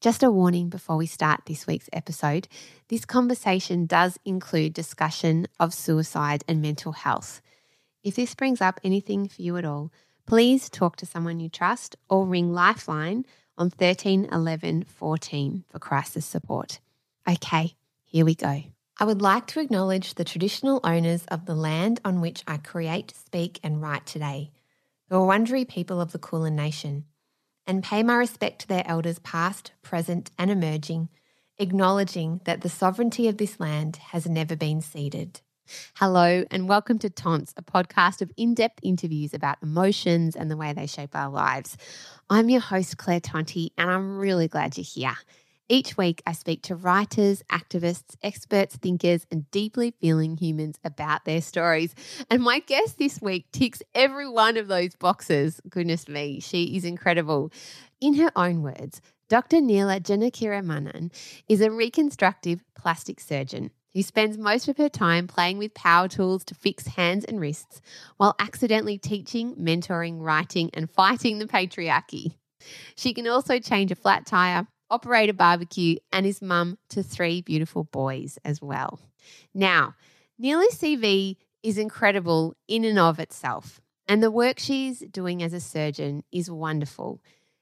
Just 0.00 0.22
a 0.22 0.30
warning 0.30 0.68
before 0.68 0.96
we 0.96 1.06
start 1.06 1.40
this 1.46 1.66
week's 1.66 1.90
episode 1.92 2.46
this 2.86 3.04
conversation 3.04 3.84
does 3.84 4.16
include 4.24 4.72
discussion 4.72 5.48
of 5.58 5.74
suicide 5.74 6.44
and 6.46 6.62
mental 6.62 6.92
health. 6.92 7.42
If 8.04 8.14
this 8.14 8.36
brings 8.36 8.60
up 8.60 8.78
anything 8.84 9.26
for 9.26 9.42
you 9.42 9.56
at 9.56 9.64
all, 9.64 9.90
please 10.24 10.70
talk 10.70 10.94
to 10.98 11.06
someone 11.06 11.40
you 11.40 11.48
trust 11.48 11.96
or 12.08 12.24
ring 12.24 12.52
Lifeline 12.52 13.26
on 13.58 13.70
13 13.70 14.28
11 14.30 14.84
14 14.84 15.64
for 15.68 15.80
crisis 15.80 16.24
support. 16.24 16.78
Okay, 17.28 17.74
here 18.04 18.24
we 18.24 18.36
go. 18.36 18.62
I 19.00 19.04
would 19.04 19.20
like 19.20 19.48
to 19.48 19.60
acknowledge 19.60 20.14
the 20.14 20.24
traditional 20.24 20.78
owners 20.84 21.24
of 21.26 21.46
the 21.46 21.56
land 21.56 22.00
on 22.04 22.20
which 22.20 22.44
I 22.46 22.58
create, 22.58 23.14
speak, 23.16 23.58
and 23.64 23.82
write 23.82 24.06
today, 24.06 24.52
the 25.08 25.16
Wurundjeri 25.16 25.68
people 25.68 26.00
of 26.00 26.12
the 26.12 26.20
Kulin 26.20 26.54
Nation 26.54 27.04
and 27.68 27.84
pay 27.84 28.02
my 28.02 28.14
respect 28.14 28.62
to 28.62 28.66
their 28.66 28.82
elders 28.86 29.18
past, 29.18 29.72
present, 29.82 30.30
and 30.38 30.50
emerging, 30.50 31.10
acknowledging 31.58 32.40
that 32.46 32.62
the 32.62 32.68
sovereignty 32.70 33.28
of 33.28 33.36
this 33.36 33.60
land 33.60 33.96
has 33.96 34.26
never 34.26 34.56
been 34.56 34.80
ceded. 34.80 35.42
Hello, 35.96 36.44
and 36.50 36.66
welcome 36.66 36.98
to 37.00 37.10
Taunts, 37.10 37.52
a 37.58 37.62
podcast 37.62 38.22
of 38.22 38.32
in 38.38 38.54
depth 38.54 38.80
interviews 38.82 39.34
about 39.34 39.58
emotions 39.62 40.34
and 40.34 40.50
the 40.50 40.56
way 40.56 40.72
they 40.72 40.86
shape 40.86 41.14
our 41.14 41.28
lives. 41.28 41.76
I'm 42.30 42.48
your 42.48 42.62
host, 42.62 42.96
Claire 42.96 43.20
Tonti, 43.20 43.68
and 43.76 43.90
I'm 43.90 44.16
really 44.16 44.48
glad 44.48 44.78
you're 44.78 44.84
here. 44.84 45.16
Each 45.70 45.98
week, 45.98 46.22
I 46.26 46.32
speak 46.32 46.62
to 46.62 46.74
writers, 46.74 47.42
activists, 47.52 48.16
experts, 48.22 48.76
thinkers, 48.76 49.26
and 49.30 49.50
deeply 49.50 49.90
feeling 49.90 50.38
humans 50.38 50.78
about 50.82 51.26
their 51.26 51.42
stories. 51.42 51.94
And 52.30 52.42
my 52.42 52.60
guest 52.60 52.96
this 52.96 53.20
week 53.20 53.52
ticks 53.52 53.82
every 53.94 54.26
one 54.26 54.56
of 54.56 54.68
those 54.68 54.96
boxes. 54.96 55.60
Goodness 55.68 56.08
me, 56.08 56.40
she 56.40 56.76
is 56.76 56.86
incredible. 56.86 57.52
In 58.00 58.14
her 58.14 58.30
own 58.34 58.62
words, 58.62 59.02
Dr. 59.28 59.60
Neela 59.60 60.00
Janakiramanan 60.00 61.12
is 61.50 61.60
a 61.60 61.70
reconstructive 61.70 62.64
plastic 62.74 63.20
surgeon 63.20 63.70
who 63.92 64.02
spends 64.02 64.38
most 64.38 64.68
of 64.68 64.78
her 64.78 64.88
time 64.88 65.26
playing 65.26 65.58
with 65.58 65.74
power 65.74 66.08
tools 66.08 66.44
to 66.44 66.54
fix 66.54 66.86
hands 66.86 67.26
and 67.26 67.40
wrists 67.40 67.82
while 68.16 68.34
accidentally 68.38 68.96
teaching, 68.96 69.54
mentoring, 69.56 70.18
writing, 70.20 70.70
and 70.72 70.90
fighting 70.90 71.38
the 71.38 71.46
patriarchy. 71.46 72.36
She 72.96 73.12
can 73.12 73.28
also 73.28 73.58
change 73.58 73.92
a 73.92 73.96
flat 73.96 74.24
tire, 74.24 74.66
operate 74.90 75.30
a 75.30 75.34
barbecue, 75.34 75.96
and 76.12 76.26
is 76.26 76.42
mum 76.42 76.78
to 76.90 77.02
three 77.02 77.40
beautiful 77.40 77.84
boys 77.84 78.38
as 78.44 78.60
well. 78.62 79.00
Now, 79.54 79.94
Neela's 80.38 80.74
CV 80.74 81.36
is 81.62 81.78
incredible 81.78 82.54
in 82.66 82.84
and 82.84 82.98
of 82.98 83.18
itself, 83.18 83.80
and 84.06 84.22
the 84.22 84.30
work 84.30 84.58
she's 84.58 85.00
doing 85.00 85.42
as 85.42 85.52
a 85.52 85.60
surgeon 85.60 86.22
is 86.32 86.50
wonderful. 86.50 87.20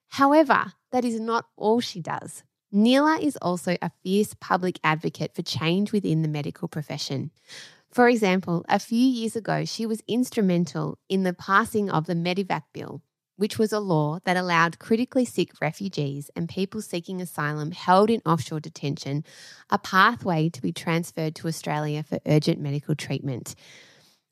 However, 0.08 0.72
that 0.92 1.04
is 1.04 1.18
not 1.18 1.46
all 1.56 1.80
she 1.80 2.00
does. 2.00 2.42
Neela 2.72 3.18
is 3.20 3.36
also 3.38 3.76
a 3.80 3.90
fierce 4.02 4.34
public 4.34 4.78
advocate 4.84 5.34
for 5.34 5.42
change 5.42 5.92
within 5.92 6.22
the 6.22 6.28
medical 6.28 6.68
profession. 6.68 7.30
For 7.90 8.08
example, 8.08 8.64
a 8.68 8.78
few 8.78 9.06
years 9.06 9.36
ago, 9.36 9.64
she 9.64 9.86
was 9.86 10.02
instrumental 10.06 10.98
in 11.08 11.22
the 11.22 11.32
passing 11.32 11.88
of 11.88 12.06
the 12.06 12.14
Medevac 12.14 12.64
Bill, 12.74 13.00
which 13.36 13.58
was 13.58 13.72
a 13.72 13.80
law 13.80 14.18
that 14.24 14.36
allowed 14.36 14.78
critically 14.78 15.24
sick 15.24 15.50
refugees 15.60 16.30
and 16.34 16.48
people 16.48 16.82
seeking 16.82 17.20
asylum 17.20 17.70
held 17.70 18.10
in 18.10 18.20
offshore 18.26 18.60
detention 18.60 19.24
a 19.70 19.78
pathway 19.78 20.48
to 20.48 20.62
be 20.62 20.72
transferred 20.72 21.34
to 21.34 21.48
Australia 21.48 22.02
for 22.02 22.18
urgent 22.26 22.60
medical 22.60 22.94
treatment. 22.94 23.54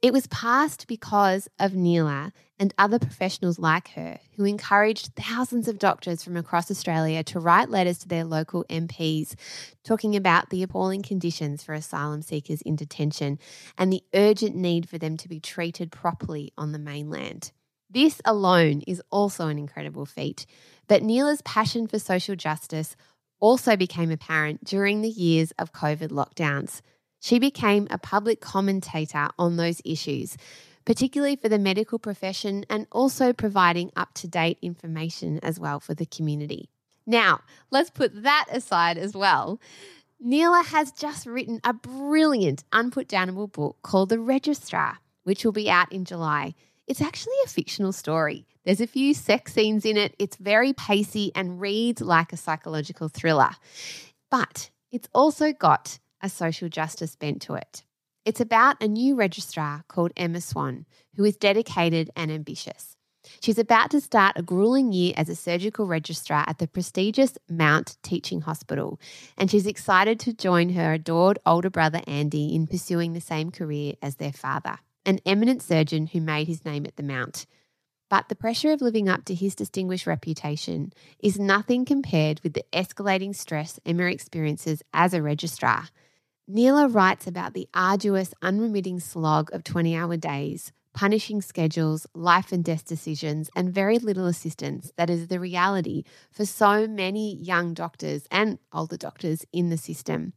It 0.05 0.12
was 0.12 0.27
passed 0.27 0.86
because 0.86 1.48
of 1.58 1.72
Neela 1.72 2.33
and 2.58 2.74
other 2.77 2.98
professionals 2.98 3.58
like 3.58 3.88
her 3.92 4.19
who 4.36 4.44
encouraged 4.44 5.14
thousands 5.16 5.66
of 5.66 5.78
doctors 5.78 6.22
from 6.22 6.36
across 6.36 6.70
Australia 6.70 7.22
to 7.24 7.41
write 7.41 7.70
letters 7.70 7.98
to 8.00 8.08
their 8.08 8.24
local 8.24 8.64
MPs 8.68 9.34
talking 9.83 10.14
about 10.14 10.50
the 10.50 10.62
appalling 10.62 11.00
conditions 11.00 11.62
for 11.62 11.72
asylum 11.72 12.20
seekers 12.20 12.61
in 12.62 12.77
detention 12.77 13.39
and 13.78 13.91
the 13.91 14.05
urgent 14.14 14.55
need 14.55 14.89
for 14.89 14.98
them 14.98 15.16
to 15.16 15.27
be 15.27 15.41
treated 15.41 15.90
properly 15.90 16.52
on 16.58 16.73
the 16.73 16.79
mainland. 16.79 17.50
This 17.94 18.20
alone 18.24 18.82
is 18.88 19.00
also 19.10 19.46
an 19.46 19.56
incredible 19.56 20.05
feat. 20.05 20.46
But 20.88 21.05
Neela's 21.05 21.42
passion 21.42 21.86
for 21.86 22.00
social 22.00 22.34
justice 22.34 22.96
also 23.38 23.77
became 23.77 24.10
apparent 24.10 24.64
during 24.64 25.00
the 25.00 25.08
years 25.08 25.52
of 25.60 25.72
COVID 25.72 26.08
lockdowns. 26.08 26.80
She 27.20 27.38
became 27.38 27.86
a 27.90 27.98
public 27.98 28.40
commentator 28.40 29.28
on 29.38 29.56
those 29.56 29.80
issues, 29.84 30.36
particularly 30.84 31.36
for 31.36 31.48
the 31.48 31.58
medical 31.58 32.00
profession 32.00 32.66
and 32.68 32.88
also 32.90 33.32
providing 33.32 33.92
up 33.94 34.12
to 34.14 34.28
date 34.28 34.58
information 34.61 35.38
as 35.44 35.61
well 35.61 35.78
for 35.78 35.94
the 35.94 36.05
community. 36.05 36.68
Now, 37.06 37.42
let's 37.70 37.90
put 37.90 38.24
that 38.24 38.46
aside 38.50 38.98
as 38.98 39.14
well. 39.14 39.61
Neela 40.18 40.64
has 40.64 40.90
just 40.90 41.26
written 41.26 41.61
a 41.62 41.72
brilliant 41.72 42.64
unputdownable 42.72 43.52
book 43.52 43.76
called 43.82 44.08
The 44.08 44.18
Registrar, 44.18 44.98
which 45.22 45.44
will 45.44 45.52
be 45.52 45.70
out 45.70 45.92
in 45.92 46.05
July. 46.05 46.55
It's 46.86 47.00
actually 47.00 47.34
a 47.45 47.48
fictional 47.48 47.92
story. 47.92 48.46
There's 48.64 48.80
a 48.80 48.86
few 48.86 49.14
sex 49.14 49.55
scenes 49.55 49.86
in 49.86 49.96
it. 49.96 50.14
It's 50.18 50.36
very 50.36 50.74
pacey 50.74 51.33
and 51.34 51.61
reads 51.61 52.02
like 52.02 52.33
a 52.33 52.36
psychological 52.36 53.08
thriller. 53.08 53.50
But 54.30 54.70
it's 54.92 55.08
also 55.14 55.52
got 55.52 55.98
a 56.20 56.28
social 56.28 56.68
justice 56.68 57.17
bent 57.17 57.40
to 57.42 57.55
it. 57.55 57.84
It's 58.27 58.40
about 58.40 58.83
a 58.83 58.89
new 58.89 59.17
registrar 59.17 59.84
called 59.89 60.12
Emma 60.17 60.42
Swan, 60.42 60.84
who 61.17 61.24
is 61.24 61.36
dedicated 61.36 62.11
and 62.17 62.30
ambitious. 62.30 62.96
She's 63.40 63.58
about 63.58 63.90
to 63.92 64.00
start 64.02 64.34
a 64.36 64.42
grueling 64.42 64.92
year 64.92 65.14
as 65.17 65.30
a 65.30 65.36
surgical 65.36 65.86
registrar 65.86 66.44
at 66.46 66.58
the 66.58 66.67
prestigious 66.67 67.39
Mount 67.48 67.96
Teaching 68.02 68.42
Hospital, 68.42 69.00
and 69.39 69.50
she's 69.50 69.67
excited 69.67 70.20
to 70.20 70.34
join 70.34 70.70
her 70.70 70.92
adored 70.92 71.39
older 71.46 71.70
brother 71.70 72.02
Andy 72.06 72.55
in 72.55 72.67
pursuing 72.67 73.14
the 73.14 73.23
same 73.23 73.50
career 73.50 73.94
as 74.02 74.17
their 74.17 74.33
father 74.33 74.78
an 75.07 75.20
eminent 75.27 75.63
surgeon 75.63 76.07
who 76.09 76.20
made 76.20 76.47
his 76.47 76.65
name 76.65 76.87
at 76.87 76.97
the 76.97 77.03
Mount. 77.03 77.47
But 78.11 78.29
the 78.29 78.37
pressure 78.37 78.73
of 78.73 78.81
living 78.81 79.09
up 79.09 79.25
to 79.25 79.35
his 79.35 79.55
distinguished 79.55 80.07
reputation 80.07 80.92
is 81.19 81.39
nothing 81.39 81.85
compared 81.85 82.41
with 82.41 82.55
the 82.55 82.65
escalating 82.73 83.35
stress 83.35 83.81
Emma 83.85 84.05
experiences 84.05 84.83
as 84.92 85.15
a 85.15 85.23
registrar. 85.23 85.89
Neela 86.47 86.89
writes 86.89 87.27
about 87.27 87.55
the 87.55 87.69
arduous, 87.73 88.35
unremitting 88.42 89.01
slog 89.01 89.53
of 89.55 89.65
20 89.65 89.97
hour 89.97 90.17
days, 90.17 90.73
punishing 90.92 91.41
schedules, 91.41 92.07
life 92.15 92.53
and 92.53 92.63
death 92.63 92.85
decisions, 92.86 93.51
and 93.57 93.75
very 93.75 93.98
little 93.98 94.27
assistance 94.27 94.92
that 94.97 95.11
is 95.11 95.29
the 95.29 95.41
reality 95.41 96.05
for 96.31 96.45
so 96.45 96.86
many 96.86 97.35
young 97.36 97.75
doctors 97.75 98.29
and 98.31 98.59
older 98.73 98.97
doctors 98.97 99.45
in 99.53 99.71
the 99.71 99.79
system. 99.79 100.35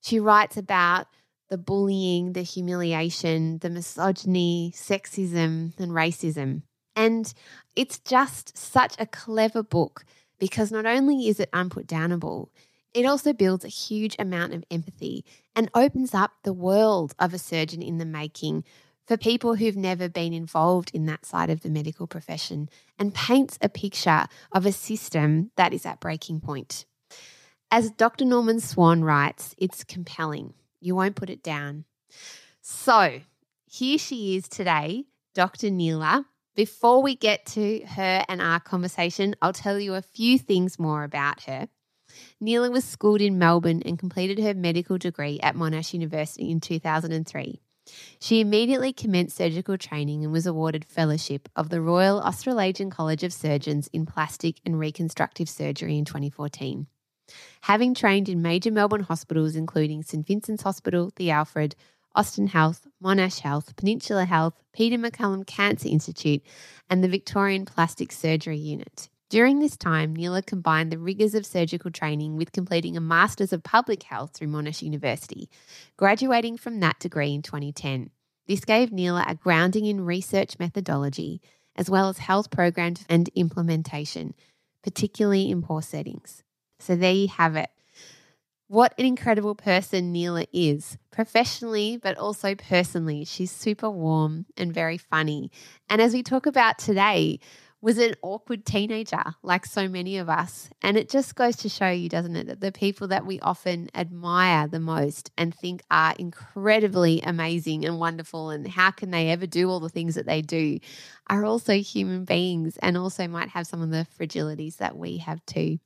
She 0.00 0.20
writes 0.20 0.56
about 0.56 1.08
the 1.48 1.58
bullying, 1.58 2.32
the 2.32 2.42
humiliation, 2.42 3.58
the 3.58 3.70
misogyny, 3.70 4.72
sexism, 4.74 5.78
and 5.78 5.92
racism. 5.92 6.62
And 6.96 7.32
it's 7.76 7.98
just 7.98 8.56
such 8.56 8.94
a 8.98 9.06
clever 9.06 9.62
book 9.62 10.04
because 10.38 10.70
not 10.70 10.86
only 10.86 11.28
is 11.28 11.40
it 11.40 11.50
unputdownable, 11.52 12.48
it 12.92 13.04
also 13.04 13.32
builds 13.32 13.64
a 13.64 13.68
huge 13.68 14.14
amount 14.18 14.54
of 14.54 14.64
empathy 14.70 15.24
and 15.56 15.70
opens 15.74 16.14
up 16.14 16.32
the 16.42 16.52
world 16.52 17.14
of 17.18 17.34
a 17.34 17.38
surgeon 17.38 17.82
in 17.82 17.98
the 17.98 18.04
making 18.04 18.64
for 19.06 19.16
people 19.16 19.56
who've 19.56 19.76
never 19.76 20.08
been 20.08 20.32
involved 20.32 20.90
in 20.94 21.06
that 21.06 21.26
side 21.26 21.50
of 21.50 21.62
the 21.62 21.68
medical 21.68 22.06
profession 22.06 22.68
and 22.98 23.14
paints 23.14 23.58
a 23.60 23.68
picture 23.68 24.26
of 24.52 24.64
a 24.64 24.72
system 24.72 25.50
that 25.56 25.74
is 25.74 25.84
at 25.84 26.00
breaking 26.00 26.40
point. 26.40 26.86
As 27.70 27.90
Dr. 27.90 28.24
Norman 28.24 28.60
Swan 28.60 29.02
writes, 29.02 29.54
it's 29.58 29.84
compelling. 29.84 30.54
You 30.84 30.94
won't 30.94 31.16
put 31.16 31.30
it 31.30 31.42
down. 31.42 31.86
So 32.60 33.20
here 33.66 33.96
she 33.96 34.36
is 34.36 34.48
today, 34.48 35.04
Dr. 35.34 35.70
Neela. 35.70 36.26
Before 36.54 37.02
we 37.02 37.16
get 37.16 37.46
to 37.46 37.80
her 37.86 38.24
and 38.28 38.42
our 38.42 38.60
conversation, 38.60 39.34
I'll 39.40 39.54
tell 39.54 39.80
you 39.80 39.94
a 39.94 40.02
few 40.02 40.38
things 40.38 40.78
more 40.78 41.02
about 41.02 41.44
her. 41.44 41.68
Neela 42.38 42.70
was 42.70 42.84
schooled 42.84 43.22
in 43.22 43.38
Melbourne 43.38 43.82
and 43.84 43.98
completed 43.98 44.38
her 44.38 44.52
medical 44.52 44.98
degree 44.98 45.40
at 45.40 45.56
Monash 45.56 45.94
University 45.94 46.50
in 46.50 46.60
2003. 46.60 47.62
She 48.20 48.40
immediately 48.40 48.92
commenced 48.92 49.36
surgical 49.36 49.78
training 49.78 50.22
and 50.22 50.32
was 50.32 50.46
awarded 50.46 50.84
fellowship 50.84 51.48
of 51.56 51.70
the 51.70 51.80
Royal 51.80 52.20
Australasian 52.20 52.90
College 52.90 53.24
of 53.24 53.32
Surgeons 53.32 53.88
in 53.92 54.04
Plastic 54.04 54.60
and 54.66 54.78
Reconstructive 54.78 55.48
Surgery 55.48 55.96
in 55.96 56.04
2014. 56.04 56.86
Having 57.62 57.94
trained 57.94 58.28
in 58.28 58.42
major 58.42 58.70
Melbourne 58.70 59.02
hospitals, 59.02 59.56
including 59.56 60.02
St 60.02 60.26
Vincent's 60.26 60.62
Hospital, 60.62 61.12
The 61.16 61.30
Alfred, 61.30 61.74
Austin 62.14 62.46
Health, 62.46 62.86
Monash 63.02 63.40
Health, 63.40 63.74
Peninsula 63.76 64.24
Health, 64.24 64.54
Peter 64.72 64.96
MacCallum 64.96 65.46
Cancer 65.46 65.88
Institute, 65.88 66.42
and 66.88 67.02
the 67.02 67.08
Victorian 67.08 67.64
Plastic 67.64 68.12
Surgery 68.12 68.58
Unit. 68.58 69.08
During 69.30 69.58
this 69.58 69.76
time, 69.76 70.14
Neela 70.14 70.42
combined 70.42 70.92
the 70.92 70.98
rigours 70.98 71.34
of 71.34 71.44
surgical 71.44 71.90
training 71.90 72.36
with 72.36 72.52
completing 72.52 72.96
a 72.96 73.00
Masters 73.00 73.52
of 73.52 73.64
Public 73.64 74.04
Health 74.04 74.32
through 74.32 74.46
Monash 74.46 74.80
University, 74.82 75.48
graduating 75.96 76.56
from 76.56 76.78
that 76.80 77.00
degree 77.00 77.34
in 77.34 77.42
2010. 77.42 78.10
This 78.46 78.64
gave 78.64 78.92
Neela 78.92 79.24
a 79.26 79.34
grounding 79.34 79.86
in 79.86 80.04
research 80.04 80.58
methodology, 80.60 81.40
as 81.74 81.90
well 81.90 82.08
as 82.08 82.18
health 82.18 82.50
programs 82.50 83.04
and 83.08 83.28
implementation, 83.34 84.34
particularly 84.84 85.50
in 85.50 85.62
poor 85.62 85.82
settings. 85.82 86.43
So 86.84 86.96
there 86.96 87.12
you 87.12 87.28
have 87.28 87.56
it. 87.56 87.70
What 88.68 88.94
an 88.98 89.04
incredible 89.04 89.54
person 89.54 90.12
Neela 90.12 90.46
is, 90.52 90.96
professionally, 91.10 91.98
but 92.02 92.16
also 92.16 92.54
personally. 92.54 93.24
She's 93.24 93.50
super 93.50 93.90
warm 93.90 94.46
and 94.56 94.72
very 94.72 94.98
funny. 94.98 95.50
And 95.88 96.00
as 96.00 96.12
we 96.14 96.22
talk 96.22 96.46
about 96.46 96.78
today, 96.78 97.40
was 97.80 97.98
an 97.98 98.14
awkward 98.22 98.64
teenager 98.64 99.22
like 99.42 99.66
so 99.66 99.88
many 99.88 100.16
of 100.16 100.30
us. 100.30 100.70
And 100.80 100.96
it 100.96 101.10
just 101.10 101.34
goes 101.34 101.56
to 101.56 101.68
show 101.68 101.90
you, 101.90 102.08
doesn't 102.08 102.34
it, 102.34 102.46
that 102.46 102.60
the 102.62 102.72
people 102.72 103.08
that 103.08 103.26
we 103.26 103.38
often 103.40 103.90
admire 103.94 104.66
the 104.66 104.80
most 104.80 105.30
and 105.36 105.54
think 105.54 105.82
are 105.90 106.14
incredibly 106.18 107.20
amazing 107.20 107.84
and 107.84 107.98
wonderful 107.98 108.48
and 108.48 108.66
how 108.66 108.90
can 108.90 109.10
they 109.10 109.28
ever 109.28 109.46
do 109.46 109.68
all 109.68 109.80
the 109.80 109.90
things 109.90 110.14
that 110.14 110.24
they 110.24 110.40
do 110.40 110.78
are 111.28 111.44
also 111.44 111.74
human 111.74 112.24
beings 112.24 112.78
and 112.78 112.96
also 112.96 113.28
might 113.28 113.50
have 113.50 113.66
some 113.66 113.82
of 113.82 113.90
the 113.90 114.06
fragilities 114.18 114.78
that 114.78 114.96
we 114.96 115.18
have 115.18 115.44
too. 115.44 115.78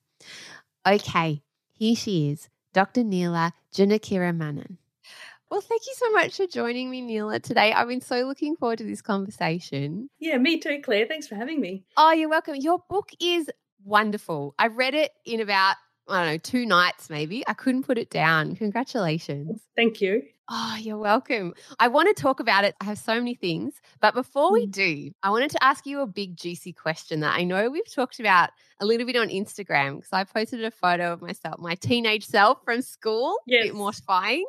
Okay, 0.88 1.42
here 1.74 1.94
she 1.94 2.30
is, 2.30 2.48
Dr. 2.72 3.04
Neela 3.04 3.52
Janakiramanan. 3.74 4.78
Well, 5.50 5.60
thank 5.60 5.82
you 5.86 5.92
so 5.94 6.10
much 6.12 6.36
for 6.38 6.46
joining 6.46 6.88
me, 6.90 7.02
Neela, 7.02 7.40
today. 7.40 7.74
I've 7.74 7.88
been 7.88 8.00
so 8.00 8.22
looking 8.22 8.56
forward 8.56 8.78
to 8.78 8.84
this 8.84 9.02
conversation. 9.02 10.08
Yeah, 10.18 10.38
me 10.38 10.58
too, 10.58 10.80
Claire. 10.82 11.06
Thanks 11.06 11.26
for 11.26 11.34
having 11.34 11.60
me. 11.60 11.84
Oh, 11.98 12.12
you're 12.12 12.30
welcome. 12.30 12.54
Your 12.56 12.82
book 12.88 13.10
is 13.20 13.50
wonderful. 13.84 14.54
I 14.58 14.68
read 14.68 14.94
it 14.94 15.12
in 15.26 15.40
about, 15.40 15.76
I 16.08 16.24
don't 16.24 16.32
know, 16.32 16.38
two 16.38 16.64
nights 16.64 17.10
maybe. 17.10 17.46
I 17.46 17.52
couldn't 17.52 17.82
put 17.82 17.98
it 17.98 18.08
down. 18.08 18.56
Congratulations. 18.56 19.60
Thank 19.76 20.00
you. 20.00 20.22
Oh, 20.50 20.78
you're 20.80 20.96
welcome. 20.96 21.52
I 21.78 21.88
want 21.88 22.14
to 22.14 22.22
talk 22.22 22.40
about 22.40 22.64
it. 22.64 22.74
I 22.80 22.84
have 22.84 22.96
so 22.96 23.14
many 23.14 23.34
things. 23.34 23.74
But 24.00 24.14
before 24.14 24.50
we 24.50 24.66
mm. 24.66 24.70
do, 24.70 25.10
I 25.22 25.28
wanted 25.28 25.50
to 25.50 25.62
ask 25.62 25.84
you 25.84 26.00
a 26.00 26.06
big, 26.06 26.38
juicy 26.38 26.72
question 26.72 27.20
that 27.20 27.36
I 27.36 27.44
know 27.44 27.68
we've 27.68 27.92
talked 27.92 28.18
about 28.18 28.48
a 28.80 28.86
little 28.86 29.06
bit 29.06 29.16
on 29.16 29.28
Instagram 29.28 29.96
because 29.96 30.12
I 30.12 30.24
posted 30.24 30.64
a 30.64 30.70
photo 30.70 31.12
of 31.12 31.20
myself, 31.20 31.56
my 31.58 31.74
teenage 31.74 32.24
self 32.24 32.64
from 32.64 32.80
school. 32.80 33.36
Yes. 33.46 33.64
A 33.64 33.66
bit 33.66 33.74
mortifying. 33.74 34.46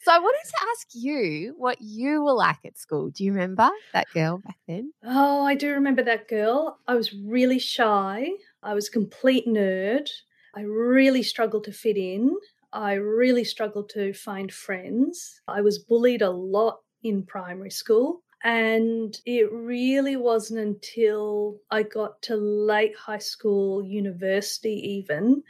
So 0.00 0.12
I 0.12 0.18
wanted 0.20 0.48
to 0.48 0.56
ask 0.70 0.88
you 0.94 1.54
what 1.58 1.82
you 1.82 2.24
were 2.24 2.32
like 2.32 2.64
at 2.64 2.78
school. 2.78 3.10
Do 3.10 3.22
you 3.22 3.32
remember 3.32 3.68
that 3.92 4.06
girl 4.14 4.38
back 4.38 4.56
then? 4.66 4.94
Oh, 5.04 5.44
I 5.44 5.54
do 5.54 5.72
remember 5.72 6.02
that 6.04 6.28
girl. 6.28 6.78
I 6.88 6.94
was 6.94 7.12
really 7.12 7.58
shy. 7.58 8.28
I 8.62 8.72
was 8.72 8.88
a 8.88 8.92
complete 8.92 9.46
nerd. 9.46 10.08
I 10.54 10.62
really 10.62 11.22
struggled 11.22 11.64
to 11.64 11.72
fit 11.72 11.98
in. 11.98 12.36
I 12.72 12.94
really 12.94 13.44
struggled 13.44 13.90
to 13.90 14.12
find 14.12 14.52
friends. 14.52 15.40
I 15.46 15.60
was 15.60 15.78
bullied 15.78 16.22
a 16.22 16.30
lot 16.30 16.80
in 17.02 17.24
primary 17.24 17.70
school. 17.70 18.22
And 18.44 19.16
it 19.24 19.52
really 19.52 20.16
wasn't 20.16 20.60
until 20.60 21.58
I 21.70 21.84
got 21.84 22.22
to 22.22 22.36
late 22.36 22.96
high 22.96 23.18
school, 23.18 23.84
university, 23.84 24.98
even, 24.98 25.44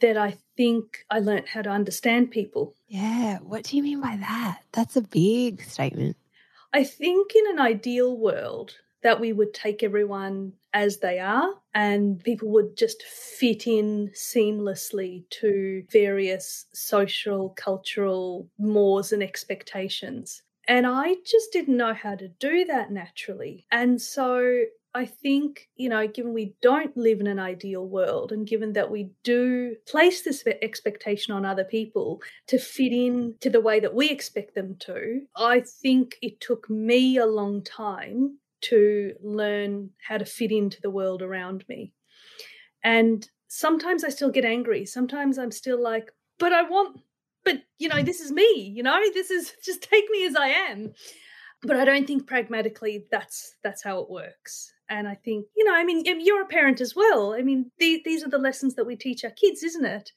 that 0.00 0.16
I 0.16 0.36
think 0.56 1.04
I 1.08 1.20
learned 1.20 1.46
how 1.46 1.62
to 1.62 1.70
understand 1.70 2.32
people. 2.32 2.74
Yeah. 2.88 3.38
What 3.38 3.62
do 3.62 3.76
you 3.76 3.82
mean 3.84 4.00
by 4.00 4.16
that? 4.16 4.62
That's 4.72 4.96
a 4.96 5.02
big 5.02 5.62
statement. 5.62 6.16
I 6.72 6.82
think 6.82 7.36
in 7.36 7.50
an 7.50 7.60
ideal 7.60 8.16
world, 8.16 8.74
that 9.02 9.20
we 9.20 9.32
would 9.32 9.54
take 9.54 9.82
everyone 9.82 10.54
as 10.74 10.98
they 10.98 11.18
are 11.18 11.48
and 11.74 12.22
people 12.22 12.48
would 12.50 12.76
just 12.76 13.02
fit 13.02 13.66
in 13.66 14.10
seamlessly 14.14 15.24
to 15.30 15.84
various 15.90 16.66
social, 16.72 17.50
cultural 17.50 18.48
mores 18.58 19.12
and 19.12 19.22
expectations. 19.22 20.42
And 20.68 20.86
I 20.86 21.16
just 21.26 21.52
didn't 21.52 21.76
know 21.76 21.94
how 21.94 22.14
to 22.14 22.28
do 22.28 22.64
that 22.66 22.90
naturally. 22.92 23.66
And 23.70 24.00
so 24.00 24.64
I 24.94 25.06
think, 25.06 25.68
you 25.76 25.88
know, 25.88 26.06
given 26.06 26.34
we 26.34 26.54
don't 26.60 26.94
live 26.96 27.20
in 27.20 27.26
an 27.26 27.38
ideal 27.38 27.86
world 27.86 28.30
and 28.30 28.46
given 28.46 28.74
that 28.74 28.90
we 28.90 29.10
do 29.24 29.74
place 29.88 30.22
this 30.22 30.44
expectation 30.60 31.32
on 31.32 31.46
other 31.46 31.64
people 31.64 32.20
to 32.48 32.58
fit 32.58 32.92
in 32.92 33.34
to 33.40 33.48
the 33.48 33.60
way 33.60 33.80
that 33.80 33.94
we 33.94 34.10
expect 34.10 34.54
them 34.54 34.76
to, 34.80 35.22
I 35.34 35.60
think 35.60 36.16
it 36.20 36.40
took 36.40 36.68
me 36.68 37.16
a 37.16 37.26
long 37.26 37.62
time 37.64 38.38
to 38.62 39.12
learn 39.22 39.90
how 40.06 40.18
to 40.18 40.24
fit 40.24 40.52
into 40.52 40.80
the 40.80 40.90
world 40.90 41.22
around 41.22 41.64
me. 41.68 41.92
And 42.84 43.28
sometimes 43.48 44.04
I 44.04 44.08
still 44.08 44.30
get 44.30 44.44
angry. 44.44 44.86
Sometimes 44.86 45.38
I'm 45.38 45.50
still 45.50 45.80
like, 45.80 46.10
but 46.38 46.52
I 46.52 46.62
want, 46.62 47.00
but 47.44 47.62
you 47.78 47.88
know, 47.88 48.02
this 48.02 48.20
is 48.20 48.32
me, 48.32 48.72
you 48.74 48.82
know, 48.82 48.98
this 49.14 49.30
is 49.30 49.52
just 49.64 49.82
take 49.82 50.08
me 50.10 50.26
as 50.26 50.36
I 50.36 50.48
am. 50.48 50.92
But 51.64 51.76
I 51.76 51.84
don't 51.84 52.08
think 52.08 52.26
pragmatically 52.26 53.06
that's 53.12 53.54
that's 53.62 53.84
how 53.84 54.00
it 54.00 54.10
works. 54.10 54.72
And 54.88 55.06
I 55.06 55.14
think, 55.14 55.46
you 55.56 55.64
know, 55.64 55.74
I 55.74 55.84
mean, 55.84 56.04
you're 56.04 56.42
a 56.42 56.46
parent 56.46 56.80
as 56.80 56.94
well. 56.94 57.34
I 57.34 57.42
mean, 57.42 57.70
the, 57.78 58.02
these 58.04 58.24
are 58.24 58.28
the 58.28 58.36
lessons 58.36 58.74
that 58.74 58.84
we 58.84 58.96
teach 58.96 59.24
our 59.24 59.30
kids, 59.30 59.62
isn't 59.62 59.86
it? 59.86 60.12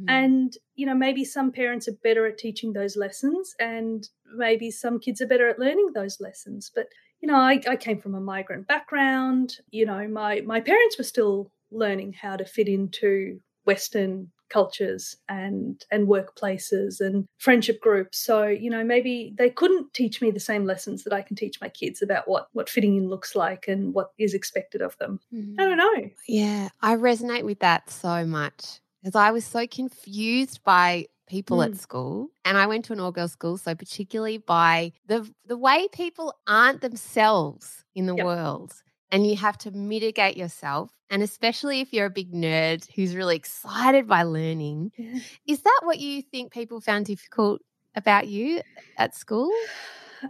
Mm. 0.00 0.04
And, 0.08 0.52
you 0.74 0.86
know, 0.86 0.94
maybe 0.94 1.24
some 1.24 1.50
parents 1.50 1.88
are 1.88 1.96
better 2.04 2.26
at 2.26 2.38
teaching 2.38 2.72
those 2.72 2.96
lessons 2.96 3.54
and 3.58 4.08
maybe 4.36 4.70
some 4.70 5.00
kids 5.00 5.20
are 5.20 5.26
better 5.26 5.48
at 5.48 5.58
learning 5.58 5.90
those 5.94 6.20
lessons. 6.20 6.70
But, 6.72 6.86
you 7.22 7.28
know, 7.28 7.36
I, 7.36 7.60
I 7.68 7.76
came 7.76 8.00
from 8.00 8.14
a 8.14 8.20
migrant 8.20 8.66
background. 8.66 9.58
You 9.70 9.86
know, 9.86 10.06
my 10.08 10.42
my 10.44 10.60
parents 10.60 10.98
were 10.98 11.04
still 11.04 11.50
learning 11.70 12.12
how 12.12 12.36
to 12.36 12.44
fit 12.44 12.68
into 12.68 13.40
Western 13.64 14.30
cultures 14.50 15.16
and 15.30 15.82
and 15.90 16.06
workplaces 16.06 17.00
and 17.00 17.24
friendship 17.38 17.80
groups 17.80 18.18
so 18.18 18.46
you 18.46 18.68
know 18.68 18.84
maybe 18.84 19.32
they 19.38 19.48
couldn't 19.48 19.94
teach 19.94 20.20
me 20.20 20.30
the 20.30 20.38
same 20.38 20.66
lessons 20.66 21.04
that 21.04 21.12
i 21.14 21.22
can 21.22 21.34
teach 21.34 21.58
my 21.62 21.70
kids 21.70 22.02
about 22.02 22.28
what 22.28 22.48
what 22.52 22.68
fitting 22.68 22.98
in 22.98 23.08
looks 23.08 23.34
like 23.34 23.66
and 23.66 23.94
what 23.94 24.10
is 24.18 24.34
expected 24.34 24.82
of 24.82 24.94
them 24.98 25.18
mm. 25.32 25.54
i 25.58 25.64
don't 25.64 25.78
know 25.78 26.10
yeah 26.28 26.68
i 26.82 26.94
resonate 26.94 27.44
with 27.44 27.60
that 27.60 27.88
so 27.88 28.26
much 28.26 28.80
because 29.02 29.14
i 29.14 29.30
was 29.30 29.46
so 29.46 29.66
confused 29.66 30.62
by 30.64 31.06
people 31.28 31.58
mm. 31.58 31.66
at 31.66 31.76
school 31.76 32.28
and 32.44 32.58
I 32.58 32.66
went 32.66 32.84
to 32.86 32.92
an 32.92 33.00
all 33.00 33.12
girls 33.12 33.32
school 33.32 33.56
so 33.56 33.74
particularly 33.74 34.38
by 34.38 34.92
the 35.06 35.28
the 35.46 35.56
way 35.56 35.88
people 35.92 36.34
aren't 36.46 36.80
themselves 36.80 37.84
in 37.94 38.06
the 38.06 38.16
yep. 38.16 38.26
world 38.26 38.72
and 39.10 39.26
you 39.26 39.36
have 39.36 39.58
to 39.58 39.70
mitigate 39.70 40.36
yourself 40.36 40.90
and 41.10 41.22
especially 41.22 41.80
if 41.80 41.92
you're 41.92 42.06
a 42.06 42.10
big 42.10 42.32
nerd 42.32 42.86
who's 42.94 43.14
really 43.14 43.36
excited 43.36 44.06
by 44.06 44.22
learning 44.22 44.92
yeah. 44.96 45.18
is 45.46 45.62
that 45.62 45.80
what 45.84 45.98
you 45.98 46.22
think 46.22 46.52
people 46.52 46.80
found 46.80 47.06
difficult 47.06 47.60
about 47.94 48.28
you 48.28 48.60
at 48.98 49.14
school 49.14 49.50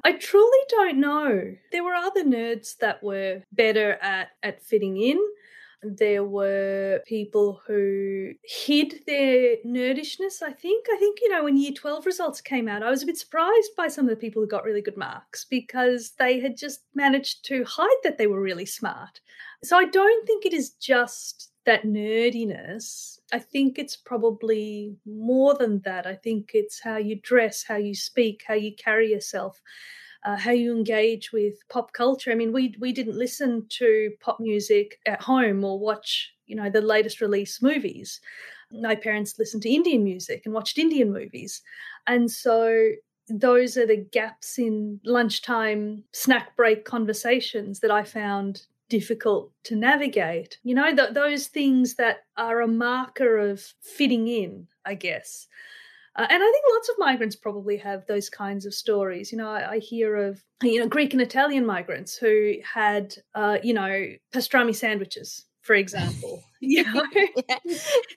I 0.05 0.12
truly 0.12 0.59
don't 0.71 0.99
know. 0.99 1.55
There 1.71 1.85
were 1.85 1.93
other 1.93 2.25
nerds 2.25 2.79
that 2.79 3.03
were 3.03 3.43
better 3.53 3.99
at 4.00 4.31
at 4.43 4.62
fitting 4.62 4.97
in 4.97 5.21
there 5.82 6.25
were 6.25 7.00
people 7.06 7.61
who 7.67 8.32
hid 8.44 9.00
their 9.06 9.56
nerdishness, 9.67 10.43
I 10.43 10.52
think. 10.52 10.86
I 10.93 10.96
think, 10.96 11.19
you 11.20 11.29
know, 11.29 11.44
when 11.44 11.56
year 11.56 11.72
12 11.72 12.06
results 12.06 12.41
came 12.41 12.69
out, 12.69 12.82
I 12.82 12.91
was 12.91 13.03
a 13.03 13.06
bit 13.06 13.19
surprised 13.19 13.70
by 13.77 13.89
some 13.89 14.05
of 14.05 14.10
the 14.10 14.17
people 14.20 14.43
who 14.43 14.48
got 14.48 14.65
really 14.65 14.82
good 14.82 14.96
marks 14.96 15.44
because 15.44 16.12
they 16.19 16.41
had 16.41 16.56
just 16.56 16.82
managed 16.94 17.44
to 17.46 17.65
hide 17.65 17.89
that 18.05 18.19
they 18.19 18.27
were 18.27 18.41
really 18.41 18.67
smart. 18.67 19.20
So 19.65 19.77
I 19.77 19.84
don't 19.84 20.27
think 20.27 20.44
it 20.44 20.53
is 20.53 20.70
just 20.70 21.51
that 21.65 21.84
nerdiness. 21.84 23.19
I 23.32 23.39
think 23.39 23.79
it's 23.79 23.96
probably 23.96 24.96
more 25.06 25.55
than 25.55 25.81
that. 25.84 26.06
I 26.06 26.15
think 26.15 26.51
it's 26.55 26.81
how 26.81 26.96
you 26.96 27.20
dress, 27.22 27.62
how 27.62 27.77
you 27.77 27.94
speak, 27.94 28.43
how 28.46 28.55
you 28.55 28.74
carry 28.74 29.10
yourself 29.10 29.60
uh, 30.24 30.36
how 30.36 30.52
you 30.52 30.74
engage 30.74 31.32
with 31.32 31.55
pop 31.69 31.93
culture. 31.93 32.31
I 32.31 32.34
mean, 32.34 32.52
we 32.52 32.74
we 32.79 32.93
didn't 32.93 33.17
listen 33.17 33.67
to 33.70 34.10
pop 34.20 34.41
music 34.41 34.98
at 35.06 35.20
home 35.20 35.64
or 35.64 35.79
watch, 35.79 36.34
you 36.46 36.56
know, 36.56 36.70
the 36.70 36.81
latest 36.81 37.20
release 37.20 37.60
movies. 37.62 38.20
My 38.70 38.94
parents 38.94 39.38
listened 39.38 39.62
to 39.64 39.70
Indian 39.70 40.05
music 40.05 40.43
and 40.44 40.55
watched 40.55 40.79
Indian 40.79 41.12
movies, 41.12 41.62
and 42.06 42.31
so 42.31 42.93
those 43.29 43.76
are 43.76 43.86
the 43.86 43.96
gaps 43.96 44.58
in 44.58 45.00
lunchtime 45.05 46.05
snack 46.12 46.56
break 46.56 46.84
conversations 46.84 47.81
that 47.81 47.91
I 47.91 48.02
found 48.02 48.67
difficult 48.88 49.50
to 49.64 49.74
navigate. 49.74 50.58
You 50.64 50.74
know, 50.74 50.94
th- 50.94 51.14
those 51.14 51.46
things 51.46 51.94
that 51.94 52.24
are 52.36 52.60
a 52.60 52.69
marker 52.69 53.38
of 53.38 53.60
fitting 53.81 54.29
in, 54.29 54.69
I 54.84 54.94
guess. 54.94 55.48
Uh, 56.14 56.26
and 56.28 56.42
I 56.42 56.50
think 56.50 56.64
lots 56.72 56.88
of 56.90 56.96
migrants 56.98 57.36
probably 57.36 57.78
have 57.78 58.06
those 58.06 58.28
kinds 58.28 58.66
of 58.66 58.74
stories. 58.74 59.32
You 59.32 59.38
know, 59.38 59.48
I, 59.48 59.72
I 59.72 59.78
hear 59.78 60.16
of 60.16 60.44
you 60.62 60.81
know 60.81 60.86
Greek 60.86 61.12
and 61.12 61.22
Italian 61.22 61.64
migrants 61.64 62.16
who 62.16 62.54
had 62.62 63.14
uh, 63.34 63.58
you 63.62 63.74
know 63.74 64.06
pastrami 64.32 64.74
sandwiches, 64.74 65.46
for 65.62 65.74
example. 65.74 66.42
you 66.60 66.84
know, 66.84 67.04
yeah. 67.48 67.56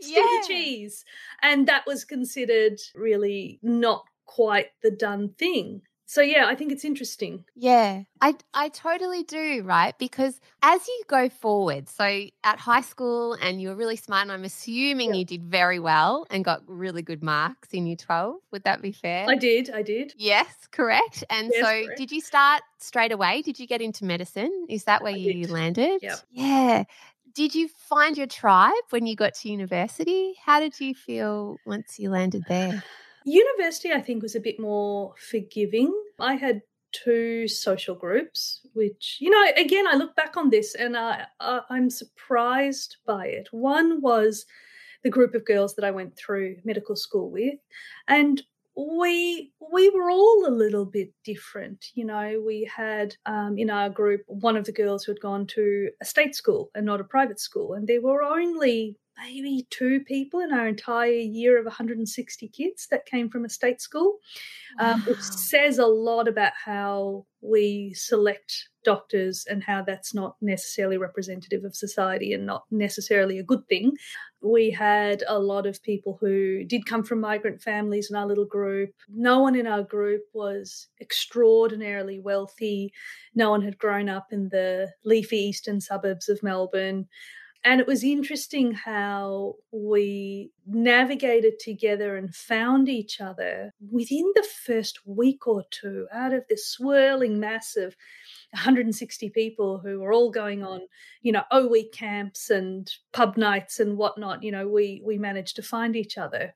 yeah. 0.02 0.42
cheese, 0.48 1.06
and 1.42 1.68
that 1.68 1.86
was 1.88 2.04
considered 2.04 2.80
really 2.96 3.60
not 3.64 4.06
quite 4.26 4.68
the 4.84 4.92
done 4.92 5.30
thing 5.38 5.82
so 6.06 6.22
yeah 6.22 6.46
i 6.48 6.56
think 6.56 6.72
it's 6.72 6.86
interesting 6.86 7.44
yeah 7.56 8.02
i 8.22 8.34
i 8.54 8.70
totally 8.70 9.24
do 9.24 9.64
right 9.64 9.98
because 9.98 10.40
as 10.62 10.88
you 10.88 11.04
go 11.08 11.30
forward 11.30 11.90
so 11.90 12.26
at 12.44 12.60
high 12.60 12.82
school 12.82 13.34
and 13.42 13.62
you 13.62 13.70
were 13.70 13.76
really 13.76 13.96
smart 13.96 14.24
and 14.24 14.32
i'm 14.32 14.44
assuming 14.44 15.14
yeah. 15.14 15.20
you 15.20 15.26
did 15.26 15.44
very 15.44 15.80
well 15.80 16.26
and 16.30 16.46
got 16.46 16.62
really 16.68 17.02
good 17.02 17.24
marks 17.24 17.70
in 17.72 17.88
year 17.88 17.96
12 17.96 18.36
would 18.52 18.64
that 18.64 18.82
be 18.82 18.92
fair 18.92 19.26
i 19.28 19.36
did 19.36 19.70
i 19.72 19.82
did 19.82 20.14
yes 20.18 20.68
correct 20.72 21.24
and 21.30 21.52
yes, 21.54 21.66
so 21.66 21.86
correct. 21.86 21.98
did 21.98 22.12
you 22.12 22.22
start 22.22 22.62
straight 22.80 23.12
away 23.12 23.42
did 23.42 23.60
you 23.60 23.68
get 23.68 23.82
into 23.82 24.06
medicine 24.06 24.66
is 24.70 24.84
that 24.84 25.02
where 25.02 25.14
I 25.14 25.18
you 25.18 25.34
did. 25.34 25.50
landed 25.50 26.00
yeah 26.02 26.16
yeah 26.32 26.84
did 27.34 27.54
you 27.54 27.68
find 27.68 28.18
your 28.18 28.28
tribe 28.28 28.72
when 28.92 29.06
you 29.06 29.14
got 29.14 29.34
to 29.34 29.50
university? 29.50 30.36
How 30.42 30.62
did 30.62 30.80
you 30.80 30.96
feel 30.96 31.58
once 31.66 32.00
you 32.00 32.10
landed 32.10 32.46
there? 32.48 32.82
University, 33.26 33.92
I 33.92 34.02
think, 34.02 34.22
was 34.22 34.36
a 34.36 34.40
bit 34.40 34.60
more 34.60 35.14
forgiving. 35.18 35.94
I 36.20 36.36
had 36.36 36.62
two 36.92 37.48
social 37.48 37.96
groups, 37.96 38.62
which, 38.74 39.18
you 39.20 39.30
know, 39.30 39.44
again, 39.58 39.88
I 39.88 39.96
look 39.96 40.16
back 40.16 40.38
on 40.38 40.50
this 40.50 40.76
and 40.76 40.96
I, 40.96 41.26
I'm 41.40 41.90
surprised 41.90 42.98
by 43.06 43.28
it. 43.28 43.50
One 43.52 44.00
was 44.02 44.46
the 45.04 45.10
group 45.10 45.36
of 45.36 45.46
girls 45.46 45.76
that 45.76 45.86
I 45.86 45.92
went 45.92 46.16
through 46.16 46.58
medical 46.64 46.96
school 46.96 47.30
with. 47.30 47.56
And 48.08 48.42
we 48.78 49.54
we 49.72 49.90
were 49.90 50.10
all 50.10 50.46
a 50.46 50.50
little 50.50 50.86
bit 50.86 51.10
different 51.24 51.92
you 51.94 52.04
know 52.04 52.44
we 52.46 52.70
had 52.76 53.16
um, 53.26 53.58
in 53.58 53.70
our 53.70 53.90
group 53.90 54.22
one 54.28 54.58
of 54.58 54.66
the 54.66 54.72
girls 54.72 55.04
who 55.04 55.14
had 55.14 55.22
gone 55.22 55.48
to 55.48 55.90
a 56.02 56.06
state 56.06 56.36
school 56.36 56.72
and 56.76 56.86
not 56.86 57.00
a 57.00 57.06
private 57.06 57.40
school 57.40 57.74
and 57.74 57.88
there 57.88 58.02
were 58.02 58.22
only 58.22 58.98
maybe 59.18 59.68
two 59.70 60.02
people 60.02 60.40
in 60.40 60.52
our 60.52 60.68
entire 60.68 61.10
year 61.10 61.58
of 61.58 61.66
160 61.66 62.48
kids 62.50 62.88
that 62.92 63.06
came 63.06 63.30
from 63.30 63.46
a 63.46 63.50
state 63.50 63.82
school, 63.82 64.18
wow. 64.80 64.94
um, 64.94 65.02
which 65.02 65.22
says 65.22 65.78
a 65.78 65.86
lot 65.86 66.28
about 66.28 66.54
how 66.66 67.26
we 67.42 67.94
select 67.96 68.70
doctors 68.84 69.46
and 69.50 69.64
how 69.64 69.82
that's 69.82 70.14
not 70.14 70.36
necessarily 70.42 70.98
representative 70.98 71.64
of 71.64 71.76
society 71.76 72.34
and 72.34 72.46
not 72.46 72.64
necessarily 72.72 73.40
a 73.40 73.44
good 73.44 73.68
thing. 73.68 73.92
We 74.42 74.70
had 74.70 75.24
a 75.28 75.40
lot 75.40 75.66
of 75.66 75.82
people 75.82 76.18
who 76.22 76.64
did 76.64 76.86
come 76.86 77.04
from 77.04 77.20
migrant 77.20 77.62
families 77.62 78.10
in 78.10 78.16
our 78.16 78.28
little 78.28 78.46
group. 78.46 78.92
No 79.10 79.40
one 79.40 79.56
in 79.56 79.68
our 79.68 79.84
group 79.84 80.22
was 80.34 80.88
extraordinarily 81.02 82.20
wealthy. 82.20 82.94
No 83.34 83.50
one 83.50 83.62
had 83.62 83.78
grown 83.78 84.08
up 84.08 84.28
in 84.32 84.50
the 84.50 84.92
leafy 85.04 85.38
eastern 85.38 85.82
suburbs 85.82 86.30
of 86.30 86.44
Melbourne. 86.44 87.08
And 87.66 87.82
it 87.82 87.88
was 87.88 88.04
interesting 88.04 88.74
how 88.74 89.56
we 89.72 90.52
navigated 90.68 91.58
together 91.58 92.16
and 92.16 92.34
found 92.34 92.88
each 92.88 93.20
other 93.20 93.74
within 93.92 94.32
the 94.36 94.48
first 94.64 95.00
week 95.04 95.48
or 95.48 95.64
two 95.72 96.08
out 96.14 96.32
of 96.32 96.46
this 96.48 96.68
swirling 96.68 97.40
mass 97.40 97.76
of 97.76 97.96
160 98.52 99.32
people 99.32 99.80
who 99.80 100.00
were 100.00 100.14
all 100.14 100.30
going 100.30 100.64
on, 100.64 100.82
you 101.24 101.32
know, 101.32 101.42
O 101.50 101.68
week 101.68 101.92
camps 101.92 102.52
and 102.52 102.88
pub 103.14 103.36
nights 103.36 103.80
and 103.80 103.98
whatnot. 103.98 104.44
You 104.44 104.52
know, 104.52 104.68
we 104.68 105.02
we 105.04 105.18
managed 105.18 105.56
to 105.56 105.64
find 105.64 105.96
each 105.96 106.20
other 106.20 106.54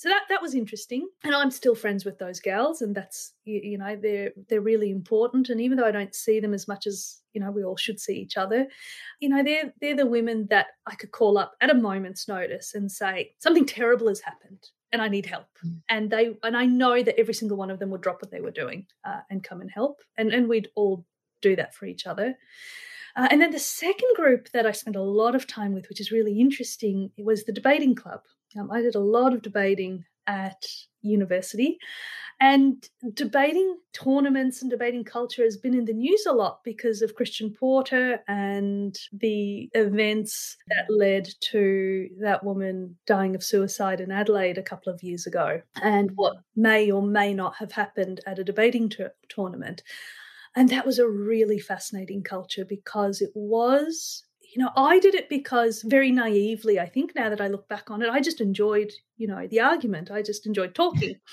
so 0.00 0.08
that 0.08 0.22
that 0.30 0.40
was 0.40 0.54
interesting. 0.54 1.06
And 1.24 1.34
i'm 1.34 1.50
still 1.50 1.74
friends 1.74 2.06
with 2.06 2.18
those 2.18 2.40
gals 2.40 2.80
and 2.80 2.94
that's 2.94 3.34
you, 3.44 3.60
you, 3.62 3.78
know 3.78 3.96
they're 4.00 4.30
they're 4.48 4.62
really 4.62 4.90
important. 4.90 5.50
And 5.50 5.60
even 5.60 5.76
though 5.76 5.84
i 5.84 5.90
don't 5.90 6.14
see 6.14 6.40
them 6.40 6.54
as 6.54 6.66
much 6.66 6.86
as 6.86 7.20
you 7.34 7.40
know 7.40 7.50
we 7.50 7.64
all 7.64 7.76
should 7.76 8.00
see 8.00 8.14
each 8.14 8.36
other 8.36 8.66
you 9.20 9.28
know 9.28 9.42
they're 9.44 9.72
they're 9.80 9.94
the 9.94 10.06
women 10.06 10.48
that 10.50 10.68
i 10.88 10.94
could 10.96 11.12
call 11.12 11.38
up 11.38 11.52
at 11.60 11.70
a 11.70 11.74
moment's 11.74 12.26
notice 12.26 12.74
and 12.74 12.90
say 12.90 13.32
something 13.38 13.64
terrible 13.64 14.08
has 14.08 14.20
happened 14.20 14.70
and 14.90 15.00
i 15.00 15.06
need 15.06 15.26
help. 15.26 15.46
Mm. 15.64 15.76
and 15.90 16.10
they 16.10 16.36
and 16.42 16.56
i 16.56 16.66
know 16.66 17.02
that 17.02 17.20
every 17.20 17.34
single 17.34 17.56
one 17.56 17.70
of 17.70 17.78
them 17.78 17.90
would 17.90 18.00
drop 18.00 18.20
what 18.20 18.32
they 18.32 18.40
were 18.40 18.50
doing 18.50 18.86
uh, 19.04 19.20
and 19.30 19.44
come 19.44 19.60
and 19.60 19.70
help. 19.70 20.00
And 20.16 20.32
and 20.32 20.48
we'd 20.48 20.70
all 20.74 21.04
do 21.42 21.54
that 21.56 21.74
for 21.74 21.84
each 21.86 22.06
other. 22.06 22.36
Uh, 23.16 23.28
and 23.30 23.40
then 23.40 23.50
the 23.50 23.58
second 23.58 24.08
group 24.16 24.50
that 24.52 24.66
I 24.66 24.72
spent 24.72 24.96
a 24.96 25.02
lot 25.02 25.34
of 25.34 25.46
time 25.46 25.74
with, 25.74 25.88
which 25.88 26.00
is 26.00 26.12
really 26.12 26.38
interesting, 26.38 27.10
was 27.18 27.44
the 27.44 27.52
debating 27.52 27.94
club. 27.94 28.22
Um, 28.58 28.70
I 28.70 28.80
did 28.80 28.94
a 28.94 29.00
lot 29.00 29.32
of 29.32 29.42
debating 29.42 30.04
at 30.26 30.66
university. 31.02 31.78
And 32.42 32.88
debating 33.12 33.76
tournaments 33.92 34.62
and 34.62 34.70
debating 34.70 35.04
culture 35.04 35.44
has 35.44 35.58
been 35.58 35.74
in 35.74 35.84
the 35.84 35.92
news 35.92 36.24
a 36.26 36.32
lot 36.32 36.60
because 36.64 37.02
of 37.02 37.14
Christian 37.14 37.52
Porter 37.52 38.20
and 38.28 38.96
the 39.12 39.68
events 39.74 40.56
that 40.68 40.86
led 40.88 41.28
to 41.50 42.08
that 42.22 42.42
woman 42.42 42.96
dying 43.06 43.34
of 43.34 43.44
suicide 43.44 44.00
in 44.00 44.10
Adelaide 44.10 44.56
a 44.56 44.62
couple 44.62 44.90
of 44.90 45.02
years 45.02 45.26
ago, 45.26 45.60
and 45.82 46.12
what 46.14 46.36
may 46.56 46.90
or 46.90 47.02
may 47.02 47.34
not 47.34 47.56
have 47.56 47.72
happened 47.72 48.20
at 48.26 48.38
a 48.38 48.44
debating 48.44 48.88
t- 48.88 49.04
tournament. 49.28 49.82
And 50.56 50.70
that 50.70 50.86
was 50.86 50.98
a 50.98 51.08
really 51.08 51.58
fascinating 51.58 52.22
culture 52.22 52.64
because 52.64 53.20
it 53.20 53.30
was 53.34 54.24
you 54.52 54.60
know, 54.60 54.70
I 54.76 54.98
did 54.98 55.14
it 55.14 55.28
because 55.28 55.82
very 55.82 56.10
naively, 56.10 56.80
I 56.80 56.88
think 56.88 57.14
now 57.14 57.28
that 57.28 57.40
I 57.40 57.46
look 57.46 57.68
back 57.68 57.90
on 57.90 58.02
it, 58.02 58.08
I 58.10 58.20
just 58.20 58.40
enjoyed, 58.40 58.92
you 59.16 59.28
know, 59.28 59.46
the 59.46 59.60
argument. 59.60 60.10
I 60.10 60.22
just 60.22 60.46
enjoyed 60.46 60.74
talking. 60.74 61.16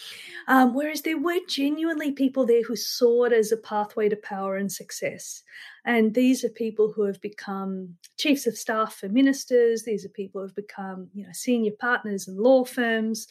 Um, 0.50 0.74
whereas 0.74 1.02
there 1.02 1.20
were 1.20 1.42
genuinely 1.50 2.14
people 2.14 2.46
there 2.46 2.64
who 2.64 2.78
saw 2.78 3.26
it 3.26 3.34
as 3.34 3.52
a 3.52 3.58
pathway 3.58 4.08
to 4.08 4.16
power 4.16 4.56
and 4.56 4.72
success. 4.72 5.44
And 5.84 6.14
these 6.14 6.46
are 6.46 6.50
people 6.50 6.90
who 6.90 7.04
have 7.04 7.20
become 7.20 7.98
chiefs 8.18 8.48
of 8.48 8.58
staff 8.58 8.96
for 8.96 9.10
ministers. 9.10 9.84
These 9.84 10.06
are 10.06 10.10
people 10.10 10.40
who 10.40 10.48
have 10.48 10.56
become, 10.56 11.10
you 11.14 11.26
know, 11.26 11.34
senior 11.34 11.74
partners 11.78 12.30
in 12.30 12.38
law 12.38 12.64
firms. 12.64 13.28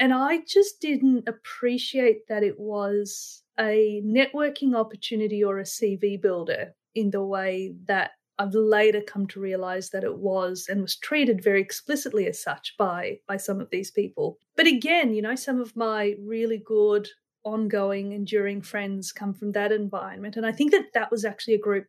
And 0.00 0.12
I 0.12 0.40
just 0.48 0.80
didn't 0.80 1.28
appreciate 1.28 2.26
that 2.26 2.42
it 2.42 2.58
was 2.58 3.44
a 3.56 4.02
networking 4.04 4.74
opportunity 4.74 5.44
or 5.44 5.58
a 5.58 5.64
CV 5.64 6.20
builder 6.20 6.74
in 6.96 7.10
the 7.10 7.22
way 7.22 7.74
that 7.86 8.12
I've 8.38 8.54
later 8.54 9.00
come 9.00 9.26
to 9.28 9.40
realize 9.40 9.90
that 9.90 10.04
it 10.04 10.16
was 10.16 10.66
and 10.68 10.80
was 10.82 10.96
treated 10.96 11.42
very 11.42 11.60
explicitly 11.60 12.26
as 12.26 12.40
such 12.42 12.76
by 12.78 13.18
by 13.26 13.36
some 13.36 13.60
of 13.60 13.70
these 13.70 13.90
people. 13.90 14.38
But 14.56 14.66
again, 14.66 15.14
you 15.14 15.22
know, 15.22 15.34
some 15.34 15.60
of 15.60 15.76
my 15.76 16.14
really 16.20 16.58
good 16.58 17.08
ongoing 17.44 18.12
enduring 18.12 18.60
friends 18.60 19.12
come 19.12 19.32
from 19.32 19.52
that 19.52 19.72
environment 19.72 20.36
and 20.36 20.44
I 20.44 20.52
think 20.52 20.72
that 20.72 20.92
that 20.92 21.10
was 21.10 21.24
actually 21.24 21.54
a 21.54 21.58
group 21.58 21.86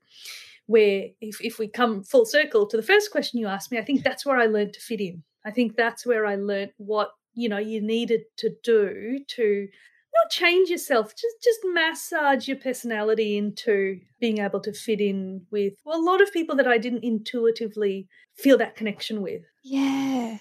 where 0.68 1.08
if 1.20 1.44
if 1.44 1.58
we 1.58 1.68
come 1.68 2.04
full 2.04 2.26
circle 2.26 2.68
to 2.68 2.78
the 2.78 2.84
first 2.84 3.12
question 3.12 3.40
you 3.40 3.48
asked 3.48 3.72
me, 3.72 3.80
I 3.80 3.84
think 3.84 4.04
that's 4.04 4.26
where 4.26 4.38
I 4.38 4.46
learned 4.46 4.74
to 4.74 4.80
fit 4.80 5.02
in. 5.02 5.24
I 5.44 5.52
think 5.52 5.76
that's 5.76 6.06
where 6.06 6.28
I 6.28 6.36
learned 6.36 6.72
what, 6.78 7.12
you 7.34 7.50
know, 7.50 7.58
you 7.58 7.82
needed 7.82 8.22
to 8.38 8.52
do 8.64 9.20
to 9.28 9.68
not 10.14 10.32
change 10.32 10.70
yourself 10.70 11.14
just 11.16 11.36
just 11.44 11.60
massage 11.66 12.48
your 12.48 12.58
personality 12.58 13.38
into 13.38 14.00
being 14.20 14.40
able 14.40 14.60
to 14.60 14.74
fit 14.74 15.02
in 15.02 15.42
with 15.52 15.74
well, 15.86 16.00
a 16.00 16.02
lot 16.02 16.22
of 16.22 16.32
people 16.34 16.56
that 16.56 16.68
i 16.68 16.78
didn't 16.78 17.04
intuitively 17.04 18.08
feel 18.36 18.58
that 18.58 18.76
connection 18.76 19.22
with. 19.22 19.44
Yeah 19.64 20.38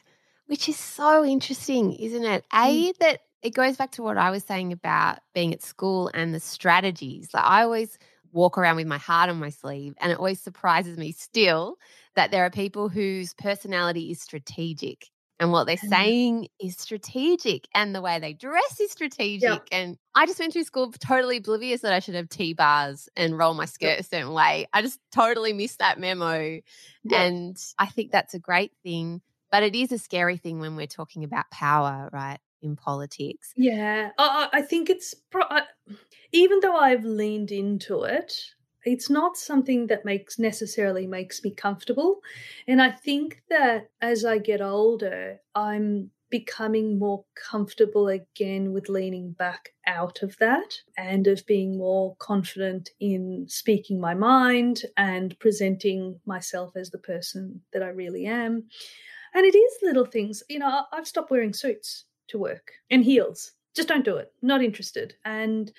which 0.46 0.68
is 0.68 0.76
so 0.76 1.24
interesting 1.24 1.92
isn't 1.94 2.24
it? 2.24 2.44
A 2.52 2.92
mm. 2.92 2.98
that 2.98 3.20
it 3.42 3.50
goes 3.50 3.76
back 3.76 3.92
to 3.92 4.02
what 4.02 4.18
i 4.18 4.30
was 4.30 4.44
saying 4.44 4.72
about 4.72 5.18
being 5.34 5.52
at 5.52 5.62
school 5.62 6.10
and 6.14 6.34
the 6.34 6.40
strategies. 6.40 7.28
Like 7.32 7.44
i 7.44 7.62
always 7.62 7.98
walk 8.32 8.58
around 8.58 8.76
with 8.76 8.86
my 8.86 8.98
heart 8.98 9.30
on 9.30 9.38
my 9.38 9.50
sleeve 9.50 9.94
and 10.00 10.12
it 10.12 10.18
always 10.18 10.40
surprises 10.40 10.98
me 10.98 11.12
still 11.12 11.76
that 12.14 12.30
there 12.30 12.44
are 12.44 12.50
people 12.50 12.88
whose 12.88 13.32
personality 13.34 14.10
is 14.10 14.20
strategic 14.20 15.06
and 15.40 15.52
what 15.52 15.66
they're 15.66 15.76
mm-hmm. 15.76 15.88
saying 15.88 16.48
is 16.60 16.76
strategic 16.76 17.68
and 17.74 17.94
the 17.94 18.00
way 18.00 18.18
they 18.18 18.32
dress 18.32 18.80
is 18.80 18.90
strategic 18.90 19.48
yep. 19.48 19.66
and 19.72 19.96
i 20.14 20.26
just 20.26 20.38
went 20.38 20.52
through 20.52 20.64
school 20.64 20.90
totally 20.92 21.38
oblivious 21.38 21.82
that 21.82 21.92
i 21.92 21.98
should 21.98 22.14
have 22.14 22.28
t-bars 22.28 23.08
and 23.16 23.38
roll 23.38 23.54
my 23.54 23.64
skirt 23.64 23.88
yep. 23.88 24.00
a 24.00 24.04
certain 24.04 24.32
way 24.32 24.66
i 24.72 24.82
just 24.82 25.00
totally 25.12 25.52
missed 25.52 25.78
that 25.78 25.98
memo 25.98 26.38
yep. 26.38 26.62
and 27.12 27.56
i 27.78 27.86
think 27.86 28.10
that's 28.10 28.34
a 28.34 28.38
great 28.38 28.72
thing 28.82 29.20
but 29.50 29.62
it 29.62 29.74
is 29.74 29.92
a 29.92 29.98
scary 29.98 30.36
thing 30.36 30.58
when 30.58 30.76
we're 30.76 30.86
talking 30.86 31.24
about 31.24 31.50
power 31.50 32.08
right 32.12 32.38
in 32.60 32.76
politics 32.76 33.52
yeah 33.56 34.10
i, 34.18 34.48
I 34.52 34.62
think 34.62 34.90
it's 34.90 35.14
pro- 35.14 35.42
I, 35.48 35.62
even 36.32 36.60
though 36.60 36.76
i've 36.76 37.04
leaned 37.04 37.50
into 37.50 38.02
it 38.02 38.34
it's 38.88 39.10
not 39.10 39.36
something 39.36 39.86
that 39.86 40.04
makes 40.04 40.38
necessarily 40.38 41.06
makes 41.06 41.42
me 41.44 41.50
comfortable 41.50 42.20
and 42.66 42.80
i 42.80 42.90
think 42.90 43.42
that 43.48 43.90
as 44.00 44.24
i 44.24 44.38
get 44.38 44.60
older 44.60 45.40
i'm 45.54 46.10
becoming 46.30 46.98
more 46.98 47.24
comfortable 47.34 48.08
again 48.08 48.72
with 48.72 48.88
leaning 48.88 49.32
back 49.32 49.70
out 49.86 50.22
of 50.22 50.36
that 50.38 50.74
and 50.96 51.26
of 51.26 51.44
being 51.46 51.78
more 51.78 52.14
confident 52.16 52.90
in 53.00 53.46
speaking 53.48 54.00
my 54.00 54.14
mind 54.14 54.82
and 54.96 55.38
presenting 55.38 56.20
myself 56.26 56.76
as 56.76 56.90
the 56.90 56.98
person 56.98 57.60
that 57.72 57.82
I 57.82 57.88
really 57.88 58.26
am. 58.26 58.64
And 59.34 59.46
it 59.46 59.56
is 59.56 59.78
little 59.82 60.04
things, 60.04 60.42
you 60.48 60.58
know, 60.58 60.84
I've 60.92 61.08
stopped 61.08 61.30
wearing 61.30 61.52
suits 61.52 62.04
to 62.28 62.38
work 62.38 62.72
and 62.90 63.04
heels. 63.04 63.52
Just 63.74 63.88
don't 63.88 64.04
do 64.04 64.16
it. 64.16 64.32
Not 64.42 64.62
interested. 64.62 65.14
And 65.24 65.72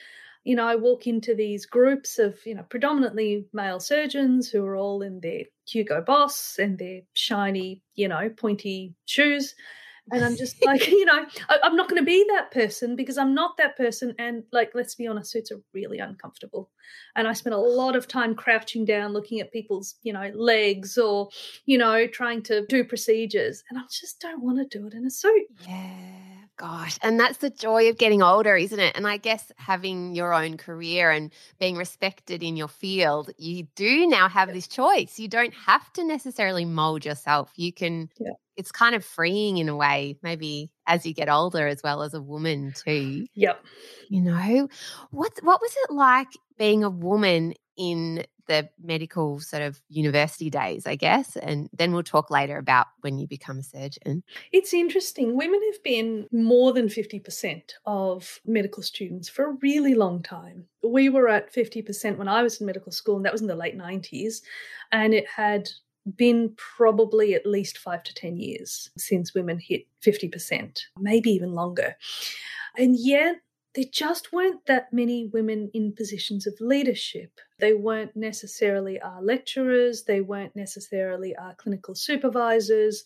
you 0.50 0.56
know, 0.56 0.66
I 0.66 0.74
walk 0.74 1.06
into 1.06 1.36
these 1.36 1.68
groups 1.68 2.18
of, 2.18 2.44
you 2.44 2.56
know, 2.56 2.64
predominantly 2.72 3.46
male 3.54 3.80
surgeons 3.80 4.50
who 4.50 4.66
are 4.66 4.76
all 4.76 5.04
in 5.04 5.20
their 5.20 5.44
Hugo 5.68 6.02
Boss 6.02 6.56
and 6.58 6.80
their 6.80 7.02
shiny, 7.14 7.84
you 7.94 8.08
know, 8.08 8.32
pointy 8.36 8.96
shoes. 9.06 9.54
And 10.12 10.26
I'm 10.26 10.36
just 10.36 10.66
like, 10.66 10.88
you 10.88 11.06
know, 11.06 11.24
I, 11.50 11.60
am 11.62 11.76
not 11.76 11.88
going 11.88 12.02
to 12.02 12.06
be 12.06 12.26
that 12.30 12.50
person 12.50 12.96
because 12.96 13.20
I'm 13.20 13.36
not 13.36 13.58
that 13.58 13.78
person. 13.78 14.16
And 14.18 14.42
like, 14.52 14.72
let's 14.74 14.96
be 14.96 15.06
honest, 15.06 15.30
suits 15.30 15.52
are 15.52 15.62
really 15.72 16.00
uncomfortable. 16.00 16.72
And 17.16 17.28
I 17.28 17.34
spend 17.34 17.54
a 17.54 17.60
lot 17.60 17.96
of 17.96 18.08
time 18.08 18.34
crouching 18.34 18.86
down, 18.86 19.14
looking 19.14 19.42
at 19.42 19.54
people's, 19.54 19.98
you 20.02 20.14
know, 20.14 20.32
legs 20.34 20.98
or, 20.98 21.30
you 21.68 21.78
know, 21.78 22.08
trying 22.08 22.42
to 22.46 22.66
do 22.66 22.84
procedures. 22.84 23.64
And 23.70 23.78
I 23.78 23.84
just 23.84 24.20
don't 24.20 24.42
want 24.42 24.58
to 24.58 24.80
do 24.80 24.88
it 24.88 24.96
in 24.96 25.06
a 25.06 25.12
suit. 25.12 25.46
Yeah 25.68 26.29
Gosh, 26.60 27.00
and 27.02 27.18
that's 27.18 27.38
the 27.38 27.50
joy 27.50 27.88
of 27.90 27.98
getting 27.98 28.22
older, 28.22 28.58
isn't 28.58 28.80
it? 28.80 28.94
And 28.98 29.08
I 29.08 29.16
guess 29.16 29.50
having 29.56 30.14
your 30.14 30.34
own 30.34 30.58
career 30.58 31.10
and 31.10 31.32
being 31.58 31.78
respected 31.78 32.44
in 32.44 32.58
your 32.58 32.68
field, 32.68 33.32
you 33.38 33.64
do 33.76 34.06
now 34.06 34.28
have 34.28 34.52
this 34.52 34.68
choice. 34.68 35.18
You 35.20 35.30
don't 35.30 35.54
have 35.54 35.92
to 35.94 36.04
necessarily 36.04 36.66
mold 36.66 37.06
yourself. 37.06 37.54
You 37.56 37.72
can, 37.72 38.10
yeah. 38.20 38.34
It's 38.60 38.74
kind 38.74 38.94
of 38.94 39.06
freeing 39.06 39.58
in 39.58 39.70
a 39.70 39.76
way, 39.76 40.18
maybe 40.22 40.70
as 40.86 41.06
you 41.06 41.14
get 41.14 41.30
older 41.30 41.66
as 41.66 41.82
well 41.82 42.04
as 42.04 42.14
a 42.14 42.22
woman 42.22 42.74
too. 42.76 43.26
Yep. 43.34 43.64
You 44.10 44.22
know, 44.22 44.68
what, 45.12 45.32
what 45.42 45.62
was 45.62 45.74
it 45.86 45.94
like 45.94 46.28
being 46.58 46.84
a 46.84 46.90
woman 46.90 47.54
in 47.78 48.26
the 48.48 48.68
medical 48.84 49.40
sort 49.40 49.62
of 49.62 49.80
university 49.88 50.50
days, 50.50 50.86
I 50.86 50.96
guess. 50.96 51.38
And 51.38 51.70
then 51.72 51.94
we'll 51.94 52.04
talk 52.04 52.30
later 52.30 52.58
about 52.58 52.88
when 53.02 53.18
you 53.18 53.28
become 53.28 53.60
a 53.60 53.64
surgeon. 53.64 54.24
It's 54.52 54.74
interesting. 54.74 55.38
Women 55.38 55.62
have 55.72 55.82
been 55.84 56.28
more 56.34 56.74
than 56.74 56.88
50% 56.88 57.62
of 57.86 58.42
medical 58.46 58.84
students 58.84 59.30
for 59.30 59.46
a 59.46 59.58
really 59.62 59.94
long 59.94 60.22
time. 60.22 60.66
We 60.84 61.08
were 61.08 61.30
at 61.30 61.54
50% 61.54 62.18
when 62.18 62.28
I 62.28 62.44
was 62.44 62.60
in 62.60 62.66
medical 62.66 62.92
school, 62.92 63.16
and 63.18 63.26
that 63.26 63.32
was 63.32 63.42
in 63.42 63.48
the 63.48 63.56
late 63.56 63.78
90s. 63.78 64.42
And 64.92 65.14
it 65.14 65.28
had 65.28 65.70
been 66.16 66.54
probably 66.58 67.34
at 67.34 67.46
least 67.46 67.78
five 67.78 68.04
to 68.04 68.14
10 68.14 68.38
years 68.38 68.90
since 68.98 69.34
women 69.34 69.60
hit 69.60 69.86
50%, 70.06 70.80
maybe 70.98 71.32
even 71.32 71.54
longer. 71.54 71.96
And 72.78 72.96
yet, 72.98 73.38
there 73.76 73.86
just 73.92 74.34
weren't 74.34 74.66
that 74.66 74.92
many 74.92 75.28
women 75.28 75.70
in 75.74 75.94
positions 75.94 76.48
of 76.48 76.56
leadership. 76.60 77.40
They 77.60 77.74
weren't 77.74 78.16
necessarily 78.16 79.00
our 79.00 79.22
lecturers, 79.22 80.04
they 80.04 80.22
weren't 80.22 80.56
necessarily 80.56 81.36
our 81.36 81.54
clinical 81.56 81.94
supervisors, 81.94 83.04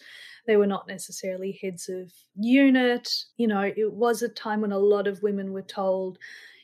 they 0.47 0.55
were 0.55 0.67
not 0.67 0.87
necessarily 0.87 1.59
heads 1.61 1.89
of 1.89 2.11
unit. 2.35 3.09
You 3.37 3.47
know, 3.47 3.71
it 3.75 3.91
was 3.91 4.21
a 4.21 4.29
time 4.29 4.61
when 4.61 4.71
a 4.71 4.77
lot 4.77 5.07
of 5.07 5.21
women 5.21 5.51
were 5.51 5.63
told, 5.63 6.17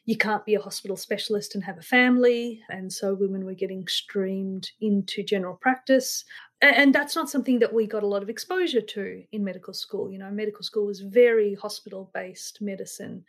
you 0.09 0.17
can't 0.17 0.43
be 0.43 0.55
a 0.55 0.59
hospital 0.59 0.97
specialist 0.97 1.53
and 1.53 1.63
have 1.63 1.77
a 1.77 1.83
family. 1.83 2.63
And 2.67 2.91
so 2.91 3.13
women 3.13 3.45
were 3.45 3.53
getting 3.53 3.87
streamed 3.87 4.71
into 4.81 5.21
general 5.21 5.53
practice. 5.53 6.25
And 6.61 6.95
that's 6.95 7.15
not 7.15 7.29
something 7.29 7.59
that 7.59 7.71
we 7.71 7.85
got 7.85 8.01
a 8.01 8.07
lot 8.07 8.23
of 8.23 8.29
exposure 8.29 8.81
to 8.81 9.23
in 9.31 9.43
medical 9.43 9.71
school. 9.71 10.11
You 10.11 10.17
know, 10.17 10.31
medical 10.31 10.63
school 10.63 10.87
was 10.87 11.01
very 11.01 11.53
hospital 11.53 12.09
based 12.11 12.59
medicine. 12.59 13.23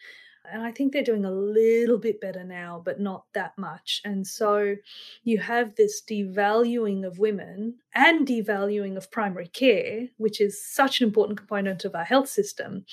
And 0.51 0.63
I 0.63 0.73
think 0.73 0.95
they're 0.95 1.03
doing 1.03 1.27
a 1.27 1.31
little 1.31 1.99
bit 1.99 2.19
better 2.19 2.45
now, 2.45 2.81
but 2.83 2.99
not 2.99 3.25
that 3.35 3.59
much. 3.59 4.01
And 4.07 4.27
so 4.27 4.75
you 5.23 5.37
have 5.37 5.75
this 5.75 6.01
devaluing 6.01 7.07
of 7.07 7.19
women 7.19 7.75
and 7.95 8.27
devaluing 8.27 8.97
of 8.97 9.11
primary 9.11 9.49
care, 9.49 10.09
which 10.17 10.41
is 10.41 10.65
such 10.65 11.03
an 11.03 11.07
important 11.07 11.37
component 11.37 11.85
of 11.85 11.95
our 11.95 12.05
health 12.05 12.31
system. 12.31 12.87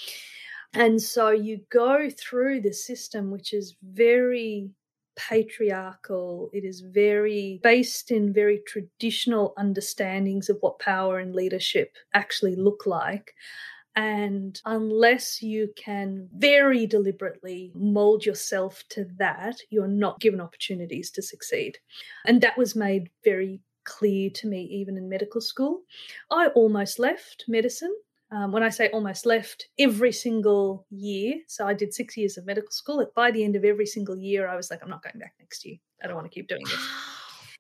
And 0.77 1.01
so 1.01 1.31
you 1.31 1.61
go 1.71 2.07
through 2.09 2.61
the 2.61 2.71
system, 2.71 3.31
which 3.31 3.51
is 3.51 3.75
very 3.81 4.69
patriarchal. 5.15 6.51
It 6.53 6.63
is 6.63 6.81
very 6.81 7.59
based 7.63 8.11
in 8.11 8.31
very 8.31 8.61
traditional 8.67 9.55
understandings 9.57 10.49
of 10.49 10.57
what 10.61 10.77
power 10.77 11.17
and 11.17 11.33
leadership 11.33 11.95
actually 12.13 12.55
look 12.55 12.85
like. 12.85 13.33
And 13.95 14.61
unless 14.65 15.41
you 15.41 15.73
can 15.75 16.29
very 16.35 16.85
deliberately 16.85 17.71
mold 17.73 18.23
yourself 18.23 18.83
to 18.89 19.07
that, 19.17 19.57
you're 19.71 19.87
not 19.87 20.19
given 20.19 20.39
opportunities 20.39 21.09
to 21.11 21.23
succeed. 21.23 21.79
And 22.27 22.39
that 22.41 22.55
was 22.55 22.75
made 22.75 23.09
very 23.23 23.61
clear 23.83 24.29
to 24.29 24.47
me 24.47 24.61
even 24.65 24.95
in 24.95 25.09
medical 25.09 25.41
school. 25.41 25.81
I 26.29 26.49
almost 26.49 26.99
left 26.99 27.45
medicine. 27.47 27.95
Um, 28.29 28.51
when 28.51 28.61
I 28.61 28.69
say 28.69 28.89
almost 28.89 29.25
left, 29.25 29.69
every 29.79 30.11
single 30.11 30.85
year. 30.89 31.35
So 31.47 31.65
I 31.65 31.73
did 31.73 31.93
six 31.93 32.17
years 32.17 32.37
of 32.37 32.45
medical 32.45 32.71
school. 32.71 33.05
By 33.15 33.31
the 33.31 33.43
end 33.43 33.55
of 33.55 33.63
every 33.63 33.85
single 33.85 34.17
year, 34.17 34.49
I 34.49 34.55
was 34.55 34.69
like, 34.69 34.81
I'm 34.83 34.89
not 34.89 35.01
going 35.01 35.17
back 35.17 35.33
next 35.39 35.65
year. 35.65 35.77
I 36.03 36.07
don't 36.07 36.15
want 36.15 36.29
to 36.29 36.35
keep 36.35 36.47
doing 36.47 36.63
this. 36.65 36.79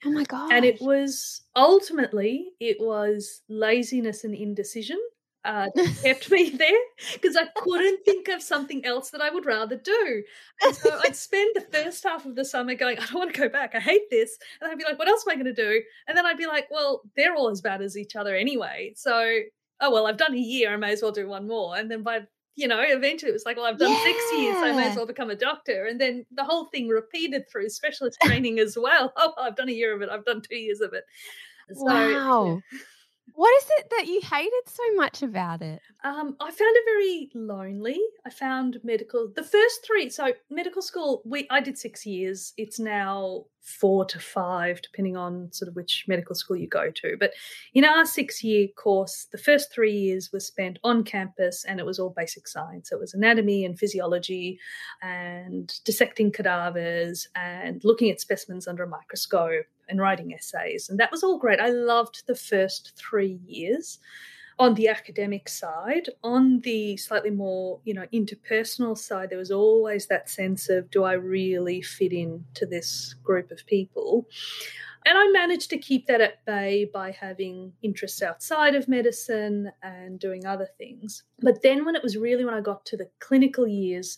Oh 0.05 0.11
my 0.11 0.25
God. 0.25 0.51
And 0.53 0.63
it 0.63 0.79
was 0.79 1.41
ultimately, 1.55 2.49
it 2.59 2.77
was 2.79 3.41
laziness 3.49 4.25
and 4.25 4.35
indecision 4.35 4.99
uh, 5.47 5.69
kept 6.03 6.29
me 6.29 6.49
there 6.49 6.79
because 7.13 7.37
I 7.37 7.45
couldn't 7.55 8.03
think 8.03 8.27
of 8.27 8.41
something 8.41 8.85
else 8.85 9.09
that 9.11 9.21
I 9.21 9.29
would 9.29 9.45
rather 9.45 9.77
do. 9.77 10.23
And 10.61 10.75
so 10.75 10.99
I'd 11.03 11.15
spend 11.15 11.55
the 11.55 11.61
first 11.61 12.03
half 12.03 12.25
of 12.25 12.35
the 12.35 12.45
summer 12.45 12.75
going, 12.75 12.99
I 12.99 13.05
don't 13.05 13.15
want 13.15 13.33
to 13.33 13.39
go 13.39 13.49
back. 13.49 13.73
I 13.73 13.79
hate 13.79 14.09
this. 14.11 14.37
And 14.61 14.69
I'd 14.69 14.77
be 14.77 14.83
like, 14.83 14.99
what 14.99 15.07
else 15.07 15.23
am 15.25 15.31
I 15.31 15.41
going 15.41 15.55
to 15.55 15.63
do? 15.63 15.81
And 16.07 16.17
then 16.17 16.25
I'd 16.25 16.37
be 16.37 16.47
like, 16.47 16.67
well, 16.69 17.01
they're 17.15 17.35
all 17.35 17.49
as 17.49 17.61
bad 17.61 17.81
as 17.81 17.97
each 17.97 18.15
other 18.15 18.35
anyway. 18.35 18.93
So, 18.95 19.39
oh, 19.81 19.91
well, 19.91 20.07
I've 20.07 20.17
done 20.17 20.33
a 20.33 20.37
year. 20.37 20.73
I 20.73 20.77
may 20.77 20.93
as 20.93 21.01
well 21.01 21.11
do 21.11 21.27
one 21.27 21.47
more. 21.47 21.75
And 21.75 21.89
then 21.89 22.03
by 22.03 22.21
you 22.57 22.67
know, 22.67 22.81
eventually 22.81 23.29
it 23.29 23.33
was 23.33 23.45
like, 23.45 23.55
well, 23.55 23.67
I've 23.67 23.77
done 23.77 23.91
yeah. 23.91 24.03
six 24.03 24.17
years, 24.35 24.57
I 24.57 24.75
may 24.75 24.89
as 24.89 24.95
well 24.95 25.05
become 25.05 25.29
a 25.29 25.35
doctor. 25.35 25.85
And 25.85 26.01
then 26.01 26.25
the 26.31 26.43
whole 26.43 26.65
thing 26.65 26.87
repeated 26.87 27.43
through 27.49 27.69
specialist 27.69 28.17
training 28.23 28.59
as 28.59 28.75
well. 28.77 29.13
Oh, 29.19 29.33
I've 29.39 29.55
done 29.55 29.69
a 29.69 29.73
year 29.73 29.95
of 29.95 30.01
it. 30.01 30.09
I've 30.09 30.25
done 30.25 30.41
two 30.41 30.55
years 30.55 30.81
of 30.81 30.93
it. 30.93 31.03
So, 31.71 31.83
wow. 31.83 32.61
Yeah. 32.71 32.79
What 33.33 33.53
is 33.61 33.69
it 33.77 33.89
that 33.91 34.07
you 34.07 34.21
hated 34.21 34.63
so 34.67 34.83
much 34.95 35.21
about 35.21 35.61
it? 35.61 35.79
Um, 36.03 36.35
I 36.39 36.45
found 36.45 36.75
it 36.75 36.83
very 36.85 37.29
lonely. 37.35 37.99
I 38.25 38.29
found 38.31 38.79
medical 38.83 39.31
the 39.35 39.43
first 39.43 39.85
three. 39.85 40.09
So 40.09 40.33
medical 40.49 40.81
school, 40.81 41.21
we 41.25 41.45
I 41.51 41.59
did 41.59 41.77
six 41.77 42.05
years. 42.05 42.53
It's 42.57 42.79
now 42.79 43.45
four 43.67 44.05
to 44.05 44.17
five, 44.17 44.81
depending 44.81 45.17
on 45.17 45.51
sort 45.51 45.67
of 45.67 45.75
which 45.75 46.05
medical 46.07 46.33
school 46.33 46.55
you 46.55 46.67
go 46.67 46.89
to. 46.89 47.17
But 47.19 47.33
in 47.73 47.83
our 47.83 48.05
six 48.05 48.41
year 48.41 48.67
course, 48.77 49.27
the 49.31 49.37
first 49.37 49.71
three 49.71 49.91
years 49.91 50.31
was 50.31 50.47
spent 50.47 50.79
on 50.83 51.03
campus, 51.03 51.65
and 51.65 51.79
it 51.79 51.85
was 51.85 51.99
all 51.99 52.09
basic 52.15 52.47
science. 52.47 52.91
It 52.91 52.99
was 52.99 53.13
anatomy 53.13 53.65
and 53.65 53.77
physiology, 53.77 54.57
and 55.01 55.73
dissecting 55.83 56.31
cadavers, 56.31 57.27
and 57.35 57.83
looking 57.83 58.09
at 58.09 58.21
specimens 58.21 58.67
under 58.67 58.83
a 58.83 58.87
microscope 58.87 59.65
and 59.89 59.99
writing 59.99 60.33
essays. 60.33 60.87
And 60.89 60.99
that 60.99 61.11
was 61.11 61.23
all 61.23 61.37
great. 61.37 61.59
I 61.59 61.69
loved 61.69 62.23
the 62.25 62.35
first 62.35 62.93
three 62.97 63.39
years 63.45 63.99
on 64.59 64.73
the 64.73 64.87
academic 64.87 65.47
side 65.47 66.09
on 66.23 66.59
the 66.61 66.97
slightly 66.97 67.29
more 67.29 67.79
you 67.83 67.93
know 67.93 68.05
interpersonal 68.13 68.97
side 68.97 69.29
there 69.29 69.37
was 69.37 69.51
always 69.51 70.07
that 70.07 70.29
sense 70.29 70.69
of 70.69 70.89
do 70.89 71.03
i 71.03 71.13
really 71.13 71.81
fit 71.81 72.11
in 72.11 72.43
to 72.53 72.65
this 72.65 73.15
group 73.23 73.51
of 73.51 73.65
people 73.67 74.27
and 75.05 75.17
i 75.17 75.27
managed 75.29 75.69
to 75.69 75.77
keep 75.77 76.07
that 76.07 76.21
at 76.21 76.43
bay 76.45 76.89
by 76.91 77.11
having 77.11 77.71
interests 77.83 78.21
outside 78.21 78.73
of 78.73 78.87
medicine 78.87 79.71
and 79.83 80.19
doing 80.19 80.45
other 80.45 80.67
things 80.77 81.23
but 81.39 81.61
then 81.61 81.85
when 81.85 81.95
it 81.95 82.03
was 82.03 82.17
really 82.17 82.43
when 82.43 82.55
i 82.55 82.61
got 82.61 82.85
to 82.85 82.97
the 82.97 83.09
clinical 83.19 83.67
years 83.67 84.17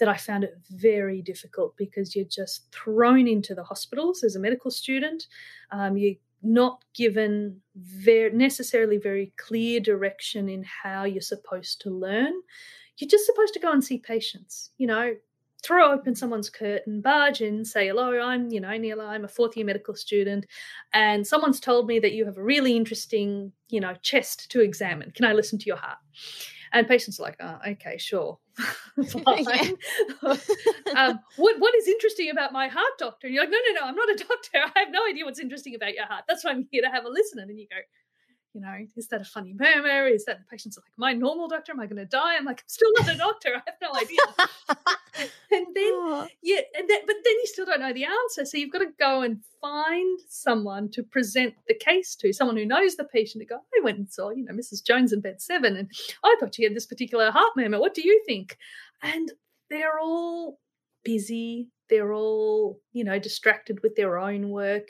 that 0.00 0.08
I 0.08 0.16
found 0.16 0.44
it 0.44 0.58
very 0.70 1.22
difficult 1.22 1.76
because 1.76 2.16
you're 2.16 2.24
just 2.24 2.72
thrown 2.72 3.28
into 3.28 3.54
the 3.54 3.62
hospitals 3.62 4.24
as 4.24 4.34
a 4.34 4.40
medical 4.40 4.70
student. 4.70 5.26
Um, 5.70 5.96
you're 5.96 6.14
not 6.42 6.82
given 6.94 7.60
very 7.76 8.32
necessarily 8.32 8.98
very 8.98 9.32
clear 9.36 9.80
direction 9.80 10.48
in 10.48 10.64
how 10.64 11.04
you're 11.04 11.20
supposed 11.20 11.80
to 11.82 11.90
learn. 11.90 12.32
You're 12.98 13.08
just 13.08 13.26
supposed 13.26 13.54
to 13.54 13.60
go 13.60 13.72
and 13.72 13.82
see 13.82 13.98
patients, 13.98 14.70
you 14.78 14.86
know, 14.86 15.14
throw 15.62 15.92
open 15.92 16.14
someone's 16.14 16.50
curtain, 16.50 17.00
barge 17.00 17.40
in, 17.40 17.64
say, 17.64 17.88
hello, 17.88 18.18
I'm, 18.18 18.50
you 18.50 18.60
know, 18.60 18.76
neil 18.76 19.00
I'm 19.00 19.24
a 19.24 19.28
fourth 19.28 19.56
year 19.56 19.66
medical 19.66 19.94
student, 19.94 20.46
and 20.92 21.26
someone's 21.26 21.60
told 21.60 21.86
me 21.86 21.98
that 21.98 22.12
you 22.12 22.24
have 22.24 22.38
a 22.38 22.42
really 22.42 22.76
interesting, 22.76 23.52
you 23.68 23.80
know, 23.80 23.94
chest 24.02 24.50
to 24.50 24.60
examine. 24.60 25.10
Can 25.10 25.24
I 25.24 25.32
listen 25.32 25.58
to 25.58 25.66
your 25.66 25.76
heart? 25.76 25.98
And 26.72 26.86
patients 26.86 27.18
are 27.18 27.24
like, 27.24 27.36
oh, 27.40 27.58
okay, 27.70 27.98
sure. 27.98 28.38
Um, 30.96 31.20
what, 31.36 31.58
what 31.60 31.74
is 31.76 31.86
interesting 31.86 32.30
about 32.30 32.52
my 32.52 32.68
heart, 32.68 32.98
doctor? 32.98 33.26
And 33.26 33.34
you're 33.34 33.44
like, 33.44 33.50
no, 33.50 33.58
no, 33.68 33.80
no, 33.80 33.86
I'm 33.86 33.94
not 33.94 34.10
a 34.10 34.16
doctor. 34.16 34.58
I 34.74 34.80
have 34.80 34.90
no 34.90 35.06
idea 35.08 35.24
what's 35.24 35.38
interesting 35.38 35.74
about 35.74 35.94
your 35.94 36.06
heart. 36.06 36.24
That's 36.28 36.44
why 36.44 36.50
I'm 36.50 36.66
here 36.70 36.82
to 36.82 36.88
have 36.88 37.04
a 37.04 37.08
listen. 37.08 37.38
And 37.38 37.48
then 37.48 37.58
you 37.58 37.66
go, 37.70 37.76
you 38.52 38.60
know, 38.60 38.74
is 38.96 39.06
that 39.08 39.20
a 39.20 39.24
funny 39.24 39.54
murmur? 39.58 40.06
Is 40.06 40.24
that 40.24 40.38
the 40.40 40.44
patient's 40.44 40.76
like, 40.76 40.92
my 40.96 41.12
normal 41.12 41.48
doctor? 41.48 41.72
Am 41.72 41.80
I 41.80 41.86
going 41.86 41.98
to 41.98 42.04
die? 42.04 42.36
I'm 42.36 42.44
like, 42.44 42.60
I'm 42.60 42.68
still 42.68 42.90
not 42.98 43.14
a 43.14 43.16
doctor. 43.16 43.50
I 43.56 43.62
have 43.66 43.76
no 43.80 43.94
idea. 43.94 44.18
and 45.52 45.66
then, 45.74 45.92
oh. 45.94 46.26
yeah, 46.42 46.60
and 46.76 46.88
then, 46.88 47.00
but 47.06 47.16
then 47.24 47.34
you 47.34 47.46
still 47.46 47.64
don't 47.64 47.80
know 47.80 47.92
the 47.92 48.06
answer. 48.06 48.44
So 48.44 48.58
you've 48.58 48.72
got 48.72 48.80
to 48.80 48.88
go 48.98 49.22
and 49.22 49.40
find 49.60 50.18
someone 50.28 50.90
to 50.90 51.02
present 51.04 51.54
the 51.68 51.74
case 51.74 52.16
to, 52.16 52.32
someone 52.32 52.56
who 52.56 52.66
knows 52.66 52.96
the 52.96 53.04
patient 53.04 53.42
to 53.42 53.46
go, 53.46 53.56
I 53.56 53.84
went 53.84 53.98
and 53.98 54.10
saw, 54.10 54.30
you 54.30 54.44
know, 54.44 54.54
Mrs. 54.54 54.84
Jones 54.84 55.12
in 55.12 55.20
bed 55.20 55.40
seven, 55.40 55.76
and 55.76 55.90
I 56.24 56.36
thought 56.40 56.54
she 56.54 56.64
had 56.64 56.74
this 56.74 56.86
particular 56.86 57.30
heart 57.30 57.52
murmur. 57.56 57.78
What 57.78 57.94
do 57.94 58.02
you 58.02 58.22
think? 58.26 58.58
And 59.02 59.30
they're 59.68 60.00
all 60.00 60.58
busy. 61.04 61.68
They're 61.88 62.12
all, 62.12 62.80
you 62.92 63.04
know, 63.04 63.18
distracted 63.18 63.80
with 63.82 63.94
their 63.94 64.18
own 64.18 64.50
work 64.50 64.88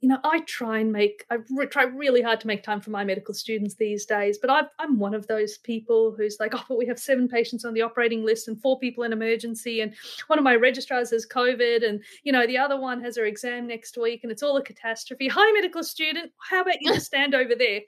you 0.00 0.08
know, 0.08 0.18
I 0.24 0.40
try 0.40 0.78
and 0.78 0.90
make, 0.90 1.26
I 1.30 1.38
re- 1.50 1.66
try 1.66 1.84
really 1.84 2.22
hard 2.22 2.40
to 2.40 2.46
make 2.46 2.62
time 2.62 2.80
for 2.80 2.88
my 2.90 3.04
medical 3.04 3.34
students 3.34 3.74
these 3.74 4.06
days, 4.06 4.38
but 4.38 4.48
i 4.48 4.62
am 4.82 4.98
one 4.98 5.12
of 5.12 5.26
those 5.26 5.58
people 5.58 6.14
who's 6.16 6.38
like, 6.40 6.54
oh, 6.54 6.64
but 6.68 6.78
we 6.78 6.86
have 6.86 6.98
seven 6.98 7.28
patients 7.28 7.66
on 7.66 7.74
the 7.74 7.82
operating 7.82 8.24
list 8.24 8.48
and 8.48 8.60
four 8.60 8.78
people 8.78 9.04
in 9.04 9.12
emergency, 9.12 9.82
and 9.82 9.94
one 10.28 10.38
of 10.38 10.44
my 10.44 10.56
registrars 10.56 11.10
has 11.10 11.26
COVID, 11.26 11.86
and, 11.86 12.02
you 12.24 12.32
know, 12.32 12.46
the 12.46 12.56
other 12.56 12.80
one 12.80 13.02
has 13.02 13.16
her 13.18 13.26
exam 13.26 13.66
next 13.66 13.98
week, 13.98 14.20
and 14.22 14.32
it's 14.32 14.42
all 14.42 14.56
a 14.56 14.62
catastrophe. 14.62 15.28
Hi, 15.32 15.52
medical 15.52 15.84
student, 15.84 16.32
how 16.48 16.62
about 16.62 16.80
you 16.80 16.98
stand 16.98 17.34
over 17.34 17.54
there? 17.54 17.80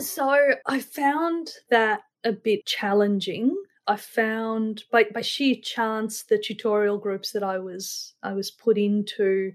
So 0.00 0.36
I 0.66 0.80
found 0.80 1.50
that 1.70 2.00
a 2.24 2.32
bit 2.32 2.66
challenging 2.66 3.56
I 3.86 3.96
found 3.96 4.84
by, 4.90 5.04
by 5.12 5.20
sheer 5.20 5.56
chance 5.62 6.22
the 6.22 6.38
tutorial 6.38 6.98
groups 6.98 7.32
that 7.32 7.42
I 7.42 7.58
was 7.58 8.14
I 8.22 8.32
was 8.32 8.50
put 8.50 8.78
into 8.78 9.52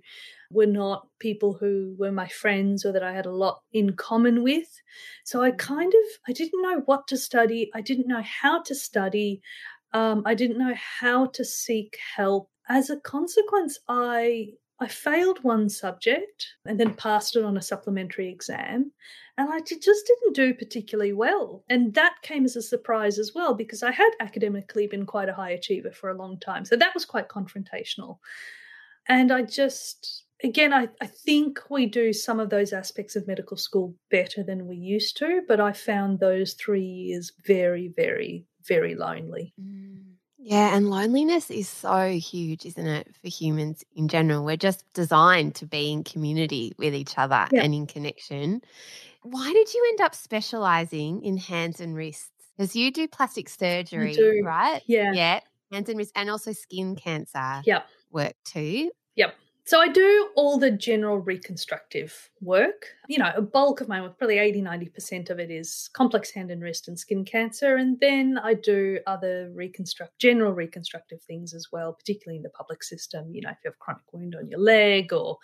were 0.51 0.65
not 0.65 1.07
people 1.19 1.53
who 1.53 1.95
were 1.97 2.11
my 2.11 2.27
friends 2.27 2.85
or 2.85 2.91
that 2.91 3.03
I 3.03 3.13
had 3.13 3.25
a 3.25 3.31
lot 3.31 3.61
in 3.71 3.93
common 3.93 4.43
with. 4.43 4.81
So 5.23 5.41
I 5.41 5.51
kind 5.51 5.93
of 5.93 6.19
I 6.27 6.33
didn't 6.33 6.61
know 6.61 6.81
what 6.85 7.07
to 7.07 7.17
study. 7.17 7.69
I 7.73 7.81
didn't 7.81 8.07
know 8.07 8.23
how 8.23 8.61
to 8.63 8.75
study. 8.75 9.41
Um, 9.93 10.23
I 10.25 10.33
didn't 10.33 10.57
know 10.57 10.75
how 10.75 11.27
to 11.27 11.45
seek 11.45 11.97
help. 12.15 12.49
As 12.67 12.89
a 12.89 12.97
consequence, 12.97 13.79
I 13.87 14.49
I 14.81 14.87
failed 14.87 15.43
one 15.43 15.67
subject 15.67 16.55
and 16.65 16.79
then 16.79 16.93
passed 16.93 17.35
it 17.35 17.43
on 17.43 17.57
a 17.57 17.61
supplementary 17.61 18.29
exam. 18.29 18.91
And 19.37 19.49
I 19.51 19.59
just 19.59 19.79
didn't 20.07 20.35
do 20.35 20.53
particularly 20.53 21.13
well. 21.13 21.63
And 21.69 21.93
that 21.95 22.15
came 22.21 22.45
as 22.45 22.55
a 22.55 22.61
surprise 22.61 23.19
as 23.19 23.33
well, 23.35 23.53
because 23.53 23.83
I 23.83 23.91
had 23.91 24.09
academically 24.19 24.87
been 24.87 25.05
quite 25.05 25.29
a 25.29 25.33
high 25.33 25.51
achiever 25.51 25.91
for 25.91 26.09
a 26.09 26.17
long 26.17 26.39
time. 26.39 26.63
So 26.65 26.75
that 26.77 26.93
was 26.93 27.05
quite 27.05 27.27
confrontational. 27.27 28.19
And 29.07 29.31
I 29.31 29.41
just, 29.41 30.23
again, 30.43 30.73
I, 30.73 30.89
I 31.01 31.07
think 31.07 31.59
we 31.69 31.85
do 31.85 32.13
some 32.13 32.39
of 32.39 32.49
those 32.49 32.73
aspects 32.73 33.15
of 33.15 33.27
medical 33.27 33.57
school 33.57 33.95
better 34.09 34.43
than 34.43 34.67
we 34.67 34.77
used 34.77 35.17
to. 35.17 35.41
But 35.47 35.59
I 35.59 35.73
found 35.73 36.19
those 36.19 36.53
three 36.53 36.83
years 36.83 37.31
very, 37.45 37.91
very, 37.95 38.45
very 38.67 38.95
lonely. 38.95 39.53
Mm. 39.59 40.03
Yeah, 40.41 40.75
and 40.75 40.89
loneliness 40.89 41.51
is 41.51 41.67
so 41.67 42.11
huge, 42.11 42.65
isn't 42.65 42.87
it, 42.87 43.13
for 43.21 43.27
humans 43.27 43.83
in 43.93 44.07
general? 44.07 44.45
We're 44.45 44.55
just 44.55 44.85
designed 44.93 45.55
to 45.55 45.65
be 45.65 45.91
in 45.91 46.05
community 46.05 46.73
with 46.77 46.95
each 46.95 47.17
other 47.17 47.45
Yeah. 47.51 47.61
and 47.61 47.75
in 47.75 47.87
connection. 47.87 48.61
Why 49.21 49.51
did 49.51 49.73
you 49.73 49.85
end 49.89 49.99
up 50.01 50.15
specializing 50.15 51.23
in 51.23 51.35
hands 51.35 51.81
and 51.81 51.93
wrists? 51.93 52.31
Because 52.57 52.73
you 52.73 52.89
do 52.89 53.05
plastic 53.07 53.49
surgery, 53.49 54.13
do. 54.13 54.41
right? 54.43 54.81
Yeah. 54.87 55.11
Yeah, 55.11 55.39
hands 55.73 55.89
and 55.89 55.97
wrists, 55.97 56.13
and 56.15 56.29
also 56.29 56.53
skin 56.53 56.95
cancer 56.95 57.61
Yep. 57.65 57.85
work 58.09 58.33
too. 58.45 58.91
Yep. 59.15 59.35
So 59.69 59.79
I 59.79 59.87
do 59.87 60.29
all 60.35 60.57
the 60.57 60.71
general 60.71 61.19
reconstructive 61.19 62.31
work. 62.41 62.87
You 63.07 63.19
know, 63.19 63.31
a 63.35 63.41
bulk 63.43 63.81
of 63.81 63.87
my 63.87 64.01
work, 64.01 64.17
probably 64.17 64.39
80, 64.39 64.63
90% 64.63 65.29
of 65.29 65.37
it 65.37 65.51
is 65.51 65.91
complex 65.93 66.31
hand 66.31 66.49
and 66.49 66.59
wrist 66.59 66.87
and 66.87 66.97
skin 66.97 67.23
cancer. 67.23 67.75
And 67.75 67.99
then 67.99 68.39
I 68.41 68.55
do 68.55 68.97
other 69.05 69.51
reconstruct, 69.53 70.17
general 70.17 70.53
reconstructive 70.53 71.21
things 71.21 71.53
as 71.53 71.67
well, 71.71 71.93
particularly 71.93 72.37
in 72.37 72.41
the 72.41 72.49
public 72.49 72.81
system. 72.81 73.31
You 73.31 73.41
know, 73.41 73.51
if 73.51 73.57
you 73.63 73.69
have 73.69 73.77
chronic 73.77 74.11
wound 74.11 74.35
on 74.35 74.49
your 74.49 74.59
leg, 74.59 75.13
or 75.13 75.37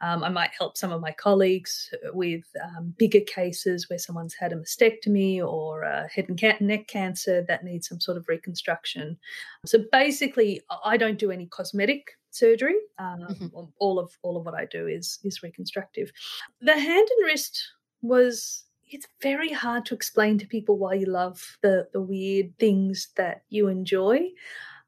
um, 0.00 0.24
I 0.24 0.30
might 0.30 0.52
help 0.58 0.78
some 0.78 0.90
of 0.90 1.02
my 1.02 1.12
colleagues 1.12 1.92
with 2.14 2.44
um, 2.64 2.94
bigger 2.96 3.20
cases 3.20 3.90
where 3.90 3.98
someone's 3.98 4.32
had 4.32 4.54
a 4.54 4.56
mastectomy 4.56 5.46
or 5.46 5.82
a 5.82 6.08
head 6.08 6.30
and 6.30 6.60
neck 6.62 6.88
cancer 6.88 7.44
that 7.46 7.62
needs 7.62 7.90
some 7.90 8.00
sort 8.00 8.16
of 8.16 8.26
reconstruction. 8.26 9.18
So 9.66 9.84
basically, 9.92 10.62
I 10.82 10.96
don't 10.96 11.18
do 11.18 11.30
any 11.30 11.44
cosmetic 11.44 12.16
surgery. 12.36 12.76
Um, 12.98 13.20
Mhm. 13.28 13.72
All 13.78 13.98
of 13.98 14.16
all 14.22 14.36
of 14.36 14.44
what 14.46 14.54
I 14.54 14.66
do 14.66 14.86
is 14.86 15.18
is 15.24 15.42
reconstructive. 15.42 16.12
The 16.60 16.78
hand 16.78 17.08
and 17.16 17.26
wrist 17.26 17.54
was. 18.02 18.62
It's 18.88 19.08
very 19.20 19.50
hard 19.50 19.84
to 19.86 19.94
explain 19.96 20.38
to 20.38 20.46
people 20.46 20.78
why 20.78 20.94
you 20.94 21.06
love 21.06 21.58
the 21.62 21.88
the 21.92 22.00
weird 22.00 22.56
things 22.58 23.08
that 23.16 23.42
you 23.48 23.66
enjoy. 23.68 24.30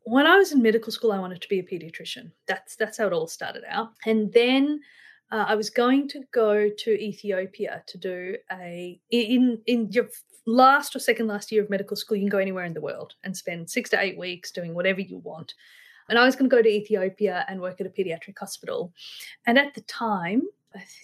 When 0.04 0.26
I 0.26 0.36
was 0.38 0.52
in 0.52 0.62
medical 0.62 0.92
school, 0.92 1.10
I 1.12 1.18
wanted 1.18 1.42
to 1.42 1.48
be 1.48 1.58
a 1.58 1.64
pediatrician. 1.64 2.30
That's 2.46 2.76
that's 2.76 2.96
how 2.98 3.06
it 3.08 3.12
all 3.12 3.26
started 3.26 3.64
out. 3.68 3.88
And 4.06 4.32
then 4.32 4.80
uh, 5.32 5.44
I 5.48 5.54
was 5.56 5.68
going 5.68 6.08
to 6.08 6.20
go 6.30 6.70
to 6.70 6.90
Ethiopia 7.10 7.82
to 7.88 7.98
do 7.98 8.36
a 8.52 9.00
in 9.10 9.60
in 9.66 9.90
your 9.90 10.08
last 10.46 10.94
or 10.96 11.00
second 11.00 11.26
last 11.26 11.50
year 11.52 11.62
of 11.62 11.68
medical 11.68 11.96
school. 11.96 12.16
You 12.16 12.22
can 12.22 12.30
go 12.30 12.38
anywhere 12.38 12.64
in 12.64 12.74
the 12.74 12.80
world 12.80 13.14
and 13.24 13.36
spend 13.36 13.68
six 13.68 13.90
to 13.90 14.00
eight 14.00 14.16
weeks 14.16 14.52
doing 14.52 14.74
whatever 14.74 15.00
you 15.00 15.18
want. 15.18 15.54
And 16.08 16.18
I 16.18 16.24
was 16.24 16.36
going 16.36 16.48
to 16.48 16.56
go 16.56 16.62
to 16.62 16.68
Ethiopia 16.68 17.44
and 17.48 17.60
work 17.60 17.80
at 17.80 17.86
a 17.86 17.90
pediatric 17.90 18.38
hospital. 18.38 18.92
And 19.46 19.58
at 19.58 19.74
the 19.74 19.82
time, 19.82 20.42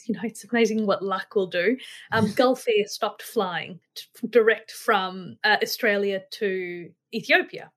you 0.07 0.15
know, 0.15 0.21
it's 0.25 0.45
amazing 0.45 0.87
what 0.87 1.03
luck 1.03 1.35
will 1.35 1.47
do. 1.47 1.77
Um, 2.13 2.31
Gulf 2.37 2.65
Air 2.69 2.87
stopped 2.87 3.23
flying 3.23 3.81
t- 3.95 4.05
direct 4.29 4.71
from 4.73 5.37
uh, 5.45 5.57
Australia 5.63 6.23
to 6.33 6.91
Ethiopia. 7.15 7.71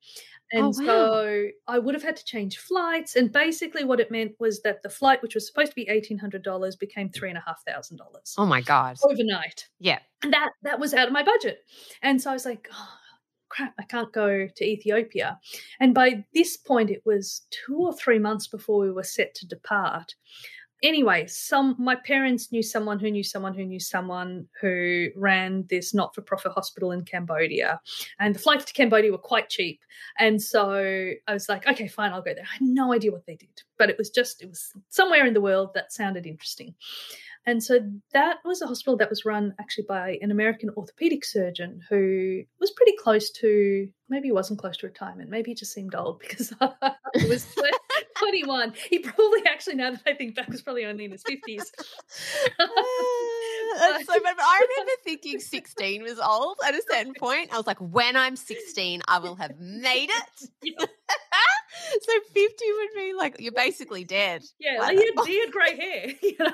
And 0.53 0.63
Oh, 0.63 0.67
wow. 0.67 0.85
so 0.85 1.47
I 1.67 1.77
would 1.77 1.93
have 1.93 2.03
had 2.03 2.15
to 2.15 2.23
change 2.23 2.57
flights. 2.59 3.17
And 3.17 3.33
basically, 3.33 3.83
what 3.83 3.99
it 3.99 4.09
meant 4.11 4.31
was 4.39 4.61
that 4.61 4.81
the 4.81 4.89
flight, 4.89 5.21
which 5.21 5.35
was 5.35 5.45
supposed 5.45 5.71
to 5.71 5.75
be 5.75 5.85
$1,800, 5.87 6.79
became 6.79 7.09
$3,500 7.09 8.33
Oh 8.37 8.45
my 8.45 8.61
God. 8.61 8.97
overnight 9.03 9.67
Yeah. 9.79 9.99
and 10.23 10.31
that 10.33 10.51
that 10.63 10.79
was 10.79 10.93
out 10.93 11.07
of 11.07 11.13
my 11.13 11.23
budget 11.23 11.59
and 12.01 12.21
so 12.21 12.29
i 12.31 12.33
was 12.33 12.45
like 12.45 12.67
oh, 12.73 12.89
crap 13.49 13.73
i 13.79 13.83
can't 13.83 14.11
go 14.13 14.47
to 14.55 14.65
ethiopia. 14.65 15.39
And 15.79 15.93
by 15.93 16.25
this 16.33 16.57
point 16.57 16.89
it 16.89 17.01
was 17.05 17.45
two 17.49 17.77
or 17.77 17.93
three 17.93 18.19
months 18.19 18.47
before 18.47 18.79
we 18.79 18.91
were 18.91 19.03
set 19.03 19.33
to 19.35 19.47
depart. 19.47 20.15
Anyway 20.83 21.25
some 21.27 21.75
my 21.79 21.95
parents 21.95 22.51
knew 22.51 22.61
someone 22.61 22.99
who 22.99 23.09
knew 23.09 23.23
someone 23.23 23.53
who 23.53 23.65
knew 23.65 23.79
someone 23.79 24.47
who 24.61 25.09
ran 25.15 25.65
this 25.69 25.93
not-for-profit 25.93 26.51
hospital 26.51 26.91
in 26.91 27.03
cambodia. 27.03 27.81
And 28.19 28.35
the 28.35 28.39
flights 28.39 28.65
to 28.65 28.73
cambodia 28.73 29.11
were 29.11 29.17
quite 29.17 29.49
cheap. 29.49 29.79
And 30.19 30.41
so 30.41 31.13
i 31.27 31.33
was 31.33 31.49
like 31.49 31.67
okay 31.67 31.87
fine 31.87 32.11
i'll 32.13 32.21
go 32.21 32.33
there. 32.33 32.43
I 32.43 32.53
had 32.53 32.61
no 32.61 32.93
idea 32.93 33.11
what 33.11 33.25
they 33.25 33.35
did 33.35 33.63
but 33.77 33.89
it 33.89 33.97
was 33.97 34.09
just 34.09 34.41
it 34.41 34.49
was 34.49 34.73
somewhere 34.89 35.25
in 35.25 35.33
the 35.33 35.41
world 35.41 35.73
that 35.73 35.93
sounded 35.93 36.25
interesting 36.25 36.75
and 37.47 37.63
so 37.63 37.79
that 38.11 38.39
was 38.43 38.61
a 38.61 38.67
hospital 38.67 38.97
that 38.97 39.09
was 39.09 39.23
run 39.23 39.55
actually 39.57 39.85
by 39.87 40.19
an 40.21 40.31
American 40.31 40.69
orthopedic 40.75 41.23
surgeon 41.23 41.79
who 41.89 42.43
was 42.59 42.71
pretty 42.71 42.91
close 42.99 43.31
to, 43.31 43.87
maybe 44.09 44.27
he 44.27 44.31
wasn't 44.33 44.59
close 44.59 44.75
to 44.77 44.87
retirement. 44.87 45.29
Maybe 45.29 45.51
he 45.51 45.55
just 45.55 45.71
seemed 45.73 45.95
old 45.95 46.19
because 46.27 46.53
he 47.15 47.25
was 47.25 47.47
21. 48.19 48.73
He 48.89 48.99
probably 48.99 49.45
actually, 49.47 49.75
now 49.75 49.91
that 49.91 50.01
I 50.05 50.13
think 50.13 50.35
back, 50.35 50.49
was 50.49 50.61
probably 50.61 50.85
only 50.85 51.05
in 51.05 51.11
his 51.11 51.23
50s. 51.23 51.71
That's 53.79 54.05
so 54.05 54.13
bad. 54.23 54.35
But 54.35 54.45
I 54.45 54.65
remember 54.69 54.91
thinking 55.03 55.39
16 55.39 56.03
was 56.03 56.19
old 56.19 56.57
at 56.65 56.73
a 56.73 56.81
certain 56.89 57.13
point. 57.17 57.53
I 57.53 57.57
was 57.57 57.67
like, 57.67 57.79
when 57.79 58.15
I'm 58.15 58.35
16, 58.35 59.01
I 59.07 59.19
will 59.19 59.35
have 59.35 59.59
made 59.59 60.09
it. 60.09 60.49
so 62.01 62.11
50 62.33 62.65
would 62.77 62.89
be 62.95 63.13
like, 63.17 63.37
you're 63.39 63.51
basically 63.51 64.03
dead. 64.03 64.43
Yeah, 64.59 64.79
Like 64.79 64.97
he 64.97 65.05
had, 65.05 65.45
had 65.45 65.51
grey 65.51 65.75
hair, 65.75 66.13
you 66.21 66.35
know. 66.39 66.51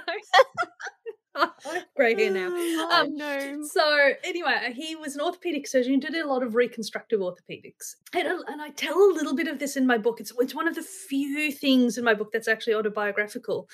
Grey 1.95 2.13
hair 2.15 2.32
now. 2.32 2.49
Oh, 2.54 3.02
Um, 3.02 3.15
no. 3.15 3.63
So 3.63 4.12
anyway, 4.23 4.71
he 4.76 4.95
was 4.95 5.15
an 5.15 5.21
orthopedic 5.21 5.67
surgeon 5.67 5.99
did 5.99 6.13
a 6.13 6.28
lot 6.28 6.43
of 6.43 6.54
reconstructive 6.54 7.19
orthopedics, 7.19 7.95
and, 8.13 8.28
and 8.28 8.62
I 8.62 8.69
tell 8.69 8.95
a 8.95 9.13
little 9.13 9.36
bit 9.36 9.47
of 9.47 9.58
this 9.58 9.76
in 9.76 9.88
my 9.88 9.97
book. 9.97 10.19
It's 10.19 10.32
it's 10.38 10.54
one 10.54 10.67
of 10.67 10.76
the 10.76 10.84
few 10.84 11.52
things 11.52 11.97
in 11.97 12.04
my 12.04 12.13
book 12.13 12.32
that's 12.32 12.47
actually 12.47 12.76
autobiographical. 12.76 13.67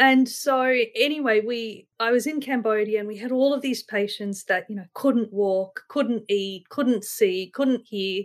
And 0.00 0.28
so 0.28 0.62
anyway, 0.96 1.42
we 1.42 1.86
I 2.00 2.10
was 2.10 2.26
in 2.26 2.40
Cambodia 2.40 3.00
and 3.00 3.08
we 3.08 3.18
had 3.18 3.32
all 3.32 3.54
of 3.54 3.62
these 3.62 3.82
patients 3.84 4.44
that 4.44 4.66
you 4.70 4.76
know 4.76 4.86
couldn't 4.94 5.32
walk, 5.32 5.84
couldn't 5.88 6.24
eat, 6.28 6.68
couldn't 6.70 7.04
see, 7.04 7.50
couldn't 7.54 7.86
hear. 7.86 8.24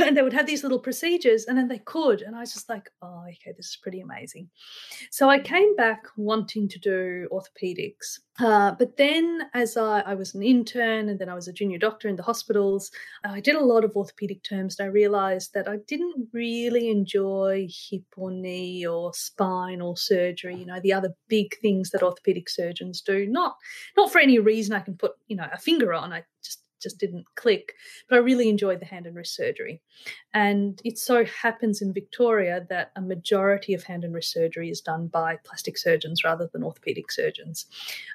And 0.00 0.16
they 0.16 0.22
would 0.22 0.32
have 0.32 0.46
these 0.46 0.62
little 0.62 0.78
procedures 0.78 1.46
and 1.46 1.58
then 1.58 1.66
they 1.66 1.80
could. 1.80 2.22
And 2.22 2.36
I 2.36 2.40
was 2.40 2.52
just 2.52 2.68
like, 2.68 2.88
oh, 3.02 3.24
okay, 3.28 3.52
this 3.56 3.66
is 3.66 3.78
pretty 3.82 4.00
amazing. 4.00 4.48
So 5.10 5.28
I 5.28 5.40
came 5.40 5.74
back 5.74 6.04
wanting 6.16 6.68
to 6.68 6.78
do 6.78 7.28
orthopedics. 7.32 8.20
Uh, 8.38 8.72
but 8.78 8.96
then, 8.96 9.42
as 9.54 9.76
I, 9.76 10.00
I 10.00 10.14
was 10.14 10.36
an 10.36 10.44
intern 10.44 11.08
and 11.08 11.18
then 11.18 11.28
I 11.28 11.34
was 11.34 11.48
a 11.48 11.52
junior 11.52 11.78
doctor 11.78 12.06
in 12.06 12.14
the 12.14 12.22
hospitals, 12.22 12.92
I 13.24 13.40
did 13.40 13.56
a 13.56 13.64
lot 13.64 13.84
of 13.84 13.96
orthopedic 13.96 14.44
terms 14.44 14.78
and 14.78 14.86
I 14.86 14.90
realized 14.90 15.54
that 15.54 15.68
I 15.68 15.78
didn't 15.88 16.28
really 16.32 16.88
enjoy 16.88 17.66
hip 17.68 18.04
or 18.16 18.30
knee 18.30 18.86
or 18.86 19.12
spine 19.14 19.80
or 19.80 19.96
surgery, 19.96 20.54
you 20.54 20.66
know, 20.66 20.78
the 20.80 20.92
other 20.92 21.14
big 21.26 21.58
things 21.60 21.90
that 21.90 22.04
orthopedic 22.04 22.48
surgeons 22.48 23.00
do. 23.00 23.26
Not 23.26 23.56
not 23.96 24.12
for 24.12 24.20
any 24.20 24.38
reason 24.38 24.74
I 24.74 24.80
can 24.80 24.96
put, 24.96 25.12
you 25.26 25.36
know, 25.36 25.48
a 25.52 25.58
finger 25.58 25.92
on. 25.92 26.12
I 26.12 26.22
just 26.44 26.62
just 26.80 26.98
didn't 26.98 27.24
click. 27.34 27.74
But 28.08 28.16
I 28.16 28.18
really 28.18 28.48
enjoyed 28.48 28.80
the 28.80 28.86
hand 28.86 29.06
and 29.06 29.16
wrist 29.16 29.34
surgery. 29.34 29.80
And 30.34 30.80
it 30.84 30.98
so 30.98 31.24
happens 31.24 31.82
in 31.82 31.92
Victoria 31.92 32.66
that 32.68 32.92
a 32.96 33.00
majority 33.00 33.74
of 33.74 33.82
hand 33.82 34.04
and 34.04 34.14
wrist 34.14 34.32
surgery 34.32 34.70
is 34.70 34.80
done 34.80 35.08
by 35.08 35.38
plastic 35.44 35.78
surgeons 35.78 36.24
rather 36.24 36.48
than 36.52 36.62
orthopedic 36.62 37.10
surgeons. 37.10 37.66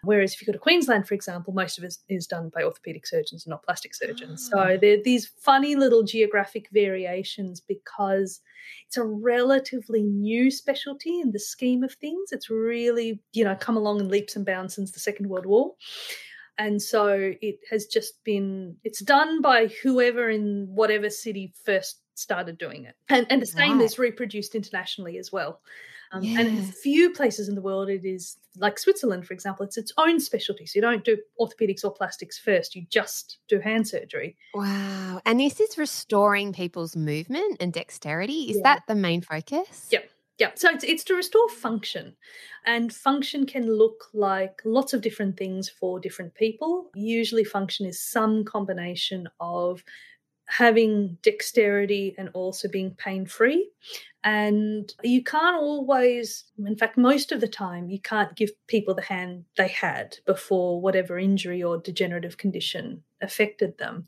Whereas 0.04 0.34
if 0.34 0.42
you 0.42 0.46
go 0.46 0.54
to 0.54 0.60
Queensland, 0.60 1.08
for 1.08 1.14
example, 1.14 1.54
most 1.54 1.78
of 1.78 1.84
it 1.84 1.98
is 2.10 2.28
done 2.28 2.50
by 2.54 2.64
orthopedic 2.64 3.08
surgeons 3.08 3.46
and 3.46 3.52
not 3.52 3.64
plastic 3.64 3.96
surgeons. 3.96 4.50
Ah. 4.54 4.66
So 4.66 4.78
there 4.78 4.94
are 4.94 5.04
these 5.04 5.32
funny 5.38 5.76
little 5.76 6.04
geographic 6.04 6.70
variations 6.72 7.62
because 7.62 8.42
it's 8.88 8.98
a 8.98 9.04
relatively 9.04 10.04
new 10.04 10.50
specialty 10.52 11.20
in 11.20 11.32
the 11.32 11.40
scheme 11.40 11.84
of 11.84 11.94
things. 11.94 12.32
It's 12.32 12.50
really, 12.50 13.20
you 13.34 13.44
know, 13.44 13.56
come 13.56 13.78
along 13.78 14.00
in 14.00 14.10
leaps 14.10 14.36
and 14.36 14.46
bounds 14.46 14.76
since 14.76 14.92
the 14.92 15.00
Second 15.00 15.30
World 15.30 15.46
War 15.46 15.74
and 16.58 16.82
so 16.82 17.34
it 17.42 17.60
has 17.70 17.86
just 17.88 18.24
been 18.24 18.76
it's 18.84 19.00
done 19.00 19.42
by 19.42 19.68
whoever 19.82 20.30
in 20.30 20.68
whatever 20.70 21.10
city 21.10 21.54
first 21.66 22.00
started 22.16 22.58
doing 22.58 22.86
it 22.86 22.96
and, 23.10 23.26
and 23.30 23.42
the 23.42 23.46
same 23.46 23.82
is 23.82 23.98
reproduced 23.98 24.56
internationally 24.56 25.18
as 25.18 25.32
well 25.32 25.62
Um, 26.14 26.24
yeah. 26.24 26.42
And 26.42 26.76
few 26.76 27.10
places 27.10 27.50
in 27.50 27.56
the 27.56 27.62
world 27.62 27.90
it 27.90 28.06
is 28.06 28.38
like 28.58 28.78
Switzerland, 28.78 29.26
for 29.26 29.34
example, 29.34 29.66
it's 29.66 29.78
its 29.78 29.92
own 29.98 30.20
specialty. 30.20 30.68
So 30.68 30.78
you 30.78 30.82
don't 30.82 31.04
do 31.04 31.18
orthopedics 31.40 31.84
or 31.84 31.92
plastics 31.92 32.38
first; 32.38 32.76
you 32.76 32.86
just 32.88 33.40
do 33.48 33.60
hand 33.60 33.88
surgery. 33.88 34.38
Wow! 34.54 35.22
And 35.26 35.40
this 35.40 35.60
is 35.60 35.76
restoring 35.76 36.54
people's 36.54 36.96
movement 36.96 37.58
and 37.60 37.74
dexterity. 37.74 38.52
Is 38.52 38.58
yeah. 38.58 38.64
that 38.64 38.84
the 38.88 38.94
main 38.94 39.22
focus? 39.22 39.88
Yep. 39.92 40.08
Yeah, 40.40 40.52
so 40.56 40.70
it's, 40.70 40.84
it's 40.84 41.04
to 41.06 41.16
restore 41.16 41.48
function. 41.50 42.16
And 42.66 42.92
function 42.92 43.46
can 43.46 43.72
look 43.72 44.06
like 44.14 44.62
lots 44.66 44.94
of 44.94 45.02
different 45.02 45.38
things 45.38 45.70
for 45.70 46.00
different 46.00 46.34
people. 46.34 46.90
Usually, 46.96 47.44
function 47.44 47.86
is 47.86 48.02
some 48.02 48.44
combination 48.44 49.28
of 49.40 49.84
having 50.46 51.18
dexterity 51.22 52.16
and 52.18 52.30
also 52.34 52.68
being 52.68 52.92
pain 52.92 53.26
free. 53.26 53.70
And 54.24 54.92
you 55.04 55.24
can't 55.24 55.58
always, 55.58 56.46
in 56.66 56.78
fact, 56.78 56.98
most 56.98 57.32
of 57.32 57.42
the 57.42 57.48
time, 57.48 57.90
you 57.90 58.00
can't 58.00 58.36
give 58.36 58.52
people 58.68 58.94
the 58.94 59.02
hand 59.02 59.46
they 59.58 59.68
had 59.68 60.18
before 60.26 60.82
whatever 60.82 61.18
injury 61.20 61.62
or 61.62 61.78
degenerative 61.78 62.38
condition 62.38 63.04
affected 63.22 63.78
them. 63.78 64.08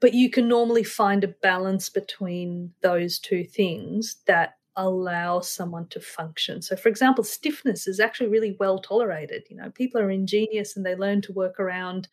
But 0.00 0.12
you 0.12 0.30
can 0.30 0.48
normally 0.48 0.84
find 0.84 1.24
a 1.24 1.28
balance 1.28 1.88
between 1.88 2.72
those 2.82 3.18
two 3.18 3.44
things 3.44 4.16
that 4.26 4.56
allow 4.76 5.40
someone 5.40 5.86
to 5.88 6.00
function. 6.00 6.62
So, 6.62 6.76
for 6.76 6.88
example, 6.88 7.24
stiffness 7.24 7.86
is 7.86 8.00
actually 8.00 8.28
really 8.28 8.56
well 8.58 8.78
tolerated. 8.78 9.44
You 9.48 9.56
know, 9.56 9.70
people 9.70 10.00
are 10.00 10.10
ingenious 10.10 10.76
and 10.76 10.84
they 10.84 10.94
learn 10.94 11.22
to 11.22 11.32
work 11.32 11.58
around 11.58 12.08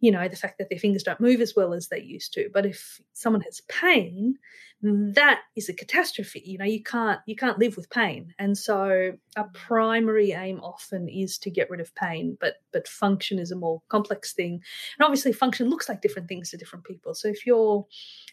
you 0.00 0.10
know, 0.10 0.28
the 0.28 0.36
fact 0.36 0.58
that 0.58 0.68
their 0.68 0.78
fingers 0.78 1.02
don't 1.02 1.20
move 1.20 1.40
as 1.40 1.54
well 1.56 1.72
as 1.72 1.88
they 1.88 2.00
used 2.00 2.34
to. 2.34 2.50
But 2.52 2.66
if 2.66 3.00
someone 3.14 3.40
has 3.42 3.62
pain, 3.62 4.36
that 4.82 5.40
is 5.56 5.68
a 5.68 5.74
catastrophe. 5.74 6.42
You 6.44 6.58
know, 6.58 6.64
you 6.64 6.82
can't 6.82 7.20
you 7.26 7.34
can't 7.34 7.58
live 7.58 7.76
with 7.76 7.88
pain. 7.88 8.34
And 8.38 8.56
so 8.56 9.12
a 9.36 9.44
mm. 9.44 9.54
primary 9.54 10.32
aim 10.32 10.60
often 10.60 11.08
is 11.08 11.38
to 11.38 11.50
get 11.50 11.70
rid 11.70 11.80
of 11.80 11.94
pain, 11.94 12.36
but 12.38 12.56
but 12.76 12.86
function 12.86 13.38
is 13.38 13.50
a 13.50 13.56
more 13.56 13.80
complex 13.88 14.34
thing. 14.34 14.60
And 14.98 15.04
obviously 15.06 15.32
function 15.32 15.70
looks 15.70 15.88
like 15.88 16.02
different 16.02 16.28
things 16.28 16.50
to 16.50 16.58
different 16.58 16.84
people. 16.84 17.14
So 17.14 17.26
if 17.26 17.46
you're 17.46 17.86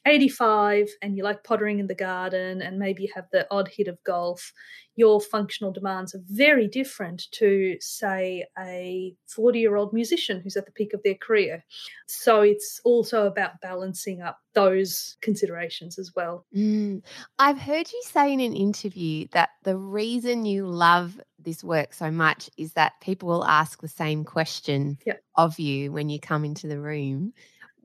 85 0.06 0.90
and 1.02 1.16
you 1.16 1.24
like 1.24 1.46
pottering 1.46 1.80
in 1.80 1.88
the 1.88 1.96
garden 1.96 2.62
and 2.62 2.78
maybe 2.78 3.04
you 3.04 3.10
have 3.16 3.28
the 3.32 3.48
odd 3.50 3.70
hit 3.70 3.88
of 3.88 4.04
golf, 4.04 4.52
your 4.98 5.22
functional 5.22 5.72
demands 5.72 6.14
are 6.14 6.22
very 6.28 6.68
different 6.68 7.32
to, 7.32 7.78
say, 7.80 8.46
a 8.60 9.16
40 9.28 9.60
year 9.60 9.78
old 9.78 9.94
musician 9.94 10.42
who's 10.42 10.58
at 10.58 10.66
the 10.66 10.74
peak 10.74 10.94
of 10.94 11.02
their 11.04 11.16
career. 11.16 11.64
So 12.08 12.42
it's 12.42 12.82
also 12.84 13.26
about 13.26 13.62
balancing 13.62 14.22
up 14.22 14.40
those 14.54 15.16
considerations 15.22 15.98
as 15.98 16.12
well. 16.16 16.46
Mm. 16.56 17.02
I've 17.40 17.58
heard 17.58 17.92
you 17.92 18.02
say 18.06 18.34
in 18.34 18.42
an 18.42 18.56
interview 18.56 19.28
that 19.32 19.50
the 19.64 19.78
reason 19.78 20.46
you 20.46 20.68
love 20.68 21.20
this 21.44 21.64
work 21.64 21.94
so 21.94 22.12
much 22.12 22.50
is 22.58 22.74
that 22.74 23.00
people 23.02 23.30
will 23.30 23.46
ask 23.46 23.82
the 23.82 23.88
same 23.88 24.24
question 24.24 24.98
yep. 25.06 25.24
of 25.36 25.60
you 25.60 25.92
when 25.92 26.10
you 26.10 26.20
come 26.20 26.46
into 26.46 26.68
the 26.68 26.80
room 26.80 27.34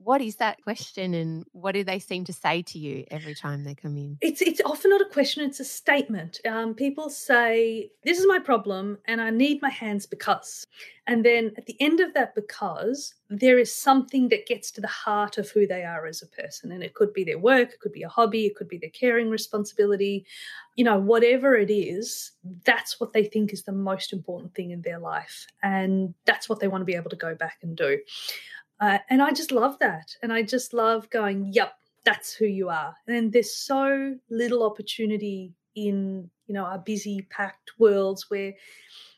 what 0.01 0.21
is 0.21 0.37
that 0.37 0.61
question 0.63 1.13
and 1.13 1.45
what 1.51 1.73
do 1.73 1.83
they 1.83 1.99
seem 1.99 2.23
to 2.23 2.33
say 2.33 2.61
to 2.61 2.79
you 2.79 3.05
every 3.11 3.35
time 3.35 3.63
they 3.63 3.75
come 3.75 3.97
in? 3.97 4.17
It's 4.21 4.41
it's 4.41 4.61
often 4.65 4.91
not 4.91 5.01
a 5.01 5.05
question 5.05 5.43
it's 5.43 5.59
a 5.59 5.65
statement. 5.65 6.39
Um, 6.47 6.73
people 6.73 7.09
say 7.09 7.91
this 8.03 8.17
is 8.17 8.25
my 8.27 8.39
problem 8.39 8.97
and 9.05 9.21
i 9.21 9.29
need 9.29 9.61
my 9.61 9.69
hands 9.69 10.05
because 10.05 10.65
and 11.07 11.25
then 11.25 11.51
at 11.57 11.65
the 11.65 11.75
end 11.79 11.99
of 11.99 12.13
that 12.13 12.33
because 12.35 13.13
there 13.29 13.59
is 13.59 13.73
something 13.73 14.29
that 14.29 14.47
gets 14.47 14.71
to 14.71 14.81
the 14.81 14.87
heart 14.87 15.37
of 15.37 15.49
who 15.49 15.67
they 15.67 15.83
are 15.83 16.05
as 16.05 16.21
a 16.21 16.27
person 16.27 16.71
and 16.71 16.83
it 16.83 16.93
could 16.93 17.13
be 17.13 17.23
their 17.23 17.37
work 17.37 17.69
it 17.69 17.79
could 17.79 17.91
be 17.91 18.03
a 18.03 18.09
hobby 18.09 18.45
it 18.45 18.55
could 18.55 18.67
be 18.67 18.77
their 18.77 18.89
caring 18.91 19.29
responsibility 19.29 20.25
you 20.75 20.83
know 20.83 20.97
whatever 20.97 21.55
it 21.55 21.71
is 21.71 22.31
that's 22.63 22.99
what 22.99 23.13
they 23.13 23.23
think 23.23 23.51
is 23.51 23.63
the 23.63 23.71
most 23.71 24.13
important 24.13 24.53
thing 24.55 24.71
in 24.71 24.81
their 24.81 24.99
life 24.99 25.47
and 25.61 26.13
that's 26.25 26.47
what 26.47 26.59
they 26.59 26.67
want 26.67 26.81
to 26.81 26.85
be 26.85 26.95
able 26.95 27.09
to 27.09 27.15
go 27.15 27.35
back 27.35 27.57
and 27.61 27.75
do 27.75 27.97
uh, 28.79 28.99
and 29.09 29.21
I 29.21 29.31
just 29.31 29.51
love 29.51 29.77
that. 29.79 30.15
And 30.23 30.31
I 30.31 30.41
just 30.41 30.73
love 30.73 31.09
going, 31.09 31.51
yep, 31.53 31.73
that's 32.05 32.33
who 32.33 32.45
you 32.45 32.69
are. 32.69 32.95
And 33.07 33.31
there's 33.31 33.55
so 33.55 34.15
little 34.29 34.63
opportunity 34.63 35.53
in, 35.75 36.29
you 36.47 36.53
know, 36.53 36.63
our 36.63 36.79
busy, 36.79 37.27
packed 37.29 37.71
worlds 37.77 38.29
where, 38.29 38.53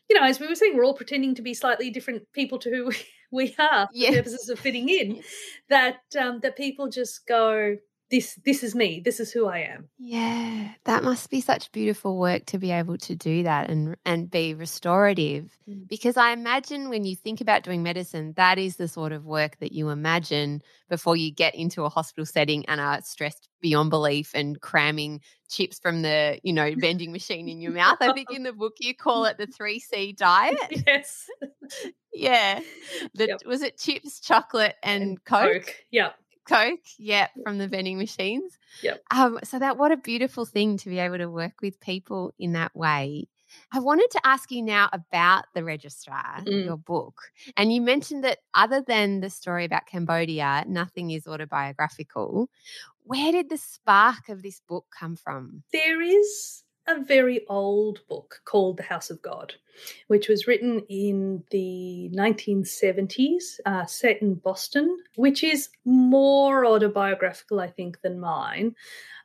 you 0.09 0.19
know, 0.19 0.23
as 0.23 0.39
we 0.39 0.47
were 0.47 0.55
saying, 0.55 0.75
we're 0.75 0.85
all 0.85 0.93
pretending 0.93 1.35
to 1.35 1.41
be 1.41 1.53
slightly 1.53 1.89
different 1.89 2.31
people 2.33 2.59
to 2.59 2.69
who 2.69 2.91
we 3.31 3.55
are 3.59 3.87
for 3.87 4.13
purposes 4.13 4.49
of 4.49 4.59
fitting 4.59 4.89
in. 4.89 5.23
That 5.69 6.01
um, 6.19 6.41
that 6.41 6.57
people 6.57 6.89
just 6.89 7.25
go, 7.25 7.77
this 8.11 8.37
this 8.45 8.61
is 8.63 8.75
me 8.75 9.01
this 9.03 9.19
is 9.19 9.31
who 9.31 9.47
i 9.47 9.59
am. 9.59 9.87
Yeah 9.97 10.73
that 10.85 11.03
must 11.03 11.29
be 11.29 11.41
such 11.41 11.71
beautiful 11.71 12.17
work 12.17 12.45
to 12.47 12.57
be 12.57 12.71
able 12.71 12.97
to 12.99 13.15
do 13.15 13.43
that 13.43 13.69
and 13.69 13.95
and 14.05 14.29
be 14.29 14.53
restorative. 14.53 15.57
Mm. 15.67 15.87
because 15.87 16.17
i 16.17 16.31
imagine 16.31 16.89
when 16.89 17.05
you 17.05 17.15
think 17.15 17.41
about 17.41 17.63
doing 17.63 17.81
medicine 17.83 18.33
that 18.35 18.57
is 18.59 18.75
the 18.75 18.87
sort 18.87 19.11
of 19.11 19.25
work 19.25 19.57
that 19.59 19.71
you 19.71 19.89
imagine 19.89 20.61
before 20.89 21.15
you 21.15 21.31
get 21.31 21.55
into 21.55 21.83
a 21.83 21.89
hospital 21.89 22.25
setting 22.25 22.65
and 22.67 22.81
are 22.81 23.01
stressed 23.01 23.47
beyond 23.61 23.89
belief 23.89 24.31
and 24.33 24.59
cramming 24.59 25.21
chips 25.49 25.79
from 25.79 26.01
the 26.01 26.39
you 26.43 26.51
know 26.53 26.73
vending 26.77 27.11
machine 27.11 27.47
in 27.47 27.61
your 27.61 27.71
mouth. 27.71 27.97
I 28.01 28.11
think 28.13 28.31
in 28.31 28.43
the 28.43 28.53
book 28.53 28.73
you 28.79 28.95
call 28.95 29.25
it 29.25 29.37
the 29.37 29.47
3c 29.59 30.15
diet. 30.17 30.83
Yes. 30.85 31.27
Yeah. 32.13 32.59
The, 33.13 33.27
yep. 33.27 33.39
was 33.45 33.61
it 33.61 33.79
chips 33.79 34.19
chocolate 34.19 34.75
and, 34.83 35.01
and 35.01 35.23
coke? 35.23 35.65
coke? 35.67 35.75
yeah 35.91 36.09
Coke, 36.51 36.79
yeah, 36.97 37.27
from 37.43 37.57
the 37.57 37.67
vending 37.67 37.97
machines. 37.97 38.57
Yep. 38.83 39.03
Um, 39.11 39.39
so 39.43 39.59
that 39.59 39.77
what 39.77 39.91
a 39.91 39.97
beautiful 39.97 40.45
thing 40.45 40.77
to 40.79 40.89
be 40.89 40.99
able 40.99 41.17
to 41.17 41.29
work 41.29 41.61
with 41.61 41.79
people 41.79 42.33
in 42.37 42.53
that 42.53 42.75
way. 42.75 43.27
I 43.73 43.79
wanted 43.79 44.09
to 44.11 44.21
ask 44.25 44.51
you 44.51 44.61
now 44.61 44.89
about 44.93 45.45
the 45.53 45.63
registrar, 45.63 46.41
mm. 46.41 46.65
your 46.65 46.77
book. 46.77 47.21
And 47.57 47.73
you 47.73 47.81
mentioned 47.81 48.23
that 48.23 48.39
other 48.53 48.81
than 48.85 49.19
the 49.19 49.29
story 49.29 49.65
about 49.65 49.87
Cambodia, 49.87 50.63
nothing 50.67 51.11
is 51.11 51.27
autobiographical. 51.27 52.49
Where 53.03 53.31
did 53.31 53.49
the 53.49 53.57
spark 53.57 54.29
of 54.29 54.41
this 54.41 54.61
book 54.67 54.85
come 54.97 55.15
from? 55.15 55.63
There 55.73 56.01
is 56.01 56.63
a 56.87 57.03
very 57.03 57.45
old 57.47 57.99
book 58.07 58.41
called 58.45 58.77
The 58.77 58.83
House 58.83 59.09
of 59.09 59.21
God, 59.21 59.53
which 60.07 60.27
was 60.27 60.47
written 60.47 60.81
in 60.89 61.43
the 61.51 62.09
1970s, 62.13 63.59
uh, 63.65 63.85
set 63.85 64.21
in 64.21 64.35
Boston, 64.35 64.97
which 65.15 65.43
is 65.43 65.69
more 65.85 66.65
autobiographical, 66.65 67.59
I 67.59 67.67
think, 67.67 68.01
than 68.01 68.19
mine, 68.19 68.75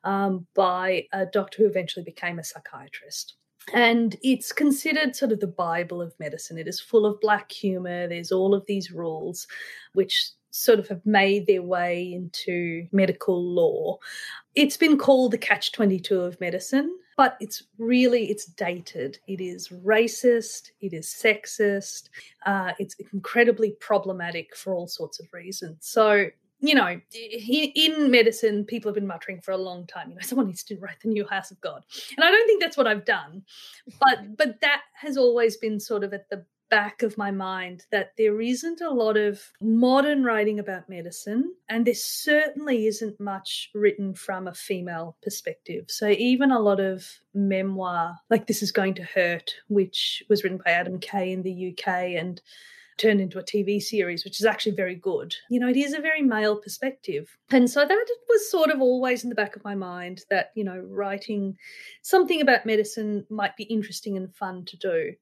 um, 0.04 0.46
by 0.54 1.06
a 1.12 1.26
doctor 1.26 1.62
who 1.62 1.68
eventually 1.68 2.04
became 2.04 2.38
a 2.38 2.44
psychiatrist. 2.44 3.34
And 3.72 4.16
it's 4.22 4.52
considered 4.52 5.16
sort 5.16 5.32
of 5.32 5.40
the 5.40 5.46
Bible 5.48 6.00
of 6.00 6.14
medicine. 6.20 6.56
It 6.56 6.68
is 6.68 6.80
full 6.80 7.04
of 7.04 7.20
black 7.20 7.50
humor. 7.50 8.06
There's 8.06 8.30
all 8.30 8.54
of 8.54 8.64
these 8.66 8.92
rules, 8.92 9.48
which 9.92 10.30
sort 10.50 10.78
of 10.78 10.88
have 10.88 11.04
made 11.04 11.46
their 11.46 11.62
way 11.62 12.12
into 12.12 12.86
medical 12.92 13.42
law. 13.42 13.98
It's 14.54 14.76
been 14.76 14.96
called 14.96 15.32
the 15.32 15.38
catch 15.38 15.72
22 15.72 16.20
of 16.20 16.40
medicine 16.40 16.96
but 17.16 17.36
it's 17.40 17.64
really 17.78 18.30
it's 18.30 18.46
dated. 18.46 19.18
It 19.26 19.40
is 19.40 19.68
racist. 19.68 20.70
It 20.80 20.92
is 20.92 21.06
sexist. 21.06 22.10
Uh, 22.44 22.72
it's 22.78 22.94
incredibly 23.12 23.72
problematic 23.80 24.54
for 24.54 24.74
all 24.74 24.86
sorts 24.86 25.18
of 25.18 25.26
reasons. 25.32 25.78
So 25.80 26.28
you 26.60 26.74
know 26.74 26.98
in 27.12 28.10
medicine 28.10 28.64
people 28.64 28.88
have 28.88 28.94
been 28.94 29.06
muttering 29.06 29.40
for 29.42 29.50
a 29.50 29.56
long 29.56 29.86
time 29.86 30.08
you 30.08 30.14
know 30.14 30.22
someone 30.22 30.46
needs 30.46 30.64
to 30.64 30.76
write 30.78 30.98
the 31.02 31.08
new 31.08 31.26
house 31.26 31.50
of 31.50 31.60
god. 31.60 31.84
And 32.16 32.24
i 32.24 32.30
don't 32.30 32.46
think 32.46 32.62
that's 32.62 32.78
what 32.78 32.86
i've 32.86 33.04
done 33.04 33.42
but 34.00 34.36
but 34.38 34.60
that 34.62 34.82
has 34.94 35.18
always 35.18 35.58
been 35.58 35.78
sort 35.78 36.02
of 36.02 36.14
at 36.14 36.30
the 36.30 36.44
back 36.70 37.02
of 37.02 37.18
my 37.18 37.30
mind 37.30 37.84
that 37.90 38.12
there 38.18 38.40
isn't 38.40 38.80
a 38.80 38.90
lot 38.90 39.16
of 39.16 39.40
modern 39.60 40.24
writing 40.24 40.58
about 40.58 40.88
medicine, 40.88 41.54
and 41.68 41.86
there 41.86 41.94
certainly 41.94 42.86
isn't 42.86 43.20
much 43.20 43.70
written 43.74 44.14
from 44.14 44.46
a 44.48 44.54
female 44.54 45.16
perspective. 45.22 45.86
So, 45.88 46.08
even 46.08 46.50
a 46.50 46.60
lot 46.60 46.80
of 46.80 47.06
memoir, 47.34 48.16
like 48.30 48.46
This 48.46 48.62
Is 48.62 48.72
Going 48.72 48.94
to 48.94 49.04
Hurt, 49.04 49.52
which 49.68 50.22
was 50.28 50.42
written 50.42 50.60
by 50.64 50.72
Adam 50.72 50.98
Kay 50.98 51.32
in 51.32 51.42
the 51.42 51.72
UK 51.72 52.16
and 52.16 52.40
turned 52.96 53.20
into 53.20 53.38
a 53.38 53.44
TV 53.44 53.80
series, 53.80 54.24
which 54.24 54.40
is 54.40 54.46
actually 54.46 54.74
very 54.74 54.94
good. 54.94 55.34
You 55.50 55.60
know, 55.60 55.68
it 55.68 55.76
is 55.76 55.92
a 55.92 56.00
very 56.00 56.22
male 56.22 56.56
perspective. 56.56 57.36
And 57.50 57.68
so 57.70 57.84
that 57.84 58.06
was 58.28 58.50
sort 58.50 58.70
of 58.70 58.80
always 58.80 59.22
in 59.22 59.28
the 59.28 59.36
back 59.36 59.54
of 59.56 59.64
my 59.64 59.74
mind 59.74 60.22
that, 60.30 60.52
you 60.54 60.64
know, 60.64 60.78
writing 60.78 61.56
something 62.02 62.40
about 62.40 62.66
medicine 62.66 63.26
might 63.28 63.56
be 63.56 63.64
interesting 63.64 64.16
and 64.16 64.34
fun 64.34 64.64
to 64.66 64.76
do. 64.78 65.12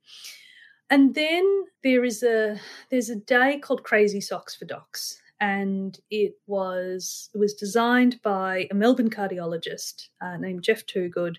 And 0.90 1.14
then 1.14 1.64
there 1.82 2.04
is 2.04 2.22
a 2.22 2.58
there's 2.90 3.10
a 3.10 3.16
day 3.16 3.58
called 3.58 3.84
Crazy 3.84 4.20
Socks 4.20 4.54
for 4.54 4.64
Docs, 4.66 5.20
and 5.40 5.98
it 6.10 6.34
was 6.46 7.30
it 7.34 7.38
was 7.38 7.54
designed 7.54 8.20
by 8.22 8.68
a 8.70 8.74
Melbourne 8.74 9.10
cardiologist 9.10 10.08
uh, 10.20 10.36
named 10.36 10.62
Geoff 10.62 10.84
Toogood, 10.86 11.36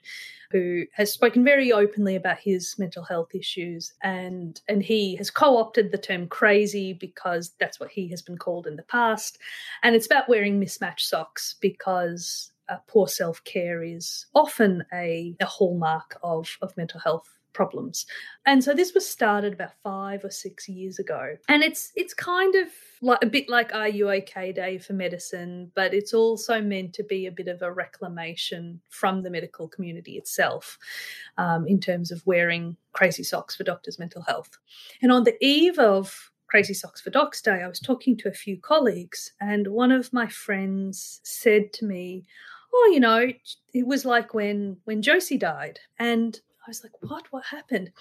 who 0.51 0.85
has 0.93 1.13
spoken 1.13 1.43
very 1.43 1.71
openly 1.71 2.15
about 2.15 2.39
his 2.39 2.75
mental 2.79 3.03
health 3.03 3.35
issues, 3.35 3.93
and 4.01 4.61
and 4.67 4.81
he 4.81 5.15
has 5.17 5.29
co-opted 5.29 5.91
the 5.91 5.97
term 5.97 6.27
crazy 6.27 6.93
because 6.93 7.51
that's 7.59 7.79
what 7.79 7.91
he 7.91 8.07
has 8.09 8.21
been 8.21 8.37
called 8.37 8.65
in 8.65 8.75
the 8.75 8.83
past, 8.83 9.37
and 9.83 9.95
it's 9.95 10.07
about 10.07 10.27
wearing 10.27 10.59
mismatched 10.59 11.07
socks 11.07 11.55
because 11.61 12.51
uh, 12.67 12.77
poor 12.87 13.07
self 13.07 13.43
care 13.43 13.83
is 13.83 14.25
often 14.33 14.83
a, 14.91 15.35
a 15.39 15.45
hallmark 15.45 16.17
of 16.23 16.57
of 16.61 16.75
mental 16.77 16.99
health 16.99 17.34
problems. 17.55 18.05
And 18.45 18.63
so 18.63 18.75
this 18.75 18.93
was 18.93 19.09
started 19.09 19.53
about 19.53 19.71
five 19.81 20.23
or 20.23 20.29
six 20.29 20.69
years 20.69 20.99
ago. 20.99 21.37
And 21.47 21.63
it's 21.63 21.91
it's 21.95 22.13
kind 22.13 22.53
of 22.53 22.67
like 23.01 23.23
a 23.23 23.25
bit 23.25 23.49
like 23.49 23.73
Are 23.73 23.87
You 23.87 24.11
OK 24.11 24.51
Day 24.51 24.77
for 24.77 24.93
medicine, 24.93 25.71
but 25.73 25.93
it's 25.93 26.13
also 26.13 26.61
meant 26.61 26.93
to 26.93 27.03
be 27.03 27.25
a 27.25 27.31
bit 27.31 27.47
of 27.47 27.63
a 27.63 27.71
reclamation 27.71 28.81
from 28.89 29.23
the 29.23 29.31
medical 29.31 29.67
community 29.67 30.17
itself 30.17 30.77
um, 31.37 31.65
in 31.65 31.79
terms 31.79 32.11
of 32.11 32.21
wearing 32.27 32.77
crazy 32.93 33.23
socks 33.23 33.55
for 33.55 33.63
doctors' 33.63 33.97
mental 33.97 34.21
health. 34.21 34.57
And 35.01 35.11
on 35.11 35.23
the 35.23 35.35
eve 35.43 35.79
of 35.79 36.31
Crazy 36.47 36.75
Socks 36.75 37.01
for 37.01 37.09
Docs 37.09 37.41
Day, 37.41 37.63
I 37.63 37.67
was 37.67 37.79
talking 37.79 38.15
to 38.17 38.29
a 38.29 38.33
few 38.33 38.57
colleagues, 38.57 39.31
and 39.41 39.67
one 39.67 39.91
of 39.91 40.13
my 40.13 40.27
friends 40.27 41.19
said 41.23 41.73
to 41.73 41.85
me, 41.85 42.25
"Oh, 42.73 42.91
you 42.93 42.99
know, 42.99 43.31
it 43.73 43.87
was 43.87 44.05
like 44.05 44.33
when 44.33 44.77
when 44.85 45.01
Josie 45.01 45.39
died," 45.39 45.79
and 45.97 46.39
I 46.65 46.69
was 46.69 46.83
like, 46.83 46.93
"What? 47.01 47.31
What 47.31 47.45
happened?" 47.45 47.91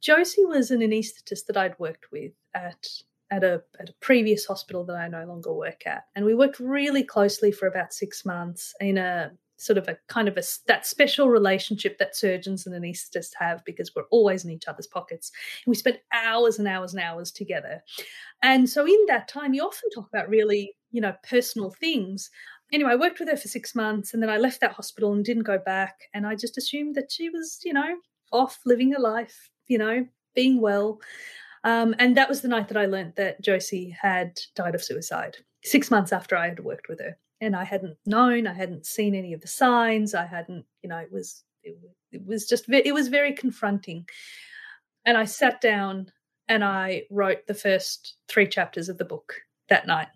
Josie 0.00 0.44
was 0.44 0.70
an 0.70 0.80
anaesthetist 0.80 1.46
that 1.46 1.56
I'd 1.56 1.78
worked 1.78 2.12
with 2.12 2.32
at 2.54 2.86
at 3.30 3.42
a 3.42 3.62
at 3.80 3.90
a 3.90 3.94
previous 4.00 4.46
hospital 4.46 4.84
that 4.84 4.96
I 4.96 5.08
no 5.08 5.24
longer 5.24 5.52
work 5.52 5.86
at, 5.86 6.04
and 6.14 6.24
we 6.24 6.34
worked 6.34 6.60
really 6.60 7.02
closely 7.02 7.52
for 7.52 7.66
about 7.66 7.92
six 7.92 8.24
months 8.24 8.74
in 8.80 8.98
a 8.98 9.32
sort 9.56 9.78
of 9.78 9.88
a 9.88 9.96
kind 10.08 10.28
of 10.28 10.36
a 10.36 10.42
that 10.66 10.86
special 10.86 11.30
relationship 11.30 11.98
that 11.98 12.16
surgeons 12.16 12.66
and 12.66 12.74
anaesthetists 12.74 13.34
have 13.38 13.64
because 13.64 13.94
we're 13.94 14.02
always 14.10 14.44
in 14.44 14.50
each 14.50 14.68
other's 14.68 14.86
pockets. 14.86 15.30
And 15.64 15.70
we 15.70 15.76
spent 15.76 15.98
hours 16.12 16.58
and 16.58 16.68
hours 16.68 16.92
and 16.92 17.02
hours 17.02 17.30
together. 17.30 17.82
And 18.42 18.68
so 18.68 18.86
in 18.86 19.06
that 19.06 19.28
time, 19.28 19.54
you 19.54 19.62
often 19.62 19.90
talk 19.90 20.08
about 20.08 20.28
really, 20.28 20.74
you 20.90 21.00
know, 21.00 21.14
personal 21.28 21.70
things. 21.70 22.30
Anyway, 22.74 22.90
I 22.90 22.96
worked 22.96 23.20
with 23.20 23.28
her 23.28 23.36
for 23.36 23.46
six 23.46 23.74
months 23.76 24.12
and 24.12 24.22
then 24.22 24.30
I 24.30 24.36
left 24.36 24.60
that 24.60 24.72
hospital 24.72 25.12
and 25.12 25.24
didn't 25.24 25.44
go 25.44 25.58
back. 25.58 25.94
And 26.12 26.26
I 26.26 26.34
just 26.34 26.58
assumed 26.58 26.96
that 26.96 27.12
she 27.12 27.30
was, 27.30 27.60
you 27.64 27.72
know, 27.72 27.94
off 28.32 28.58
living 28.66 28.90
her 28.92 28.98
life, 28.98 29.48
you 29.68 29.78
know, 29.78 30.04
being 30.34 30.60
well. 30.60 31.00
Um, 31.62 31.94
and 32.00 32.16
that 32.16 32.28
was 32.28 32.40
the 32.40 32.48
night 32.48 32.66
that 32.68 32.76
I 32.76 32.86
learned 32.86 33.14
that 33.14 33.40
Josie 33.40 33.96
had 34.02 34.40
died 34.56 34.74
of 34.74 34.82
suicide, 34.82 35.36
six 35.62 35.88
months 35.88 36.12
after 36.12 36.36
I 36.36 36.48
had 36.48 36.64
worked 36.64 36.88
with 36.88 36.98
her 36.98 37.16
and 37.40 37.54
I 37.54 37.62
hadn't 37.62 37.96
known, 38.06 38.48
I 38.48 38.54
hadn't 38.54 38.86
seen 38.86 39.14
any 39.14 39.32
of 39.32 39.40
the 39.40 39.46
signs, 39.46 40.12
I 40.12 40.26
hadn't, 40.26 40.64
you 40.82 40.88
know, 40.88 40.98
it 40.98 41.12
was 41.12 41.44
it, 41.62 41.78
it 42.10 42.26
was 42.26 42.46
just 42.46 42.68
it 42.68 42.92
was 42.92 43.06
very 43.06 43.32
confronting. 43.32 44.08
And 45.06 45.16
I 45.16 45.26
sat 45.26 45.60
down 45.60 46.10
and 46.48 46.64
I 46.64 47.04
wrote 47.08 47.46
the 47.46 47.54
first 47.54 48.16
three 48.28 48.48
chapters 48.48 48.88
of 48.88 48.98
the 48.98 49.04
book 49.04 49.34
that 49.68 49.86
night. 49.86 50.08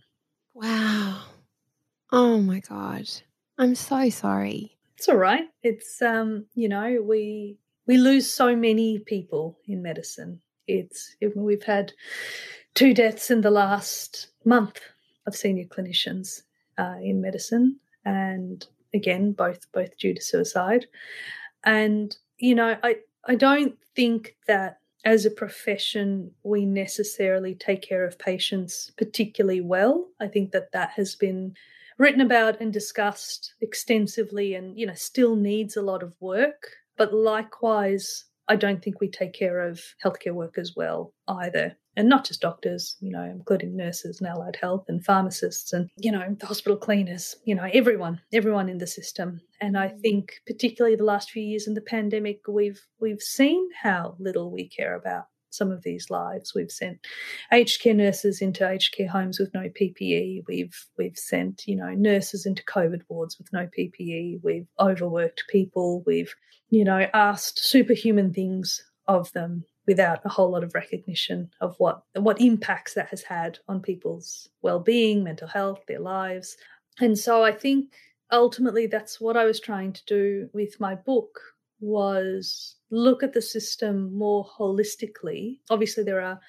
Wow. 0.55 1.23
Oh 2.11 2.39
my 2.39 2.61
god. 2.61 3.09
I'm 3.59 3.75
so 3.75 4.09
sorry. 4.09 4.77
It's 4.97 5.09
all 5.09 5.17
right. 5.17 5.49
It's 5.63 6.01
um, 6.01 6.47
you 6.55 6.69
know, 6.69 7.03
we 7.03 7.59
we 7.87 7.99
lose 7.99 8.31
so 8.31 8.57
many 8.57 8.99
people 8.99 9.59
in 9.67 9.83
medicine. 9.83 10.41
It's 10.67 11.17
we've 11.35 11.63
had 11.63 11.93
two 12.75 12.95
deaths 12.95 13.31
in 13.31 13.43
the 13.43 13.51
last 13.51 14.29
month 14.45 14.81
of 15.27 15.37
senior 15.37 15.65
clinicians 15.65 16.43
uh, 16.79 16.97
in 17.03 17.21
medicine, 17.21 17.79
and 18.05 18.67
again, 18.95 19.33
both 19.33 19.71
both 19.73 19.97
due 19.99 20.15
to 20.15 20.21
suicide. 20.21 20.87
And 21.65 22.17
you 22.39 22.55
know, 22.55 22.77
I 22.83 22.97
I 23.27 23.35
don't 23.35 23.77
think 23.95 24.37
that 24.47 24.79
as 25.05 25.25
a 25.25 25.31
profession 25.31 26.31
we 26.43 26.65
necessarily 26.65 27.55
take 27.55 27.83
care 27.83 28.05
of 28.05 28.19
patients 28.19 28.91
particularly 28.97 29.61
well. 29.61 30.09
I 30.21 30.27
think 30.27 30.53
that 30.53 30.73
that 30.73 30.91
has 30.91 31.15
been 31.15 31.55
written 31.99 32.21
about 32.21 32.61
and 32.61 32.73
discussed 32.73 33.55
extensively, 33.61 34.55
and 34.55 34.79
you 34.79 34.87
know, 34.87 34.95
still 34.95 35.37
needs 35.37 35.77
a 35.77 35.83
lot 35.83 36.03
of 36.03 36.15
work. 36.21 36.69
But 36.97 37.13
likewise, 37.15 38.25
I 38.49 38.57
don't 38.57 38.83
think 38.83 39.01
we 39.01 39.09
take 39.09 39.35
care 39.35 39.61
of 39.61 39.81
healthcare 40.05 40.33
workers 40.33 40.75
well 40.75 41.13
either 41.29 41.77
and 41.99 42.09
not 42.09 42.25
just 42.25 42.41
doctors, 42.41 42.97
you 43.01 43.11
know, 43.11 43.25
including 43.25 43.77
nurses 43.77 44.21
and 44.21 44.29
allied 44.29 44.57
health 44.61 44.85
and 44.87 45.05
pharmacists 45.05 45.73
and, 45.73 45.91
you 45.97 46.13
know, 46.13 46.37
the 46.39 46.47
hospital 46.47 46.79
cleaners, 46.79 47.35
you 47.45 47.57
know, 47.57 47.69
everyone, 47.73 48.21
everyone 48.33 48.69
in 48.69 48.79
the 48.79 48.87
system. 48.87 49.41
And 49.61 49.77
I 49.77 49.89
mm. 49.89 50.01
think 50.01 50.35
particularly 50.47 50.95
the 50.95 51.05
last 51.05 51.31
few 51.31 51.43
years 51.43 51.67
in 51.67 51.75
the 51.75 51.81
pandemic, 51.81 52.43
we've 52.49 52.81
we've 53.01 53.21
seen 53.21 53.69
how 53.83 54.15
little 54.21 54.51
we 54.51 54.69
care 54.69 54.95
about 54.95 55.25
some 55.51 55.71
of 55.71 55.83
these 55.83 56.11
lives. 56.11 56.55
We've 56.55 56.71
sent 56.71 56.99
aged 57.53 57.83
care 57.83 57.95
nurses 57.95 58.41
into 58.41 58.69
aged 58.69 58.95
care 58.95 59.09
homes 59.09 59.39
with 59.39 59.53
no 59.55 59.69
PPE. 59.69 60.45
We've 60.47 60.87
we've 60.97 61.17
sent, 61.19 61.67
you 61.67 61.77
know, 61.77 61.91
nurses 61.91 62.47
into 62.47 62.63
COVID 62.65 63.03
wards 63.09 63.39
with 63.39 63.53
no 63.53 63.69
PPE. 63.79 64.41
We've 64.43 64.69
overworked 64.81 65.45
people. 65.49 66.03
We've, 66.07 66.35
you 66.71 66.85
know, 66.85 67.07
asked 67.15 67.59
superhuman 67.59 68.33
things 68.33 68.83
of 69.07 69.33
them 69.33 69.65
without 69.87 70.21
a 70.25 70.29
whole 70.29 70.51
lot 70.51 70.63
of 70.63 70.75
recognition 70.75 71.51
of 71.61 71.75
what 71.79 72.03
what 72.15 72.41
impacts 72.41 72.95
that 72.95 73.09
has 73.09 73.23
had 73.23 73.59
on 73.69 73.81
people's 73.81 74.49
well-being, 74.63 75.25
mental 75.25 75.49
health, 75.49 75.81
their 75.89 76.01
lives. 76.01 76.57
And 77.01 77.19
so 77.19 77.43
I 77.43 77.53
think 77.53 77.93
ultimately 78.31 78.87
that's 78.87 79.21
what 79.21 79.37
I 79.37 79.45
was 79.45 79.61
trying 79.61 79.95
to 79.95 80.05
do 80.07 80.51
with 80.53 80.79
my 80.79 80.95
book 80.95 81.41
was 81.81 82.77
look 82.91 83.23
at 83.23 83.33
the 83.33 83.43
system 83.43 84.17
more 84.17 84.45
holistically. 84.59 85.59
Obviously 85.71 86.05
there 86.05 86.21
are 86.21 86.41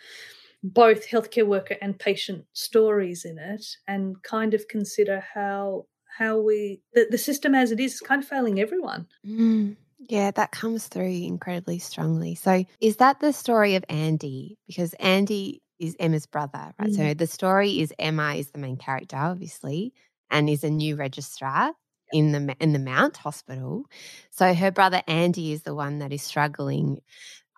both 0.63 1.07
healthcare 1.07 1.47
worker 1.47 1.75
and 1.81 1.97
patient 1.97 2.45
stories 2.53 3.25
in 3.25 3.37
it 3.37 3.65
and 3.87 4.21
kind 4.23 4.53
of 4.53 4.67
consider 4.67 5.23
how 5.33 5.85
how 6.17 6.39
we 6.39 6.81
the, 6.93 7.07
the 7.09 7.17
system 7.17 7.55
as 7.55 7.71
it 7.71 7.79
is 7.79 7.93
is 7.93 8.01
kind 8.01 8.21
of 8.21 8.27
failing 8.27 8.59
everyone. 8.59 9.07
Mm. 9.25 9.77
Yeah, 10.07 10.31
that 10.31 10.51
comes 10.51 10.87
through 10.87 11.11
incredibly 11.11 11.77
strongly. 11.77 12.33
So, 12.33 12.63
is 12.79 12.97
that 12.97 13.19
the 13.19 13.33
story 13.33 13.75
of 13.75 13.83
Andy? 13.89 14.57
Because 14.65 14.93
Andy 14.93 15.61
is 15.77 15.95
Emma's 15.99 16.25
brother, 16.25 16.73
right? 16.79 16.89
Mm. 16.89 16.95
So, 16.95 17.13
the 17.13 17.27
story 17.27 17.81
is 17.81 17.93
Emma 17.99 18.33
is 18.35 18.49
the 18.51 18.59
main 18.59 18.77
character, 18.77 19.17
obviously, 19.17 19.93
and 20.31 20.49
is 20.49 20.63
a 20.63 20.69
new 20.69 20.95
registrar 20.95 21.73
in 22.11 22.31
the 22.31 22.55
in 22.59 22.73
the 22.73 22.79
Mount 22.79 23.17
Hospital. 23.17 23.85
So, 24.29 24.53
her 24.53 24.71
brother 24.71 25.01
Andy 25.07 25.51
is 25.51 25.63
the 25.63 25.75
one 25.75 25.99
that 25.99 26.13
is 26.13 26.21
struggling. 26.21 26.99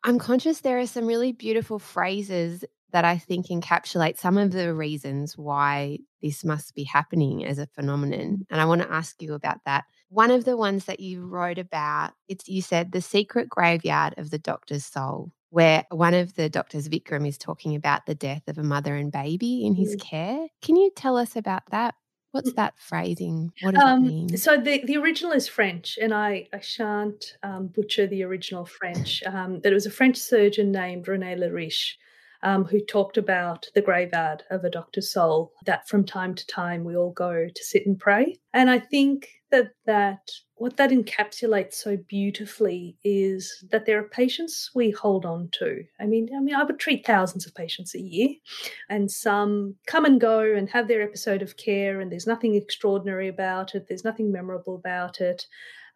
I'm 0.04 0.20
conscious 0.20 0.62
there 0.62 0.80
are 0.80 0.88
some 0.88 1.06
really 1.06 1.32
beautiful 1.32 1.78
phrases 1.78 2.66
that 2.92 3.06
I 3.06 3.18
think 3.18 3.48
encapsulate 3.48 4.18
some 4.18 4.38
of 4.38 4.52
the 4.52 4.74
reasons 4.74 5.38
why 5.38 6.00
this 6.22 6.44
must 6.44 6.76
be 6.76 6.84
happening 6.84 7.46
as 7.46 7.58
a 7.58 7.68
phenomenon. 7.68 8.46
And 8.50 8.62
I 8.62 8.66
want 8.66 8.82
to 8.82 8.92
ask 8.92 9.22
you 9.22 9.34
about 9.34 9.60
that. 9.66 9.86
One 10.10 10.32
of 10.32 10.44
the 10.44 10.58
ones 10.58 10.86
that 10.86 11.00
you 11.00 11.26
wrote 11.26 11.58
about, 11.58 12.12
it's 12.28 12.48
you 12.48 12.62
said 12.62 12.92
the 12.92 13.02
secret 13.02 13.48
graveyard 13.48 14.16
of 14.18 14.30
the 14.30 14.40
doctor's 14.40 14.86
soul, 14.86 15.32
where 15.50 15.86
one 15.90 16.14
of 16.14 16.36
the 16.36 16.50
doctors, 16.50 16.90
Vikram, 16.90 17.28
is 17.28 17.38
talking 17.38 17.76
about 17.76 18.06
the 18.06 18.16
death 18.16 18.44
of 18.48 18.58
a 18.58 18.64
mother 18.64 18.96
and 18.96 19.12
baby 19.12 19.66
in 19.66 19.74
his 19.74 19.96
mm. 19.96 20.02
care. 20.02 20.48
Can 20.62 20.76
you 20.76 20.92
tell 20.96 21.16
us 21.16 21.36
about 21.36 21.64
that? 21.72 21.96
What's 22.32 22.54
that 22.54 22.74
phrasing? 22.78 23.52
What 23.62 23.76
does 23.76 23.84
um, 23.84 24.04
that 24.04 24.10
mean? 24.10 24.38
So 24.38 24.58
the, 24.58 24.82
the 24.86 24.98
original 24.98 25.34
is 25.34 25.48
French, 25.48 25.98
and 26.02 26.14
I, 26.14 26.48
I 26.54 26.60
shan't 26.60 27.38
um, 27.44 27.68
butcher 27.68 28.08
the 28.08 28.24
original 28.24 28.66
French. 28.66 29.22
Um, 29.26 29.60
that 29.62 29.72
it 29.72 29.76
was 29.76 29.86
a 29.86 29.92
French 29.92 30.18
surgeon 30.18 30.72
named 30.72 31.08
René 31.08 31.38
Leriche 31.38 31.96
um, 32.44 32.66
who 32.66 32.80
talked 32.80 33.18
about 33.18 33.68
the 33.76 33.82
graveyard 33.82 34.44
of 34.50 34.64
a 34.64 34.70
doctor's 34.70 35.12
soul, 35.12 35.54
that 35.66 35.88
from 35.88 36.06
time 36.06 36.34
to 36.36 36.48
time 36.48 36.84
we 36.84 36.96
all 36.96 37.12
go 37.12 37.48
to 37.54 37.64
sit 37.64 37.86
and 37.86 38.00
pray. 38.00 38.40
And 38.54 38.70
I 38.70 38.80
think 38.80 39.30
that 39.52 39.72
that 39.86 40.32
what 40.62 40.78
that 40.78 40.92
encapsulates 40.92 41.74
so 41.74 41.98
beautifully 42.08 42.96
is 43.04 43.66
that 43.72 43.88
there 43.88 43.98
are 43.98 44.10
patients 44.10 44.70
we 44.76 44.92
hold 44.92 45.26
on 45.26 45.50
to. 45.54 45.84
I 46.00 46.06
mean, 46.06 46.30
I 46.38 46.40
mean, 46.40 46.54
I 46.54 46.64
would 46.64 46.78
treat 46.78 47.04
thousands 47.04 47.48
of 47.48 47.56
patients 47.56 47.96
a 47.96 48.00
year, 48.00 48.30
and 48.88 49.10
some 49.10 49.74
come 49.88 50.06
and 50.06 50.22
go 50.22 50.42
and 50.42 50.70
have 50.70 50.88
their 50.88 51.02
episode 51.02 51.42
of 51.42 51.58
care, 51.58 52.00
and 52.00 52.12
there's 52.12 52.28
nothing 52.28 52.54
extraordinary 52.54 53.28
about 53.28 53.74
it. 53.74 53.88
There's 53.88 54.06
nothing 54.06 54.32
memorable 54.32 54.76
about 54.76 55.20
it. 55.20 55.48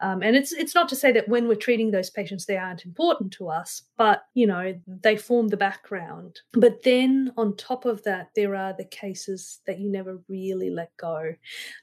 Um, 0.01 0.21
and 0.21 0.35
it's 0.35 0.51
it's 0.51 0.75
not 0.75 0.89
to 0.89 0.95
say 0.95 1.11
that 1.13 1.29
when 1.29 1.47
we're 1.47 1.55
treating 1.55 1.91
those 1.91 2.09
patients 2.09 2.45
they 2.45 2.57
aren't 2.57 2.85
important 2.85 3.31
to 3.33 3.49
us, 3.49 3.83
but 3.97 4.23
you 4.33 4.45
know 4.45 4.73
they 4.87 5.15
form 5.15 5.47
the 5.47 5.57
background. 5.57 6.39
But 6.53 6.83
then 6.83 7.31
on 7.37 7.55
top 7.55 7.85
of 7.85 8.03
that, 8.03 8.29
there 8.35 8.55
are 8.55 8.73
the 8.73 8.85
cases 8.85 9.61
that 9.67 9.79
you 9.79 9.89
never 9.89 10.21
really 10.27 10.69
let 10.69 10.95
go. 10.97 11.33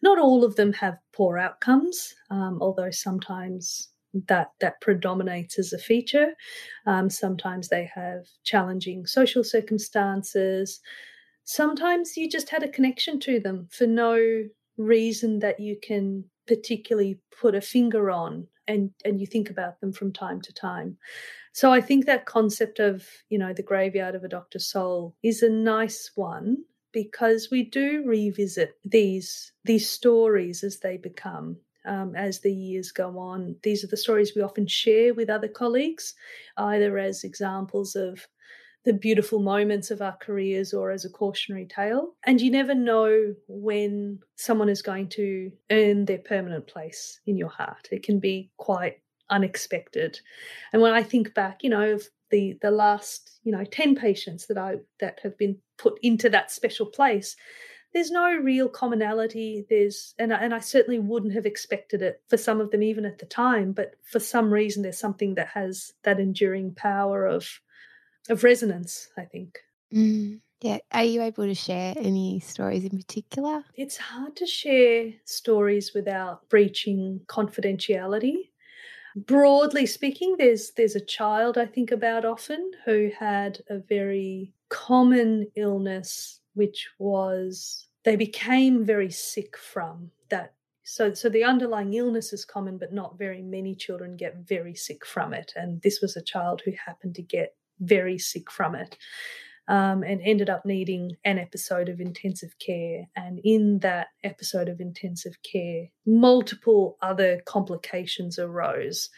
Not 0.03 0.19
all 0.19 0.45
of 0.45 0.57
them 0.57 0.73
have 0.75 0.99
poor 1.13 1.39
outcomes, 1.39 2.15
um, 2.31 2.59
although 2.61 2.91
sometimes 2.91 3.89
that 4.29 4.53
that 4.61 4.81
predominates 4.81 5.59
as 5.59 5.73
a 5.73 5.79
feature. 5.79 6.33
Um, 6.87 7.09
sometimes 7.09 7.69
they 7.69 7.91
have 7.95 8.27
challenging 8.45 9.07
social 9.07 9.43
circumstances. 9.43 10.81
Sometimes 11.45 12.17
you 12.17 12.31
just 12.31 12.51
had 12.51 12.63
a 12.63 12.69
connection 12.69 13.19
to 13.21 13.41
them 13.41 13.69
for 13.71 13.87
no 13.87 14.45
reason 14.77 15.39
that 15.41 15.61
you 15.61 15.77
can 15.83 16.25
particularly 16.53 17.19
put 17.41 17.55
a 17.55 17.61
finger 17.61 18.11
on 18.11 18.47
and 18.69 18.91
and 19.07 19.21
you 19.21 19.27
think 19.27 19.49
about 19.49 19.81
them 19.81 19.93
from 19.93 20.13
time 20.13 20.39
to 20.41 20.53
time 20.53 20.99
so 21.53 21.73
i 21.73 21.81
think 21.81 22.05
that 22.05 22.27
concept 22.27 22.79
of 22.79 23.07
you 23.31 23.39
know 23.39 23.55
the 23.55 23.63
graveyard 23.63 24.15
of 24.15 24.23
a 24.23 24.29
doctor's 24.29 24.67
soul 24.67 25.15
is 25.23 25.43
a 25.43 25.49
nice 25.49 26.11
one 26.15 26.59
because 26.93 27.49
we 27.51 27.63
do 27.63 28.05
revisit 28.07 28.77
these 28.85 29.53
these 29.65 29.89
stories 29.89 30.63
as 30.63 30.81
they 30.81 30.99
become 30.99 31.57
um, 31.85 32.15
as 32.15 32.41
the 32.41 32.53
years 32.53 32.93
go 32.93 33.19
on. 33.19 33.57
These 33.63 33.83
are 33.83 33.89
the 33.89 33.97
stories 33.97 34.33
we 34.35 34.43
often 34.43 34.67
share 34.67 35.15
with 35.15 35.29
other 35.29 35.49
colleagues, 35.49 36.15
either 36.57 36.99
as 36.99 37.25
examples 37.25 37.97
of 37.97 38.29
the 38.85 38.93
beautiful 38.93 39.41
moments 39.41 39.91
of 39.91 40.03
our 40.03 40.17
careers 40.21 40.75
or 40.75 40.91
as 40.91 41.05
a 41.05 41.11
cautionary 41.11 41.67
tale. 41.67 42.15
And 42.25 42.41
you 42.41 42.51
never 42.51 42.75
know 42.75 43.35
when 43.47 44.19
someone 44.37 44.69
is 44.69 44.83
going 44.83 45.09
to 45.11 45.53
earn 45.71 46.05
their 46.05 46.19
permanent 46.19 46.67
place 46.67 47.21
in 47.27 47.37
your 47.37 47.49
heart. 47.49 47.89
It 47.93 48.03
can 48.03 48.19
be 48.19 48.51
quite 48.57 49.01
unexpected. 49.31 50.21
And 50.73 50.83
when 50.83 50.95
I 50.95 51.03
think 51.03 51.35
back, 51.35 51.63
you 51.63 51.71
know, 51.71 51.93
of 51.93 52.09
the 52.31 52.59
the 52.61 52.71
last, 52.71 53.39
you 53.45 53.53
know, 53.53 53.65
10 53.65 53.95
patients 53.95 54.47
that 54.47 54.59
I 54.59 54.77
that 55.01 55.21
have 55.23 55.39
been 55.39 55.59
put 55.79 55.99
into 56.03 56.29
that 56.31 56.51
special 56.51 56.87
place, 56.87 57.37
there's 57.93 58.11
no 58.11 58.35
real 58.35 58.69
commonality 58.69 59.67
there's 59.69 60.15
and 60.19 60.33
and 60.33 60.55
I 60.55 60.61
certainly 60.61 60.99
wouldn't 60.99 61.35
have 61.35 61.47
expected 61.47 62.03
it 62.03 62.23
for 62.29 62.37
some 62.37 62.61
of 62.61 62.71
them 62.71 62.83
even 62.83 63.05
at 63.05 63.19
the 63.19 63.27
time 63.27 63.73
but 63.73 63.97
for 64.03 64.19
some 64.19 64.53
reason 64.53 64.83
there's 64.83 64.99
something 64.99 65.35
that 65.35 65.49
has 65.49 65.93
that 66.05 66.19
enduring 66.19 66.75
power 66.75 67.27
of 67.27 67.61
of 68.31 68.45
resonance 68.45 69.09
i 69.19 69.25
think. 69.25 69.59
Mm, 69.93 70.41
yeah 70.61 70.79
are 70.93 71.05
you 71.05 71.23
able 71.23 71.45
to 71.45 71.55
share 71.55 71.95
any 71.97 72.41
stories 72.41 72.85
in 72.85 72.97
particular? 72.97 73.65
It's 73.75 73.97
hard 73.97 74.37
to 74.37 74.47
share 74.47 75.13
stories 75.25 75.93
without 75.95 76.49
breaching 76.49 77.21
confidentiality. 77.27 78.51
Broadly 79.15 79.87
speaking 79.87 80.37
there's 80.39 80.71
there's 80.71 80.97
a 80.97 81.05
child 81.05 81.59
i 81.59 81.67
think 81.67 81.91
about 81.91 82.25
often 82.25 82.71
who 82.87 83.11
had 83.19 83.61
a 83.69 83.79
very 83.79 84.55
common 84.71 85.47
illness 85.55 86.41
which 86.55 86.89
was 86.99 87.89
they 88.05 88.17
became 88.17 88.85
very 88.85 89.11
sick 89.11 89.57
from 89.57 90.11
that. 90.31 90.55
So 90.85 91.15
so 91.15 91.29
the 91.29 91.45
underlying 91.45 91.95
illness 91.95 92.33
is 92.33 92.45
common 92.45 92.79
but 92.79 92.93
not 92.93 93.19
very 93.19 93.43
many 93.43 93.75
children 93.75 94.17
get 94.17 94.49
very 94.49 94.75
sick 94.75 95.07
from 95.07 95.33
it. 95.33 95.53
And 95.57 95.81
this 95.83 96.01
was 96.01 96.17
a 96.17 96.23
child 96.23 96.63
who 96.65 96.73
happened 96.85 97.15
to 97.17 97.23
get 97.23 97.55
very 97.83 98.19
sick 98.19 98.51
from 98.51 98.75
it 98.75 98.97
um, 99.69 100.03
and 100.03 100.21
ended 100.23 100.51
up 100.51 100.65
needing 100.67 101.17
an 101.25 101.39
episode 101.39 101.89
of 101.89 102.01
intensive 102.01 102.55
care 102.59 103.09
and 103.17 103.41
in 103.45 103.79
that 103.81 104.09
episode 104.25 104.69
of 104.69 104.81
intensive 104.81 105.37
care 105.43 105.87
multiple 106.07 106.97
other 107.03 107.41
complications 107.47 108.39
arose 108.39 109.11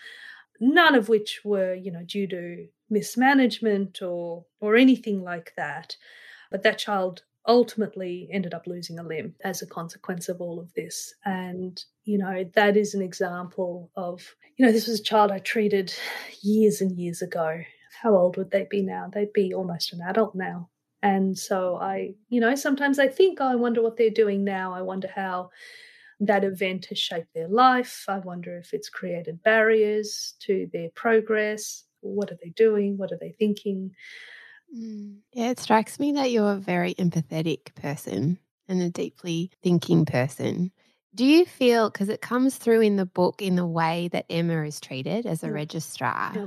none 0.60 0.94
of 0.94 1.08
which 1.08 1.40
were 1.44 1.74
you 1.74 1.90
know 1.90 2.02
due 2.04 2.26
to 2.26 2.66
mismanagement 2.90 4.02
or 4.02 4.44
or 4.60 4.76
anything 4.76 5.22
like 5.22 5.52
that 5.56 5.96
but 6.50 6.62
that 6.62 6.78
child 6.78 7.22
ultimately 7.46 8.28
ended 8.32 8.54
up 8.54 8.66
losing 8.66 8.98
a 8.98 9.02
limb 9.02 9.34
as 9.44 9.60
a 9.62 9.66
consequence 9.66 10.28
of 10.28 10.40
all 10.40 10.58
of 10.58 10.72
this. 10.74 11.14
And, 11.24 11.82
you 12.04 12.18
know, 12.18 12.44
that 12.54 12.76
is 12.76 12.94
an 12.94 13.02
example 13.02 13.90
of, 13.96 14.34
you 14.56 14.64
know, 14.64 14.72
this 14.72 14.86
was 14.86 15.00
a 15.00 15.04
child 15.04 15.30
I 15.30 15.38
treated 15.38 15.94
years 16.42 16.80
and 16.80 16.92
years 16.92 17.22
ago. 17.22 17.60
How 18.04 18.14
old 18.14 18.36
would 18.36 18.50
they 18.50 18.68
be 18.70 18.82
now? 18.82 19.08
They'd 19.10 19.32
be 19.32 19.54
almost 19.54 19.94
an 19.94 20.02
adult 20.02 20.34
now. 20.34 20.68
And 21.02 21.36
so 21.36 21.76
I, 21.76 22.14
you 22.28 22.40
know, 22.40 22.54
sometimes 22.54 22.98
I 22.98 23.08
think, 23.08 23.38
oh, 23.40 23.46
I 23.46 23.56
wonder 23.56 23.82
what 23.82 23.96
they're 23.96 24.10
doing 24.10 24.44
now. 24.44 24.74
I 24.74 24.82
wonder 24.82 25.08
how 25.12 25.50
that 26.20 26.44
event 26.44 26.86
has 26.86 26.98
shaped 26.98 27.32
their 27.34 27.48
life. 27.48 28.04
I 28.06 28.18
wonder 28.18 28.58
if 28.58 28.74
it's 28.74 28.90
created 28.90 29.42
barriers 29.42 30.34
to 30.40 30.68
their 30.72 30.90
progress. 30.94 31.84
What 32.00 32.30
are 32.30 32.38
they 32.42 32.50
doing? 32.50 32.98
What 32.98 33.10
are 33.10 33.18
they 33.18 33.34
thinking? 33.38 33.90
Mm. 34.74 35.16
Yeah, 35.32 35.50
it 35.50 35.60
strikes 35.60 35.98
me 35.98 36.12
that 36.12 36.30
you're 36.30 36.52
a 36.52 36.56
very 36.56 36.94
empathetic 36.94 37.74
person 37.74 38.38
and 38.68 38.82
a 38.82 38.90
deeply 38.90 39.50
thinking 39.62 40.04
person. 40.04 40.72
Do 41.14 41.24
you 41.24 41.46
feel, 41.46 41.90
because 41.90 42.08
it 42.08 42.20
comes 42.20 42.56
through 42.56 42.80
in 42.80 42.96
the 42.96 43.06
book 43.06 43.40
in 43.40 43.54
the 43.54 43.66
way 43.66 44.08
that 44.08 44.26
Emma 44.28 44.64
is 44.64 44.80
treated 44.80 45.26
as 45.26 45.44
a 45.44 45.46
yeah. 45.46 45.52
registrar, 45.52 46.32
yeah. 46.34 46.46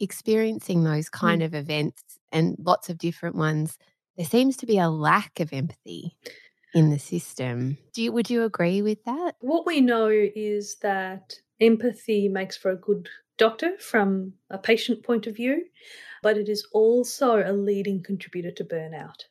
Experiencing 0.00 0.84
those 0.84 1.08
kind 1.08 1.42
mm. 1.42 1.46
of 1.46 1.54
events 1.54 2.02
and 2.32 2.56
lots 2.58 2.88
of 2.88 2.98
different 2.98 3.36
ones, 3.36 3.78
there 4.16 4.26
seems 4.26 4.56
to 4.58 4.66
be 4.66 4.78
a 4.78 4.88
lack 4.88 5.40
of 5.40 5.52
empathy 5.52 6.16
in 6.74 6.90
the 6.90 6.98
system. 6.98 7.78
Do 7.92 8.02
you, 8.02 8.12
would 8.12 8.30
you 8.30 8.44
agree 8.44 8.82
with 8.82 9.04
that? 9.04 9.36
What 9.40 9.66
we 9.66 9.80
know 9.80 10.08
is 10.08 10.76
that 10.82 11.34
empathy 11.60 12.28
makes 12.28 12.56
for 12.56 12.70
a 12.70 12.76
good 12.76 13.08
doctor 13.38 13.76
from 13.78 14.32
a 14.50 14.58
patient 14.58 15.02
point 15.02 15.26
of 15.26 15.36
view 15.36 15.64
but 16.26 16.36
it 16.36 16.48
is 16.48 16.66
also 16.72 17.36
a 17.36 17.52
leading 17.52 18.02
contributor 18.02 18.50
to 18.50 18.64
burnout. 18.64 19.26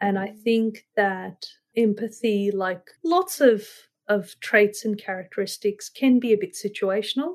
And 0.00 0.16
I 0.16 0.28
mm. 0.28 0.38
think 0.38 0.86
that 0.94 1.46
empathy, 1.76 2.52
like 2.52 2.88
lots 3.04 3.40
of, 3.40 3.66
of 4.08 4.38
traits 4.38 4.84
and 4.84 4.96
characteristics, 4.96 5.88
can 5.88 6.20
be 6.20 6.32
a 6.32 6.36
bit 6.36 6.54
situational. 6.54 7.34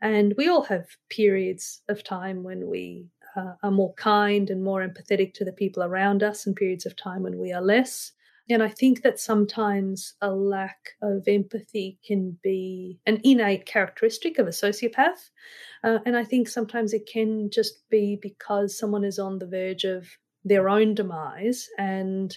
And 0.00 0.34
we 0.36 0.48
all 0.48 0.62
have 0.62 0.86
periods 1.08 1.82
of 1.88 2.04
time 2.04 2.42
when 2.42 2.68
we 2.68 3.08
uh, 3.36 3.54
are 3.62 3.70
more 3.70 3.94
kind 3.94 4.50
and 4.50 4.62
more 4.62 4.86
empathetic 4.86 5.34
to 5.34 5.44
the 5.44 5.52
people 5.52 5.82
around 5.82 6.22
us, 6.22 6.46
and 6.46 6.56
periods 6.56 6.86
of 6.86 6.96
time 6.96 7.22
when 7.22 7.38
we 7.38 7.52
are 7.52 7.62
less. 7.62 8.12
And 8.48 8.62
I 8.62 8.68
think 8.68 9.02
that 9.02 9.18
sometimes 9.18 10.14
a 10.20 10.30
lack 10.30 10.90
of 11.02 11.24
empathy 11.26 11.98
can 12.06 12.38
be 12.42 13.00
an 13.04 13.20
innate 13.24 13.66
characteristic 13.66 14.38
of 14.38 14.46
a 14.46 14.50
sociopath. 14.50 15.30
Uh, 15.82 15.98
and 16.06 16.16
I 16.16 16.24
think 16.24 16.48
sometimes 16.48 16.92
it 16.92 17.08
can 17.12 17.50
just 17.50 17.88
be 17.90 18.16
because 18.20 18.78
someone 18.78 19.04
is 19.04 19.18
on 19.18 19.38
the 19.38 19.48
verge 19.48 19.84
of 19.84 20.06
their 20.44 20.68
own 20.68 20.94
demise 20.94 21.68
and 21.76 22.36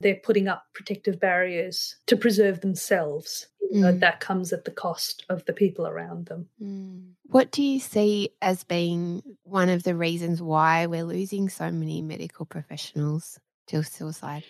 they're 0.00 0.20
putting 0.22 0.48
up 0.48 0.64
protective 0.74 1.20
barriers 1.20 1.96
to 2.06 2.16
preserve 2.16 2.60
themselves. 2.60 3.46
Mm. 3.74 3.98
that 3.98 4.20
comes 4.20 4.52
at 4.52 4.64
the 4.64 4.70
cost 4.70 5.24
of 5.28 5.44
the 5.46 5.52
people 5.52 5.88
around 5.88 6.26
them. 6.26 6.48
Mm. 6.62 7.14
What 7.24 7.50
do 7.50 7.64
you 7.64 7.80
see 7.80 8.30
as 8.40 8.62
being 8.62 9.22
one 9.42 9.68
of 9.68 9.82
the 9.82 9.96
reasons 9.96 10.40
why 10.40 10.86
we're 10.86 11.02
losing 11.02 11.48
so 11.48 11.70
many 11.72 12.00
medical 12.00 12.46
professionals 12.46 13.40
to 13.66 13.82
suicide? 13.82 14.44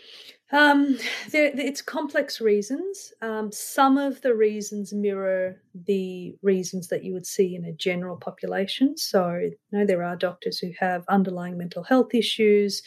Um, 0.52 0.98
there, 1.30 1.50
it's 1.54 1.82
complex 1.82 2.40
reasons. 2.40 3.12
Um, 3.20 3.50
some 3.50 3.98
of 3.98 4.20
the 4.20 4.34
reasons 4.34 4.92
mirror 4.92 5.60
the 5.74 6.36
reasons 6.42 6.88
that 6.88 7.02
you 7.02 7.12
would 7.14 7.26
see 7.26 7.56
in 7.56 7.64
a 7.64 7.72
general 7.72 8.16
population. 8.16 8.96
So, 8.96 9.34
you 9.36 9.56
know, 9.72 9.84
there 9.84 10.04
are 10.04 10.14
doctors 10.14 10.58
who 10.58 10.70
have 10.78 11.04
underlying 11.08 11.58
mental 11.58 11.82
health 11.82 12.14
issues, 12.14 12.82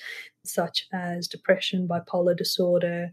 such 0.49 0.87
as 0.93 1.27
depression, 1.27 1.87
bipolar 1.87 2.35
disorder. 2.35 3.11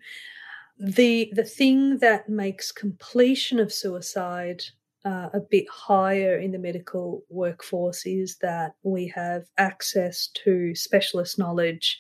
The 0.79 1.31
the 1.35 1.45
thing 1.45 1.99
that 1.99 2.29
makes 2.29 2.73
completion 2.73 3.59
of 3.59 3.73
suicide 3.73 4.63
uh, 5.07 5.31
a 5.33 5.41
bit 5.41 5.69
higher 5.71 6.37
in 6.37 6.51
the 6.51 6.59
medical 6.59 7.25
workforce 7.29 8.05
is 8.05 8.39
that 8.39 8.75
we 8.83 9.07
have 9.07 9.45
access 9.57 10.29
to 10.45 10.75
specialist 10.75 11.39
knowledge 11.39 11.99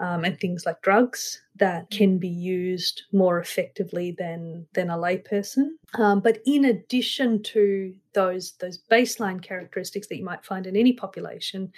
um, 0.00 0.24
and 0.24 0.40
things 0.40 0.66
like 0.66 0.80
drugs 0.82 1.42
that 1.56 1.88
mm. 1.90 1.98
can 1.98 2.18
be 2.18 2.28
used 2.28 3.02
more 3.12 3.38
effectively 3.38 4.14
than 4.18 4.66
than 4.72 4.90
a 4.90 4.96
layperson. 4.96 5.68
Um, 5.94 6.20
but 6.20 6.38
in 6.46 6.64
addition 6.64 7.42
to 7.44 7.94
those 8.12 8.52
those 8.52 8.78
baseline 8.90 9.42
characteristics 9.42 10.08
that 10.08 10.16
you 10.16 10.24
might 10.24 10.44
find 10.44 10.66
in 10.66 10.76
any 10.76 10.94
population, 10.94 11.72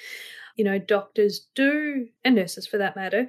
you 0.57 0.65
know, 0.65 0.79
doctors 0.79 1.47
do 1.55 2.09
and 2.25 2.35
nurses 2.35 2.67
for 2.67 2.79
that 2.79 2.97
matter 2.97 3.29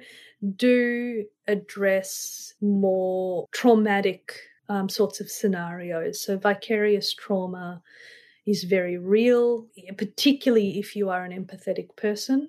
do 0.56 1.24
address 1.46 2.54
more 2.60 3.46
traumatic 3.52 4.34
um, 4.68 4.88
sorts 4.88 5.20
of 5.20 5.30
scenarios. 5.30 6.20
So 6.20 6.36
vicarious 6.38 7.14
trauma 7.14 7.82
is 8.46 8.64
very 8.64 8.98
real, 8.98 9.66
particularly 9.96 10.78
if 10.78 10.96
you 10.96 11.10
are 11.10 11.24
an 11.24 11.32
empathetic 11.32 11.94
person 11.96 12.48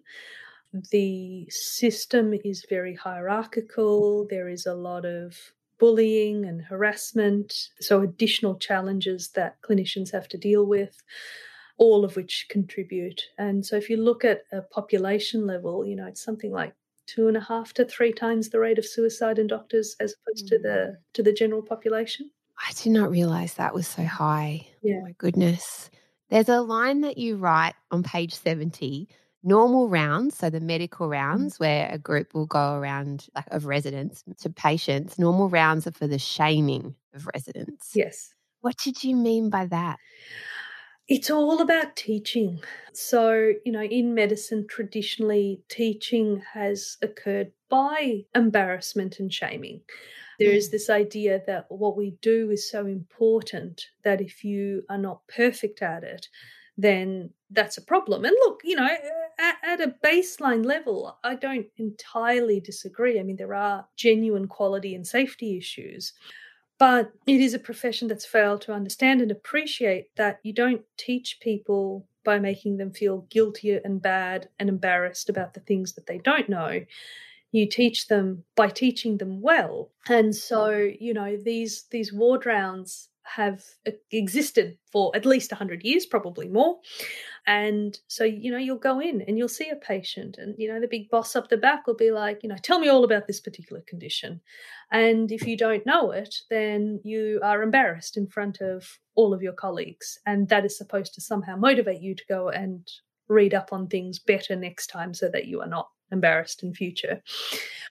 the 0.92 1.48
system 1.50 2.34
is 2.44 2.66
very 2.70 2.96
hierarchical. 2.96 4.28
There 4.30 4.50
is 4.50 4.66
a 4.66 4.76
lot 4.76 5.06
of 5.06 5.36
bullying 5.80 6.46
and 6.46 6.62
harassment, 6.62 7.70
so 7.80 8.02
additional 8.02 8.56
challenges 8.56 9.30
that 9.30 9.62
clinicians 9.62 10.12
have 10.12 10.28
to 10.30 10.38
deal 10.38 10.66
with, 10.66 11.02
all 11.80 12.06
of 12.06 12.16
which 12.16 12.46
contribute. 12.50 13.24
And 13.40 13.66
so, 13.66 13.76
if 13.76 13.90
you 13.90 13.98
look 13.98 14.24
at 14.24 14.44
a 14.52 14.62
population 14.62 15.48
level, 15.48 15.86
you 15.86 15.96
know, 15.96 16.06
it's 16.06 16.24
something 16.24 16.52
like 16.52 16.76
two 17.08 17.28
and 17.28 17.38
a 17.38 17.42
half 17.42 17.74
to 17.74 17.86
three 17.86 18.14
times 18.14 18.50
the 18.50 18.60
rate 18.60 18.78
of 18.78 18.86
suicide 18.86 19.40
in 19.40 19.48
doctors 19.48 19.96
as 20.00 20.14
opposed 20.14 20.46
mm. 20.46 20.50
to 20.50 20.60
the 20.60 20.70
mm. 20.70 20.96
to 21.14 21.24
the 21.24 21.34
general 21.34 21.64
population. 21.64 22.30
I 22.58 22.72
did 22.74 22.92
not 22.92 23.10
realize 23.10 23.56
that 23.56 23.74
was 23.74 23.88
so 23.88 24.04
high. 24.04 24.68
Oh 24.68 24.76
yeah. 24.84 24.96
Oh 25.00 25.06
my 25.06 25.16
goodness. 25.18 25.90
There's 26.30 26.50
a 26.50 26.62
line 26.62 27.02
that 27.02 27.18
you 27.18 27.38
write 27.38 27.74
on 27.90 28.04
page 28.04 28.36
70 28.36 29.08
normal 29.44 29.88
rounds, 29.88 30.38
so 30.38 30.50
the 30.50 30.60
medical 30.60 31.08
mm. 31.08 31.12
rounds 31.12 31.60
where 31.60 31.90
a 31.92 31.98
group 31.98 32.34
will 32.34 32.46
go 32.46 32.76
around 32.76 33.28
like 33.36 33.48
of 33.52 33.66
residents 33.66 34.24
to 34.42 34.50
patients, 34.50 35.18
normal 35.18 35.50
rounds 35.50 35.88
are 35.88 35.92
for 35.92 36.08
the 36.08 36.20
shaming 36.20 36.96
of 37.14 37.28
residents. 37.34 37.92
Yes. 37.96 38.34
What 38.62 38.78
did 38.78 39.04
you 39.04 39.16
mean 39.16 39.50
by 39.50 39.66
that? 39.68 39.98
It's 41.10 41.32
all 41.32 41.60
about 41.60 41.96
teaching. 41.96 42.62
So, 42.94 43.54
you 43.66 43.72
know, 43.72 43.82
in 43.82 44.14
medicine, 44.14 44.68
traditionally, 44.70 45.64
teaching 45.68 46.44
has 46.54 46.98
occurred 47.02 47.52
by 47.68 48.26
embarrassment 48.36 49.20
and 49.20 49.34
shaming. 49.34 49.82
There 50.40 50.52
is 50.52 50.70
mm. 50.70 50.72
this 50.72 50.90
idea 50.90 51.42
that 51.48 51.66
what 51.70 51.98
we 51.98 52.12
do 52.22 52.52
is 52.52 52.70
so 52.70 52.86
important 52.86 53.88
that 54.04 54.22
if 54.22 54.44
you 54.44 54.84
are 54.88 55.00
not 55.00 55.28
perfect 55.28 55.82
at 55.82 56.04
it, 56.04 56.28
then 56.78 57.32
that's 57.50 57.78
a 57.78 57.82
problem. 57.82 58.24
And 58.24 58.36
look, 58.46 58.62
you 58.64 58.76
know, 58.76 58.88
at, 59.40 59.56
at, 59.64 59.82
a 59.82 59.96
baseline 60.04 60.64
level, 60.64 61.18
I 61.24 61.36
don't 61.36 61.66
entirely 61.78 62.60
disagree. 62.60 63.20
I 63.20 63.24
mean, 63.24 63.36
there 63.36 63.56
are 63.56 63.88
genuine 63.98 64.48
quality 64.48 64.94
and 64.94 65.06
safety 65.06 65.58
issues, 65.58 66.14
but 66.80 67.12
it 67.28 67.42
is 67.42 67.54
a 67.54 67.60
profession 67.60 68.08
that's 68.08 68.26
failed 68.26 68.62
to 68.62 68.74
understand 68.74 69.22
and 69.22 69.32
appreciate 69.32 70.16
that 70.16 70.40
you 70.44 70.54
don't 70.54 70.82
teach 70.98 71.40
people 71.42 72.08
by 72.24 72.40
making 72.40 72.78
them 72.78 72.92
feel 72.92 73.28
guilty 73.30 73.78
and 73.84 74.02
bad 74.02 74.50
and 74.60 74.70
embarrassed 74.70 75.30
about 75.30 75.54
the 75.54 75.60
things 75.60 75.94
that 75.94 76.08
they 76.08 76.18
don't 76.20 76.50
know. 76.50 76.82
You 77.52 77.68
teach 77.68 78.08
them 78.08 78.44
by 78.56 78.70
teaching 78.70 79.18
them 79.18 79.42
well. 79.42 79.92
And 80.08 80.36
so 80.36 80.70
you 80.70 81.14
know 81.14 81.38
these 81.38 81.84
these 81.92 82.14
ward 82.14 82.46
rounds 82.46 83.10
have 83.36 83.64
existed 84.12 84.78
for 84.92 85.12
at 85.16 85.26
least 85.26 85.52
100 85.52 85.84
years 85.84 86.06
probably 86.06 86.48
more 86.48 86.78
and 87.46 88.00
so 88.08 88.24
you 88.24 88.52
know 88.52 88.58
you'll 88.58 88.78
go 88.78 89.00
in 89.00 89.22
and 89.22 89.38
you'll 89.38 89.48
see 89.48 89.70
a 89.70 89.76
patient 89.76 90.38
and 90.38 90.56
you 90.58 90.68
know 90.68 90.80
the 90.80 90.88
big 90.88 91.10
boss 91.10 91.36
up 91.36 91.50
the 91.50 91.58
back 91.58 91.86
will 91.86 91.96
be 91.96 92.12
like 92.12 92.42
you 92.44 92.50
know 92.50 92.56
tell 92.62 92.80
me 92.80 92.90
all 92.90 93.04
about 93.04 93.28
this 93.28 93.40
particular 93.40 93.82
condition 93.88 94.42
and 94.92 95.32
if 95.32 95.46
you 95.46 95.56
don't 95.56 95.86
know 95.86 96.12
it 96.12 96.36
then 96.50 97.00
you 97.04 97.40
are 97.44 97.62
embarrassed 97.62 98.18
in 98.18 98.28
front 98.28 98.62
of 98.62 99.00
all 99.16 99.34
of 99.34 99.42
your 99.42 99.54
colleagues 99.54 100.18
and 100.26 100.50
that 100.50 100.66
is 100.66 100.78
supposed 100.78 101.14
to 101.14 101.22
somehow 101.22 101.56
motivate 101.56 102.02
you 102.02 102.16
to 102.16 102.24
go 102.28 102.50
and 102.50 102.90
read 103.28 103.54
up 103.54 103.72
on 103.72 103.88
things 103.88 104.20
better 104.20 104.56
next 104.56 104.88
time 104.88 105.14
so 105.14 105.30
that 105.30 105.46
you 105.46 105.62
are 105.62 105.68
not 105.68 105.88
embarrassed 106.12 106.64
in 106.64 106.74
future. 106.74 107.22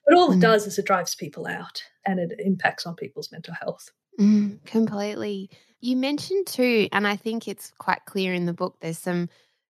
But 0.05 0.17
all 0.17 0.29
mm. 0.29 0.35
it 0.35 0.41
does 0.41 0.67
is 0.67 0.77
it 0.77 0.85
drives 0.85 1.15
people 1.15 1.47
out 1.47 1.81
and 2.05 2.19
it 2.19 2.39
impacts 2.39 2.85
on 2.85 2.95
people's 2.95 3.31
mental 3.31 3.53
health. 3.53 3.89
Mm, 4.19 4.63
completely. 4.65 5.49
You 5.81 5.95
mentioned 5.95 6.47
too, 6.47 6.87
and 6.91 7.07
I 7.07 7.15
think 7.15 7.47
it's 7.47 7.71
quite 7.77 8.05
clear 8.05 8.33
in 8.33 8.45
the 8.45 8.53
book, 8.53 8.77
there's 8.81 8.97
some 8.97 9.29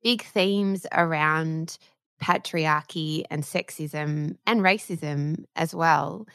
big 0.03 0.23
themes 0.23 0.87
around 0.93 1.77
patriarchy 2.23 3.25
and 3.31 3.43
sexism 3.43 4.37
and 4.47 4.61
racism 4.61 5.45
as 5.57 5.75
well. 5.75 6.27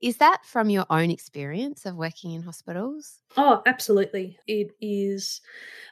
Is 0.00 0.18
that 0.18 0.44
from 0.44 0.68
your 0.68 0.84
own 0.90 1.10
experience 1.10 1.86
of 1.86 1.96
working 1.96 2.32
in 2.32 2.42
hospitals? 2.42 3.20
Oh, 3.36 3.62
absolutely. 3.66 4.38
It 4.46 4.72
is. 4.80 5.40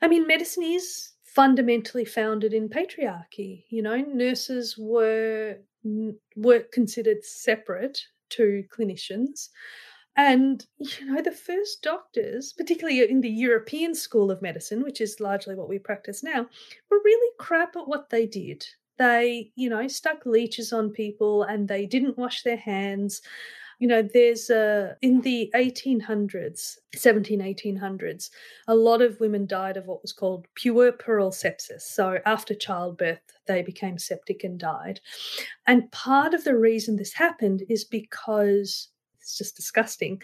I 0.03 0.09
mean, 0.09 0.27
medicine 0.27 0.65
is 0.65 1.13
fundamentally 1.25 2.05
founded 2.05 2.53
in 2.53 2.69
patriarchy. 2.69 3.65
You 3.71 3.83
know, 3.83 3.97
nurses 3.97 4.77
were 4.77 5.59
were 6.37 6.61
considered 6.73 7.25
separate 7.25 8.01
to 8.31 8.65
clinicians. 8.71 9.49
And, 10.17 10.67
you 10.79 11.07
know, 11.07 11.23
the 11.23 11.33
first 11.33 11.83
doctors, 11.83 12.53
particularly 12.53 13.09
in 13.09 13.21
the 13.21 13.31
European 13.31 13.95
school 13.95 14.31
of 14.31 14.43
medicine, 14.43 14.83
which 14.83 15.01
is 15.01 15.21
largely 15.21 15.55
what 15.55 15.69
we 15.69 15.79
practice 15.79 16.23
now, 16.23 16.47
were 16.91 17.01
really 17.05 17.33
crap 17.39 17.77
at 17.77 17.89
what 17.89 18.11
they 18.11 18.27
did. 18.27 18.67
They, 18.99 19.53
you 19.57 19.71
know, 19.71 19.89
stuck 19.89 20.27
leeches 20.27 20.73
on 20.73 20.91
people 20.91 21.45
and 21.45 21.67
they 21.67 21.87
didn't 21.87 22.19
wash 22.19 22.43
their 22.43 22.59
hands. 22.59 23.23
You 23.79 23.89
know 23.89 24.03
there's 24.03 24.49
a 24.49 24.97
in 25.03 25.23
the 25.23 25.51
1800s 25.57 26.77
17 26.95 27.41
1800s 27.41 28.31
a 28.69 28.77
lot 28.77 29.03
of 29.03 29.19
women 29.19 29.45
died 29.45 29.77
of 29.77 29.87
what 29.87 30.03
was 30.03 30.13
called 30.13 30.47
puerperal 30.55 31.33
sepsis. 31.33 31.81
So 31.81 32.19
after 32.25 32.55
childbirth 32.55 33.19
they 33.49 33.61
became 33.61 33.99
septic 33.99 34.45
and 34.45 34.57
died. 34.57 35.01
And 35.67 35.91
part 35.91 36.33
of 36.33 36.45
the 36.45 36.57
reason 36.57 36.95
this 36.95 37.15
happened 37.15 37.65
is 37.69 37.83
because 37.83 38.92
it's 39.33 39.39
just 39.39 39.57
disgusting. 39.57 40.23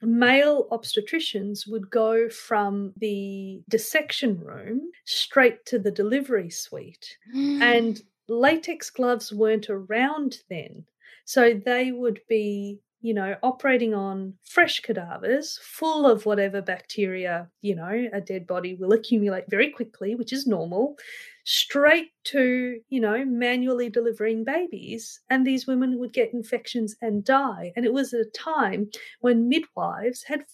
Male 0.00 0.68
obstetricians 0.70 1.66
would 1.66 1.90
go 1.90 2.28
from 2.28 2.92
the 2.98 3.62
dissection 3.68 4.38
room 4.38 4.80
straight 5.04 5.64
to 5.66 5.78
the 5.78 5.90
delivery 5.90 6.50
suite 6.50 7.16
and 7.34 8.00
latex 8.28 8.90
gloves 8.90 9.32
weren't 9.32 9.68
around 9.70 10.38
then. 10.48 10.84
So 11.24 11.54
they 11.64 11.90
would 11.90 12.20
be 12.28 12.78
you 13.00 13.12
know, 13.12 13.36
operating 13.42 13.92
on 13.92 14.32
fresh 14.42 14.80
cadavers 14.80 15.58
full 15.62 16.06
of 16.06 16.24
whatever 16.24 16.62
bacteria, 16.62 17.50
you 17.60 17.76
know, 17.76 18.08
a 18.14 18.20
dead 18.22 18.46
body 18.46 18.76
will 18.76 18.94
accumulate 18.94 19.44
very 19.50 19.68
quickly, 19.70 20.14
which 20.14 20.32
is 20.32 20.46
normal, 20.46 20.96
straight 21.44 22.10
to, 22.24 22.80
you 22.88 23.00
know, 23.00 23.24
manually 23.24 23.88
delivering 23.88 24.44
babies. 24.44 25.20
And 25.30 25.46
these 25.46 25.66
women 25.66 25.98
would 25.98 26.12
get 26.12 26.32
infections 26.32 26.96
and 27.00 27.24
die. 27.24 27.72
And 27.76 27.84
it 27.84 27.92
was 27.92 28.12
at 28.12 28.20
a 28.20 28.30
time 28.30 28.90
when 29.20 29.48
midwives 29.48 30.24
had 30.24 30.44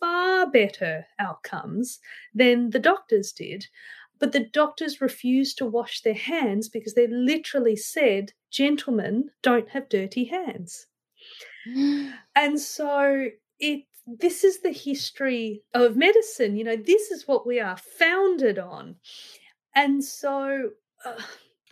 far 0.00 0.50
better 0.50 1.06
outcomes 1.18 2.00
than 2.34 2.70
the 2.70 2.78
doctors 2.78 3.32
did. 3.32 3.66
But 4.18 4.32
the 4.32 4.46
doctors 4.52 5.00
refused 5.00 5.56
to 5.58 5.66
wash 5.66 6.02
their 6.02 6.14
hands 6.14 6.68
because 6.68 6.94
they 6.94 7.06
literally 7.06 7.76
said, 7.76 8.32
gentlemen 8.50 9.30
don't 9.42 9.70
have 9.70 9.88
dirty 9.88 10.24
hands. 10.24 10.86
and 12.36 12.58
so 12.60 13.28
it 13.58 13.84
this 14.06 14.42
is 14.42 14.60
the 14.62 14.72
history 14.72 15.62
of 15.74 15.94
medicine 15.94 16.56
you 16.56 16.64
know 16.64 16.74
this 16.74 17.10
is 17.10 17.28
what 17.28 17.46
we 17.46 17.60
are 17.60 17.76
founded 17.76 18.58
on 18.58 18.96
and 19.80 20.04
so 20.04 20.70
uh, 21.04 21.22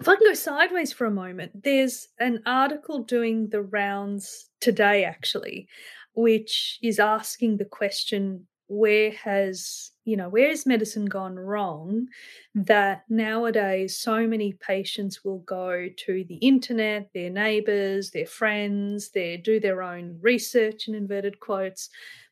if 0.01 0.09
i 0.09 0.17
can 0.17 0.27
go 0.27 0.35
sideways 0.35 0.93
for 0.93 1.07
a 1.07 1.11
moment 1.11 1.63
there's 1.63 2.09
an 2.19 2.41
article 2.47 3.03
doing 3.03 3.49
the 3.51 3.63
rounds 3.63 4.51
today 4.61 5.05
actually 5.05 5.69
which 6.15 6.79
is 6.83 6.99
asking 6.99 7.57
the 7.57 7.65
question 7.65 8.47
where 8.69 9.11
has 9.13 9.93
you 10.05 10.17
know 10.17 10.29
where 10.29 10.49
has 10.49 10.67
medicine 10.67 11.07
gone 11.07 11.37
wrong 11.37 12.07
that 12.55 13.05
nowadays 13.09 13.99
so 13.99 14.27
many 14.27 14.53
patients 14.55 15.25
will 15.25 15.41
go 15.41 15.89
to 15.97 16.25
the 16.29 16.37
internet 16.37 17.09
their 17.15 17.31
neighbors 17.31 18.11
their 18.11 18.27
friends 18.27 19.11
they 19.11 19.37
do 19.37 19.59
their 19.59 19.83
own 19.83 20.19
research 20.21 20.87
in 20.87 20.95
inverted 20.95 21.41
quotes 21.41 21.89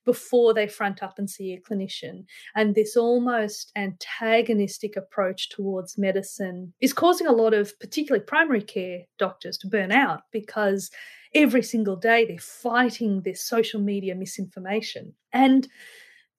before 0.06 0.54
they 0.54 0.66
front 0.66 1.02
up 1.02 1.18
and 1.18 1.28
see 1.28 1.52
a 1.52 1.60
clinician 1.60 2.24
and 2.54 2.74
this 2.74 2.96
almost 2.96 3.70
antagonistic 3.76 4.96
approach 4.96 5.50
towards 5.50 5.98
medicine 5.98 6.72
is 6.80 6.94
causing 6.94 7.26
a 7.26 7.32
lot 7.32 7.52
of 7.52 7.78
particularly 7.80 8.24
primary 8.24 8.62
care 8.62 9.00
doctors 9.18 9.58
to 9.58 9.66
burn 9.66 9.92
out 9.92 10.22
because 10.32 10.90
every 11.34 11.62
single 11.62 11.96
day 11.96 12.24
they're 12.24 12.38
fighting 12.38 13.20
this 13.20 13.44
social 13.44 13.80
media 13.80 14.14
misinformation 14.14 15.12
and 15.34 15.68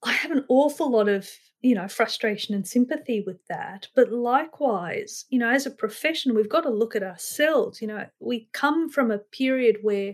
I 0.04 0.12
have 0.12 0.32
an 0.32 0.46
awful 0.48 0.92
lot 0.92 1.10
of, 1.10 1.30
you 1.62 1.74
know, 1.74 1.88
frustration 1.88 2.54
and 2.54 2.68
sympathy 2.68 3.24
with 3.26 3.46
that. 3.48 3.88
But 3.96 4.12
likewise, 4.12 5.26
you 5.30 5.40
know, 5.40 5.50
as 5.50 5.66
a 5.66 5.72
profession, 5.72 6.36
we've 6.36 6.50
got 6.50 6.62
to 6.62 6.70
look 6.70 6.96
at 6.96 7.04
ourselves. 7.04 7.82
You 7.82 7.88
know, 7.88 8.06
we 8.20 8.48
come 8.54 8.90
from 8.90 9.10
a 9.10 9.18
period 9.18 9.78
where 9.82 10.14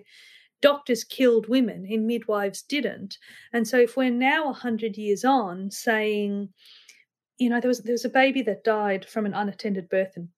doctors 0.64 1.03
killed 1.03 1.47
women 1.47 1.86
and 1.91 2.07
midwives 2.07 2.64
didn't. 2.64 3.18
And 3.51 3.68
so 3.68 3.78
if 3.78 3.95
we're 3.95 4.09
now 4.09 4.45
100 4.45 4.97
years 4.97 5.24
on 5.24 5.70
saying, 5.70 6.49
you 7.38 7.49
know, 7.49 7.59
there 7.59 7.68
was 7.68 7.82
there 7.82 7.93
was 7.93 8.05
a 8.05 8.09
baby 8.09 8.41
that 8.43 8.64
died 8.64 9.05
from 9.05 9.26
an 9.26 9.34
unattended 9.34 9.89
birth 9.89 10.14
in 10.18 10.30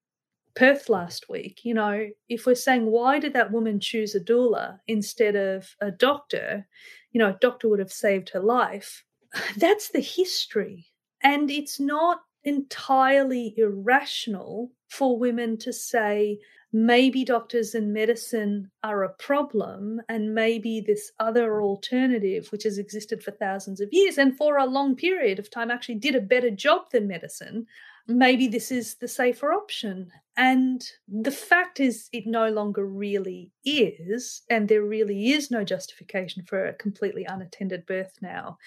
Perth 0.56 0.90
last 0.90 1.30
week, 1.30 1.62
you 1.64 1.74
know, 1.74 2.08
if 2.30 2.46
we're 2.46 2.56
saying 2.56 2.86
why 2.86 3.20
did 3.20 3.34
that 3.34 3.52
woman 3.52 3.80
choose 3.80 4.16
a 4.16 4.20
doula 4.20 4.80
instead 4.88 5.36
of 5.36 5.76
a 5.82 5.92
doctor, 5.92 6.66
you 7.12 7.20
know, 7.20 7.30
a 7.30 7.38
doctor 7.42 7.70
would 7.70 7.80
have 7.80 7.92
saved 7.92 8.30
her 8.30 8.40
life 8.40 9.04
that's 9.58 9.90
the 9.90 10.02
history. 10.02 10.88
And 11.24 11.50
it's 11.50 11.80
not 11.80 12.22
entirely 12.44 13.54
irrational 13.58 14.72
for 14.90 15.18
women 15.18 15.58
to 15.58 15.74
say, 15.74 16.40
maybe 16.76 17.24
doctors 17.24 17.74
and 17.74 17.94
medicine 17.94 18.70
are 18.84 19.04
a 19.04 19.14
problem, 19.14 20.02
and 20.10 20.36
maybe 20.36 20.82
this 20.82 21.14
other 21.22 21.62
alternative, 21.62 22.50
which 22.52 22.64
has 22.64 22.78
existed 22.78 23.24
for 23.24 23.32
thousands 23.32 23.80
of 23.80 23.88
years 23.94 24.18
and 24.18 24.36
for 24.36 24.58
a 24.58 24.66
long 24.66 24.94
period 24.94 25.40
of 25.40 25.50
time, 25.50 25.72
actually 25.72 25.96
did 25.96 26.16
a 26.16 26.20
better 26.20 26.52
job 26.52 26.82
than 26.92 27.08
medicine. 27.08 27.66
Maybe 28.10 28.50
this 28.50 28.74
is 28.74 28.96
the 28.96 29.08
safer 29.08 29.54
option. 29.54 30.12
And 30.36 30.86
the 31.08 31.32
fact 31.32 31.80
is, 31.80 32.10
it 32.12 32.28
no 32.28 32.50
longer 32.50 32.86
really 32.86 33.54
is, 33.64 34.42
and 34.50 34.68
there 34.68 34.84
really 34.84 35.32
is 35.32 35.50
no 35.50 35.64
justification 35.64 36.44
for 36.44 36.66
a 36.66 36.74
completely 36.74 37.24
unattended 37.24 37.86
birth 37.86 38.18
now. 38.22 38.58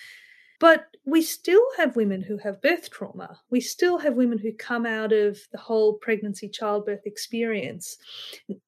But 0.60 0.96
we 1.04 1.22
still 1.22 1.64
have 1.76 1.96
women 1.96 2.20
who 2.20 2.36
have 2.38 2.60
birth 2.60 2.90
trauma. 2.90 3.38
We 3.50 3.60
still 3.60 3.98
have 3.98 4.14
women 4.14 4.38
who 4.38 4.52
come 4.52 4.86
out 4.86 5.12
of 5.12 5.38
the 5.52 5.58
whole 5.58 5.94
pregnancy 5.94 6.48
childbirth 6.48 7.06
experience 7.06 7.96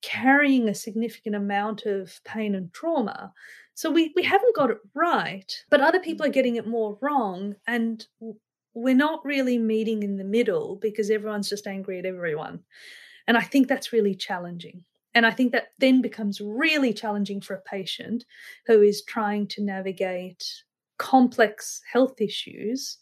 carrying 0.01 0.69
a 0.69 0.75
significant 0.75 1.35
amount 1.35 1.87
of 1.87 2.21
pain 2.25 2.55
and 2.55 2.73
trauma. 2.73 3.33
So 3.75 3.91
we, 3.91 4.13
we 4.15 4.23
haven't 4.23 4.55
got 4.55 4.71
it 4.71 4.79
right, 4.95 5.53
but 5.69 5.81
other 5.81 6.01
people 6.01 6.27
are 6.27 6.31
mm. 6.31 6.35
getting 6.35 6.57
it 6.57 6.67
more 6.67 6.99
wrong. 7.01 7.57
And 7.67 8.07
we're 8.75 8.95
not 8.95 9.25
really 9.25 9.59
meeting 9.59 10.03
in 10.03 10.17
the 10.17 10.25
middle 10.25 10.77
because 10.77 11.11
everyone's 11.11 11.49
just 11.49 11.67
angry 11.67 11.99
at 11.99 12.07
everyone. 12.07 12.61
And 13.27 13.37
I 13.37 13.43
think 13.43 13.69
that's 13.69 13.93
really 13.93 14.15
challenging. 14.15 14.85
And 15.15 15.27
I 15.27 15.33
think 15.33 15.53
that 15.53 15.73
then 15.79 16.03
becomes 16.03 16.41
really 16.41 16.93
challenging 16.93 17.41
for 17.41 17.55
a 17.55 17.63
patient 17.63 18.25
who 18.67 18.81
is 18.81 19.03
trying 19.03 19.49
to 19.49 19.63
navigate 19.63 20.45
complex 21.01 21.81
health 21.91 22.21
issues 22.21 22.99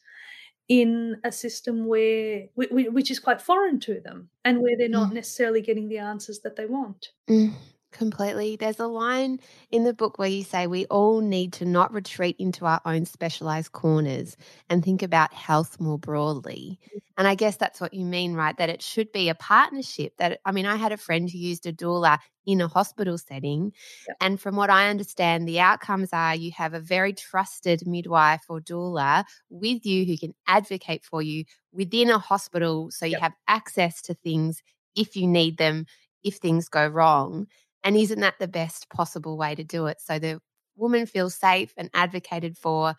in 0.68 1.16
a 1.24 1.32
system 1.32 1.86
where 1.86 2.44
which 2.54 3.10
is 3.10 3.18
quite 3.18 3.42
foreign 3.42 3.80
to 3.80 4.00
them 4.00 4.28
and 4.44 4.60
where 4.60 4.76
they're 4.78 4.88
not 4.88 5.10
mm. 5.10 5.14
necessarily 5.14 5.60
getting 5.60 5.88
the 5.88 5.98
answers 5.98 6.40
that 6.40 6.54
they 6.54 6.66
want. 6.66 7.08
Mm. 7.28 7.52
Completely. 7.90 8.56
There's 8.56 8.80
a 8.80 8.86
line 8.86 9.40
in 9.70 9.84
the 9.84 9.94
book 9.94 10.18
where 10.18 10.28
you 10.28 10.44
say 10.44 10.66
we 10.66 10.84
all 10.86 11.20
need 11.20 11.54
to 11.54 11.64
not 11.64 11.92
retreat 11.92 12.36
into 12.38 12.66
our 12.66 12.82
own 12.84 13.06
specialized 13.06 13.72
corners 13.72 14.36
and 14.68 14.84
think 14.84 15.02
about 15.02 15.32
health 15.32 15.80
more 15.80 15.98
broadly. 15.98 16.78
Mm. 16.94 17.00
And 17.16 17.26
I 17.26 17.34
guess 17.34 17.56
that's 17.56 17.80
what 17.80 17.94
you 17.94 18.04
mean, 18.04 18.34
right? 18.34 18.56
That 18.58 18.68
it 18.68 18.82
should 18.82 19.10
be 19.10 19.30
a 19.30 19.34
partnership. 19.34 20.12
That, 20.18 20.38
I 20.44 20.52
mean, 20.52 20.66
I 20.66 20.76
had 20.76 20.92
a 20.92 20.98
friend 20.98 21.30
who 21.30 21.38
used 21.38 21.66
a 21.66 21.72
doula 21.72 22.18
in 22.44 22.60
a 22.60 22.68
hospital 22.68 23.16
setting. 23.16 23.72
Yep. 24.06 24.16
And 24.20 24.40
from 24.40 24.56
what 24.56 24.68
I 24.68 24.90
understand, 24.90 25.48
the 25.48 25.60
outcomes 25.60 26.10
are 26.12 26.34
you 26.34 26.50
have 26.52 26.74
a 26.74 26.80
very 26.80 27.14
trusted 27.14 27.86
midwife 27.86 28.44
or 28.50 28.60
doula 28.60 29.24
with 29.48 29.86
you 29.86 30.04
who 30.04 30.18
can 30.18 30.34
advocate 30.46 31.04
for 31.04 31.22
you 31.22 31.44
within 31.72 32.10
a 32.10 32.18
hospital. 32.18 32.90
So 32.90 33.06
you 33.06 33.12
yep. 33.12 33.22
have 33.22 33.34
access 33.48 34.02
to 34.02 34.14
things 34.14 34.62
if 34.94 35.16
you 35.16 35.26
need 35.26 35.56
them, 35.56 35.86
if 36.22 36.36
things 36.36 36.68
go 36.68 36.86
wrong. 36.86 37.46
And 37.84 37.96
isn't 37.96 38.20
that 38.20 38.38
the 38.38 38.48
best 38.48 38.88
possible 38.90 39.36
way 39.36 39.54
to 39.54 39.64
do 39.64 39.86
it? 39.86 40.00
So 40.00 40.18
the 40.18 40.40
woman 40.76 41.06
feels 41.06 41.34
safe 41.34 41.72
and 41.76 41.90
advocated 41.94 42.56
for 42.56 42.94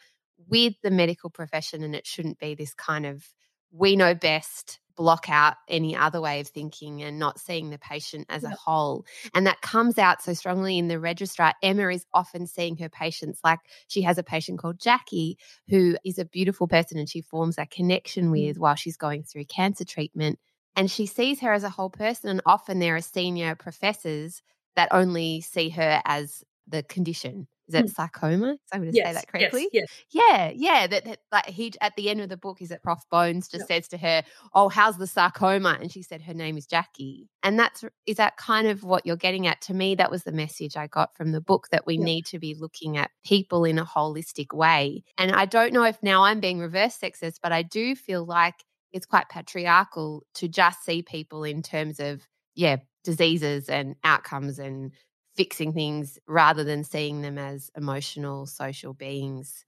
with 0.48 0.74
the 0.82 0.92
medical 0.92 1.30
profession, 1.30 1.84
and 1.84 1.96
it 1.96 2.08
shouldn't 2.08 2.40
be 2.40 2.56
this 2.56 2.74
kind 2.74 3.06
of 3.06 3.26
we 3.72 3.96
know 3.96 4.16
best 4.16 4.80
block 5.00 5.30
out 5.30 5.56
any 5.70 5.96
other 5.96 6.20
way 6.20 6.42
of 6.42 6.48
thinking 6.50 7.02
and 7.02 7.18
not 7.18 7.40
seeing 7.40 7.70
the 7.70 7.78
patient 7.78 8.26
as 8.28 8.44
yep. 8.44 8.52
a 8.52 8.56
whole. 8.56 9.06
And 9.34 9.48
that 9.48 9.62
comes 9.62 9.98
out 9.98 10.22
so 10.22 10.34
strongly 10.34 10.78
in 10.78 10.90
the 10.90 11.00
registrar. 11.00 11.54
Emma 11.64 11.88
is 11.88 12.06
often 12.14 12.46
seeing 12.48 12.76
her 12.78 12.90
patients 12.90 13.40
like 13.42 13.60
she 13.88 14.02
has 14.02 14.18
a 14.18 14.24
patient 14.24 14.60
called 14.60 14.78
Jackie, 14.78 15.38
who 15.70 15.96
is 16.04 16.20
a 16.20 16.26
beautiful 16.26 16.68
person 16.68 16.98
and 16.98 17.08
she 17.10 17.22
forms 17.22 17.58
a 17.58 17.66
connection 17.66 18.30
with 18.30 18.58
mm. 18.58 18.60
while 18.60 18.76
she's 18.76 18.98
going 18.98 19.24
through 19.24 19.46
cancer 19.46 19.86
treatment. 19.86 20.38
And 20.76 20.92
she 20.92 21.06
sees 21.06 21.40
her 21.40 21.54
as 21.54 21.64
a 21.64 21.70
whole 21.70 21.90
person. 21.90 22.30
And 22.30 22.42
often 22.46 22.80
there 22.80 22.98
are 22.98 23.02
senior 23.02 23.56
professors 23.56 24.42
that 24.76 24.90
only 24.92 25.42
see 25.42 25.70
her 25.70 26.02
as 26.06 26.44
the 26.68 26.84
condition. 26.84 27.48
Is 27.70 27.76
it 27.76 27.86
mm. 27.86 27.90
sarcoma? 27.94 28.54
Is 28.54 28.60
I 28.74 28.78
going 28.78 28.92
to 28.92 28.98
yes, 28.98 29.08
say 29.08 29.14
that 29.14 29.28
correctly? 29.28 29.70
Yes, 29.72 29.86
yes. 30.12 30.26
Yeah, 30.28 30.52
yeah. 30.56 30.88
That, 30.88 31.06
that 31.06 31.20
like 31.32 31.46
he 31.46 31.72
at 31.82 31.96
the 31.96 32.10
end 32.10 32.20
of 32.20 32.28
the 32.28 32.36
book 32.36 32.64
is 32.64 32.70
that 32.70 32.82
Prof 32.82 33.00
Bones 33.12 33.48
just 33.48 33.70
yep. 33.70 33.84
says 33.84 33.88
to 33.90 33.98
her, 34.00 34.24
"Oh, 34.56 34.70
how's 34.70 34.98
the 34.98 35.06
sarcoma?" 35.06 35.78
And 35.80 35.92
she 35.92 36.02
said 36.02 36.24
her 36.24 36.34
name 36.34 36.58
is 36.58 36.66
Jackie. 36.66 37.30
And 37.44 37.60
that's 37.60 37.86
is 38.08 38.18
that 38.18 38.38
kind 38.38 38.68
of 38.68 38.84
what 38.84 39.06
you're 39.06 39.16
getting 39.16 39.46
at? 39.46 39.62
To 39.62 39.76
me, 39.76 39.94
that 39.96 40.10
was 40.10 40.24
the 40.24 40.32
message 40.32 40.78
I 40.78 40.88
got 40.88 41.16
from 41.16 41.32
the 41.32 41.42
book 41.42 41.68
that 41.72 41.86
we 41.86 41.96
yep. 41.96 42.04
need 42.04 42.26
to 42.28 42.40
be 42.40 42.56
looking 42.56 42.98
at 42.98 43.12
people 43.24 43.66
in 43.66 43.78
a 43.78 43.86
holistic 43.86 44.52
way. 44.52 45.04
And 45.20 45.32
I 45.32 45.46
don't 45.46 45.74
know 45.74 45.84
if 45.84 46.02
now 46.02 46.24
I'm 46.24 46.40
being 46.40 46.60
reverse 46.60 46.98
sexist, 46.98 47.36
but 47.44 47.52
I 47.52 47.62
do 47.62 47.96
feel 47.96 48.26
like 48.26 48.56
it's 48.92 49.06
quite 49.06 49.30
patriarchal 49.30 50.24
to 50.34 50.48
just 50.48 50.84
see 50.84 51.04
people 51.04 51.44
in 51.44 51.62
terms 51.62 52.00
of 52.00 52.28
yeah 52.60 52.76
diseases 53.06 53.70
and 53.70 53.96
outcomes 54.04 54.60
and 54.60 54.92
fixing 55.38 55.72
things 55.74 56.20
rather 56.28 56.64
than 56.66 56.84
seeing 56.84 57.22
them 57.22 57.38
as 57.38 57.72
emotional 57.78 58.46
social 58.46 58.94
beings 58.94 59.64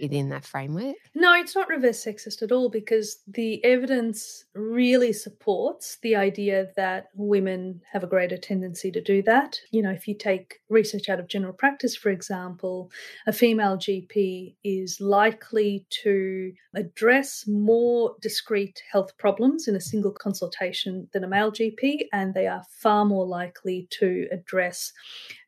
within 0.00 0.28
that 0.30 0.44
framework? 0.44 0.96
No, 1.14 1.34
it's 1.34 1.54
not 1.54 1.68
reverse 1.68 2.04
sexist 2.04 2.42
at 2.42 2.52
all 2.52 2.68
because 2.68 3.18
the 3.26 3.64
evidence 3.64 4.44
really 4.54 5.12
supports 5.12 5.98
the 6.02 6.16
idea 6.16 6.68
that 6.76 7.08
women 7.14 7.80
have 7.92 8.04
a 8.04 8.08
greater 8.08 8.36
tendency 8.36 8.90
to 8.90 9.00
do 9.00 9.22
that. 9.22 9.60
You 9.70 9.82
know, 9.82 9.90
if 9.90 10.06
you 10.06 10.14
take 10.14 10.60
research 10.68 11.08
out 11.08 11.20
of 11.20 11.28
general 11.28 11.52
practice, 11.52 11.96
for 11.96 12.10
example, 12.10 12.90
a 13.26 13.32
female 13.32 13.76
GP 13.76 14.54
is 14.64 15.00
likely 15.00 15.86
to 16.02 16.52
address 16.74 17.44
more 17.46 18.14
discrete 18.20 18.82
health 18.90 19.16
problems 19.18 19.68
in 19.68 19.76
a 19.76 19.80
single 19.80 20.12
consultation 20.12 21.08
than 21.12 21.24
a 21.24 21.28
male 21.28 21.50
GP, 21.50 22.06
and 22.12 22.34
they 22.34 22.46
are 22.46 22.62
far 22.70 23.04
more 23.04 23.26
likely 23.26 23.88
to 23.90 24.26
address 24.32 24.92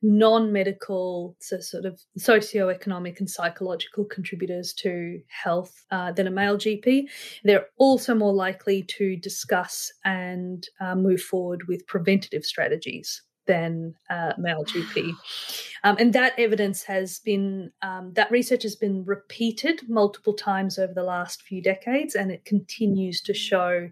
non 0.03 0.53
medical, 0.53 1.37
so 1.41 1.61
sort 1.61 1.85
of 1.85 2.01
socioeconomic 2.19 3.19
and 3.19 3.29
psychological 3.29 4.05
contributors 4.39 4.73
to 4.73 5.21
health 5.29 5.85
uh, 5.91 6.13
than 6.13 6.27
a 6.27 6.31
male 6.31 6.57
GP. 6.57 7.09
They're 7.45 7.67
also 7.77 8.15
more 8.15 8.33
likely 8.33 8.83
to 8.99 9.17
discuss 9.17 9.93
and 10.05 10.67
uh, 10.81 10.95
move 10.95 11.21
forward 11.21 11.67
with 11.69 11.87
preventative 11.87 12.45
strategies 12.45 13.23
than 13.47 13.95
uh, 14.11 14.33
male 14.39 14.65
GP. 14.65 15.13
Um, 15.85 15.97
and 16.01 16.13
that 16.13 16.37
evidence 16.39 16.83
has 16.83 17.21
been, 17.21 17.71
um, 17.83 18.13
that 18.15 18.33
research 18.33 18.65
has 18.65 18.75
been 18.75 19.05
repeated 19.05 19.89
multiple 19.89 20.35
times 20.35 20.77
over 20.77 20.93
the 20.93 21.05
last 21.05 21.43
few 21.43 21.63
decades, 21.63 22.17
and 22.17 22.33
it 22.33 22.45
continues 22.45 23.21
to 23.21 23.33
show 23.33 23.89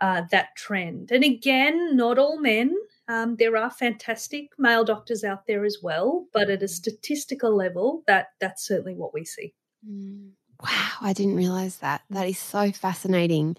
uh, 0.00 0.22
that 0.30 0.54
trend. 0.56 1.10
And 1.10 1.24
again, 1.24 1.96
not 1.96 2.16
all 2.16 2.40
men. 2.40 2.76
Um, 3.08 3.34
there 3.36 3.56
are 3.56 3.70
fantastic 3.70 4.50
male 4.56 4.84
doctors 4.84 5.24
out 5.24 5.48
there 5.48 5.64
as 5.64 5.78
well, 5.82 6.26
but 6.32 6.48
at 6.48 6.62
a 6.62 6.68
statistical 6.68 7.56
level, 7.56 8.04
that 8.06 8.28
that's 8.38 8.64
certainly 8.64 8.94
what 8.94 9.12
we 9.12 9.24
see. 9.24 9.52
Mm. 9.88 10.30
Wow, 10.62 10.90
I 11.00 11.12
didn't 11.14 11.36
realize 11.36 11.78
that. 11.78 12.02
That 12.10 12.28
is 12.28 12.38
so 12.38 12.70
fascinating. 12.70 13.56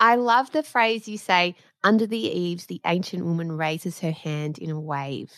I 0.00 0.16
love 0.16 0.50
the 0.50 0.64
phrase 0.64 1.06
you 1.06 1.16
say, 1.16 1.54
under 1.84 2.06
the 2.06 2.18
eaves, 2.18 2.66
the 2.66 2.80
ancient 2.86 3.24
woman 3.24 3.52
raises 3.52 4.00
her 4.00 4.10
hand 4.10 4.58
in 4.58 4.70
a 4.70 4.80
wave. 4.80 5.32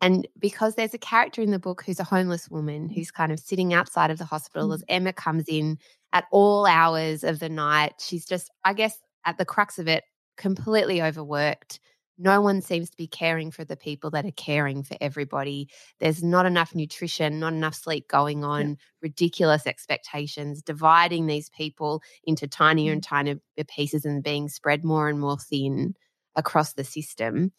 And 0.00 0.26
because 0.38 0.74
there's 0.74 0.94
a 0.94 0.98
character 0.98 1.42
in 1.42 1.50
the 1.50 1.58
book 1.58 1.82
who's 1.84 2.00
a 2.00 2.04
homeless 2.04 2.50
woman 2.50 2.88
who's 2.88 3.10
kind 3.10 3.30
of 3.30 3.38
sitting 3.38 3.72
outside 3.74 4.10
of 4.10 4.18
the 4.18 4.24
hospital 4.24 4.72
as 4.72 4.80
mm. 4.82 4.86
Emma 4.88 5.12
comes 5.12 5.44
in 5.46 5.78
at 6.12 6.24
all 6.32 6.66
hours 6.66 7.22
of 7.22 7.38
the 7.38 7.48
night, 7.48 7.94
she's 8.00 8.26
just, 8.26 8.50
I 8.64 8.72
guess, 8.72 8.98
at 9.24 9.38
the 9.38 9.44
crux 9.44 9.78
of 9.78 9.86
it, 9.86 10.02
completely 10.36 11.00
overworked, 11.00 11.78
no 12.20 12.42
one 12.42 12.60
seems 12.60 12.90
to 12.90 12.96
be 12.98 13.06
caring 13.06 13.50
for 13.50 13.64
the 13.64 13.76
people 13.76 14.10
that 14.10 14.26
are 14.26 14.32
caring 14.32 14.82
for 14.82 14.96
everybody. 15.00 15.68
There's 16.00 16.22
not 16.22 16.44
enough 16.44 16.74
nutrition, 16.74 17.40
not 17.40 17.54
enough 17.54 17.74
sleep 17.74 18.08
going 18.08 18.44
on, 18.44 18.68
yeah. 18.68 18.74
ridiculous 19.00 19.66
expectations, 19.66 20.62
dividing 20.62 21.26
these 21.26 21.48
people 21.48 22.02
into 22.24 22.46
tinier 22.46 22.92
and 22.92 23.00
mm. 23.00 23.08
tinier 23.08 23.36
pieces 23.68 24.04
and 24.04 24.22
being 24.22 24.50
spread 24.50 24.84
more 24.84 25.08
and 25.08 25.18
more 25.18 25.38
thin 25.38 25.94
across 26.36 26.74
the 26.74 26.84
system. 26.84 27.52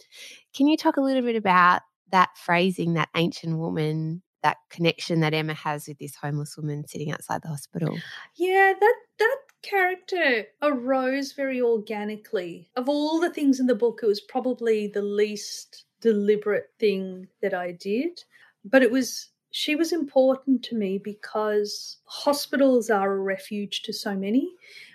Can 0.53 0.67
you 0.67 0.77
talk 0.77 0.97
a 0.97 1.01
little 1.01 1.23
bit 1.23 1.35
about 1.35 1.81
that 2.11 2.29
phrasing, 2.37 2.93
that 2.93 3.09
ancient 3.15 3.57
woman, 3.57 4.21
that 4.43 4.57
connection 4.69 5.21
that 5.21 5.33
Emma 5.33 5.55
has 5.55 5.87
with 5.87 5.97
this 5.97 6.15
homeless 6.15 6.55
woman 6.55 6.87
sitting 6.87 7.11
outside 7.11 7.41
the 7.41 7.49
hospital? 7.49 7.97
Yeah, 8.35 8.73
that 8.79 8.95
that 9.19 9.37
character 9.61 10.45
arose 10.61 11.33
very 11.33 11.61
organically. 11.61 12.69
Of 12.75 12.89
all 12.89 13.19
the 13.19 13.29
things 13.29 13.59
in 13.59 13.67
the 13.67 13.75
book, 13.75 13.99
it 14.03 14.07
was 14.07 14.21
probably 14.21 14.87
the 14.87 15.01
least 15.01 15.85
deliberate 16.01 16.71
thing 16.79 17.27
that 17.41 17.53
I 17.53 17.73
did. 17.73 18.23
But 18.65 18.83
it 18.83 18.91
was, 18.91 19.29
she 19.51 19.75
was 19.75 19.91
important 19.91 20.63
to 20.63 20.75
me 20.75 20.97
because 20.97 21.97
hospitals 22.05 22.89
are 22.89 23.13
a 23.13 23.19
refuge 23.19 23.81
to 23.83 23.93
so 23.93 24.15
many. 24.15 24.51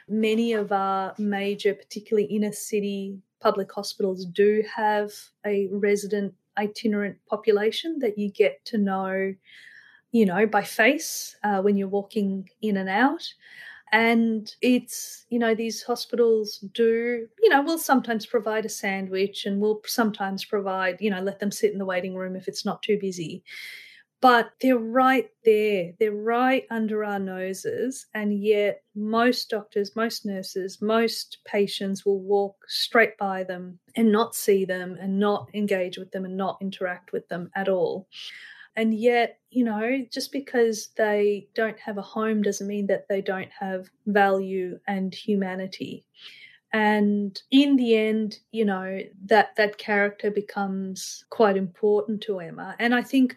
Many 0.08 0.52
of 0.52 0.72
our 0.72 1.14
major, 1.18 1.74
particularly 1.74 2.28
inner 2.28 2.52
city 2.52 3.18
public 3.40 3.72
hospitals, 3.72 4.24
do 4.26 4.64
have 4.74 5.12
a 5.44 5.68
resident 5.70 6.34
itinerant 6.58 7.18
population 7.28 7.98
that 8.00 8.18
you 8.18 8.30
get 8.30 8.64
to 8.64 8.78
know, 8.78 9.34
you 10.12 10.26
know, 10.26 10.46
by 10.46 10.62
face 10.62 11.36
uh, 11.44 11.60
when 11.60 11.76
you're 11.76 11.88
walking 11.88 12.48
in 12.62 12.76
and 12.76 12.88
out. 12.88 13.22
And 13.92 14.52
it's, 14.62 15.26
you 15.28 15.38
know, 15.38 15.54
these 15.54 15.82
hospitals 15.82 16.58
do, 16.74 17.28
you 17.40 17.48
know, 17.48 17.62
will 17.62 17.78
sometimes 17.78 18.26
provide 18.26 18.64
a 18.64 18.68
sandwich 18.68 19.46
and 19.46 19.60
will 19.60 19.80
sometimes 19.86 20.44
provide, 20.44 21.00
you 21.00 21.10
know, 21.10 21.20
let 21.20 21.38
them 21.38 21.52
sit 21.52 21.72
in 21.72 21.78
the 21.78 21.84
waiting 21.84 22.14
room 22.16 22.36
if 22.36 22.48
it's 22.48 22.64
not 22.64 22.82
too 22.82 22.98
busy. 23.00 23.44
But 24.22 24.50
they're 24.60 24.78
right 24.78 25.28
there, 25.44 25.92
they're 26.00 26.10
right 26.10 26.64
under 26.70 27.04
our 27.04 27.18
noses. 27.18 28.06
And 28.14 28.42
yet, 28.42 28.82
most 28.94 29.50
doctors, 29.50 29.94
most 29.94 30.24
nurses, 30.24 30.80
most 30.80 31.38
patients 31.46 32.04
will 32.04 32.20
walk 32.20 32.56
straight 32.66 33.16
by 33.18 33.44
them 33.44 33.78
and 33.94 34.10
not 34.10 34.34
see 34.34 34.64
them 34.64 34.96
and 35.00 35.20
not 35.20 35.48
engage 35.54 35.98
with 35.98 36.10
them 36.12 36.24
and 36.24 36.36
not 36.36 36.58
interact 36.60 37.12
with 37.12 37.28
them 37.28 37.50
at 37.54 37.68
all. 37.68 38.08
And 38.76 38.94
yet, 38.94 39.38
you 39.50 39.64
know, 39.64 40.04
just 40.12 40.32
because 40.32 40.88
they 40.96 41.48
don't 41.54 41.78
have 41.80 41.96
a 41.96 42.02
home 42.02 42.42
doesn't 42.42 42.66
mean 42.66 42.86
that 42.88 43.08
they 43.08 43.22
don't 43.22 43.50
have 43.58 43.88
value 44.06 44.78
and 44.86 45.14
humanity. 45.14 46.04
And 46.72 47.40
in 47.50 47.76
the 47.76 47.96
end, 47.96 48.38
you 48.52 48.66
know, 48.66 49.00
that 49.24 49.56
that 49.56 49.78
character 49.78 50.30
becomes 50.30 51.24
quite 51.30 51.56
important 51.56 52.20
to 52.24 52.38
Emma. 52.38 52.76
And 52.78 52.94
I 52.94 53.02
think 53.02 53.36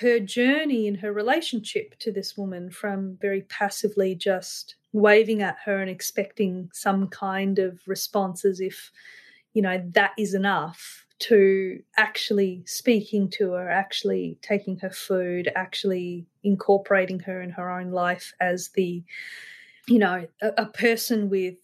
her 0.00 0.20
journey 0.20 0.86
in 0.86 0.94
her 0.96 1.12
relationship 1.12 1.98
to 1.98 2.12
this 2.12 2.36
woman 2.36 2.70
from 2.70 3.18
very 3.20 3.42
passively 3.42 4.14
just 4.14 4.76
waving 4.92 5.42
at 5.42 5.56
her 5.64 5.80
and 5.80 5.90
expecting 5.90 6.70
some 6.72 7.08
kind 7.08 7.58
of 7.58 7.80
response 7.86 8.44
as 8.44 8.60
if, 8.60 8.92
you 9.54 9.62
know, 9.62 9.82
that 9.94 10.12
is 10.16 10.34
enough 10.34 11.01
to 11.22 11.82
actually 11.96 12.62
speaking 12.66 13.28
to 13.30 13.52
her, 13.52 13.70
actually 13.70 14.38
taking 14.42 14.78
her 14.78 14.90
food, 14.90 15.50
actually 15.54 16.26
incorporating 16.42 17.20
her 17.20 17.40
in 17.40 17.50
her 17.50 17.70
own 17.70 17.90
life 17.90 18.32
as 18.40 18.70
the, 18.74 19.02
you 19.86 19.98
know, 19.98 20.26
a, 20.40 20.48
a 20.58 20.66
person 20.66 21.30
with, 21.30 21.54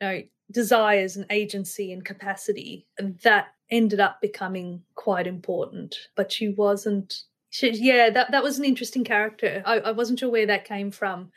you 0.00 0.06
know, 0.08 0.22
desires 0.50 1.16
and 1.16 1.26
agency 1.30 1.92
and 1.92 2.04
capacity. 2.04 2.86
That 3.22 3.48
ended 3.70 4.00
up 4.00 4.20
becoming 4.20 4.82
quite 4.94 5.26
important. 5.26 5.96
But 6.14 6.32
she 6.32 6.48
wasn't 6.48 7.24
she, 7.52 7.70
yeah, 7.72 8.08
that 8.08 8.30
that 8.30 8.42
was 8.42 8.58
an 8.58 8.64
interesting 8.64 9.04
character. 9.04 9.62
I, 9.66 9.80
I 9.80 9.90
wasn't 9.92 10.18
sure 10.18 10.30
where 10.30 10.46
that 10.46 10.64
came 10.64 10.90
from, 10.90 11.32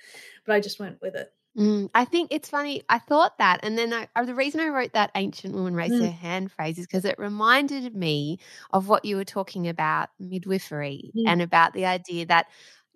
but 0.46 0.56
I 0.56 0.62
just 0.62 0.80
went 0.80 1.02
with 1.02 1.14
it. 1.14 1.34
Mm, 1.58 1.90
I 1.96 2.04
think 2.04 2.30
it's 2.32 2.50
funny. 2.50 2.84
I 2.90 3.00
thought 3.00 3.38
that, 3.38 3.62
and 3.64 3.78
then 3.78 3.94
I, 3.94 4.10
uh, 4.16 4.26
the 4.26 4.36
reason 4.36 4.60
I 4.60 4.68
wrote 4.68 4.92
that 4.94 5.12
ancient 5.16 5.54
woman 5.54 5.74
raised 5.74 5.94
mm. 5.94 6.02
her 6.02 6.12
hand 6.12 6.52
phrase 6.52 6.78
is 6.78 6.86
because 6.86 7.06
it 7.06 7.18
reminded 7.18 7.96
me 7.96 8.40
of 8.72 8.90
what 8.90 9.06
you 9.06 9.16
were 9.16 9.26
talking 9.26 9.70
about 9.70 10.10
midwifery 10.20 11.12
mm. 11.16 11.24
and 11.26 11.42
about 11.42 11.72
the 11.72 11.86
idea 11.86 12.26
that 12.26 12.48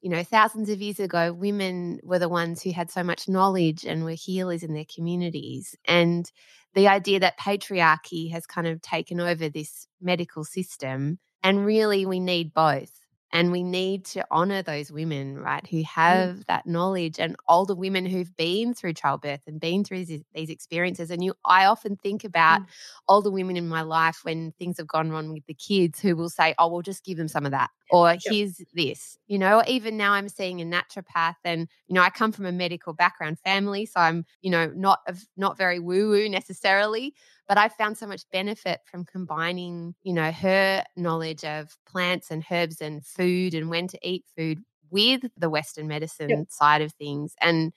you 0.02 0.10
know 0.10 0.24
thousands 0.24 0.70
of 0.70 0.82
years 0.82 1.00
ago 1.00 1.34
women 1.34 2.00
were 2.04 2.20
the 2.20 2.30
ones 2.30 2.62
who 2.62 2.72
had 2.72 2.90
so 2.90 3.04
much 3.04 3.28
knowledge 3.28 3.86
and 3.86 4.04
were 4.04 4.12
healers 4.12 4.64
in 4.64 4.74
their 4.74 4.86
communities 4.94 5.76
and 5.86 6.32
the 6.74 6.88
idea 6.88 7.20
that 7.20 7.40
patriarchy 7.40 8.32
has 8.32 8.46
kind 8.46 8.68
of 8.68 8.82
taken 8.82 9.20
over 9.20 9.50
this 9.50 9.88
medical 10.02 10.46
system 10.46 11.20
and 11.44 11.66
really 11.66 12.06
we 12.06 12.20
need 12.20 12.54
both 12.54 12.99
and 13.32 13.52
we 13.52 13.64
need 13.64 14.06
to 14.06 14.26
honor 14.32 14.64
those 14.64 14.92
women, 14.92 15.38
right, 15.38 15.66
who 15.68 15.84
have 15.84 16.38
mm. 16.38 16.46
that 16.48 16.66
knowledge 16.66 17.20
and 17.20 17.36
older 17.48 17.76
women 17.76 18.06
who've 18.06 18.36
been 18.36 18.74
through 18.74 18.94
childbirth 18.94 19.42
and 19.46 19.60
been 19.60 19.84
through 19.84 20.06
these, 20.06 20.24
these 20.34 20.50
experiences. 20.50 21.12
And 21.12 21.24
you, 21.24 21.36
I 21.46 21.66
often 21.66 21.96
think 21.96 22.24
about 22.24 22.62
mm. 22.62 22.66
older 23.08 23.30
women 23.30 23.56
in 23.56 23.68
my 23.68 23.82
life 23.82 24.22
when 24.24 24.52
things 24.54 24.78
have 24.78 24.88
gone 24.88 25.12
wrong 25.12 25.32
with 25.32 25.46
the 25.46 25.54
kids 25.54 26.00
who 26.00 26.16
will 26.16 26.30
say, 26.30 26.56
oh, 26.58 26.70
we'll 26.70 26.82
just 26.82 27.06
give 27.06 27.18
them 27.18 27.28
some 27.28 27.46
of 27.46 27.52
that. 27.52 27.70
Or 27.92 28.16
here's 28.24 28.62
this, 28.74 29.18
you 29.28 29.40
know, 29.40 29.64
even 29.68 29.98
now 29.98 30.14
I'm 30.14 30.30
seeing 30.30 30.62
a 30.62 30.64
naturopath 30.64 31.38
and, 31.44 31.68
you 31.88 31.96
know, 31.96 32.02
I 32.02 32.12
come 32.12 32.32
from 32.32 32.46
a 32.46 32.52
medical 32.52 32.94
background 32.94 33.40
family. 33.40 33.88
So 33.88 34.00
I'm, 34.00 34.26
you 34.42 34.52
know, 34.52 34.72
not, 34.76 35.00
not 35.38 35.58
very 35.58 35.80
woo 35.80 36.10
woo 36.10 36.30
necessarily, 36.30 37.16
but 37.50 37.58
I 37.58 37.68
found 37.68 37.98
so 37.98 38.06
much 38.06 38.22
benefit 38.32 38.82
from 38.86 39.06
combining, 39.06 39.96
you 40.04 40.14
know, 40.14 40.32
her 40.32 40.84
knowledge 40.96 41.44
of 41.44 41.76
plants 41.88 42.30
and 42.30 42.46
herbs 42.50 42.80
and 42.80 43.04
food 43.04 43.56
and 43.56 43.72
when 43.72 43.88
to 43.88 43.98
eat 44.04 44.24
food 44.38 44.60
with 44.92 45.24
the 45.36 45.50
Western 45.50 45.88
medicine 45.88 46.30
yep. 46.30 46.46
side 46.50 46.84
of 46.84 46.94
things. 46.94 47.34
And, 47.42 47.74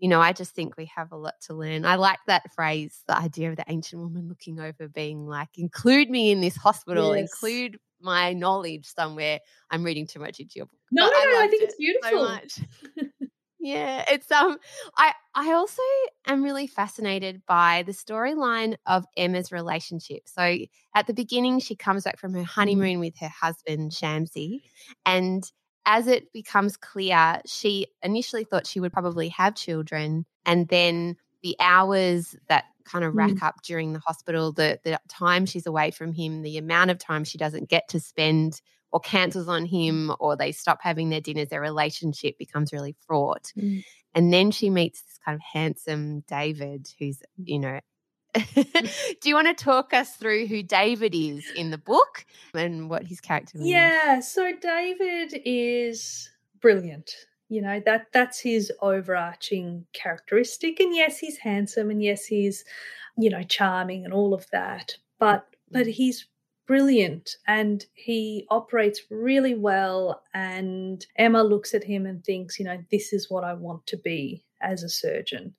you 0.00 0.08
know, 0.08 0.20
I 0.20 0.32
just 0.32 0.52
think 0.56 0.76
we 0.76 0.90
have 0.96 1.12
a 1.12 1.16
lot 1.16 1.34
to 1.42 1.54
learn. 1.54 1.84
I 1.84 1.94
like 1.94 2.18
that 2.26 2.52
phrase, 2.56 3.04
the 3.06 3.16
idea 3.16 3.50
of 3.50 3.56
the 3.56 3.64
ancient 3.68 4.02
woman 4.02 4.28
looking 4.28 4.58
over, 4.58 4.88
being 4.88 5.28
like, 5.28 5.50
include 5.56 6.10
me 6.10 6.32
in 6.32 6.40
this 6.40 6.56
hospital, 6.56 7.16
yes. 7.16 7.30
include 7.30 7.78
my 8.00 8.32
knowledge 8.32 8.86
somewhere. 8.86 9.38
I'm 9.70 9.84
reading 9.84 10.08
too 10.08 10.18
much 10.18 10.40
into 10.40 10.54
your 10.56 10.66
book. 10.66 10.80
No, 10.90 11.06
no, 11.06 11.10
no, 11.10 11.40
I 11.40 11.46
think 11.48 11.62
it's 11.62 11.76
beautiful. 11.76 12.40
So 12.48 13.04
Yeah, 13.64 14.04
it's 14.10 14.30
um 14.30 14.58
I 14.98 15.14
I 15.34 15.52
also 15.52 15.80
am 16.26 16.44
really 16.44 16.66
fascinated 16.66 17.40
by 17.46 17.82
the 17.86 17.92
storyline 17.92 18.76
of 18.84 19.06
Emma's 19.16 19.50
relationship. 19.50 20.24
So 20.26 20.58
at 20.94 21.06
the 21.06 21.14
beginning 21.14 21.60
she 21.60 21.74
comes 21.74 22.04
back 22.04 22.18
from 22.18 22.34
her 22.34 22.40
mm-hmm. 22.40 22.44
honeymoon 22.44 23.00
with 23.00 23.16
her 23.20 23.30
husband 23.30 23.92
Shamsi 23.92 24.60
and 25.06 25.50
as 25.86 26.08
it 26.08 26.30
becomes 26.34 26.76
clear, 26.76 27.40
she 27.46 27.86
initially 28.02 28.44
thought 28.44 28.66
she 28.66 28.80
would 28.80 28.92
probably 28.92 29.30
have 29.30 29.54
children 29.54 30.26
and 30.44 30.68
then 30.68 31.16
the 31.42 31.56
hours 31.58 32.36
that 32.50 32.64
kind 32.84 33.02
of 33.02 33.14
rack 33.14 33.30
mm. 33.30 33.42
up 33.42 33.62
during 33.62 33.94
the 33.94 34.00
hospital, 34.00 34.52
the 34.52 34.78
the 34.84 35.00
time 35.08 35.46
she's 35.46 35.66
away 35.66 35.90
from 35.90 36.12
him, 36.12 36.42
the 36.42 36.58
amount 36.58 36.90
of 36.90 36.98
time 36.98 37.24
she 37.24 37.38
doesn't 37.38 37.70
get 37.70 37.88
to 37.88 37.98
spend 37.98 38.60
or 38.94 39.00
cancels 39.00 39.48
on 39.48 39.66
him 39.66 40.14
or 40.20 40.36
they 40.36 40.52
stop 40.52 40.78
having 40.80 41.10
their 41.10 41.20
dinners, 41.20 41.48
their 41.48 41.60
relationship 41.60 42.38
becomes 42.38 42.72
really 42.72 42.94
fraught. 43.08 43.52
Mm. 43.58 43.84
And 44.14 44.32
then 44.32 44.52
she 44.52 44.70
meets 44.70 45.02
this 45.02 45.18
kind 45.24 45.34
of 45.34 45.42
handsome 45.42 46.20
David 46.28 46.86
who's, 46.96 47.20
you 47.36 47.58
know, 47.58 47.80
do 48.54 49.28
you 49.28 49.34
want 49.34 49.48
to 49.48 49.64
talk 49.64 49.92
us 49.92 50.14
through 50.14 50.46
who 50.46 50.62
David 50.62 51.12
is 51.12 51.44
in 51.56 51.72
the 51.72 51.78
book 51.78 52.24
and 52.54 52.88
what 52.88 53.04
his 53.04 53.20
character 53.20 53.58
means? 53.58 53.70
Yeah, 53.70 54.20
so 54.20 54.52
David 54.52 55.42
is 55.44 56.30
brilliant. 56.60 57.10
You 57.48 57.62
know, 57.62 57.82
that 57.84 58.12
that's 58.12 58.38
his 58.38 58.70
overarching 58.80 59.86
characteristic. 59.92 60.78
And 60.78 60.94
yes, 60.94 61.18
he's 61.18 61.38
handsome 61.38 61.90
and 61.90 62.00
yes, 62.00 62.26
he's, 62.26 62.64
you 63.18 63.28
know, 63.28 63.42
charming 63.42 64.04
and 64.04 64.14
all 64.14 64.34
of 64.34 64.48
that. 64.52 64.98
But 65.18 65.48
but 65.72 65.86
mm. 65.86 65.92
he's 65.92 66.28
brilliant 66.66 67.36
and 67.46 67.84
he 67.94 68.46
operates 68.50 69.02
really 69.10 69.54
well. 69.54 70.22
And 70.32 71.04
Emma 71.16 71.42
looks 71.42 71.74
at 71.74 71.84
him 71.84 72.06
and 72.06 72.24
thinks, 72.24 72.58
you 72.58 72.64
know, 72.64 72.82
this 72.90 73.12
is 73.12 73.30
what 73.30 73.44
I 73.44 73.54
want 73.54 73.86
to 73.88 73.96
be 73.96 74.44
as 74.60 74.82
a 74.82 74.88
surgeon. 74.88 75.54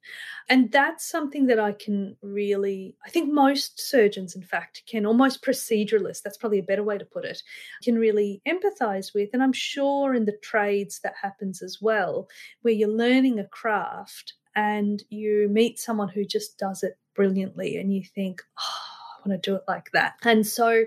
And 0.50 0.72
that's 0.72 1.08
something 1.08 1.46
that 1.48 1.60
I 1.60 1.74
can 1.74 2.18
really, 2.22 2.96
I 3.06 3.10
think 3.10 3.32
most 3.32 3.80
surgeons, 3.80 4.36
in 4.36 4.42
fact, 4.42 4.84
can 4.88 5.06
almost 5.06 5.44
proceduralists, 5.44 6.22
that's 6.24 6.38
probably 6.38 6.60
a 6.60 6.64
better 6.64 6.84
way 6.84 6.98
to 6.98 7.06
put 7.06 7.24
it, 7.24 7.42
can 7.84 8.00
really 8.00 8.42
empathize 8.48 9.14
with. 9.14 9.30
And 9.34 9.44
I'm 9.44 9.54
sure 9.54 10.16
in 10.16 10.26
the 10.26 10.38
trades 10.42 11.00
that 11.04 11.14
happens 11.22 11.62
as 11.62 11.78
well, 11.82 12.28
where 12.64 12.74
you're 12.74 12.90
learning 12.90 13.40
a 13.40 13.48
craft 13.48 14.34
and 14.56 15.04
you 15.10 15.50
meet 15.52 15.78
someone 15.80 16.10
who 16.10 16.26
just 16.26 16.58
does 16.58 16.82
it 16.82 16.98
brilliantly 17.14 17.78
and 17.78 17.94
you 17.94 18.04
think, 18.04 18.42
oh, 18.60 18.95
want 19.26 19.42
to 19.42 19.50
do 19.50 19.56
it 19.56 19.64
like 19.68 19.92
that. 19.92 20.16
And 20.24 20.46
so 20.46 20.86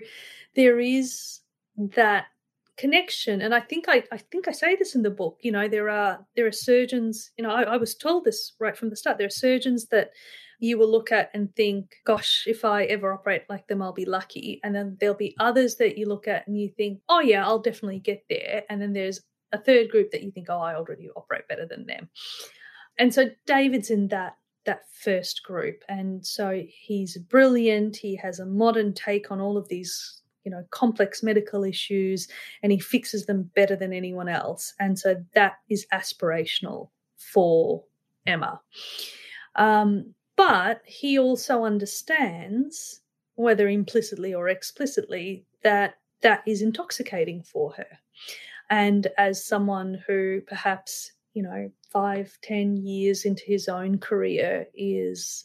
there 0.54 0.80
is 0.80 1.40
that 1.76 2.26
connection. 2.78 3.42
And 3.42 3.54
i 3.54 3.60
think 3.60 3.86
i 3.88 4.04
i 4.12 4.16
think 4.16 4.48
i 4.48 4.52
say 4.52 4.76
this 4.76 4.94
in 4.94 5.02
the 5.02 5.10
book 5.10 5.38
you 5.40 5.50
know 5.50 5.68
there 5.68 5.90
are 5.90 6.24
there 6.36 6.46
are 6.46 6.52
surgeons 6.52 7.32
you 7.36 7.42
know 7.42 7.50
I, 7.50 7.62
I, 7.62 7.76
was 7.76 7.94
told 7.94 8.24
this 8.24 8.52
right 8.60 8.76
from 8.76 8.88
the 8.88 8.96
start. 8.96 9.18
There 9.18 9.26
are 9.26 9.30
surgeons 9.30 9.86
that 9.86 10.12
you 10.60 10.78
will 10.78 10.90
look 10.90 11.10
at 11.12 11.30
and 11.34 11.54
think 11.56 11.96
gosh 12.04 12.44
if 12.46 12.64
i 12.64 12.84
ever 12.84 13.12
operate 13.12 13.42
like 13.48 13.66
them 13.66 13.82
i'll 13.82 13.92
be 13.92 14.04
lucky. 14.04 14.60
And 14.62 14.74
then 14.74 14.96
there'll 15.00 15.16
be 15.16 15.36
others 15.40 15.74
that 15.76 15.98
you 15.98 16.06
look 16.06 16.28
at 16.28 16.46
and 16.46 16.58
you 16.58 16.68
think 16.68 17.00
oh 17.08 17.20
yeah 17.20 17.44
i'll 17.44 17.58
definitely 17.58 17.98
get 17.98 18.24
there. 18.30 18.62
And 18.70 18.80
then 18.80 18.92
there's 18.92 19.20
a 19.52 19.58
third 19.58 19.90
group 19.90 20.12
that 20.12 20.22
you 20.22 20.30
think 20.30 20.46
oh 20.48 20.60
i 20.60 20.76
already 20.76 21.10
operate 21.10 21.48
better 21.48 21.66
than 21.66 21.84
them. 21.84 22.08
And 22.96 23.12
so 23.12 23.30
david's 23.44 23.90
in 23.90 24.08
that 24.08 24.36
that 24.68 24.82
first 24.92 25.42
group. 25.42 25.82
And 25.88 26.24
so 26.24 26.62
he's 26.68 27.16
brilliant. 27.16 27.96
He 27.96 28.14
has 28.16 28.38
a 28.38 28.46
modern 28.46 28.92
take 28.92 29.30
on 29.32 29.40
all 29.40 29.56
of 29.56 29.66
these, 29.68 30.20
you 30.44 30.50
know, 30.50 30.62
complex 30.70 31.22
medical 31.22 31.64
issues 31.64 32.28
and 32.62 32.70
he 32.70 32.78
fixes 32.78 33.24
them 33.24 33.50
better 33.54 33.74
than 33.76 33.94
anyone 33.94 34.28
else. 34.28 34.74
And 34.78 34.98
so 34.98 35.24
that 35.34 35.54
is 35.70 35.86
aspirational 35.92 36.90
for 37.16 37.82
Emma. 38.26 38.60
Um, 39.56 40.14
but 40.36 40.82
he 40.84 41.18
also 41.18 41.64
understands, 41.64 43.00
whether 43.36 43.68
implicitly 43.68 44.34
or 44.34 44.48
explicitly, 44.48 45.46
that 45.62 45.94
that 46.20 46.42
is 46.46 46.60
intoxicating 46.60 47.42
for 47.42 47.72
her. 47.72 47.98
And 48.68 49.06
as 49.16 49.42
someone 49.42 50.02
who 50.06 50.42
perhaps 50.46 51.12
you 51.34 51.42
know, 51.42 51.70
five, 51.92 52.36
ten 52.42 52.76
years 52.76 53.24
into 53.24 53.42
his 53.44 53.68
own 53.68 53.98
career 53.98 54.66
is 54.74 55.44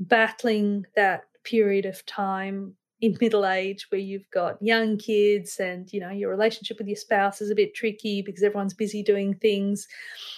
battling 0.00 0.84
that 0.94 1.24
period 1.44 1.86
of 1.86 2.04
time 2.06 2.74
in 3.00 3.16
middle 3.20 3.46
age 3.46 3.86
where 3.90 4.00
you've 4.00 4.28
got 4.30 4.60
young 4.60 4.96
kids 4.96 5.58
and 5.60 5.92
you 5.92 6.00
know 6.00 6.10
your 6.10 6.30
relationship 6.30 6.78
with 6.78 6.88
your 6.88 6.96
spouse 6.96 7.40
is 7.40 7.50
a 7.50 7.54
bit 7.54 7.74
tricky 7.74 8.22
because 8.22 8.42
everyone's 8.42 8.74
busy 8.74 9.02
doing 9.02 9.34
things 9.34 9.86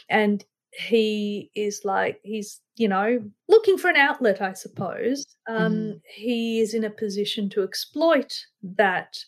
and 0.09 0.45
he 0.73 1.51
is 1.55 1.81
like 1.85 2.21
he's 2.23 2.61
you 2.77 2.87
know 2.87 3.21
looking 3.49 3.77
for 3.77 3.89
an 3.89 3.97
outlet 3.97 4.41
i 4.41 4.53
suppose 4.53 5.25
um, 5.49 5.73
mm. 5.75 6.01
he 6.05 6.61
is 6.61 6.75
in 6.75 6.85
a 6.85 6.91
position 6.91 7.49
to 7.49 7.63
exploit 7.63 8.47
that 8.63 9.19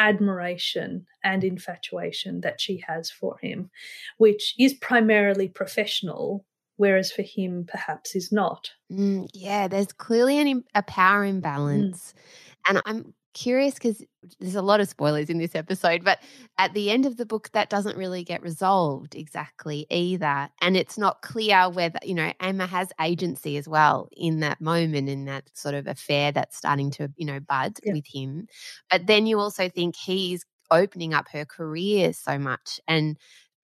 admiration 0.00 1.06
and 1.22 1.44
infatuation 1.44 2.40
that 2.40 2.60
she 2.60 2.82
has 2.88 3.10
for 3.10 3.36
him, 3.40 3.70
which 4.16 4.54
is 4.58 4.72
primarily 4.74 5.46
professional, 5.46 6.46
whereas 6.76 7.12
for 7.12 7.22
him, 7.22 7.66
perhaps 7.68 8.16
is 8.16 8.32
not. 8.32 8.70
Mm, 8.90 9.28
yeah, 9.34 9.68
there's 9.68 9.92
clearly 9.92 10.38
an, 10.38 10.64
a 10.74 10.82
power 10.82 11.24
imbalance. 11.24 12.14
Mm. 12.16 12.70
And 12.70 12.82
I'm 12.86 13.14
curious 13.34 13.74
because 13.74 14.04
there's 14.38 14.54
a 14.54 14.62
lot 14.62 14.80
of 14.80 14.88
spoilers 14.88 15.30
in 15.30 15.38
this 15.38 15.54
episode, 15.54 16.04
but 16.04 16.18
at 16.58 16.74
the 16.74 16.90
end 16.90 17.06
of 17.06 17.16
the 17.16 17.26
book, 17.26 17.50
that 17.52 17.70
doesn't 17.70 17.96
really 17.96 18.24
get 18.24 18.42
resolved 18.42 19.14
exactly 19.14 19.86
either. 19.90 20.48
And 20.60 20.76
it's 20.76 20.98
not 20.98 21.22
clear 21.22 21.70
whether, 21.70 21.98
you 22.02 22.14
know, 22.14 22.32
Emma 22.40 22.66
has 22.66 22.92
agency 23.00 23.56
as 23.56 23.68
well 23.68 24.08
in 24.12 24.40
that 24.40 24.60
moment, 24.60 25.08
in 25.08 25.24
that 25.26 25.44
sort 25.54 25.74
of 25.74 25.86
affair 25.86 26.32
that's 26.32 26.56
starting 26.56 26.90
to, 26.92 27.10
you 27.16 27.26
know, 27.26 27.40
bud 27.40 27.78
yeah. 27.84 27.92
with 27.92 28.06
him. 28.06 28.46
But 28.90 29.06
then 29.06 29.26
you 29.26 29.38
also 29.38 29.68
think 29.68 29.96
he's 29.96 30.44
opening 30.70 31.14
up 31.14 31.28
her 31.32 31.44
career 31.44 32.12
so 32.12 32.38
much 32.38 32.80
and 32.86 33.16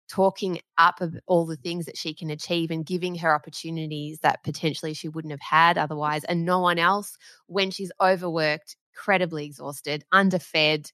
talking 0.08 0.60
up 0.78 1.00
all 1.26 1.46
the 1.46 1.56
things 1.56 1.86
that 1.86 1.96
she 1.96 2.14
can 2.14 2.30
achieve 2.30 2.70
and 2.70 2.86
giving 2.86 3.16
her 3.16 3.34
opportunities 3.34 4.20
that 4.20 4.42
potentially 4.44 4.94
she 4.94 5.08
wouldn't 5.08 5.32
have 5.32 5.40
had 5.40 5.76
otherwise 5.76 6.22
and 6.24 6.44
no 6.44 6.60
one 6.60 6.78
else 6.78 7.16
when 7.46 7.70
she's 7.70 7.90
overworked 8.00 8.76
incredibly 8.96 9.44
exhausted, 9.44 10.04
underfed, 10.12 10.92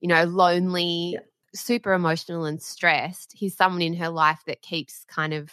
you 0.00 0.08
know, 0.08 0.24
lonely, 0.24 1.12
yeah. 1.14 1.20
super 1.54 1.92
emotional 1.92 2.44
and 2.44 2.62
stressed. 2.62 3.32
He's 3.36 3.56
someone 3.56 3.82
in 3.82 3.94
her 3.94 4.08
life 4.08 4.40
that 4.46 4.62
keeps 4.62 5.04
kind 5.04 5.34
of 5.34 5.50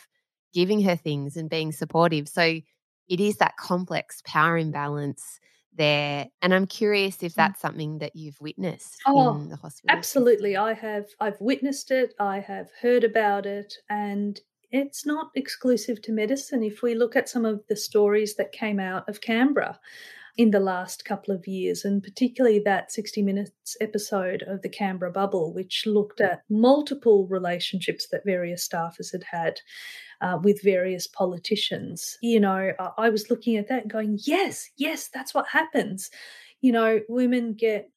giving 0.54 0.82
her 0.82 0.96
things 0.96 1.36
and 1.36 1.50
being 1.50 1.72
supportive. 1.72 2.28
So 2.28 2.42
it 2.42 3.20
is 3.20 3.38
that 3.38 3.58
complex 3.58 4.22
power 4.26 4.58
imbalance 4.58 5.40
there. 5.76 6.28
And 6.42 6.54
I'm 6.54 6.68
curious 6.68 7.22
if 7.22 7.34
mm. 7.34 7.36
that's 7.36 7.62
something 7.62 8.00
that 8.00 8.16
you've 8.16 8.40
witnessed 8.40 9.02
oh, 9.06 9.36
in 9.36 9.50
the 9.50 9.58
hospital. 9.58 9.96
Absolutely. 9.96 10.58
I 10.58 10.74
have 10.74 11.08
I've 11.20 11.40
witnessed 11.40 11.92
it, 11.92 12.14
I 12.20 12.40
have 12.40 12.70
heard 12.82 13.04
about 13.04 13.46
it, 13.46 13.74
and 13.90 14.40
it's 14.72 15.06
not 15.06 15.32
exclusive 15.36 16.02
to 16.04 16.12
medicine. 16.12 16.64
If 16.64 16.82
we 16.82 16.96
look 16.96 17.16
at 17.16 17.30
some 17.30 17.46
of 17.46 17.62
the 17.68 17.76
stories 17.76 18.36
that 18.36 18.52
came 18.52 18.80
out 18.80 19.08
of 19.10 19.22
Canberra 19.22 19.80
in 20.40 20.52
the 20.52 20.60
last 20.62 21.04
couple 21.04 21.36
of 21.36 21.46
years, 21.48 21.84
and 21.84 22.02
particularly 22.02 22.60
that 22.60 22.94
60 22.94 23.22
Minutes 23.22 23.76
episode 23.82 24.42
of 24.44 24.62
the 24.62 24.70
Canberra 24.70 25.12
Bubble, 25.12 25.54
which 25.54 25.84
looked 25.86 26.22
at 26.22 26.44
multiple 26.50 27.28
relationships 27.28 28.08
that 28.08 28.24
various 28.24 28.66
staffers 28.66 29.12
had 29.12 29.26
had 29.30 29.60
uh, 30.22 30.40
with 30.42 30.64
various 30.64 31.08
politicians. 31.08 32.18
You 32.22 32.40
know, 32.40 32.72
I 32.98 33.10
was 33.10 33.30
looking 33.30 33.58
at 33.58 33.68
that 33.68 33.82
and 33.82 33.92
going, 33.92 34.18
yes, 34.24 34.70
yes, 34.78 35.10
that's 35.14 35.34
what 35.34 35.50
happens. 35.50 36.10
You 36.62 36.72
know, 36.72 37.02
women 37.10 37.54
get 37.54 37.90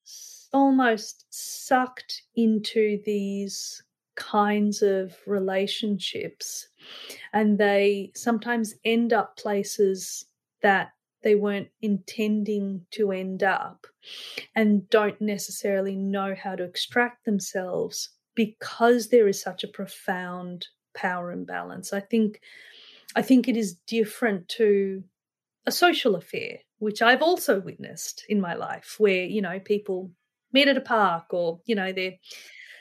almost 0.53 1.26
sucked 1.30 2.22
into 2.34 3.01
these 3.07 3.84
kinds 4.16 4.82
of 4.82 5.14
relationships 5.28 6.66
and 7.32 7.57
they 7.57 8.11
sometimes 8.16 8.74
end 8.84 9.12
up 9.12 9.36
places 9.36 10.24
that 10.62 10.90
they 11.22 11.34
weren't 11.34 11.68
intending 11.80 12.84
to 12.92 13.12
end 13.12 13.42
up 13.42 13.86
and 14.54 14.88
don't 14.90 15.20
necessarily 15.20 15.96
know 15.96 16.34
how 16.34 16.56
to 16.56 16.64
extract 16.64 17.24
themselves 17.24 18.10
because 18.34 19.08
there 19.08 19.28
is 19.28 19.40
such 19.40 19.62
a 19.64 19.68
profound 19.68 20.66
power 20.94 21.32
imbalance. 21.32 21.92
I 21.92 22.00
think 22.00 22.40
I 23.14 23.22
think 23.22 23.48
it 23.48 23.56
is 23.56 23.74
different 23.86 24.48
to 24.50 25.04
a 25.66 25.72
social 25.72 26.16
affair, 26.16 26.58
which 26.78 27.02
I've 27.02 27.22
also 27.22 27.60
witnessed 27.60 28.24
in 28.28 28.40
my 28.40 28.54
life, 28.54 28.96
where 28.98 29.24
you 29.24 29.42
know 29.42 29.60
people 29.60 30.10
meet 30.52 30.68
at 30.68 30.76
a 30.76 30.82
park 30.82 31.32
or 31.32 31.60
you 31.66 31.74
know 31.74 31.92
their 31.92 32.12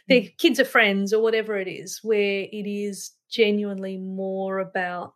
their 0.07 0.21
mm. 0.21 0.37
kids 0.37 0.59
are 0.59 0.65
friends 0.65 1.13
or 1.13 1.21
whatever 1.21 1.57
it 1.57 1.67
is, 1.67 1.99
where 2.01 2.47
it 2.51 2.67
is 2.67 3.11
genuinely 3.29 3.97
more 3.97 4.59
about 4.59 5.13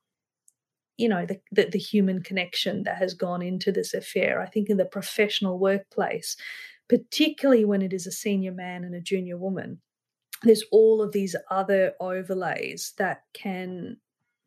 you 0.98 1.10
know 1.10 1.26
the, 1.26 1.40
the, 1.52 1.70
the 1.72 1.80
human 1.80 2.22
connection 2.22 2.84
that 2.84 2.98
has 2.98 3.14
gone 3.14 3.42
into 3.42 3.72
this 3.72 3.94
affair. 3.94 4.42
I 4.42 4.48
think 4.48 4.70
in 4.70 4.78
the 4.78 4.86
professional 4.86 5.60
workplace, 5.60 6.36
particularly 6.90 7.66
when 7.66 7.82
it 7.82 7.94
is 7.94 8.08
a 8.08 8.12
senior 8.12 8.52
man 8.52 8.84
and 8.84 8.96
a 8.96 9.02
junior 9.02 9.38
woman, 9.38 9.82
there's 10.44 10.64
all 10.72 11.02
of 11.02 11.12
these 11.12 11.36
other 11.50 11.94
overlays 12.00 12.94
that 12.98 13.22
can 13.34 13.98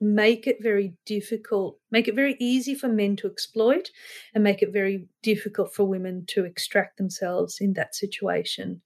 make 0.01 0.47
it 0.47 0.63
very 0.63 0.95
difficult, 1.07 1.79
make 1.91 2.07
it 2.07 2.15
very 2.15 2.37
easy 2.39 2.75
for 2.75 2.89
men 2.89 3.17
to 3.17 3.27
exploit, 3.27 3.91
and 4.35 4.45
make 4.45 4.63
it 4.63 4.73
very 4.73 5.09
difficult 5.23 5.75
for 5.75 5.85
women 5.85 6.25
to 6.29 6.45
extract 6.45 6.99
themselves 6.99 7.59
in 7.61 7.73
that 7.73 7.95
situation. 7.95 8.81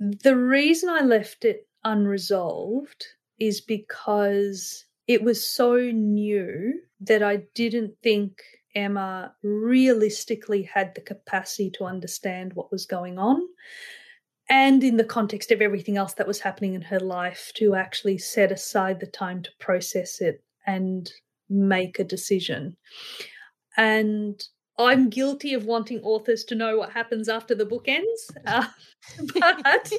The 0.00 0.36
reason 0.36 0.88
I 0.88 1.00
left 1.00 1.44
it 1.44 1.68
unresolved 1.84 3.06
is 3.38 3.60
because 3.60 4.84
it 5.06 5.22
was 5.22 5.46
so 5.46 5.76
new 5.76 6.80
that 7.00 7.22
I 7.22 7.42
didn't 7.54 7.94
think 8.02 8.42
Emma 8.74 9.34
realistically 9.42 10.62
had 10.62 10.94
the 10.94 11.00
capacity 11.00 11.70
to 11.70 11.84
understand 11.84 12.52
what 12.54 12.70
was 12.70 12.86
going 12.86 13.18
on 13.18 13.40
and 14.48 14.84
in 14.84 14.96
the 14.96 15.04
context 15.04 15.50
of 15.50 15.60
everything 15.60 15.96
else 15.96 16.14
that 16.14 16.26
was 16.26 16.40
happening 16.40 16.74
in 16.74 16.82
her 16.82 17.00
life 17.00 17.52
to 17.56 17.74
actually 17.74 18.18
set 18.18 18.52
aside 18.52 19.00
the 19.00 19.06
time 19.06 19.42
to 19.42 19.50
process 19.58 20.20
it 20.20 20.44
and 20.66 21.10
make 21.48 21.98
a 21.98 22.04
decision. 22.04 22.76
And 23.76 24.40
I'm 24.78 25.08
guilty 25.08 25.54
of 25.54 25.64
wanting 25.64 26.00
authors 26.02 26.44
to 26.44 26.54
know 26.54 26.76
what 26.76 26.92
happens 26.92 27.28
after 27.28 27.54
the 27.54 27.64
book 27.64 27.84
ends. 27.86 28.30
Uh, 28.46 28.66
but 29.34 29.92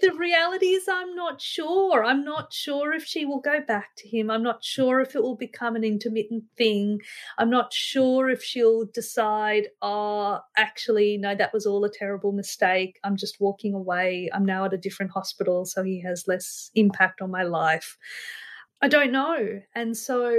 the 0.00 0.12
reality 0.16 0.66
is, 0.66 0.84
I'm 0.88 1.16
not 1.16 1.40
sure. 1.40 2.04
I'm 2.04 2.24
not 2.24 2.52
sure 2.52 2.92
if 2.92 3.04
she 3.04 3.24
will 3.24 3.40
go 3.40 3.60
back 3.60 3.88
to 3.96 4.08
him. 4.08 4.30
I'm 4.30 4.42
not 4.42 4.62
sure 4.62 5.00
if 5.00 5.16
it 5.16 5.22
will 5.22 5.36
become 5.36 5.74
an 5.74 5.82
intermittent 5.82 6.44
thing. 6.56 7.00
I'm 7.38 7.50
not 7.50 7.72
sure 7.72 8.30
if 8.30 8.44
she'll 8.44 8.84
decide, 8.84 9.68
oh, 9.82 10.40
actually, 10.56 11.18
no, 11.18 11.34
that 11.34 11.52
was 11.52 11.66
all 11.66 11.84
a 11.84 11.90
terrible 11.90 12.30
mistake. 12.32 13.00
I'm 13.02 13.16
just 13.16 13.40
walking 13.40 13.74
away. 13.74 14.30
I'm 14.32 14.44
now 14.44 14.64
at 14.66 14.74
a 14.74 14.78
different 14.78 15.10
hospital, 15.12 15.64
so 15.64 15.82
he 15.82 16.00
has 16.02 16.24
less 16.28 16.70
impact 16.76 17.20
on 17.20 17.32
my 17.32 17.42
life. 17.42 17.96
I 18.80 18.88
don't 18.88 19.12
know. 19.12 19.60
And 19.74 19.96
so 19.96 20.32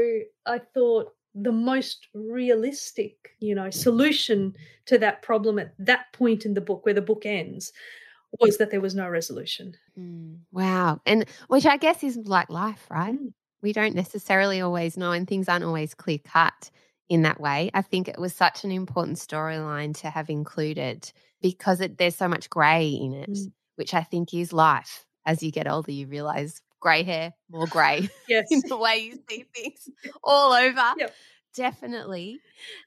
I 0.46 0.60
thought, 0.60 1.12
the 1.42 1.52
most 1.52 2.08
realistic, 2.14 3.32
you 3.40 3.54
know, 3.54 3.70
solution 3.70 4.56
to 4.86 4.98
that 4.98 5.22
problem 5.22 5.60
at 5.60 5.74
that 5.80 6.12
point 6.14 6.46
in 6.46 6.54
the 6.54 6.62
book 6.62 6.86
where 6.86 6.96
the 6.96 7.02
book 7.02 7.26
ends 7.26 7.72
was 8.40 8.58
that 8.58 8.72
there 8.72 8.82
was 8.82 8.96
no 8.96 9.08
resolution. 9.10 9.76
Mm, 9.98 10.40
wow. 10.52 11.00
And 11.06 11.26
which 11.48 11.66
I 11.66 11.78
guess 11.78 12.04
is 12.04 12.18
like 12.18 12.50
life, 12.50 12.86
right? 12.90 13.14
Mm. 13.14 13.34
We 13.62 13.74
don't 13.74 13.96
necessarily 13.96 14.62
always 14.62 14.98
know 14.98 15.12
and 15.12 15.28
things 15.28 15.48
aren't 15.48 15.64
always 15.64 15.94
clear 15.94 16.20
cut 16.20 16.70
in 17.10 17.22
that 17.24 17.40
way. 17.40 17.70
I 17.74 17.82
think 17.82 18.08
it 18.08 18.20
was 18.20 18.34
such 18.34 18.64
an 18.64 18.72
important 18.72 19.18
storyline 19.18 19.96
to 20.02 20.10
have 20.10 20.30
included 20.30 21.12
because 21.42 21.82
it, 21.82 21.98
there's 21.98 22.16
so 22.16 22.28
much 22.28 22.50
grey 22.50 22.88
in 22.88 23.14
it, 23.14 23.30
mm. 23.30 23.52
which 23.76 23.94
I 23.94 24.04
think 24.04 24.34
is 24.34 24.54
life. 24.54 25.06
As 25.26 25.44
you 25.44 25.52
get 25.52 25.68
older, 25.68 25.92
you 25.92 26.08
realize 26.08 26.62
grey 26.88 27.04
hair, 27.04 27.34
more 27.50 27.68
grey. 27.68 28.08
Yes. 28.30 28.46
in 28.50 28.62
the 28.66 28.78
way 28.78 28.98
you 28.98 29.20
see 29.30 29.44
things 29.54 29.90
all 30.24 30.54
over. 30.54 30.94
Yep. 30.98 31.14
Definitely. 31.54 32.40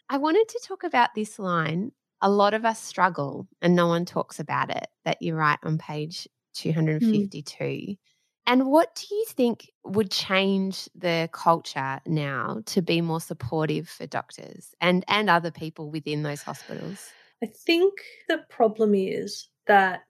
I 0.08 0.16
wanted 0.16 0.48
to 0.48 0.60
talk 0.66 0.84
about 0.84 1.10
this 1.14 1.38
line. 1.38 1.92
A 2.22 2.30
lot 2.30 2.54
of 2.54 2.64
us 2.64 2.80
struggle 2.80 3.46
and 3.60 3.76
no 3.76 3.88
one 3.88 4.06
talks 4.06 4.40
about 4.40 4.70
it 4.70 4.86
that 5.04 5.20
you 5.20 5.34
write 5.34 5.58
on 5.64 5.76
page 5.76 6.26
252. 6.54 7.64
Mm. 7.64 7.98
And 8.46 8.66
what 8.66 8.94
do 8.94 9.14
you 9.14 9.24
think 9.28 9.70
would 9.84 10.10
change 10.10 10.88
the 10.94 11.28
culture 11.32 12.00
now 12.06 12.62
to 12.66 12.80
be 12.80 13.02
more 13.02 13.20
supportive 13.20 13.86
for 13.88 14.06
doctors 14.06 14.74
and, 14.80 15.04
and 15.08 15.28
other 15.28 15.50
people 15.50 15.90
within 15.90 16.22
those 16.22 16.42
hospitals? 16.42 17.10
I 17.42 17.46
think 17.46 17.92
the 18.28 18.38
problem 18.48 18.94
is 18.94 19.48
that 19.70 20.02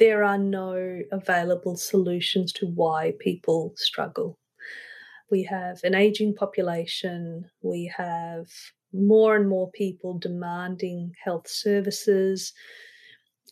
there 0.00 0.24
are 0.24 0.38
no 0.38 1.00
available 1.12 1.76
solutions 1.76 2.52
to 2.52 2.66
why 2.66 3.12
people 3.20 3.72
struggle. 3.76 4.40
We 5.30 5.44
have 5.44 5.78
an 5.84 5.94
aging 5.94 6.34
population, 6.34 7.48
we 7.62 7.92
have 7.96 8.48
more 8.92 9.36
and 9.36 9.48
more 9.48 9.70
people 9.70 10.18
demanding 10.18 11.12
health 11.22 11.46
services. 11.46 12.52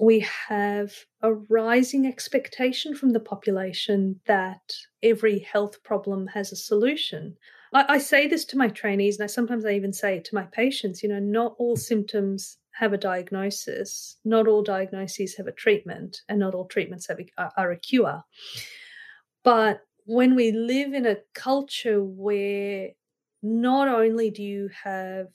We 0.00 0.26
have 0.48 0.92
a 1.20 1.32
rising 1.32 2.06
expectation 2.06 2.96
from 2.96 3.10
the 3.10 3.20
population 3.20 4.18
that 4.26 4.62
every 5.00 5.38
health 5.38 5.80
problem 5.84 6.26
has 6.28 6.50
a 6.50 6.56
solution. 6.56 7.36
I, 7.72 7.84
I, 7.88 7.98
say 7.98 8.26
this 8.26 8.44
to 8.46 8.58
my 8.58 8.66
trainees, 8.68 9.18
and 9.18 9.24
I 9.24 9.28
sometimes 9.28 9.64
I 9.64 9.74
even 9.74 9.92
say 9.92 10.16
it 10.16 10.24
to 10.26 10.34
my 10.34 10.46
patients. 10.50 11.04
You 11.04 11.10
know, 11.10 11.20
not 11.20 11.54
all 11.58 11.76
symptoms 11.76 12.58
have 12.74 12.92
a 12.92 12.98
diagnosis, 12.98 14.16
not 14.24 14.48
all 14.48 14.62
diagnoses 14.62 15.36
have 15.36 15.46
a 15.46 15.52
treatment, 15.52 16.22
and 16.28 16.38
not 16.38 16.54
all 16.54 16.66
treatments 16.66 17.06
have 17.08 17.20
a, 17.20 17.50
are 17.56 17.72
a 17.72 17.78
cure. 17.78 18.22
But 19.44 19.80
when 20.04 20.34
we 20.34 20.52
live 20.52 20.94
in 20.94 21.06
a 21.06 21.18
culture 21.34 22.02
where 22.02 22.90
not 23.42 23.88
only 23.88 24.30
do 24.30 24.42
you 24.42 24.70
have 24.84 25.28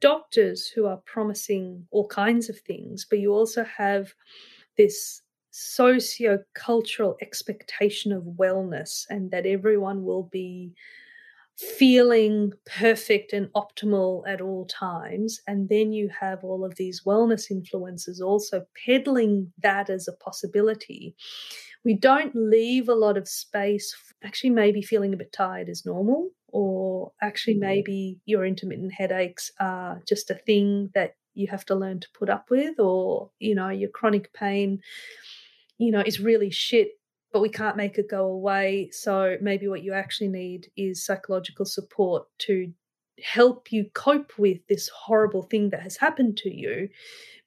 doctors 0.00 0.68
who 0.68 0.86
are 0.86 1.00
promising 1.06 1.86
all 1.90 2.06
kinds 2.08 2.48
of 2.48 2.58
things, 2.60 3.06
but 3.08 3.18
you 3.18 3.32
also 3.32 3.64
have 3.64 4.12
this 4.76 5.22
socio-cultural 5.50 7.16
expectation 7.22 8.12
of 8.12 8.22
wellness 8.24 9.06
and 9.08 9.30
that 9.30 9.46
everyone 9.46 10.04
will 10.04 10.24
be 10.24 10.74
feeling 11.56 12.52
perfect 12.66 13.32
and 13.32 13.48
optimal 13.54 14.22
at 14.26 14.40
all 14.40 14.66
times. 14.66 15.40
And 15.46 15.68
then 15.68 15.92
you 15.92 16.10
have 16.20 16.44
all 16.44 16.64
of 16.64 16.76
these 16.76 17.02
wellness 17.04 17.50
influencers 17.50 18.20
also 18.20 18.66
peddling 18.84 19.52
that 19.62 19.88
as 19.88 20.06
a 20.06 20.12
possibility. 20.12 21.14
We 21.84 21.94
don't 21.94 22.34
leave 22.34 22.88
a 22.88 22.94
lot 22.94 23.16
of 23.16 23.28
space. 23.28 23.96
Actually, 24.22 24.50
maybe 24.50 24.82
feeling 24.82 25.14
a 25.14 25.16
bit 25.16 25.32
tired 25.32 25.68
is 25.68 25.86
normal, 25.86 26.30
or 26.48 27.12
actually, 27.22 27.54
mm-hmm. 27.54 27.68
maybe 27.68 28.18
your 28.26 28.44
intermittent 28.44 28.92
headaches 28.92 29.50
are 29.60 30.02
just 30.06 30.30
a 30.30 30.34
thing 30.34 30.90
that 30.94 31.14
you 31.34 31.46
have 31.46 31.64
to 31.66 31.74
learn 31.74 32.00
to 32.00 32.08
put 32.18 32.28
up 32.28 32.50
with, 32.50 32.78
or, 32.80 33.30
you 33.38 33.54
know, 33.54 33.68
your 33.68 33.90
chronic 33.90 34.32
pain, 34.32 34.80
you 35.78 35.90
know, 35.90 36.02
is 36.04 36.18
really 36.20 36.50
shit 36.50 36.88
but 37.32 37.40
we 37.40 37.48
can't 37.48 37.76
make 37.76 37.98
it 37.98 38.10
go 38.10 38.26
away. 38.26 38.90
So 38.92 39.36
maybe 39.40 39.68
what 39.68 39.82
you 39.82 39.92
actually 39.92 40.28
need 40.28 40.68
is 40.76 41.04
psychological 41.04 41.66
support 41.66 42.26
to 42.40 42.72
help 43.22 43.72
you 43.72 43.86
cope 43.94 44.32
with 44.38 44.58
this 44.68 44.88
horrible 44.88 45.42
thing 45.42 45.70
that 45.70 45.82
has 45.82 45.96
happened 45.96 46.36
to 46.38 46.54
you 46.54 46.88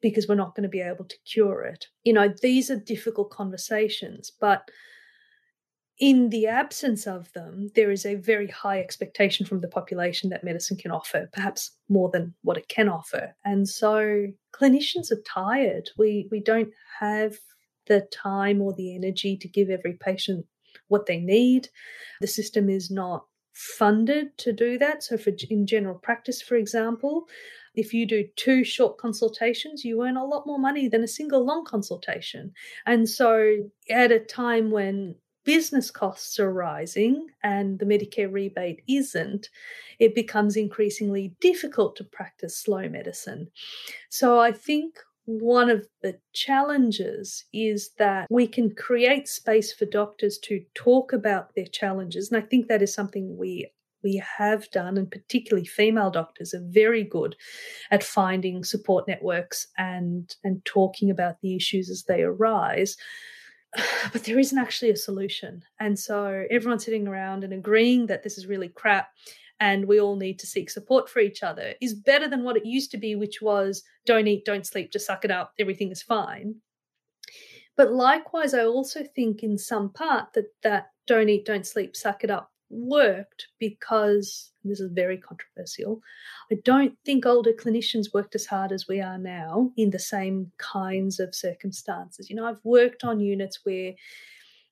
because 0.02 0.28
we're 0.28 0.36
not 0.36 0.56
going 0.56 0.64
to 0.64 0.70
be 0.70 0.82
able 0.82 1.06
to 1.06 1.18
cure 1.26 1.62
it. 1.62 1.88
You 2.04 2.14
know, 2.14 2.34
these 2.42 2.72
are 2.72 2.76
difficult 2.76 3.30
conversations, 3.30 4.32
but 4.40 4.70
in 6.00 6.30
the 6.30 6.48
absence 6.48 7.06
of 7.06 7.32
them, 7.34 7.70
there 7.76 7.92
is 7.92 8.06
a 8.06 8.16
very 8.16 8.48
high 8.48 8.80
expectation 8.80 9.46
from 9.46 9.60
the 9.60 9.68
population 9.68 10.30
that 10.30 10.46
medicine 10.46 10.78
can 10.78 10.92
offer, 10.92 11.30
perhaps 11.34 11.72
more 11.90 12.10
than 12.10 12.34
what 12.42 12.58
it 12.58 12.70
can 12.70 12.88
offer. 12.88 13.36
And 13.44 13.68
so 13.68 14.28
clinicians 14.54 15.12
are 15.12 15.22
tired. 15.28 15.90
We 15.98 16.30
we 16.32 16.40
don't 16.40 16.72
have 17.00 17.36
the 17.90 18.08
time 18.14 18.62
or 18.62 18.74
the 18.74 18.96
energy 18.96 19.36
to 19.36 19.48
give 19.50 19.70
every 19.70 19.94
patient 19.94 20.46
what 20.88 21.06
they 21.06 21.20
need. 21.20 21.68
The 22.22 22.28
system 22.28 22.70
is 22.70 22.90
not 22.90 23.26
funded 23.54 24.38
to 24.38 24.54
do 24.54 24.78
that. 24.78 25.04
So, 25.04 25.18
for 25.18 25.34
in 25.50 25.68
general 25.68 25.96
practice, 25.96 26.42
for 26.42 26.56
example, 26.56 27.28
if 27.76 27.94
you 27.94 28.06
do 28.06 28.26
two 28.36 28.64
short 28.64 28.98
consultations, 28.98 29.84
you 29.84 30.04
earn 30.04 30.18
a 30.18 30.26
lot 30.26 30.48
more 30.48 30.60
money 30.60 30.88
than 30.88 31.04
a 31.04 31.08
single 31.08 31.46
long 31.46 31.66
consultation. 31.66 32.54
And 32.86 33.10
so, 33.10 33.70
at 33.90 34.12
a 34.12 34.20
time 34.20 34.72
when 34.72 35.16
business 35.46 35.90
costs 35.90 36.40
are 36.40 36.54
rising 36.54 37.28
and 37.44 37.80
the 37.80 37.86
Medicare 37.86 38.32
rebate 38.32 38.82
isn't, 38.88 39.50
it 40.00 40.14
becomes 40.14 40.56
increasingly 40.56 41.36
difficult 41.42 41.96
to 41.96 42.04
practice 42.04 42.58
slow 42.58 42.88
medicine. 42.88 43.50
So, 44.10 44.40
I 44.40 44.52
think 44.52 45.00
one 45.30 45.70
of 45.70 45.88
the 46.02 46.18
challenges 46.34 47.46
is 47.54 47.92
that 48.00 48.26
we 48.32 48.48
can 48.48 48.74
create 48.74 49.28
space 49.28 49.72
for 49.72 49.86
doctors 49.86 50.40
to 50.40 50.64
talk 50.74 51.14
about 51.14 51.54
their 51.54 51.68
challenges. 51.68 52.32
And 52.32 52.44
I 52.44 52.46
think 52.48 52.68
that 52.68 52.82
is 52.82 52.94
something 52.94 53.38
we 53.38 53.70
we 54.02 54.24
have 54.38 54.72
done, 54.72 54.98
and 54.98 55.12
particularly 55.12 55.68
female 55.68 56.10
doctors 56.10 56.54
are 56.54 56.66
very 56.70 57.04
good 57.04 57.36
at 57.92 58.02
finding 58.02 58.64
support 58.64 59.08
networks 59.08 59.68
and 59.78 60.36
and 60.44 60.66
talking 60.66 61.12
about 61.12 61.42
the 61.42 61.56
issues 61.56 61.92
as 61.92 62.06
they 62.08 62.24
arise. 62.24 62.98
But 64.12 64.24
there 64.24 64.40
isn't 64.40 64.58
actually 64.58 64.90
a 64.90 64.96
solution. 64.96 65.62
And 65.80 66.00
so 66.00 66.46
everyone's 66.50 66.86
sitting 66.86 67.08
around 67.08 67.44
and 67.44 67.54
agreeing 67.54 68.08
that 68.08 68.24
this 68.24 68.40
is 68.40 68.48
really 68.48 68.70
crap 68.70 69.10
and 69.60 69.86
we 69.86 70.00
all 70.00 70.16
need 70.16 70.40
to 70.40 70.48
seek 70.48 70.70
support 70.70 71.10
for 71.10 71.20
each 71.20 71.44
other 71.44 71.74
is 71.82 71.94
better 71.94 72.28
than 72.28 72.44
what 72.44 72.58
it 72.58 72.66
used 72.66 72.92
to 72.92 72.98
be, 72.98 73.16
which 73.16 73.42
was 73.42 73.84
don't 74.06 74.28
eat, 74.28 74.46
don't 74.46 74.66
sleep, 74.66 74.92
just 74.92 75.06
suck 75.06 75.26
it 75.26 75.32
up, 75.32 75.54
everything 75.60 75.92
is 75.92 76.02
fine. 76.02 76.56
But 77.76 77.92
likewise, 77.94 78.54
I 78.54 78.66
also 78.66 79.04
think 79.16 79.44
in 79.44 79.58
some 79.58 79.90
part 79.92 80.34
that 80.34 80.48
that 80.64 80.92
don't 81.08 81.30
eat, 81.30 81.46
don't 81.46 81.66
sleep, 81.66 81.96
suck 81.96 82.24
it 82.24 82.30
up 82.30 82.52
worked 82.70 83.48
because 83.60 84.52
this 84.64 84.80
is 84.80 84.92
very 84.92 85.18
controversial. 85.18 86.02
I 86.52 86.56
don't 86.64 86.96
think 87.06 87.26
older 87.26 87.54
clinicians 87.54 88.14
worked 88.14 88.36
as 88.36 88.46
hard 88.46 88.72
as 88.72 88.88
we 88.88 89.02
are 89.02 89.18
now 89.18 89.72
in 89.78 89.90
the 89.90 90.00
same 90.00 90.52
kinds 90.58 91.20
of 91.20 91.34
circumstances. 91.34 92.30
You 92.30 92.36
know, 92.36 92.46
I've 92.46 92.64
worked 92.64 93.04
on 93.04 93.20
units 93.20 93.60
where 93.64 93.94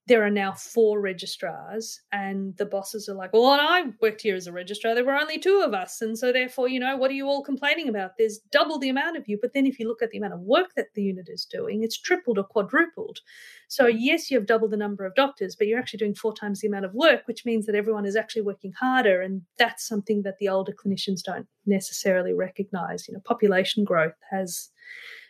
there 0.08 0.24
are 0.24 0.32
now 0.32 0.54
four 0.54 1.02
registrars 1.02 2.00
and 2.14 2.56
the 2.58 2.66
bosses 2.66 3.10
are 3.10 3.14
like 3.14 3.34
well 3.34 3.46
i 3.46 3.84
worked 4.02 4.22
here 4.22 4.36
as 4.36 4.48
a 4.48 4.52
registrar. 4.52 4.96
There 4.96 5.06
were 5.06 5.16
only 5.16 5.38
two 5.38 5.62
of 5.66 5.74
us 5.74 6.02
and 6.02 6.18
so 6.18 6.32
therefore 6.32 6.70
you 6.70 6.80
know 6.80 6.96
what 6.96 7.12
are 7.12 7.16
you 7.16 7.28
all 7.28 7.44
complaining 7.44 7.90
about? 7.90 8.12
There's 8.18 8.40
double 8.52 8.80
the 8.80 8.90
amount 8.90 9.18
of 9.18 9.28
you 9.28 9.38
but 9.42 9.54
then 9.54 9.66
if 9.66 9.80
you 9.80 9.88
look 9.88 10.02
at 10.02 10.12
the 10.12 10.18
amount 10.18 10.34
of 10.34 10.40
work 10.42 10.68
that 10.76 10.88
the 10.96 11.04
unit 11.04 11.28
is 11.30 11.46
doing 11.46 11.84
it's 11.84 12.00
tripled 12.00 12.38
or 12.38 12.44
quadrupled. 12.44 13.20
So 13.68 13.92
hmm. 13.92 13.98
yes 13.98 14.32
you 14.32 14.38
have 14.38 14.48
double 14.48 14.70
the 14.70 14.78
number 14.78 15.06
of 15.06 15.16
doctors 15.16 15.56
but 15.56 15.68
you're 15.68 15.80
actually 15.80 16.00
doing 16.00 16.16
four 16.16 16.34
times 16.34 16.62
the 16.62 16.68
amount 16.68 16.86
of 16.86 16.94
work 16.94 17.24
which 17.26 17.46
means 17.46 17.66
that 17.66 17.76
everyone 17.76 18.06
is 18.06 18.16
actually 18.16 18.44
working 18.44 18.74
harder 18.80 19.22
and 19.22 19.42
that's 19.58 19.88
something 19.88 20.22
that 20.24 20.38
the 20.40 20.48
older 20.48 20.74
clinicians 20.74 21.22
don't 21.24 21.48
necessarily 21.66 22.34
recognize. 22.34 23.08
You 23.08 23.14
know 23.14 23.22
population 23.26 23.84
growth 23.84 24.16
has 24.32 24.70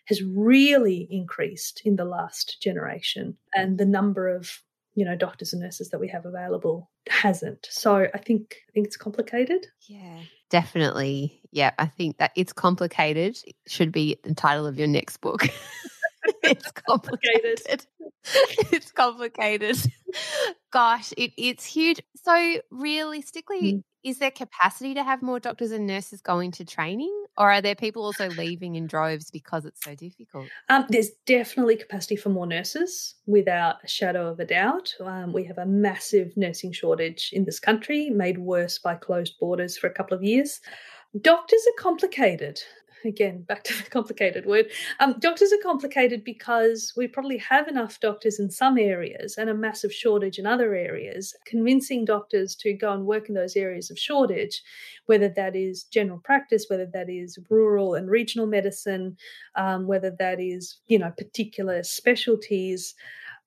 has 0.06 0.24
really 0.24 1.08
increased 1.12 1.82
in 1.84 1.98
the 1.98 2.06
last 2.06 2.62
generation 2.62 3.36
and 3.54 3.78
the 3.78 3.86
number 3.86 4.30
of 4.30 4.62
you 4.98 5.06
know 5.06 5.16
doctors 5.16 5.54
and 5.54 5.62
nurses 5.62 5.90
that 5.90 6.00
we 6.00 6.08
have 6.08 6.26
available 6.26 6.90
hasn't. 7.08 7.68
So 7.70 8.08
i 8.14 8.18
think 8.18 8.58
i 8.68 8.72
think 8.74 8.88
it's 8.88 8.98
complicated. 8.98 9.68
Yeah 9.88 10.20
definitely. 10.50 11.40
Yeah 11.52 11.72
i 11.78 11.86
think 11.86 12.18
that 12.18 12.32
it's 12.36 12.52
complicated. 12.52 13.38
Should 13.68 13.92
be 13.92 14.18
the 14.24 14.34
title 14.34 14.66
of 14.66 14.78
your 14.78 14.88
next 14.88 15.18
book. 15.18 15.48
It's 16.44 16.72
complicated. 16.88 17.86
It's 18.74 18.92
complicated. 18.92 19.78
Gosh 20.72 21.14
it, 21.16 21.32
it's 21.38 21.64
huge. 21.64 22.02
So 22.26 22.56
realistically 22.72 23.76
mm. 23.76 23.84
Is 24.08 24.20
there 24.20 24.32
capacity 24.32 24.94
to 24.94 25.04
have 25.04 25.22
more 25.22 25.38
doctors 25.38 25.72
and 25.72 25.86
nurses 25.86 26.22
going 26.22 26.50
to 26.52 26.64
training 26.64 27.14
or 27.38 27.52
are 27.52 27.62
there 27.62 27.76
people 27.76 28.04
also 28.04 28.30
leaving 28.30 28.76
in 28.76 28.88
droves 28.88 29.30
because 29.30 29.66
it's 29.66 29.84
so 29.84 29.96
difficult? 29.96 30.48
Um, 30.70 30.86
there's 30.88 31.10
definitely 31.26 31.76
capacity 31.76 32.16
for 32.16 32.30
more 32.30 32.48
nurses, 32.48 33.16
without 33.26 33.76
a 33.84 33.88
shadow 33.88 34.28
of 34.28 34.40
a 34.40 34.46
doubt. 34.46 34.96
Um, 35.02 35.34
we 35.34 35.44
have 35.44 35.58
a 35.58 35.66
massive 35.66 36.36
nursing 36.38 36.72
shortage 36.72 37.32
in 37.34 37.44
this 37.44 37.60
country, 37.60 38.10
made 38.10 38.38
worse 38.38 38.80
by 38.80 38.96
closed 38.96 39.38
borders 39.42 39.78
for 39.78 39.88
a 39.88 39.94
couple 39.94 40.16
of 40.16 40.24
years. 40.24 40.62
Doctors 41.22 41.62
are 41.68 41.84
complicated 41.84 42.62
again 43.06 43.42
back 43.44 43.64
to 43.64 43.84
the 43.84 43.90
complicated 43.90 44.46
word. 44.46 44.68
Um, 45.00 45.16
doctors 45.20 45.52
are 45.52 45.64
complicated 45.64 46.24
because 46.24 46.94
we 46.96 47.08
probably 47.08 47.38
have 47.38 47.68
enough 47.68 48.00
doctors 48.00 48.40
in 48.40 48.50
some 48.50 48.78
areas 48.78 49.38
and 49.38 49.50
a 49.50 49.54
massive 49.54 49.94
shortage 49.94 50.40
in 50.40 50.46
other 50.46 50.74
areas 50.74 51.36
convincing 51.46 52.06
doctors 52.06 52.56
to 52.56 52.74
go 52.74 52.94
and 52.94 53.06
work 53.06 53.30
in 53.30 53.36
those 53.36 53.56
areas 53.56 53.90
of 53.92 54.00
shortage 54.00 54.62
whether 55.06 55.30
that 55.30 55.56
is 55.56 55.84
general 55.84 56.20
practice 56.24 56.66
whether 56.70 56.86
that 56.86 57.10
is 57.10 57.38
rural 57.50 57.96
and 57.96 58.10
regional 58.10 58.48
medicine 58.48 59.18
um, 59.56 59.88
whether 59.88 60.12
that 60.12 60.40
is 60.40 60.80
you 60.88 61.00
know 61.00 61.12
particular 61.18 61.84
specialties. 61.84 62.96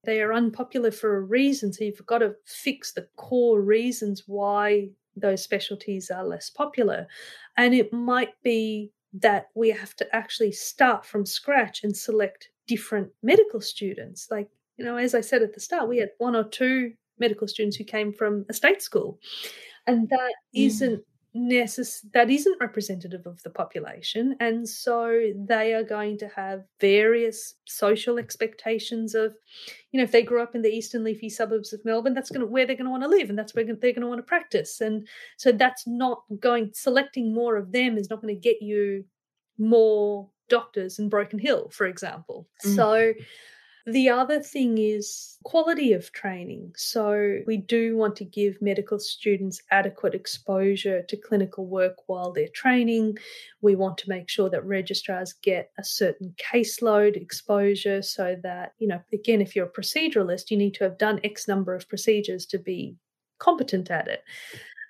They 0.04 0.22
are 0.22 0.32
unpopular 0.32 0.90
for 0.90 1.16
a 1.16 1.20
reason 1.20 1.72
so 1.72 1.84
you've 1.84 2.06
got 2.06 2.18
to 2.18 2.34
fix 2.46 2.92
the 2.92 3.06
core 3.16 3.60
reasons 3.60 4.24
why 4.26 4.88
those 5.16 5.42
specialties 5.42 6.10
are 6.10 6.24
less 6.24 6.50
popular. 6.50 7.06
And 7.56 7.74
it 7.74 7.92
might 7.92 8.30
be 8.42 8.90
that 9.14 9.48
we 9.54 9.70
have 9.70 9.94
to 9.96 10.14
actually 10.14 10.52
start 10.52 11.04
from 11.04 11.26
scratch 11.26 11.82
and 11.82 11.96
select 11.96 12.48
different 12.66 13.10
medical 13.22 13.60
students. 13.60 14.28
Like, 14.30 14.48
you 14.76 14.84
know, 14.84 14.96
as 14.96 15.14
I 15.14 15.20
said 15.20 15.42
at 15.42 15.54
the 15.54 15.60
start, 15.60 15.88
we 15.88 15.98
had 15.98 16.10
one 16.18 16.36
or 16.36 16.44
two 16.44 16.92
medical 17.18 17.48
students 17.48 17.76
who 17.76 17.84
came 17.84 18.12
from 18.12 18.46
a 18.48 18.52
state 18.52 18.82
school. 18.82 19.18
And 19.86 20.08
that 20.08 20.32
mm. 20.54 20.64
not 20.66 21.00
necess- 21.34 22.04
that 22.12 22.28
isn't 22.28 22.60
representative 22.60 23.24
of 23.24 23.40
the 23.44 23.50
population 23.50 24.34
and 24.40 24.68
so 24.68 25.30
they 25.36 25.72
are 25.72 25.84
going 25.84 26.18
to 26.18 26.26
have 26.28 26.64
various 26.80 27.54
social 27.66 28.18
expectations 28.18 29.14
of 29.14 29.36
you 29.92 29.98
know 29.98 30.02
if 30.02 30.10
they 30.10 30.22
grew 30.22 30.42
up 30.42 30.56
in 30.56 30.62
the 30.62 30.68
eastern 30.68 31.04
leafy 31.04 31.28
suburbs 31.28 31.72
of 31.72 31.84
melbourne 31.84 32.14
that's 32.14 32.30
going 32.30 32.40
to 32.40 32.46
where 32.46 32.66
they're 32.66 32.74
going 32.74 32.84
to 32.84 32.90
want 32.90 33.04
to 33.04 33.08
live 33.08 33.30
and 33.30 33.38
that's 33.38 33.54
where 33.54 33.64
they're 33.64 33.74
going 33.74 34.00
to 34.00 34.08
want 34.08 34.18
to 34.18 34.24
practice 34.24 34.80
and 34.80 35.06
so 35.36 35.52
that's 35.52 35.86
not 35.86 36.22
going 36.40 36.68
selecting 36.74 37.32
more 37.32 37.56
of 37.56 37.70
them 37.70 37.96
is 37.96 38.10
not 38.10 38.20
going 38.20 38.34
to 38.34 38.40
get 38.40 38.60
you 38.60 39.04
more 39.56 40.28
doctors 40.48 40.98
in 40.98 41.08
broken 41.08 41.38
hill 41.38 41.68
for 41.70 41.86
example 41.86 42.48
mm. 42.66 42.74
so 42.74 43.12
the 43.86 44.08
other 44.08 44.40
thing 44.40 44.78
is 44.78 45.38
quality 45.44 45.92
of 45.92 46.12
training. 46.12 46.72
So, 46.76 47.40
we 47.46 47.56
do 47.56 47.96
want 47.96 48.16
to 48.16 48.24
give 48.24 48.60
medical 48.60 48.98
students 48.98 49.62
adequate 49.70 50.14
exposure 50.14 51.02
to 51.02 51.16
clinical 51.16 51.66
work 51.66 51.96
while 52.06 52.32
they're 52.32 52.48
training. 52.48 53.18
We 53.60 53.76
want 53.76 53.98
to 53.98 54.08
make 54.08 54.28
sure 54.28 54.50
that 54.50 54.64
registrars 54.64 55.32
get 55.32 55.70
a 55.78 55.84
certain 55.84 56.34
caseload 56.36 57.16
exposure 57.16 58.02
so 58.02 58.36
that, 58.42 58.74
you 58.78 58.88
know, 58.88 59.00
again, 59.12 59.40
if 59.40 59.56
you're 59.56 59.66
a 59.66 59.70
proceduralist, 59.70 60.50
you 60.50 60.56
need 60.56 60.74
to 60.74 60.84
have 60.84 60.98
done 60.98 61.20
X 61.24 61.48
number 61.48 61.74
of 61.74 61.88
procedures 61.88 62.46
to 62.46 62.58
be 62.58 62.96
competent 63.38 63.90
at 63.90 64.06
it 64.06 64.22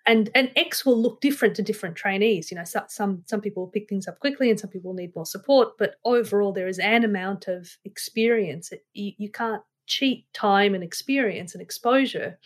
and 0.07 0.30
and 0.34 0.51
X 0.57 0.84
will 0.84 1.01
look 1.01 1.20
different 1.20 1.57
to 1.57 1.62
different 1.62 1.96
trainees. 1.96 2.51
You 2.51 2.57
know, 2.57 2.64
some 2.64 3.22
some 3.26 3.40
people 3.40 3.68
pick 3.68 3.88
things 3.88 4.09
up 4.09 4.18
quickly, 4.18 4.51
and 4.51 4.59
some 4.59 4.70
people 4.70 4.94
need 4.94 5.14
more 5.14 5.26
support. 5.26 5.78
But 5.78 5.96
overall, 6.05 6.53
there 6.53 6.68
is 6.68 6.78
an 6.78 7.05
amount 7.05 7.48
of 7.48 7.76
experience. 7.84 8.72
You, 8.92 9.12
you 9.18 9.30
can't 9.30 9.62
cheat 9.86 10.32
time 10.32 10.74
and 10.74 10.84
experience 10.84 11.55
and 11.55 11.62
exposure. 11.62 12.38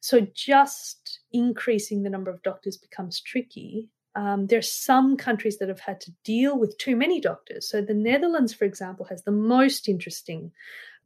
So 0.00 0.26
just 0.34 1.20
increasing 1.32 2.02
the 2.02 2.10
number 2.10 2.30
of 2.30 2.42
doctors 2.42 2.76
becomes 2.76 3.20
tricky. 3.20 3.88
Um, 4.14 4.46
there 4.46 4.58
are 4.58 4.62
some 4.62 5.16
countries 5.16 5.58
that 5.58 5.68
have 5.68 5.80
had 5.80 6.00
to 6.02 6.12
deal 6.24 6.58
with 6.58 6.76
too 6.78 6.96
many 6.96 7.20
doctors. 7.20 7.68
So 7.68 7.80
the 7.80 7.94
Netherlands, 7.94 8.52
for 8.52 8.64
example, 8.64 9.06
has 9.06 9.22
the 9.22 9.32
most 9.32 9.88
interesting 9.88 10.52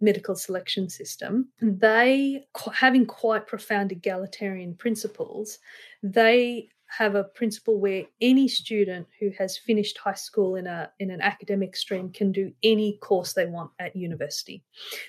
medical 0.03 0.35
selection 0.35 0.89
system, 0.89 1.49
they, 1.61 2.45
having 2.73 3.07
quite 3.07 3.47
profound 3.47 3.93
egalitarian 3.93 4.75
principles, 4.75 5.59
they 6.03 6.69
have 6.89 7.15
a 7.15 7.25
principle 7.25 7.81
where 7.81 8.05
any 8.21 8.47
student 8.47 9.07
who 9.19 9.31
has 9.39 9.57
finished 9.57 9.97
high 9.97 10.13
school 10.13 10.57
in 10.57 10.67
a 10.67 10.91
in 10.99 11.11
an 11.11 11.23
academic 11.23 11.75
stream 11.75 12.11
can 12.11 12.31
do 12.33 12.53
any 12.63 12.99
course 12.99 13.33
they 13.33 13.47
want 13.47 13.71
at 13.79 13.97
university. 13.97 14.63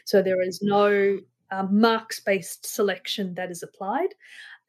So 0.06 0.22
there 0.22 0.42
is 0.42 0.62
no 0.62 1.20
um, 1.52 1.80
marks 1.82 2.22
based 2.22 2.66
selection 2.66 3.34
that 3.36 3.52
is 3.52 3.64
applied. 3.64 4.10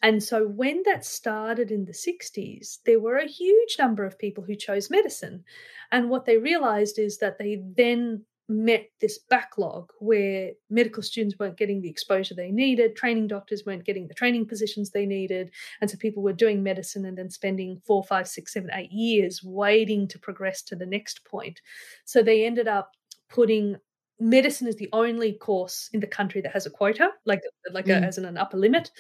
And 0.03 0.23
so 0.23 0.47
when 0.47 0.83
that 0.85 1.05
started 1.05 1.71
in 1.71 1.87
the 1.87 1.93
60s, 1.93 2.79
there 2.85 3.01
were 3.01 3.17
a 3.17 3.27
huge 3.27 3.77
number 3.79 4.05
of 4.05 4.19
people 4.19 4.45
who 4.45 4.55
chose 4.55 4.91
medicine. 4.91 5.45
And 5.93 6.11
what 6.11 6.27
they 6.27 6.37
realized 6.37 6.99
is 6.99 7.19
that 7.19 7.39
they 7.39 7.63
then 7.77 8.25
met 8.49 8.89
this 9.01 9.19
backlog 9.31 9.91
where 10.01 10.53
medical 10.69 11.03
students 11.03 11.39
weren't 11.39 11.57
getting 11.57 11.81
the 11.81 11.89
exposure 11.89 12.35
they 12.35 12.51
needed, 12.51 12.97
training 12.97 13.27
doctors 13.27 13.65
weren't 13.65 13.85
getting 13.85 14.07
the 14.07 14.15
training 14.15 14.47
positions 14.47 14.91
they 14.91 15.07
needed. 15.07 15.51
And 15.81 15.91
so 15.91 15.97
people 15.97 16.23
were 16.23 16.33
doing 16.33 16.63
medicine 16.63 17.07
and 17.07 17.17
then 17.17 17.31
spending 17.31 17.81
four, 17.87 18.05
five, 18.05 18.29
six, 18.29 18.53
seven, 18.53 18.71
eight 18.75 18.93
years 18.93 19.43
waiting 19.43 20.07
to 20.09 20.19
progress 20.19 20.63
to 20.63 20.77
the 20.77 20.87
next 20.87 21.25
point. 21.25 21.61
So 22.05 22.23
they 22.23 22.45
ended 22.45 22.69
up 22.69 22.93
putting 23.29 23.77
medicine 24.21 24.69
is 24.69 24.77
the 24.77 24.89
only 24.93 25.33
course 25.33 25.91
in 25.93 26.01
the 26.01 26.07
country 26.07 26.41
that 26.41 26.53
has 26.53 26.67
a 26.67 26.71
quota 26.71 27.11
like 27.25 27.43
like 27.73 27.87
mm. 27.87 28.01
a, 28.01 28.07
as 28.07 28.17
an 28.17 28.37
upper 28.37 28.57
limit 28.57 28.91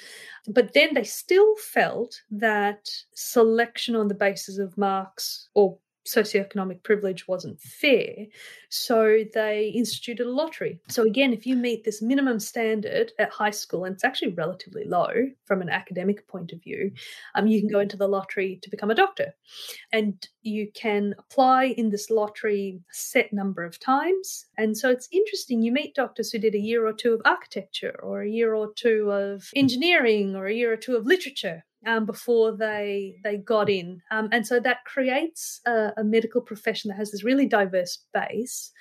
but 0.48 0.72
then 0.74 0.92
they 0.92 1.04
still 1.04 1.54
felt 1.56 2.20
that 2.32 2.90
selection 3.14 3.94
on 3.94 4.08
the 4.08 4.14
basis 4.14 4.58
of 4.58 4.76
marks 4.76 5.48
or 5.54 5.78
socioeconomic 6.06 6.82
privilege 6.82 7.26
wasn't 7.26 7.60
fair. 7.60 8.26
So 8.68 9.24
they 9.32 9.72
instituted 9.74 10.26
a 10.26 10.30
lottery. 10.30 10.80
So 10.88 11.04
again, 11.04 11.32
if 11.32 11.46
you 11.46 11.56
meet 11.56 11.84
this 11.84 12.02
minimum 12.02 12.40
standard 12.40 13.12
at 13.18 13.30
high 13.30 13.50
school, 13.50 13.84
and 13.84 13.94
it's 13.94 14.04
actually 14.04 14.32
relatively 14.32 14.84
low 14.84 15.12
from 15.44 15.62
an 15.62 15.70
academic 15.70 16.26
point 16.28 16.52
of 16.52 16.62
view, 16.62 16.92
um, 17.34 17.46
you 17.46 17.60
can 17.60 17.70
go 17.70 17.80
into 17.80 17.96
the 17.96 18.08
lottery 18.08 18.58
to 18.62 18.70
become 18.70 18.90
a 18.90 18.94
doctor. 18.94 19.34
And 19.92 20.26
you 20.42 20.70
can 20.74 21.14
apply 21.18 21.74
in 21.76 21.90
this 21.90 22.10
lottery 22.10 22.80
a 22.90 22.94
set 22.94 23.32
number 23.32 23.64
of 23.64 23.78
times. 23.78 24.46
And 24.58 24.76
so 24.76 24.90
it's 24.90 25.08
interesting. 25.12 25.62
You 25.62 25.72
meet 25.72 25.94
doctors 25.94 26.30
who 26.30 26.38
did 26.38 26.54
a 26.54 26.58
year 26.58 26.86
or 26.86 26.92
two 26.92 27.14
of 27.14 27.22
architecture, 27.24 27.98
or 28.02 28.22
a 28.22 28.28
year 28.28 28.54
or 28.54 28.72
two 28.74 29.10
of 29.10 29.50
engineering, 29.54 30.36
or 30.36 30.46
a 30.46 30.54
year 30.54 30.72
or 30.72 30.76
two 30.76 30.96
of 30.96 31.06
literature 31.06 31.64
um, 31.86 32.06
before 32.06 32.52
they 32.52 33.16
they 33.22 33.36
got 33.36 33.68
in, 33.70 34.02
um, 34.10 34.28
and 34.32 34.46
so 34.46 34.60
that 34.60 34.84
creates 34.84 35.60
a, 35.66 35.92
a, 35.96 36.04
medical 36.04 36.40
profession 36.40 36.88
that 36.88 36.96
has 36.96 37.10
this 37.10 37.24
really 37.24 37.46
diverse 37.46 37.98
base. 38.12 38.72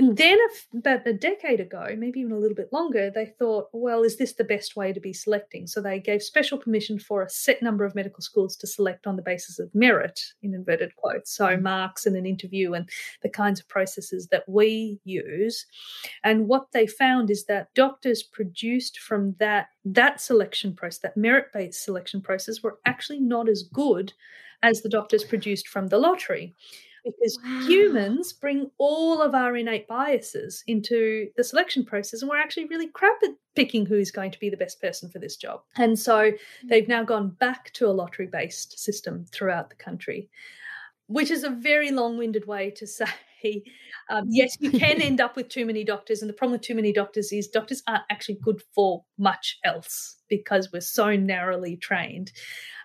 And 0.00 0.16
then, 0.16 0.38
about 0.76 1.04
a 1.08 1.12
decade 1.12 1.58
ago, 1.58 1.96
maybe 1.98 2.20
even 2.20 2.30
a 2.30 2.38
little 2.38 2.54
bit 2.54 2.72
longer, 2.72 3.10
they 3.10 3.26
thought, 3.26 3.68
well, 3.72 4.04
is 4.04 4.16
this 4.16 4.34
the 4.34 4.44
best 4.44 4.76
way 4.76 4.92
to 4.92 5.00
be 5.00 5.12
selecting? 5.12 5.66
So 5.66 5.80
they 5.80 5.98
gave 5.98 6.22
special 6.22 6.56
permission 6.56 7.00
for 7.00 7.22
a 7.22 7.28
set 7.28 7.62
number 7.62 7.84
of 7.84 7.96
medical 7.96 8.22
schools 8.22 8.56
to 8.58 8.68
select 8.68 9.08
on 9.08 9.16
the 9.16 9.22
basis 9.22 9.58
of 9.58 9.74
merit, 9.74 10.20
in 10.40 10.54
inverted 10.54 10.94
quotes, 10.94 11.32
so 11.32 11.46
mm. 11.46 11.62
marks 11.62 12.06
and 12.06 12.16
an 12.16 12.26
interview 12.26 12.74
and 12.74 12.88
the 13.22 13.28
kinds 13.28 13.58
of 13.58 13.68
processes 13.68 14.28
that 14.28 14.44
we 14.48 15.00
use. 15.02 15.66
And 16.22 16.46
what 16.46 16.68
they 16.72 16.86
found 16.86 17.28
is 17.28 17.46
that 17.46 17.74
doctors 17.74 18.22
produced 18.22 19.00
from 19.00 19.34
that 19.40 19.66
that 19.84 20.20
selection 20.20 20.76
process, 20.76 21.00
that 21.00 21.16
merit-based 21.16 21.82
selection 21.82 22.20
process, 22.20 22.62
were 22.62 22.78
actually 22.86 23.20
not 23.20 23.48
as 23.48 23.64
good 23.64 24.12
as 24.62 24.82
the 24.82 24.88
doctors 24.88 25.24
produced 25.24 25.66
from 25.66 25.88
the 25.88 25.98
lottery 25.98 26.54
because 27.10 27.38
wow. 27.44 27.66
humans 27.66 28.32
bring 28.32 28.70
all 28.78 29.20
of 29.22 29.34
our 29.34 29.56
innate 29.56 29.88
biases 29.88 30.62
into 30.66 31.28
the 31.36 31.44
selection 31.44 31.84
process 31.84 32.22
and 32.22 32.28
we're 32.28 32.38
actually 32.38 32.66
really 32.66 32.88
crap 32.88 33.16
at 33.22 33.30
picking 33.54 33.86
who's 33.86 34.10
going 34.10 34.30
to 34.30 34.38
be 34.38 34.50
the 34.50 34.56
best 34.56 34.80
person 34.80 35.08
for 35.10 35.18
this 35.18 35.36
job 35.36 35.62
and 35.76 35.98
so 35.98 36.30
they've 36.64 36.84
mm. 36.84 36.88
now 36.88 37.02
gone 37.02 37.28
back 37.28 37.72
to 37.72 37.86
a 37.86 37.90
lottery 37.92 38.26
based 38.26 38.78
system 38.78 39.24
throughout 39.32 39.70
the 39.70 39.76
country 39.76 40.28
which 41.06 41.30
is 41.30 41.42
a 41.42 41.50
very 41.50 41.90
long-winded 41.90 42.46
way 42.46 42.70
to 42.70 42.86
say 43.42 43.62
um, 44.08 44.24
yes, 44.28 44.56
you 44.60 44.70
can 44.70 45.02
end 45.02 45.20
up 45.20 45.36
with 45.36 45.48
too 45.48 45.66
many 45.66 45.84
doctors, 45.84 46.22
and 46.22 46.28
the 46.28 46.34
problem 46.34 46.52
with 46.52 46.62
too 46.62 46.74
many 46.74 46.92
doctors 46.92 47.32
is 47.32 47.48
doctors 47.48 47.82
aren't 47.86 48.04
actually 48.10 48.38
good 48.42 48.62
for 48.74 49.04
much 49.18 49.58
else 49.64 50.16
because 50.28 50.70
we're 50.72 50.80
so 50.80 51.16
narrowly 51.16 51.76
trained. 51.76 52.32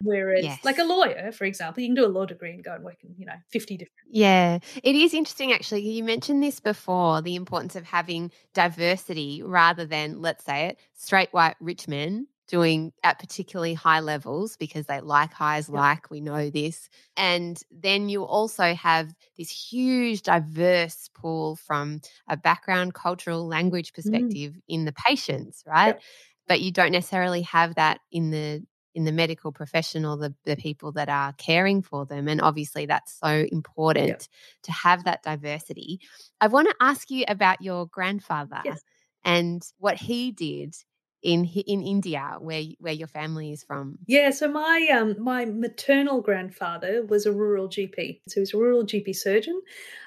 Whereas, 0.01 0.43
yes. 0.43 0.63
like 0.63 0.79
a 0.79 0.83
lawyer, 0.83 1.31
for 1.31 1.45
example, 1.45 1.81
you 1.81 1.89
can 1.89 1.95
do 1.95 2.05
a 2.05 2.07
law 2.07 2.25
degree 2.25 2.51
and 2.51 2.63
go 2.63 2.73
and 2.73 2.83
work 2.83 2.97
in, 3.03 3.15
you 3.17 3.25
know, 3.25 3.35
50 3.51 3.77
different. 3.77 3.91
Yeah, 4.09 4.59
it 4.81 4.95
is 4.95 5.13
interesting 5.13 5.53
actually. 5.53 5.81
You 5.89 6.03
mentioned 6.03 6.43
this 6.43 6.59
before 6.59 7.21
the 7.21 7.35
importance 7.35 7.75
of 7.75 7.85
having 7.85 8.31
diversity 8.53 9.41
rather 9.43 9.85
than, 9.85 10.21
let's 10.21 10.43
say 10.43 10.67
it, 10.67 10.79
straight 10.93 11.29
white 11.31 11.55
rich 11.59 11.87
men 11.87 12.27
doing 12.47 12.91
at 13.03 13.19
particularly 13.19 13.73
high 13.73 13.99
levels 13.99 14.57
because 14.57 14.85
they 14.85 14.99
like 14.99 15.31
highs 15.33 15.69
yep. 15.69 15.77
like 15.77 16.11
we 16.11 16.19
know 16.19 16.49
this 16.49 16.89
and 17.15 17.61
then 17.71 18.09
you 18.09 18.23
also 18.23 18.73
have 18.73 19.13
this 19.37 19.49
huge 19.49 20.21
diverse 20.23 21.09
pool 21.13 21.55
from 21.55 22.01
a 22.27 22.35
background 22.35 22.93
cultural 22.93 23.47
language 23.47 23.91
mm. 23.91 23.95
perspective 23.95 24.53
mm. 24.53 24.61
in 24.67 24.85
the 24.85 24.93
patients 24.93 25.63
right 25.65 25.87
yep. 25.87 26.01
but 26.47 26.61
you 26.61 26.71
don't 26.71 26.91
necessarily 26.91 27.41
have 27.43 27.75
that 27.75 27.99
in 28.11 28.31
the 28.31 28.61
in 28.95 29.05
the 29.05 29.11
medical 29.11 29.51
profession 29.51 30.05
or 30.05 30.17
the, 30.17 30.35
the 30.45 30.55
people 30.55 30.91
that 30.91 31.09
are 31.09 31.33
caring 31.33 31.81
for 31.81 32.05
them 32.05 32.27
and 32.27 32.41
obviously 32.41 32.85
that's 32.85 33.17
so 33.19 33.45
important 33.51 34.07
yep. 34.07 34.21
to 34.63 34.71
have 34.71 35.05
that 35.05 35.23
diversity 35.23 35.99
i 36.41 36.47
want 36.47 36.67
to 36.67 36.75
ask 36.81 37.09
you 37.09 37.23
about 37.27 37.61
your 37.61 37.87
grandfather 37.87 38.61
yes. 38.65 38.81
and 39.23 39.63
what 39.79 39.95
he 39.95 40.31
did 40.31 40.75
in 41.23 41.45
in 41.45 41.81
India, 41.81 42.37
where 42.39 42.61
where 42.79 42.93
your 42.93 43.07
family 43.07 43.51
is 43.51 43.63
from? 43.63 43.97
Yeah, 44.05 44.29
so 44.31 44.49
my 44.49 44.87
um 44.93 45.15
my 45.19 45.45
maternal 45.45 46.21
grandfather 46.21 47.05
was 47.05 47.25
a 47.25 47.31
rural 47.31 47.67
GP. 47.69 48.21
So 48.27 48.35
he 48.35 48.39
was 48.41 48.53
a 48.53 48.57
rural 48.57 48.83
GP 48.83 49.15
surgeon. 49.15 49.61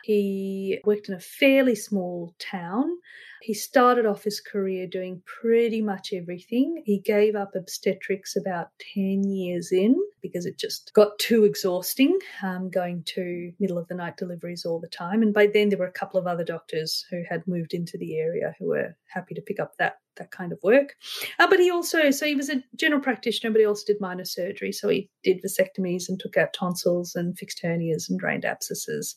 He 0.05 0.79
worked 0.85 1.09
in 1.09 1.15
a 1.15 1.21
fairly 1.21 1.75
small 1.75 2.35
town. 2.39 2.99
He 3.47 3.55
started 3.55 4.07
off 4.07 4.25
his 4.25 4.41
career 4.41 4.89
doing 4.89 5.23
pretty 5.25 5.81
much 5.81 6.13
everything. 6.13 6.83
He 6.85 6.99
gave 6.99 7.37
up 7.37 7.55
obstetrics 7.55 8.35
about 8.35 8.71
10 8.93 9.23
years 9.23 9.71
in 9.71 9.95
because 10.21 10.47
it 10.47 10.59
just 10.59 10.93
got 10.95 11.17
too 11.21 11.45
exhausting, 11.45 12.19
um, 12.43 12.69
going 12.71 13.05
to 13.15 13.53
middle 13.61 13.79
of 13.79 13.87
the 13.87 13.95
night 13.95 14.17
deliveries 14.17 14.65
all 14.65 14.81
the 14.81 14.89
time. 14.89 15.23
And 15.23 15.33
by 15.33 15.47
then, 15.47 15.69
there 15.69 15.79
were 15.79 15.87
a 15.87 15.93
couple 15.93 16.19
of 16.19 16.27
other 16.27 16.43
doctors 16.43 17.07
who 17.09 17.23
had 17.31 17.47
moved 17.47 17.73
into 17.73 17.97
the 17.97 18.17
area 18.17 18.53
who 18.59 18.67
were 18.67 18.97
happy 19.15 19.37
to 19.37 19.41
pick 19.41 19.61
up 19.61 19.77
that 19.79 19.99
that 20.17 20.31
kind 20.31 20.53
of 20.53 20.59
work. 20.63 20.95
Uh, 21.39 21.47
but 21.49 21.61
he 21.61 21.71
also, 21.71 22.11
so 22.11 22.27
he 22.27 22.35
was 22.35 22.49
a 22.49 22.63
general 22.75 23.01
practitioner, 23.01 23.53
but 23.53 23.61
he 23.61 23.67
also 23.67 23.85
did 23.87 24.01
minor 24.01 24.25
surgery. 24.25 24.73
So 24.73 24.89
he 24.89 25.09
did 25.23 25.43
vasectomies 25.43 26.09
and 26.09 26.19
took 26.19 26.37
out 26.37 26.53
tonsils 26.53 27.15
and 27.15 27.39
fixed 27.39 27.63
hernias 27.63 28.09
and 28.09 28.19
drained 28.19 28.45
abscesses, 28.45 29.15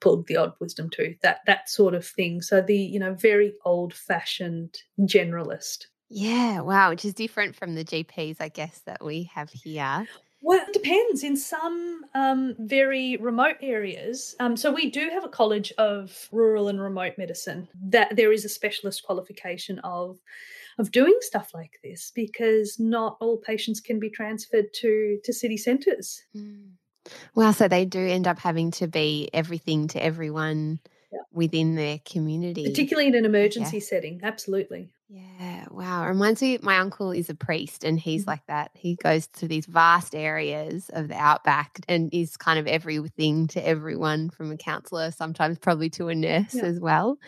pulled 0.00 0.26
the 0.26 0.36
odd 0.36 0.52
wisdom 0.60 0.90
tooth, 0.90 1.16
that 1.22 1.40
that 1.46 1.68
sort 1.68 1.94
of 1.94 2.06
thing. 2.06 2.42
So 2.42 2.60
the 2.60 2.76
you 2.76 2.98
know 2.98 3.14
very 3.14 3.54
fashioned 3.94 4.76
generalist. 5.00 5.86
Yeah, 6.08 6.60
wow, 6.60 6.90
which 6.90 7.04
is 7.04 7.14
different 7.14 7.56
from 7.56 7.74
the 7.74 7.84
GPs, 7.84 8.36
I 8.40 8.48
guess, 8.48 8.82
that 8.86 9.02
we 9.02 9.30
have 9.34 9.50
here. 9.50 10.06
Well, 10.42 10.60
it 10.66 10.72
depends. 10.72 11.22
In 11.22 11.36
some 11.36 12.04
um, 12.14 12.54
very 12.58 13.16
remote 13.16 13.56
areas, 13.62 14.34
um, 14.40 14.56
so 14.56 14.72
we 14.72 14.90
do 14.90 15.08
have 15.08 15.24
a 15.24 15.28
college 15.28 15.72
of 15.78 16.28
rural 16.32 16.68
and 16.68 16.80
remote 16.80 17.14
medicine. 17.16 17.68
That 17.80 18.16
there 18.16 18.32
is 18.32 18.44
a 18.44 18.48
specialist 18.48 19.04
qualification 19.04 19.78
of 19.80 20.18
of 20.78 20.90
doing 20.90 21.16
stuff 21.20 21.52
like 21.54 21.78
this 21.84 22.12
because 22.14 22.78
not 22.78 23.16
all 23.20 23.36
patients 23.38 23.80
can 23.80 24.00
be 24.00 24.10
transferred 24.10 24.66
to 24.80 25.18
to 25.22 25.32
city 25.32 25.56
centres. 25.56 26.20
Mm. 26.36 26.72
Wow, 27.34 27.52
so 27.52 27.68
they 27.68 27.84
do 27.84 28.06
end 28.06 28.28
up 28.28 28.38
having 28.38 28.70
to 28.72 28.86
be 28.86 29.30
everything 29.32 29.88
to 29.88 30.02
everyone 30.02 30.80
yeah. 31.12 31.20
within 31.32 31.74
their 31.74 32.00
community, 32.04 32.64
particularly 32.64 33.08
in 33.08 33.14
an 33.14 33.24
emergency 33.24 33.78
yeah. 33.78 33.84
setting. 33.84 34.20
Absolutely. 34.22 34.90
Yeah, 35.14 35.66
wow. 35.70 36.04
It 36.04 36.08
reminds 36.08 36.40
me, 36.40 36.58
my 36.62 36.78
uncle 36.78 37.10
is 37.10 37.28
a 37.28 37.34
priest 37.34 37.84
and 37.84 38.00
he's 38.00 38.22
mm-hmm. 38.22 38.30
like 38.30 38.46
that. 38.46 38.70
He 38.72 38.94
goes 38.94 39.26
to 39.34 39.46
these 39.46 39.66
vast 39.66 40.14
areas 40.14 40.88
of 40.94 41.08
the 41.08 41.16
outback 41.16 41.80
and 41.86 42.08
is 42.14 42.38
kind 42.38 42.58
of 42.58 42.66
everything 42.66 43.46
to 43.48 43.66
everyone 43.66 44.30
from 44.30 44.50
a 44.50 44.56
counselor, 44.56 45.10
sometimes 45.10 45.58
probably 45.58 45.90
to 45.90 46.08
a 46.08 46.14
nurse 46.14 46.54
yeah. 46.54 46.62
as 46.62 46.80
well. 46.80 47.18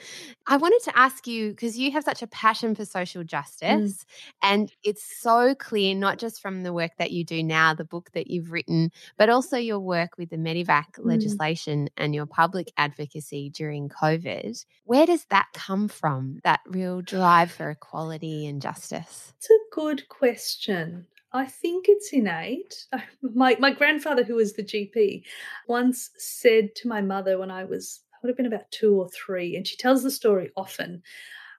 I 0.47 0.57
wanted 0.57 0.81
to 0.85 0.99
ask 0.99 1.27
you 1.27 1.51
because 1.51 1.79
you 1.79 1.91
have 1.93 2.05
such 2.05 2.23
a 2.23 2.27
passion 2.27 2.75
for 2.75 2.87
social 2.87 3.23
mm. 3.23 3.27
justice 3.27 3.93
mm. 3.93 4.05
and 4.41 4.73
it's 4.83 5.05
so 5.21 5.55
clear, 5.55 5.95
not 5.95 6.19
just 6.19 6.41
from 6.41 6.63
the 6.63 6.73
work 6.73 6.93
that 6.97 7.11
you 7.11 7.23
do 7.23 7.43
now, 7.43 7.75
the 7.75 7.85
book 7.85 8.09
that 8.15 8.31
you've 8.31 8.51
written, 8.51 8.93
but 9.19 9.29
also 9.29 9.59
your 9.59 9.81
work 9.81 10.17
with 10.17 10.31
the 10.31 10.37
Medevac 10.37 10.93
mm. 10.93 11.05
legislation 11.05 11.91
and 11.99 12.15
your 12.15 12.25
public 12.25 12.73
advocacy 12.79 13.51
during 13.51 13.91
COVID. 13.91 14.65
Where 14.85 15.05
does 15.05 15.27
that 15.27 15.49
come 15.53 15.89
from, 15.89 16.41
that 16.45 16.61
real 16.67 17.03
drive 17.03 17.51
for 17.51 17.74
equality 17.75 18.47
and 18.47 18.63
justice? 18.63 19.33
It's 19.37 19.51
a 19.51 19.75
good 19.75 20.09
question. 20.09 21.07
I 21.33 21.47
think 21.47 21.87
it's 21.89 22.13
innate. 22.13 22.87
My 23.23 23.57
my 23.59 23.73
grandfather, 23.73 24.23
who 24.23 24.37
was 24.37 24.53
the 24.53 24.63
GP, 24.63 25.25
once 25.67 26.11
said 26.17 26.75
to 26.77 26.89
my 26.89 27.01
mother 27.01 27.39
when 27.39 27.51
I 27.51 27.65
was 27.65 28.01
I 28.13 28.17
would 28.23 28.29
have 28.29 28.37
been 28.37 28.47
about 28.47 28.71
two 28.71 28.95
or 28.95 29.09
three, 29.09 29.57
and 29.57 29.67
she 29.67 29.77
tells 29.77 30.03
the 30.03 30.11
story 30.11 30.51
often. 30.57 31.03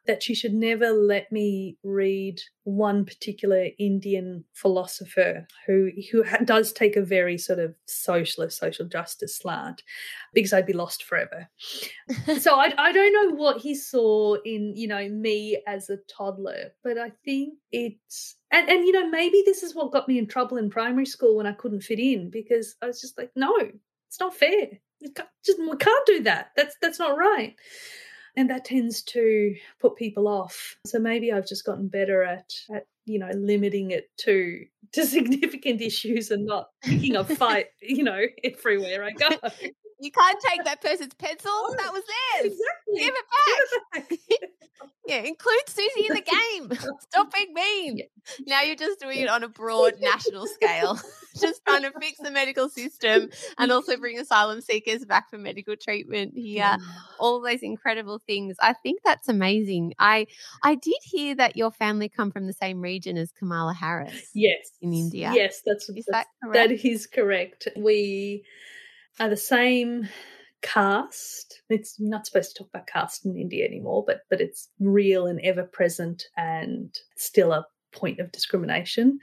That 0.08 0.24
she 0.24 0.36
should 0.36 0.54
never 0.54 0.92
let 0.92 1.32
me 1.32 1.78
read 1.84 2.40
one 2.64 3.06
particular 3.06 3.68
Indian 3.78 4.44
philosopher 4.54 5.48
who 5.66 5.92
who 6.12 6.24
does 6.46 6.72
take 6.72 6.96
a 6.96 7.02
very 7.02 7.38
sort 7.38 7.60
of 7.60 7.76
socialist, 7.86 8.60
social 8.60 8.86
justice 8.86 9.38
slant, 9.38 9.84
because 10.34 10.54
I'd 10.54 10.66
be 10.66 10.74
lost 10.74 11.04
forever. 11.04 11.48
so 12.40 12.60
I, 12.60 12.74
I 12.78 12.92
don't 12.92 13.14
know 13.14 13.36
what 13.36 13.62
he 13.62 13.76
saw 13.76 14.36
in 14.46 14.74
you 14.76 14.88
know 14.88 15.10
me 15.10 15.62
as 15.68 15.90
a 15.90 15.98
toddler, 16.08 16.72
but 16.84 16.98
I 16.98 17.12
think 17.24 17.56
it's 17.72 18.36
and 18.52 18.70
and 18.70 18.86
you 18.86 18.92
know 18.92 19.10
maybe 19.10 19.44
this 19.46 19.64
is 19.64 19.76
what 19.76 19.92
got 19.92 20.08
me 20.08 20.18
in 20.18 20.28
trouble 20.28 20.58
in 20.58 20.70
primary 20.70 21.06
school 21.06 21.38
when 21.38 21.48
I 21.48 21.54
couldn't 21.54 21.82
fit 21.82 22.00
in 22.00 22.30
because 22.30 22.76
I 22.82 22.88
was 22.88 23.02
just 23.02 23.18
like, 23.18 23.32
no, 23.36 23.54
it's 24.08 24.20
not 24.20 24.36
fair. 24.36 24.68
Just 25.46 25.60
we 25.60 25.78
can't 25.78 26.06
do 26.06 26.24
that. 26.24 26.52
That's 26.56 26.76
that's 26.82 27.00
not 27.00 27.18
right 27.18 27.56
and 28.38 28.50
that 28.50 28.66
tends 28.66 29.02
to 29.04 29.56
put 29.80 29.96
people 29.96 30.28
off. 30.28 30.78
So 30.86 31.00
maybe 31.00 31.32
i've 31.32 31.48
just 31.48 31.66
gotten 31.66 31.88
better 31.88 32.24
at 32.24 32.54
at 32.74 32.88
you 33.06 33.20
know 33.20 33.30
limiting 33.36 33.92
it 33.92 34.10
to 34.18 34.66
to 34.94 35.06
significant 35.18 35.82
issues 35.82 36.32
and 36.32 36.46
not 36.46 36.70
picking 36.84 37.16
a 37.16 37.24
fight 37.24 37.68
you 37.82 38.04
know 38.04 38.22
everywhere 38.44 39.04
i 39.04 39.12
go 39.12 39.30
you 40.00 40.12
can't 40.12 40.40
take 40.50 40.64
that 40.66 40.82
person's 40.82 41.14
pencil 41.14 41.76
that 41.78 41.92
was 41.92 42.04
theirs 42.04 42.54
exactly. 42.54 43.00
give 43.00 43.14
it 43.14 43.26
back, 43.94 44.10
give 44.10 44.20
it 44.30 44.42
back. 44.42 44.50
Yeah, 45.08 45.18
include 45.18 45.68
Susie 45.68 46.08
in 46.08 46.16
the 46.16 46.22
game. 46.22 46.72
Stop 47.00 47.34
being 47.34 47.54
mean. 47.54 48.02
Now 48.48 48.62
you're 48.62 48.76
just 48.76 49.00
doing 49.00 49.20
it 49.20 49.30
on 49.30 49.44
a 49.44 49.48
broad 49.48 49.94
national 50.00 50.48
scale, 50.48 51.00
just 51.40 51.62
trying 51.68 51.84
to 51.84 51.92
fix 52.00 52.18
the 52.18 52.32
medical 52.32 52.70
system 52.70 53.30
and 53.60 53.72
also 53.72 53.98
bring 53.98 54.18
asylum 54.18 54.62
seekers 54.62 55.06
back 55.06 55.30
for 55.30 55.38
medical 55.38 55.76
treatment 55.76 56.34
here. 56.36 56.78
All 57.20 57.40
those 57.40 57.62
incredible 57.62 58.20
things. 58.26 58.56
I 58.60 58.74
think 58.74 59.02
that's 59.06 59.30
amazing. 59.30 59.94
I 60.00 60.26
I 60.64 60.74
did 60.74 60.98
hear 61.04 61.36
that 61.36 61.56
your 61.56 61.70
family 61.70 62.10
come 62.10 62.32
from 62.32 62.48
the 62.48 62.54
same 62.54 62.82
region 62.82 63.16
as 63.16 63.32
Kamala 63.32 63.76
Harris. 63.76 64.32
Yes, 64.34 64.72
in 64.82 64.92
India. 64.92 65.32
Yes, 65.36 65.62
that's, 65.64 65.88
is 65.90 66.06
that's 66.08 66.08
that 66.08 66.28
correct? 66.44 66.70
That 66.70 66.88
is 66.88 67.06
correct. 67.06 67.68
We 67.76 68.44
are 69.20 69.30
the 69.30 69.38
same 69.38 70.08
caste. 70.62 71.62
It's 71.70 72.00
not 72.00 72.26
supposed 72.26 72.56
to 72.56 72.64
talk 72.64 72.70
about 72.70 72.88
caste 72.88 73.26
in 73.26 73.38
India 73.38 73.66
anymore, 73.66 74.04
but 74.06 74.22
but 74.30 74.42
it's 74.42 74.70
real 74.80 75.28
and 75.28 75.40
ever 75.42 75.64
present 75.64 76.24
and 76.38 76.94
still 77.16 77.54
a 77.54 77.66
point 77.92 78.20
of 78.20 78.32
discrimination. 78.32 79.20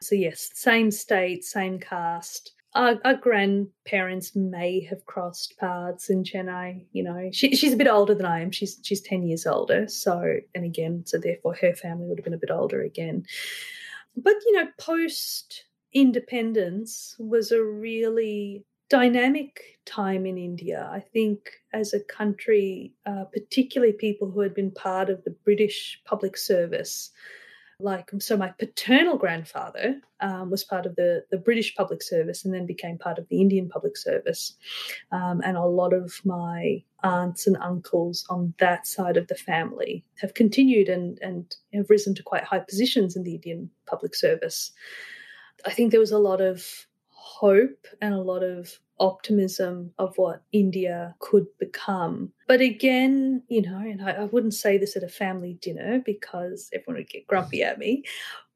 So 0.00 0.14
yes, 0.14 0.50
same 0.54 0.90
state, 0.90 1.44
same 1.44 1.78
caste. 1.78 2.52
Our, 2.74 2.98
our 3.04 3.14
grandparents 3.14 4.34
may 4.34 4.80
have 4.90 5.06
crossed 5.06 5.56
paths 5.58 6.10
in 6.10 6.24
Chennai. 6.24 6.84
You 6.90 7.04
know, 7.04 7.28
she, 7.32 7.54
she's 7.54 7.72
a 7.72 7.76
bit 7.76 7.86
older 7.86 8.16
than 8.16 8.26
I 8.26 8.40
am. 8.40 8.50
She's 8.50 8.80
she's 8.82 9.00
ten 9.00 9.22
years 9.22 9.46
older. 9.46 9.86
So 9.88 10.38
and 10.54 10.64
again, 10.64 11.02
so 11.06 11.18
therefore 11.18 11.54
her 11.60 11.74
family 11.74 12.06
would 12.06 12.18
have 12.18 12.24
been 12.24 12.34
a 12.34 12.38
bit 12.38 12.50
older 12.50 12.82
again. 12.82 13.24
But 14.16 14.34
you 14.46 14.52
know, 14.52 14.68
post 14.78 15.64
independence 15.92 17.14
was 17.18 17.52
a 17.52 17.62
really 17.62 18.64
dynamic 18.88 19.78
time 19.86 20.26
in 20.26 20.38
India. 20.38 20.88
I 20.90 21.00
think 21.00 21.50
as 21.72 21.92
a 21.92 22.00
country, 22.00 22.94
uh, 23.06 23.24
particularly 23.32 23.92
people 23.92 24.30
who 24.30 24.40
had 24.40 24.54
been 24.54 24.70
part 24.70 25.10
of 25.10 25.24
the 25.24 25.36
British 25.44 26.00
public 26.04 26.36
service, 26.36 27.10
like 27.80 28.10
so 28.18 28.36
my 28.36 28.48
paternal 28.50 29.18
grandfather 29.18 30.00
um, 30.20 30.50
was 30.50 30.64
part 30.64 30.86
of 30.86 30.96
the, 30.96 31.24
the 31.30 31.36
British 31.36 31.74
public 31.74 32.02
service 32.02 32.44
and 32.44 32.54
then 32.54 32.66
became 32.66 32.98
part 32.98 33.18
of 33.18 33.28
the 33.28 33.40
Indian 33.40 33.68
public 33.68 33.96
service. 33.96 34.54
Um, 35.10 35.42
and 35.44 35.56
a 35.56 35.64
lot 35.64 35.92
of 35.92 36.20
my 36.24 36.82
aunts 37.02 37.46
and 37.46 37.56
uncles 37.58 38.24
on 38.30 38.54
that 38.58 38.86
side 38.86 39.16
of 39.16 39.26
the 39.26 39.34
family 39.34 40.04
have 40.20 40.34
continued 40.34 40.88
and, 40.88 41.18
and 41.20 41.54
have 41.74 41.90
risen 41.90 42.14
to 42.14 42.22
quite 42.22 42.44
high 42.44 42.60
positions 42.60 43.16
in 43.16 43.24
the 43.24 43.34
Indian 43.34 43.70
public 43.86 44.14
service. 44.14 44.72
I 45.66 45.70
think 45.70 45.90
there 45.90 46.00
was 46.00 46.12
a 46.12 46.18
lot 46.18 46.40
of 46.40 46.86
hope 47.34 47.86
and 48.00 48.14
a 48.14 48.20
lot 48.20 48.42
of 48.42 48.78
optimism 49.00 49.92
of 49.98 50.16
what 50.16 50.42
India 50.52 51.14
could 51.18 51.46
become. 51.58 52.32
But 52.46 52.60
again, 52.60 53.42
you 53.48 53.62
know, 53.62 53.78
and 53.78 54.02
I, 54.02 54.12
I, 54.12 54.24
wouldn't 54.24 54.54
say 54.54 54.78
this 54.78 54.96
at 54.96 55.02
a 55.02 55.08
family 55.08 55.58
dinner 55.60 56.00
because 56.04 56.70
everyone 56.72 57.00
would 57.00 57.10
get 57.10 57.26
grumpy 57.26 57.62
at 57.62 57.78
me, 57.78 58.04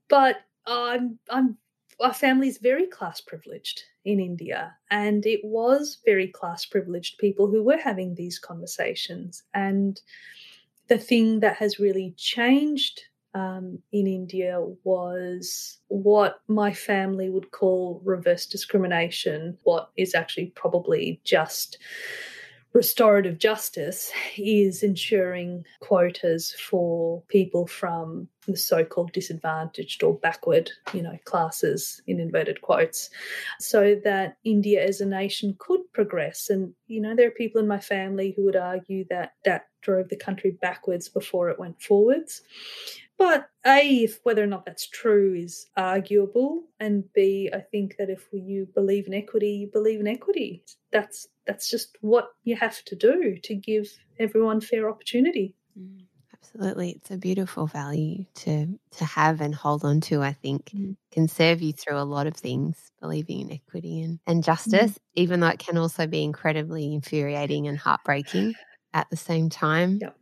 but 0.09 0.36
I'm, 0.66 1.18
I'm, 1.28 1.56
our 2.00 2.14
family 2.14 2.46
is 2.46 2.59
very 2.59 2.86
class 2.86 3.20
privileged 3.20 3.82
in 4.05 4.20
India, 4.20 4.74
and 4.90 5.26
it 5.26 5.40
was 5.42 5.98
very 6.05 6.28
class 6.28 6.64
privileged 6.64 7.18
people 7.18 7.48
who 7.48 7.64
were 7.64 7.76
having 7.76 8.14
these 8.14 8.38
conversations. 8.38 9.42
And 9.55 10.00
the 10.86 10.98
thing 10.98 11.40
that 11.40 11.56
has 11.56 11.80
really 11.80 12.14
changed 12.16 13.02
um, 13.39 13.78
in 13.93 14.06
India 14.06 14.60
was 14.85 15.78
what 15.89 16.40
my 16.48 16.73
family 16.73 17.31
would 17.31 17.51
call 17.51 18.01
reverse 18.05 18.47
discrimination, 18.47 19.56
what 19.62 19.90
is 19.97 20.15
actually 20.15 20.47
probably 20.56 21.20
just 21.24 21.78
restorative 22.74 23.39
justice 23.39 24.12
is 24.36 24.82
ensuring 24.82 25.65
quotas 25.81 26.52
for 26.52 27.23
people 27.28 27.66
from 27.66 28.28
the 28.47 28.56
so-called 28.56 29.12
disadvantaged 29.12 30.02
or 30.02 30.15
backward, 30.15 30.70
you 30.93 31.02
know, 31.02 31.19
classes 31.24 32.02
in 32.06 32.20
inverted 32.20 32.60
quotes, 32.60 33.10
so 33.59 33.98
that 34.05 34.36
India 34.44 34.85
as 34.85 35.01
a 35.01 35.06
nation 35.06 35.56
could 35.59 35.81
progress. 35.93 36.51
And 36.51 36.74
you 36.86 37.01
know, 37.01 37.15
there 37.15 37.28
are 37.28 37.32
people 37.32 37.60
in 37.60 37.69
my 37.69 37.81
family 37.81 38.32
who 38.36 38.44
would 38.44 38.56
argue 38.56 39.05
that 39.10 39.32
that 39.44 39.69
drove 39.81 40.09
the 40.09 40.16
country 40.16 40.56
backwards 40.60 41.09
before 41.09 41.51
it 41.51 41.59
went 41.59 41.81
forwards. 41.81 42.43
But 43.19 43.51
A, 43.66 44.05
if 44.05 44.20
whether 44.23 44.45
or 44.45 44.47
not 44.47 44.65
that's 44.65 44.86
true 44.86 45.35
is 45.35 45.66
arguable, 45.77 46.62
and 46.78 47.05
B, 47.12 47.51
I 47.53 47.59
think 47.59 47.97
that 47.99 48.09
if 48.09 48.28
you 48.32 48.69
believe 48.74 49.09
in 49.09 49.15
equity, 49.15 49.51
you 49.51 49.66
believe 49.66 49.99
in 49.99 50.07
equity. 50.07 50.62
That's 50.93 51.27
that's 51.45 51.69
just 51.69 51.99
what 52.01 52.28
you 52.45 52.55
have 52.57 52.82
to 52.85 52.95
do 52.95 53.36
to 53.43 53.55
give 53.57 53.89
everyone 54.20 54.61
fair 54.61 54.89
opportunity. 54.89 55.57
Mm, 55.77 56.05
absolutely, 56.32 56.90
it's 56.93 57.11
a 57.11 57.19
beautiful 57.19 57.66
value 57.66 58.24
to 58.36 58.78
to 58.93 59.05
have 59.05 59.40
and 59.40 59.53
hold 59.53 59.85
on 59.85 60.01
to. 60.03 60.23
I 60.23 60.32
think 60.32 60.66
mm. 60.66 60.97
can 61.11 61.27
serve 61.27 61.61
you 61.61 61.73
through 61.73 61.99
a 61.99 62.05
lot 62.05 62.28
of 62.28 62.36
things. 62.36 62.77
Believing 63.01 63.40
in 63.40 63.53
equity 63.53 64.01
and 64.03 64.20
and 64.28 64.45
justice, 64.45 64.93
mm. 64.93 64.99
even 65.16 65.40
though 65.40 65.49
it 65.49 65.59
can 65.59 65.77
also 65.77 66.07
be 66.07 66.23
incredibly 66.23 66.95
infuriating 66.95 67.66
and 67.66 67.77
heartbreaking 67.77 68.55
at 68.95 69.11
the 69.11 69.16
same 69.16 69.51
time. 69.51 69.99
Yep. 70.01 70.16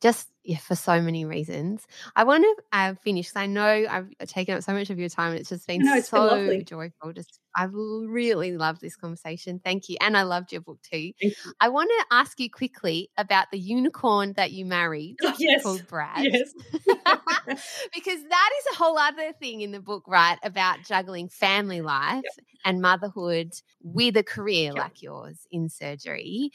Just 0.00 0.28
yeah, 0.46 0.58
for 0.58 0.76
so 0.76 1.00
many 1.00 1.24
reasons. 1.24 1.86
I 2.14 2.22
want 2.22 2.44
to 2.44 2.62
uh, 2.72 2.94
finish 3.02 3.26
because 3.26 3.42
I 3.42 3.46
know 3.46 3.84
I've 3.90 4.08
taken 4.26 4.56
up 4.56 4.62
so 4.62 4.72
much 4.72 4.90
of 4.90 4.98
your 4.98 5.08
time 5.08 5.32
and 5.32 5.40
it's 5.40 5.48
just 5.48 5.66
been 5.66 5.82
no, 5.82 5.94
it's 5.96 6.08
so 6.08 6.46
been 6.46 6.64
joyful. 6.64 7.12
Just 7.12 7.40
I've 7.56 7.72
really 7.74 8.56
loved 8.56 8.80
this 8.80 8.94
conversation. 8.94 9.60
Thank 9.62 9.88
you. 9.88 9.96
And 10.00 10.16
I 10.16 10.22
loved 10.22 10.52
your 10.52 10.60
book 10.60 10.78
too. 10.82 11.12
I 11.60 11.68
want 11.68 11.90
to 11.90 12.14
ask 12.14 12.38
you 12.38 12.48
quickly 12.48 13.10
about 13.16 13.50
the 13.50 13.58
unicorn 13.58 14.34
that 14.36 14.52
you 14.52 14.64
married 14.66 15.16
oh, 15.24 15.34
yes. 15.38 15.64
called 15.64 15.86
Brad. 15.88 16.22
Yes. 16.22 16.52
because 16.86 18.22
that 18.22 18.50
is 18.58 18.66
a 18.72 18.76
whole 18.76 18.98
other 18.98 19.32
thing 19.40 19.62
in 19.62 19.72
the 19.72 19.80
book, 19.80 20.04
right? 20.06 20.38
About 20.44 20.84
juggling 20.84 21.28
family 21.28 21.80
life 21.80 22.22
yep. 22.22 22.46
and 22.64 22.80
motherhood 22.80 23.52
with 23.82 24.16
a 24.16 24.22
career 24.22 24.72
yep. 24.74 24.76
like 24.76 25.02
yours 25.02 25.38
in 25.50 25.68
surgery 25.68 26.52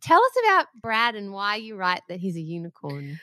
tell 0.00 0.20
us 0.20 0.32
about 0.44 0.66
Brad 0.80 1.14
and 1.14 1.32
why 1.32 1.56
you 1.56 1.76
write 1.76 2.02
that 2.08 2.20
he's 2.20 2.36
a 2.36 2.40
unicorn. 2.40 3.20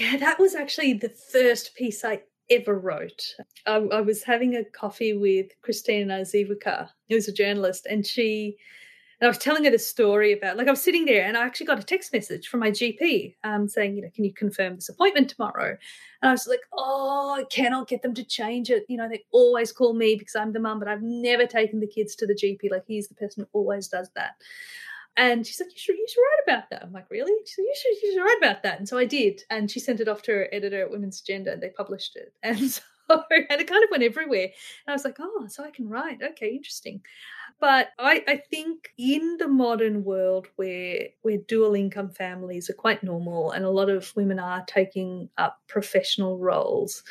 Yeah, 0.00 0.16
that 0.18 0.38
was 0.38 0.54
actually 0.54 0.94
the 0.94 1.08
first 1.08 1.74
piece 1.74 2.04
I 2.04 2.22
ever 2.50 2.78
wrote. 2.78 3.34
I, 3.66 3.76
I 3.76 4.00
was 4.00 4.22
having 4.22 4.54
a 4.54 4.64
coffee 4.64 5.14
with 5.14 5.46
Christina 5.62 6.20
Ziwica, 6.20 6.90
who's 7.08 7.28
a 7.28 7.32
journalist, 7.32 7.86
and 7.86 8.06
she 8.06 8.58
and 9.22 9.28
I 9.28 9.30
was 9.30 9.38
telling 9.38 9.62
her 9.62 9.70
the 9.70 9.78
story 9.78 10.32
about 10.32 10.56
like 10.56 10.66
I 10.66 10.72
was 10.72 10.82
sitting 10.82 11.04
there 11.04 11.24
and 11.24 11.36
I 11.36 11.44
actually 11.44 11.66
got 11.66 11.78
a 11.78 11.84
text 11.84 12.12
message 12.12 12.48
from 12.48 12.58
my 12.58 12.72
GP 12.72 13.36
um, 13.44 13.68
saying, 13.68 13.94
you 13.94 14.02
know, 14.02 14.10
can 14.12 14.24
you 14.24 14.34
confirm 14.34 14.74
this 14.74 14.88
appointment 14.88 15.30
tomorrow? 15.30 15.76
And 16.20 16.28
I 16.28 16.32
was 16.32 16.48
like, 16.48 16.62
oh, 16.72 17.36
I 17.38 17.44
cannot 17.44 17.86
get 17.86 18.02
them 18.02 18.14
to 18.14 18.24
change 18.24 18.68
it. 18.68 18.84
You 18.88 18.96
know, 18.96 19.08
they 19.08 19.22
always 19.30 19.70
call 19.70 19.94
me 19.94 20.16
because 20.16 20.34
I'm 20.34 20.52
the 20.52 20.58
mum, 20.58 20.80
but 20.80 20.88
I've 20.88 21.02
never 21.02 21.46
taken 21.46 21.78
the 21.78 21.86
kids 21.86 22.16
to 22.16 22.26
the 22.26 22.34
GP. 22.34 22.68
Like 22.72 22.82
he's 22.88 23.06
the 23.06 23.14
person 23.14 23.44
who 23.44 23.60
always 23.60 23.86
does 23.86 24.10
that. 24.16 24.32
And 25.16 25.46
she's 25.46 25.60
like, 25.60 25.70
you 25.70 25.78
should, 25.78 25.96
you 25.96 26.06
should 26.08 26.20
write 26.20 26.56
about 26.56 26.70
that. 26.70 26.82
I'm 26.82 26.92
like, 26.92 27.10
really? 27.10 27.32
She 27.44 27.54
said, 27.54 27.62
you 27.62 27.74
should, 27.76 28.02
you 28.02 28.12
should 28.12 28.22
write 28.22 28.38
about 28.38 28.62
that. 28.62 28.78
And 28.78 28.88
so 28.88 28.96
I 28.96 29.04
did. 29.04 29.42
And 29.50 29.70
she 29.70 29.78
sent 29.78 30.00
it 30.00 30.08
off 30.08 30.22
to 30.22 30.32
her 30.32 30.48
editor 30.52 30.80
at 30.82 30.90
Women's 30.90 31.20
Agenda 31.20 31.52
and 31.52 31.62
they 31.62 31.68
published 31.68 32.16
it. 32.16 32.32
And 32.42 32.70
so, 32.70 32.80
and 33.30 33.60
it 33.60 33.68
kind 33.68 33.84
of 33.84 33.90
went 33.90 34.04
everywhere. 34.04 34.44
And 34.44 34.88
I 34.88 34.92
was 34.92 35.04
like, 35.04 35.16
oh, 35.20 35.46
so 35.48 35.64
I 35.64 35.70
can 35.70 35.88
write. 35.88 36.22
Okay, 36.22 36.48
interesting. 36.48 37.02
But 37.60 37.88
I, 37.98 38.24
I 38.26 38.42
think 38.50 38.88
in 38.96 39.36
the 39.38 39.48
modern 39.48 40.02
world 40.02 40.48
where 40.56 41.08
where 41.22 41.38
dual 41.46 41.74
income 41.74 42.10
families 42.10 42.70
are 42.70 42.74
quite 42.74 43.04
normal 43.04 43.52
and 43.52 43.64
a 43.64 43.70
lot 43.70 43.90
of 43.90 44.14
women 44.16 44.38
are 44.38 44.64
taking 44.66 45.28
up 45.36 45.60
professional 45.68 46.38
roles, 46.38 47.02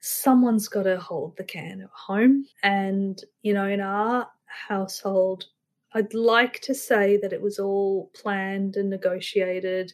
someone's 0.00 0.68
got 0.68 0.84
to 0.84 0.98
hold 0.98 1.36
the 1.36 1.44
can 1.44 1.82
at 1.82 1.90
home. 1.92 2.46
And, 2.62 3.20
you 3.42 3.52
know, 3.52 3.66
in 3.66 3.80
our 3.80 4.28
household, 4.46 5.46
I'd 5.94 6.14
like 6.14 6.60
to 6.62 6.74
say 6.74 7.16
that 7.18 7.32
it 7.32 7.42
was 7.42 7.58
all 7.58 8.10
planned 8.14 8.76
and 8.76 8.90
negotiated. 8.90 9.92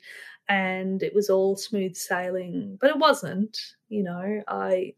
and 0.49 1.03
it 1.03 1.15
was 1.15 1.29
all 1.29 1.57
smooth 1.57 1.97
sailing, 1.97 2.79
but 2.81 2.91
it 2.91 2.99
wasn't. 2.99 3.59
You 3.89 4.05
know, 4.05 4.43
I 4.47 4.95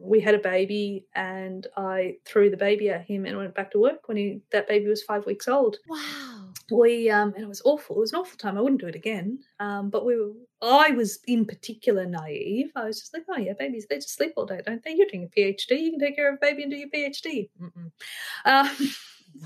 we 0.00 0.20
had 0.20 0.34
a 0.34 0.38
baby 0.38 1.06
and 1.14 1.66
I 1.76 2.16
threw 2.24 2.50
the 2.50 2.56
baby 2.56 2.88
at 2.88 3.04
him 3.04 3.26
and 3.26 3.36
went 3.36 3.54
back 3.54 3.70
to 3.72 3.78
work 3.80 4.08
when 4.08 4.16
he 4.16 4.40
that 4.50 4.68
baby 4.68 4.86
was 4.86 5.02
five 5.02 5.26
weeks 5.26 5.48
old. 5.48 5.76
Wow. 5.88 6.52
We 6.70 7.10
um 7.10 7.32
and 7.34 7.44
it 7.44 7.48
was 7.48 7.62
awful. 7.64 7.96
It 7.96 8.00
was 8.00 8.12
an 8.12 8.20
awful 8.20 8.38
time. 8.38 8.56
I 8.56 8.60
wouldn't 8.60 8.80
do 8.80 8.86
it 8.88 8.94
again. 8.94 9.38
Um, 9.60 9.90
but 9.90 10.04
we 10.06 10.16
were 10.16 10.32
I 10.62 10.90
was 10.90 11.18
in 11.26 11.44
particular 11.44 12.06
naive. 12.06 12.70
I 12.74 12.84
was 12.84 13.00
just 13.00 13.12
like, 13.12 13.24
oh 13.28 13.38
yeah, 13.38 13.52
babies 13.58 13.86
they 13.88 13.96
just 13.96 14.14
sleep 14.14 14.32
all 14.36 14.46
day, 14.46 14.60
don't 14.64 14.82
they? 14.84 14.94
You're 14.94 15.08
doing 15.08 15.24
a 15.24 15.40
PhD. 15.40 15.80
You 15.80 15.90
can 15.90 16.00
take 16.00 16.16
care 16.16 16.30
of 16.32 16.36
a 16.36 16.38
baby 16.40 16.62
and 16.62 16.72
do 16.72 16.78
your 16.78 16.88
PhD. 16.88 17.50
Um, 18.44 18.70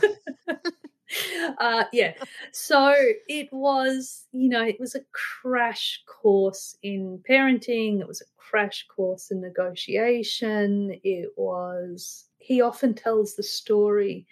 uh, 1.59 1.85
yeah. 1.93 2.15
So 2.53 2.95
it 3.29 3.49
was, 3.53 4.27
you 4.33 4.49
know, 4.49 4.65
it 4.65 4.79
was 4.79 4.95
a 4.95 5.01
crash 5.13 6.03
course 6.07 6.77
in 6.83 7.23
parenting. 7.29 8.01
It 8.01 8.09
was 8.09 8.21
a 8.21 8.31
crash 8.37 8.87
course 8.95 9.31
in 9.31 9.41
negotiation. 9.41 10.99
It 11.05 11.31
was, 11.37 12.27
he 12.39 12.61
often 12.61 12.95
tells 12.95 13.35
the 13.35 13.43
story. 13.43 14.27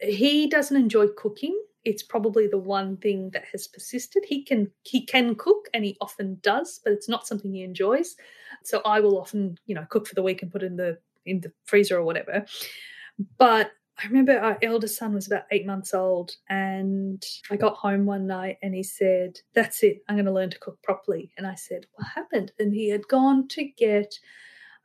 He 0.00 0.48
doesn't 0.48 0.76
enjoy 0.76 1.08
cooking. 1.08 1.58
It's 1.84 2.02
probably 2.02 2.48
the 2.48 2.58
one 2.58 2.96
thing 2.96 3.30
that 3.30 3.44
has 3.52 3.68
persisted. 3.68 4.24
He 4.26 4.42
can 4.42 4.70
he 4.82 5.06
can 5.06 5.36
cook 5.36 5.68
and 5.72 5.84
he 5.84 5.96
often 6.00 6.38
does, 6.42 6.80
but 6.82 6.92
it's 6.92 7.08
not 7.08 7.28
something 7.28 7.52
he 7.52 7.62
enjoys. 7.62 8.16
So 8.64 8.82
I 8.84 8.98
will 8.98 9.20
often, 9.20 9.56
you 9.66 9.76
know, 9.76 9.86
cook 9.88 10.08
for 10.08 10.16
the 10.16 10.22
week 10.22 10.42
and 10.42 10.50
put 10.50 10.64
in 10.64 10.76
the 10.76 10.98
in 11.26 11.40
the 11.40 11.52
freezer 11.64 11.96
or 11.96 12.02
whatever. 12.02 12.44
But 13.38 13.70
I 13.98 14.06
remember 14.06 14.38
our 14.38 14.58
eldest 14.62 14.98
son 14.98 15.14
was 15.14 15.26
about 15.26 15.44
eight 15.50 15.66
months 15.66 15.94
old, 15.94 16.32
and 16.50 17.24
I 17.50 17.56
got 17.56 17.76
home 17.76 18.04
one 18.04 18.26
night 18.26 18.58
and 18.62 18.74
he 18.74 18.82
said, 18.82 19.40
That's 19.54 19.82
it, 19.82 20.02
I'm 20.08 20.16
going 20.16 20.26
to 20.26 20.32
learn 20.32 20.50
to 20.50 20.58
cook 20.58 20.82
properly. 20.82 21.32
And 21.38 21.46
I 21.46 21.54
said, 21.54 21.86
What 21.94 22.08
happened? 22.08 22.52
And 22.58 22.74
he 22.74 22.90
had 22.90 23.08
gone 23.08 23.48
to 23.48 23.64
get 23.64 24.18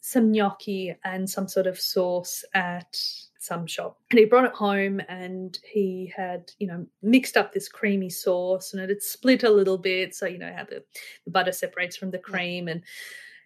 some 0.02 0.32
gnocchi 0.32 0.96
and 1.04 1.30
some 1.30 1.48
sort 1.48 1.68
of 1.68 1.80
sauce 1.80 2.44
at 2.54 2.98
some 3.40 3.68
shop. 3.68 3.98
And 4.10 4.20
he 4.20 4.26
brought 4.26 4.46
it 4.46 4.54
home 4.54 5.02
and 5.10 5.58
he 5.64 6.12
had, 6.16 6.52
you 6.60 6.68
know, 6.68 6.86
mixed 7.02 7.38
up 7.38 7.54
this 7.54 7.70
creamy 7.70 8.10
sauce 8.10 8.74
and 8.74 8.82
it 8.82 8.90
had 8.90 9.02
split 9.02 9.44
a 9.44 9.50
little 9.50 9.78
bit. 9.78 10.16
So, 10.16 10.26
you 10.26 10.40
know, 10.40 10.54
how 10.56 10.64
the, 10.64 10.84
the 11.26 11.32
butter 11.32 11.52
separates 11.52 11.98
from 11.98 12.12
the 12.12 12.18
cream. 12.18 12.68
And 12.68 12.82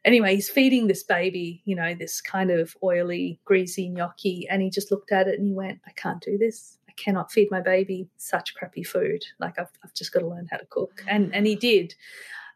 anyway, 0.06 0.36
he's 0.36 0.50
feeding 0.50 0.88
this 0.88 1.04
baby, 1.04 1.62
you 1.66 1.76
know, 1.76 1.94
this 1.94 2.22
kind 2.22 2.52
of 2.52 2.78
oily, 2.82 3.40
greasy 3.44 3.90
gnocchi. 3.90 4.48
And 4.50 4.62
he 4.62 4.70
just 4.70 4.92
looked 4.92 5.12
at 5.12 5.28
it 5.28 5.38
and 5.38 5.48
he 5.48 5.54
went, 5.54 5.82
I 5.86 5.92
can't 5.92 6.22
do 6.22 6.38
this. 6.38 6.78
I 6.88 6.94
cannot 6.94 7.32
feed 7.32 7.50
my 7.52 7.60
baby 7.60 8.08
such 8.16 8.56
crappy 8.56 8.84
food. 8.84 9.26
Like 9.40 9.60
I've, 9.60 9.72
I've 9.84 9.94
just 9.94 10.14
got 10.14 10.22
to 10.22 10.28
learn 10.28 10.48
how 10.50 10.58
to 10.58 10.66
cook. 10.68 11.04
And 11.08 11.36
and 11.36 11.46
he 11.46 11.56
did. 11.56 11.96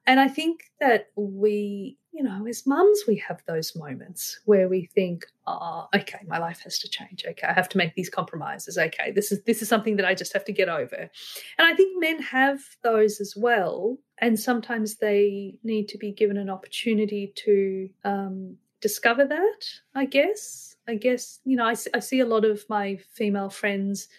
And 0.05 0.19
I 0.19 0.27
think 0.27 0.71
that 0.79 1.09
we, 1.15 1.97
you 2.19 2.25
know, 2.25 2.45
as 2.47 2.67
mums, 2.67 3.03
we 3.07 3.15
have 3.15 3.41
those 3.47 3.77
moments 3.77 4.41
where 4.43 4.67
we 4.67 4.89
think, 4.93 5.25
oh, 5.47 5.87
okay, 5.95 6.19
my 6.27 6.37
life 6.37 6.59
has 6.65 6.77
to 6.79 6.89
change. 6.89 7.23
Okay, 7.25 7.47
I 7.47 7.53
have 7.53 7.69
to 7.69 7.77
make 7.77 7.95
these 7.95 8.09
compromises. 8.09 8.77
Okay, 8.77 9.13
this 9.13 9.31
is 9.31 9.41
this 9.43 9.61
is 9.61 9.69
something 9.69 9.95
that 9.95 10.05
I 10.05 10.15
just 10.15 10.33
have 10.33 10.43
to 10.43 10.51
get 10.51 10.67
over. 10.67 11.09
And 11.57 11.65
I 11.65 11.73
think 11.73 11.97
men 11.97 12.21
have 12.21 12.59
those 12.83 13.21
as 13.21 13.35
well. 13.37 13.99
And 14.17 14.37
sometimes 14.37 14.97
they 14.97 15.55
need 15.63 15.87
to 15.87 15.97
be 15.97 16.11
given 16.11 16.35
an 16.35 16.49
opportunity 16.49 17.31
to 17.37 17.89
um, 18.03 18.57
discover 18.81 19.23
that, 19.23 19.61
I 19.95 20.03
guess. 20.03 20.75
I 20.89 20.95
guess, 20.95 21.39
you 21.45 21.55
know, 21.55 21.67
I, 21.67 21.75
I 21.93 21.99
see 21.99 22.19
a 22.19 22.25
lot 22.25 22.43
of 22.43 22.65
my 22.67 22.97
female 23.13 23.49
friends 23.49 24.09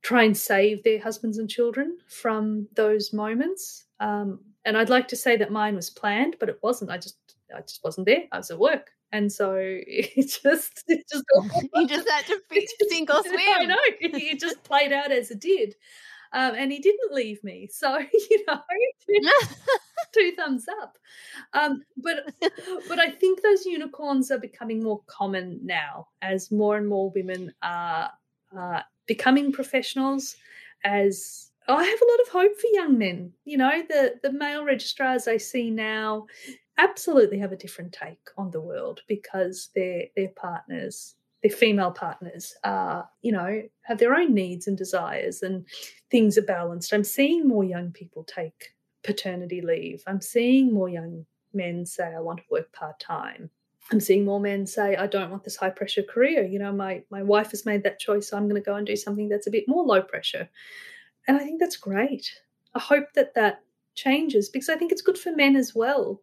try 0.00 0.22
and 0.22 0.36
save 0.36 0.84
their 0.84 1.02
husbands 1.02 1.36
and 1.36 1.50
children 1.50 1.98
from 2.08 2.68
those 2.76 3.12
moments. 3.12 3.84
Um, 4.00 4.40
and 4.66 4.76
I'd 4.76 4.90
like 4.90 5.08
to 5.08 5.16
say 5.16 5.36
that 5.36 5.52
mine 5.52 5.76
was 5.76 5.88
planned, 5.88 6.36
but 6.38 6.48
it 6.48 6.58
wasn't. 6.60 6.90
I 6.90 6.98
just 6.98 7.16
I 7.56 7.60
just 7.60 7.82
wasn't 7.84 8.06
there. 8.06 8.24
I 8.32 8.38
was 8.38 8.50
at 8.50 8.58
work. 8.58 8.90
And 9.12 9.32
so 9.32 9.54
it 9.58 10.28
just 10.42 10.84
it 10.88 11.06
just 11.10 11.24
you 11.74 11.88
just 11.88 12.08
had 12.10 12.26
to 12.26 12.40
sink 12.88 13.08
or 13.08 13.22
swim. 13.22 13.38
I 13.38 13.64
know. 13.64 13.76
It 14.00 14.40
just 14.40 14.62
played 14.64 14.92
out 14.92 15.12
as 15.12 15.30
it 15.30 15.40
did. 15.40 15.76
Um, 16.32 16.54
and 16.56 16.72
he 16.72 16.80
didn't 16.80 17.14
leave 17.14 17.42
me. 17.44 17.68
So, 17.72 17.98
you 18.30 18.44
know, 18.46 18.60
two, 19.08 19.30
two 20.12 20.32
thumbs 20.36 20.66
up. 20.82 20.98
Um, 21.54 21.82
but 21.96 22.34
but 22.88 22.98
I 22.98 23.10
think 23.10 23.40
those 23.40 23.64
unicorns 23.64 24.32
are 24.32 24.38
becoming 24.38 24.82
more 24.82 25.00
common 25.06 25.60
now 25.62 26.08
as 26.22 26.50
more 26.50 26.76
and 26.76 26.88
more 26.88 27.10
women 27.10 27.54
are 27.62 28.10
uh, 28.58 28.80
becoming 29.06 29.52
professionals 29.52 30.36
as 30.84 31.52
I 31.68 31.84
have 31.84 32.00
a 32.00 32.10
lot 32.10 32.20
of 32.20 32.28
hope 32.28 32.60
for 32.60 32.68
young 32.72 32.98
men. 32.98 33.32
You 33.44 33.58
know, 33.58 33.82
the 33.88 34.20
the 34.22 34.32
male 34.32 34.64
registrars 34.64 35.26
I 35.26 35.36
see 35.36 35.70
now 35.70 36.26
absolutely 36.78 37.38
have 37.38 37.52
a 37.52 37.56
different 37.56 37.92
take 37.92 38.20
on 38.36 38.50
the 38.50 38.60
world 38.60 39.02
because 39.08 39.70
their 39.74 40.04
their 40.14 40.28
partners, 40.28 41.14
their 41.42 41.50
female 41.50 41.90
partners, 41.90 42.54
are 42.62 43.08
you 43.22 43.32
know 43.32 43.62
have 43.82 43.98
their 43.98 44.14
own 44.14 44.34
needs 44.34 44.66
and 44.66 44.78
desires, 44.78 45.42
and 45.42 45.66
things 46.10 46.38
are 46.38 46.42
balanced. 46.42 46.92
I'm 46.92 47.04
seeing 47.04 47.48
more 47.48 47.64
young 47.64 47.90
people 47.90 48.24
take 48.24 48.74
paternity 49.02 49.60
leave. 49.60 50.02
I'm 50.06 50.20
seeing 50.20 50.72
more 50.72 50.88
young 50.88 51.26
men 51.52 51.84
say, 51.86 52.14
"I 52.14 52.20
want 52.20 52.38
to 52.38 52.44
work 52.50 52.72
part 52.72 53.00
time." 53.00 53.50
I'm 53.92 54.00
seeing 54.00 54.24
more 54.24 54.40
men 54.40 54.66
say, 54.66 54.96
"I 54.96 55.06
don't 55.06 55.30
want 55.30 55.44
this 55.44 55.56
high 55.56 55.70
pressure 55.70 56.02
career." 56.02 56.44
You 56.44 56.60
know, 56.60 56.72
my 56.72 57.02
my 57.10 57.22
wife 57.24 57.50
has 57.50 57.66
made 57.66 57.82
that 57.84 57.98
choice. 57.98 58.28
So 58.28 58.36
I'm 58.36 58.48
going 58.48 58.60
to 58.60 58.64
go 58.64 58.76
and 58.76 58.86
do 58.86 58.96
something 58.96 59.28
that's 59.28 59.46
a 59.48 59.50
bit 59.50 59.66
more 59.66 59.84
low 59.84 60.02
pressure. 60.02 60.48
And 61.26 61.36
I 61.36 61.40
think 61.40 61.60
that's 61.60 61.76
great. 61.76 62.28
I 62.74 62.80
hope 62.80 63.12
that 63.14 63.34
that 63.34 63.60
changes 63.94 64.48
because 64.48 64.68
I 64.68 64.76
think 64.76 64.92
it's 64.92 65.02
good 65.02 65.18
for 65.18 65.32
men 65.32 65.56
as 65.56 65.74
well. 65.74 66.20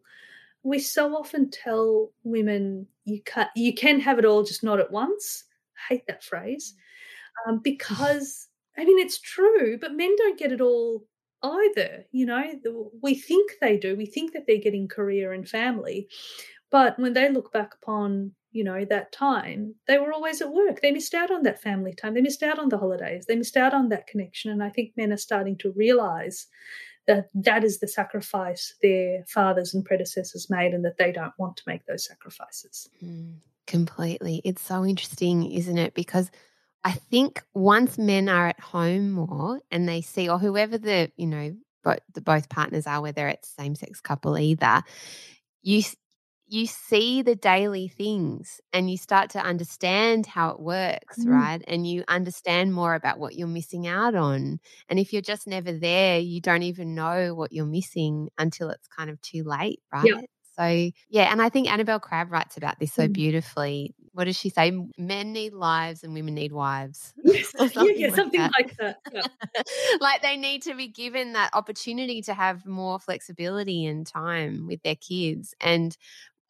We 0.62 0.78
so 0.78 1.14
often 1.14 1.50
tell 1.50 2.10
women 2.22 2.86
you 3.04 3.20
can 3.22 3.48
you 3.54 3.74
can 3.74 4.00
have 4.00 4.18
it 4.18 4.24
all, 4.24 4.44
just 4.44 4.62
not 4.62 4.80
at 4.80 4.90
once. 4.90 5.44
I 5.76 5.94
hate 5.94 6.06
that 6.06 6.24
phrase 6.24 6.74
um, 7.46 7.60
because 7.62 8.48
I 8.78 8.84
mean 8.84 8.98
it's 8.98 9.20
true, 9.20 9.78
but 9.78 9.94
men 9.94 10.14
don't 10.16 10.38
get 10.38 10.52
it 10.52 10.60
all 10.60 11.04
either. 11.42 12.06
You 12.12 12.26
know, 12.26 12.90
we 13.02 13.14
think 13.14 13.52
they 13.60 13.76
do. 13.76 13.96
We 13.96 14.06
think 14.06 14.32
that 14.32 14.46
they're 14.46 14.56
getting 14.56 14.88
career 14.88 15.32
and 15.32 15.46
family, 15.46 16.08
but 16.70 16.98
when 16.98 17.12
they 17.12 17.30
look 17.30 17.52
back 17.52 17.74
upon 17.82 18.32
you 18.54 18.62
know, 18.62 18.84
that 18.84 19.10
time, 19.10 19.74
they 19.88 19.98
were 19.98 20.12
always 20.12 20.40
at 20.40 20.52
work. 20.52 20.80
They 20.80 20.92
missed 20.92 21.12
out 21.12 21.32
on 21.32 21.42
that 21.42 21.60
family 21.60 21.92
time. 21.92 22.14
They 22.14 22.20
missed 22.22 22.44
out 22.44 22.60
on 22.60 22.68
the 22.68 22.78
holidays. 22.78 23.26
They 23.26 23.34
missed 23.34 23.56
out 23.56 23.74
on 23.74 23.88
that 23.88 24.06
connection. 24.06 24.52
And 24.52 24.62
I 24.62 24.70
think 24.70 24.92
men 24.96 25.12
are 25.12 25.18
starting 25.18 25.58
to 25.58 25.72
realize 25.72 26.46
that 27.08 27.28
that 27.34 27.64
is 27.64 27.80
the 27.80 27.88
sacrifice 27.88 28.72
their 28.80 29.24
fathers 29.26 29.74
and 29.74 29.84
predecessors 29.84 30.48
made 30.48 30.72
and 30.72 30.84
that 30.84 30.98
they 30.98 31.10
don't 31.10 31.34
want 31.36 31.56
to 31.56 31.64
make 31.66 31.84
those 31.86 32.06
sacrifices. 32.06 32.88
Mm, 33.04 33.38
completely. 33.66 34.40
It's 34.44 34.62
so 34.62 34.84
interesting, 34.84 35.50
isn't 35.50 35.76
it? 35.76 35.94
Because 35.94 36.30
I 36.84 36.92
think 36.92 37.42
once 37.54 37.98
men 37.98 38.28
are 38.28 38.46
at 38.46 38.60
home 38.60 39.10
more 39.10 39.62
and 39.72 39.88
they 39.88 40.00
see, 40.00 40.28
or 40.28 40.38
whoever 40.38 40.78
the, 40.78 41.10
you 41.16 41.26
know, 41.26 41.56
both, 41.82 41.98
the 42.14 42.20
both 42.20 42.48
partners 42.48 42.86
are, 42.86 43.02
whether 43.02 43.26
it's 43.26 43.48
same 43.48 43.74
sex 43.74 44.00
couple 44.00 44.38
either, 44.38 44.84
you 45.62 45.82
you 46.46 46.66
see 46.66 47.22
the 47.22 47.34
daily 47.34 47.88
things 47.88 48.60
and 48.72 48.90
you 48.90 48.96
start 48.96 49.30
to 49.30 49.38
understand 49.38 50.26
how 50.26 50.50
it 50.50 50.60
works, 50.60 51.18
mm. 51.18 51.28
right? 51.28 51.62
And 51.66 51.86
you 51.86 52.04
understand 52.06 52.74
more 52.74 52.94
about 52.94 53.18
what 53.18 53.34
you're 53.34 53.46
missing 53.46 53.86
out 53.86 54.14
on. 54.14 54.60
And 54.88 54.98
if 54.98 55.12
you're 55.12 55.22
just 55.22 55.46
never 55.46 55.72
there, 55.72 56.18
you 56.18 56.40
don't 56.40 56.62
even 56.62 56.94
know 56.94 57.34
what 57.34 57.52
you're 57.52 57.66
missing 57.66 58.28
until 58.38 58.68
it's 58.70 58.86
kind 58.88 59.10
of 59.10 59.20
too 59.22 59.42
late, 59.44 59.80
right? 59.92 60.04
Yeah. 60.04 60.20
So, 60.56 60.90
yeah, 61.08 61.32
and 61.32 61.42
I 61.42 61.48
think 61.48 61.68
Annabel 61.68 61.98
Crabb 61.98 62.30
writes 62.30 62.56
about 62.56 62.78
this 62.78 62.92
so 62.92 63.08
mm. 63.08 63.12
beautifully. 63.12 63.94
What 64.12 64.24
does 64.24 64.38
she 64.38 64.50
say? 64.50 64.70
Men 64.96 65.32
need 65.32 65.52
lives 65.52 66.04
and 66.04 66.14
women 66.14 66.34
need 66.34 66.52
wives. 66.52 67.12
Yes. 67.24 67.50
something 67.56 67.98
yeah, 67.98 68.08
yeah, 68.08 68.14
something 68.14 68.40
like 68.40 68.76
that. 68.76 68.98
Like, 69.04 69.12
that. 69.12 69.32
Yeah. 69.56 69.62
like 70.00 70.22
they 70.22 70.36
need 70.36 70.62
to 70.62 70.74
be 70.74 70.86
given 70.86 71.32
that 71.32 71.50
opportunity 71.52 72.22
to 72.22 72.34
have 72.34 72.64
more 72.64 73.00
flexibility 73.00 73.86
and 73.86 74.06
time 74.06 74.66
with 74.66 74.82
their 74.82 74.94
kids. 74.94 75.54
And 75.60 75.96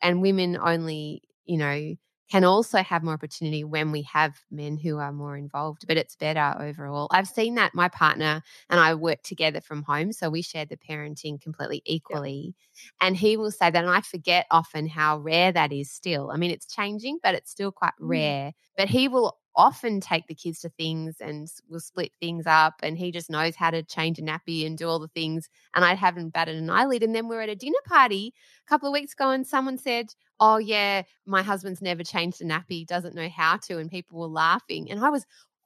and 0.05 0.23
women 0.23 0.57
only, 0.57 1.23
you 1.47 1.57
know, 1.57 1.97
can 2.31 2.45
also 2.45 2.79
have 2.79 3.03
more 3.03 3.15
opportunity 3.15 3.65
when 3.65 3.93
we 3.93 4.03
have 4.03 4.41
men 4.51 4.77
who 4.79 4.99
are 4.99 5.13
more 5.13 5.37
involved, 5.37 5.85
but 5.87 5.97
it's 5.97 6.17
better 6.17 6.55
overall. 6.59 7.07
I've 7.11 7.29
seen 7.29 7.55
that 7.57 7.75
my 7.75 7.89
partner 7.89 8.43
and 8.71 8.81
I 8.81 8.95
work 8.95 9.23
together 9.23 9.61
from 9.61 9.83
home, 9.83 10.13
so 10.13 10.31
we 10.31 10.43
share 10.43 10.65
the 10.65 10.77
parenting 10.77 11.41
completely 11.41 11.83
equally. 11.85 12.55
Yeah. 12.57 13.07
And 13.07 13.17
he 13.17 13.37
will 13.37 13.51
say 13.51 13.71
that, 13.71 13.85
and 13.85 13.93
I 13.93 14.01
forget 14.01 14.47
often 14.51 14.87
how 14.89 15.19
rare 15.19 15.53
that 15.53 15.73
is 15.73 15.91
still. 15.91 16.31
I 16.31 16.37
mean, 16.37 16.51
it's 16.51 16.67
changing, 16.67 17.19
but 17.23 17.35
it's 17.35 17.51
still 17.51 17.73
quite 17.73 17.93
mm. 18.01 18.09
rare. 18.09 18.53
But 18.77 18.89
he 18.89 19.07
will 19.09 19.37
often 19.57 20.01
take 20.01 20.27
the 20.27 20.35
kids 20.35 20.61
to 20.61 20.69
things 20.71 21.17
and 21.21 21.49
we'll 21.69 21.81
split 21.81 22.13
things 22.21 22.45
up 22.47 22.75
and 22.83 22.99
he 22.99 23.13
just 23.13 23.31
knows 23.31 23.55
how 23.55 23.71
to 23.71 23.83
change 23.83 24.19
a 24.19 24.23
nappy 24.23 24.67
and 24.67 24.77
do 24.77 24.89
all 24.89 24.99
the 24.99 25.09
things 25.09 25.49
and 25.75 25.85
I 25.85 25.95
haven't 25.95 26.31
batted 26.31 26.57
an 26.57 26.71
eyelid 26.71 27.03
and 27.03 27.15
then 27.15 27.29
we're 27.29 27.41
at 27.41 27.49
a 27.49 27.55
dinner 27.55 27.79
party 27.87 28.35
a 28.67 28.69
couple 28.69 28.89
of 28.89 28.93
weeks 28.93 29.13
ago 29.13 29.31
and 29.31 29.47
someone 29.47 29.79
said 29.79 30.15
oh 30.41 30.57
yeah 30.57 31.03
my 31.25 31.43
husband's 31.43 31.81
never 31.81 32.03
changed 32.03 32.41
a 32.43 32.45
nappy 32.45 32.87
doesn't 32.87 33.15
know 33.15 33.29
how 33.29 33.57
to 33.59 33.79
and 33.79 33.91
people 33.91 34.19
were 34.19 34.27
laughing 34.27 34.91
and 34.91 35.05
I 35.05 35.11
was 35.11 35.25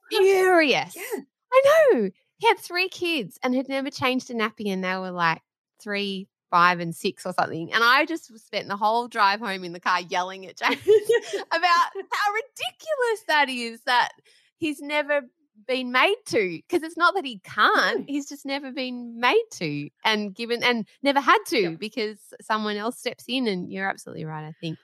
furious. 0.09 0.95
Yeah. 0.95 1.21
I 1.51 1.89
know. 1.91 2.09
He 2.37 2.47
had 2.47 2.59
three 2.59 2.89
kids 2.89 3.37
and 3.43 3.55
had 3.55 3.69
never 3.69 3.89
changed 3.89 4.29
a 4.29 4.33
nappy 4.33 4.67
and 4.67 4.83
they 4.83 4.95
were 4.95 5.11
like 5.11 5.41
three 5.81 6.27
five 6.49 6.79
and 6.79 6.95
six 6.95 7.25
or 7.25 7.33
something. 7.33 7.71
And 7.73 7.83
I 7.83 8.05
just 8.05 8.37
spent 8.39 8.67
the 8.67 8.77
whole 8.77 9.07
drive 9.07 9.39
home 9.39 9.63
in 9.63 9.73
the 9.73 9.79
car 9.79 10.01
yelling 10.01 10.45
at 10.45 10.57
James 10.61 10.79
about 11.51 11.89
how 12.11 12.33
ridiculous 12.33 13.23
that 13.27 13.49
is 13.49 13.81
that 13.85 14.11
he's 14.57 14.81
never 14.81 15.21
been 15.67 15.91
made 15.91 16.15
to 16.25 16.59
because 16.67 16.83
it's 16.83 16.97
not 16.97 17.13
that 17.15 17.25
he 17.25 17.39
can't 17.39 18.09
he's 18.09 18.27
just 18.29 18.45
never 18.45 18.71
been 18.71 19.19
made 19.19 19.43
to 19.51 19.89
and 20.05 20.33
given 20.33 20.63
and 20.63 20.87
never 21.03 21.19
had 21.19 21.37
to 21.45 21.59
yep. 21.59 21.79
because 21.79 22.17
someone 22.41 22.77
else 22.77 22.97
steps 22.97 23.25
in 23.27 23.47
and 23.47 23.71
you're 23.71 23.87
absolutely 23.87 24.25
right 24.25 24.47
i 24.47 24.53
think 24.61 24.79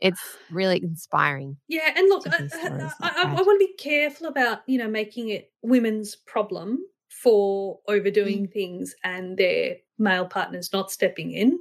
it's 0.00 0.20
really 0.50 0.80
inspiring 0.82 1.56
yeah 1.68 1.92
and 1.96 2.08
look 2.08 2.26
I, 2.28 2.48
I, 2.52 2.92
I, 3.00 3.22
I, 3.22 3.42
want 3.42 3.60
to 3.60 3.66
be 3.66 3.74
careful 3.78 4.26
about 4.26 4.60
you 4.66 4.78
know 4.78 4.88
making 4.88 5.30
it 5.30 5.50
women's 5.62 6.16
problem 6.16 6.84
for 7.10 7.80
overdoing 7.88 8.46
mm. 8.46 8.52
things 8.52 8.94
and 9.04 9.36
their 9.36 9.76
male 10.00 10.26
partners 10.26 10.72
not 10.72 10.90
stepping 10.90 11.32
in 11.32 11.58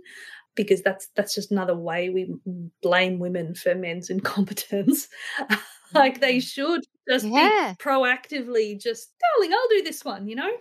because 0.56 0.82
that's 0.82 1.07
that's 1.16 1.36
just 1.36 1.52
another 1.52 1.76
way 1.76 2.10
we 2.10 2.34
blame 2.82 3.20
women 3.20 3.53
for 3.53 3.76
men's 3.76 4.10
incompetence 4.10 5.07
like 5.94 6.20
they 6.20 6.38
mm. 6.38 6.44
should 6.44 6.82
just 7.10 7.26
yeah. 7.26 7.74
be 7.78 7.84
proactively 7.84 8.80
just 8.80 9.11
darling 9.20 9.53
i'll 9.53 9.78
do 9.78 9.84
this 9.84 10.03
one 10.03 10.28
you 10.28 10.36
know 10.36 10.52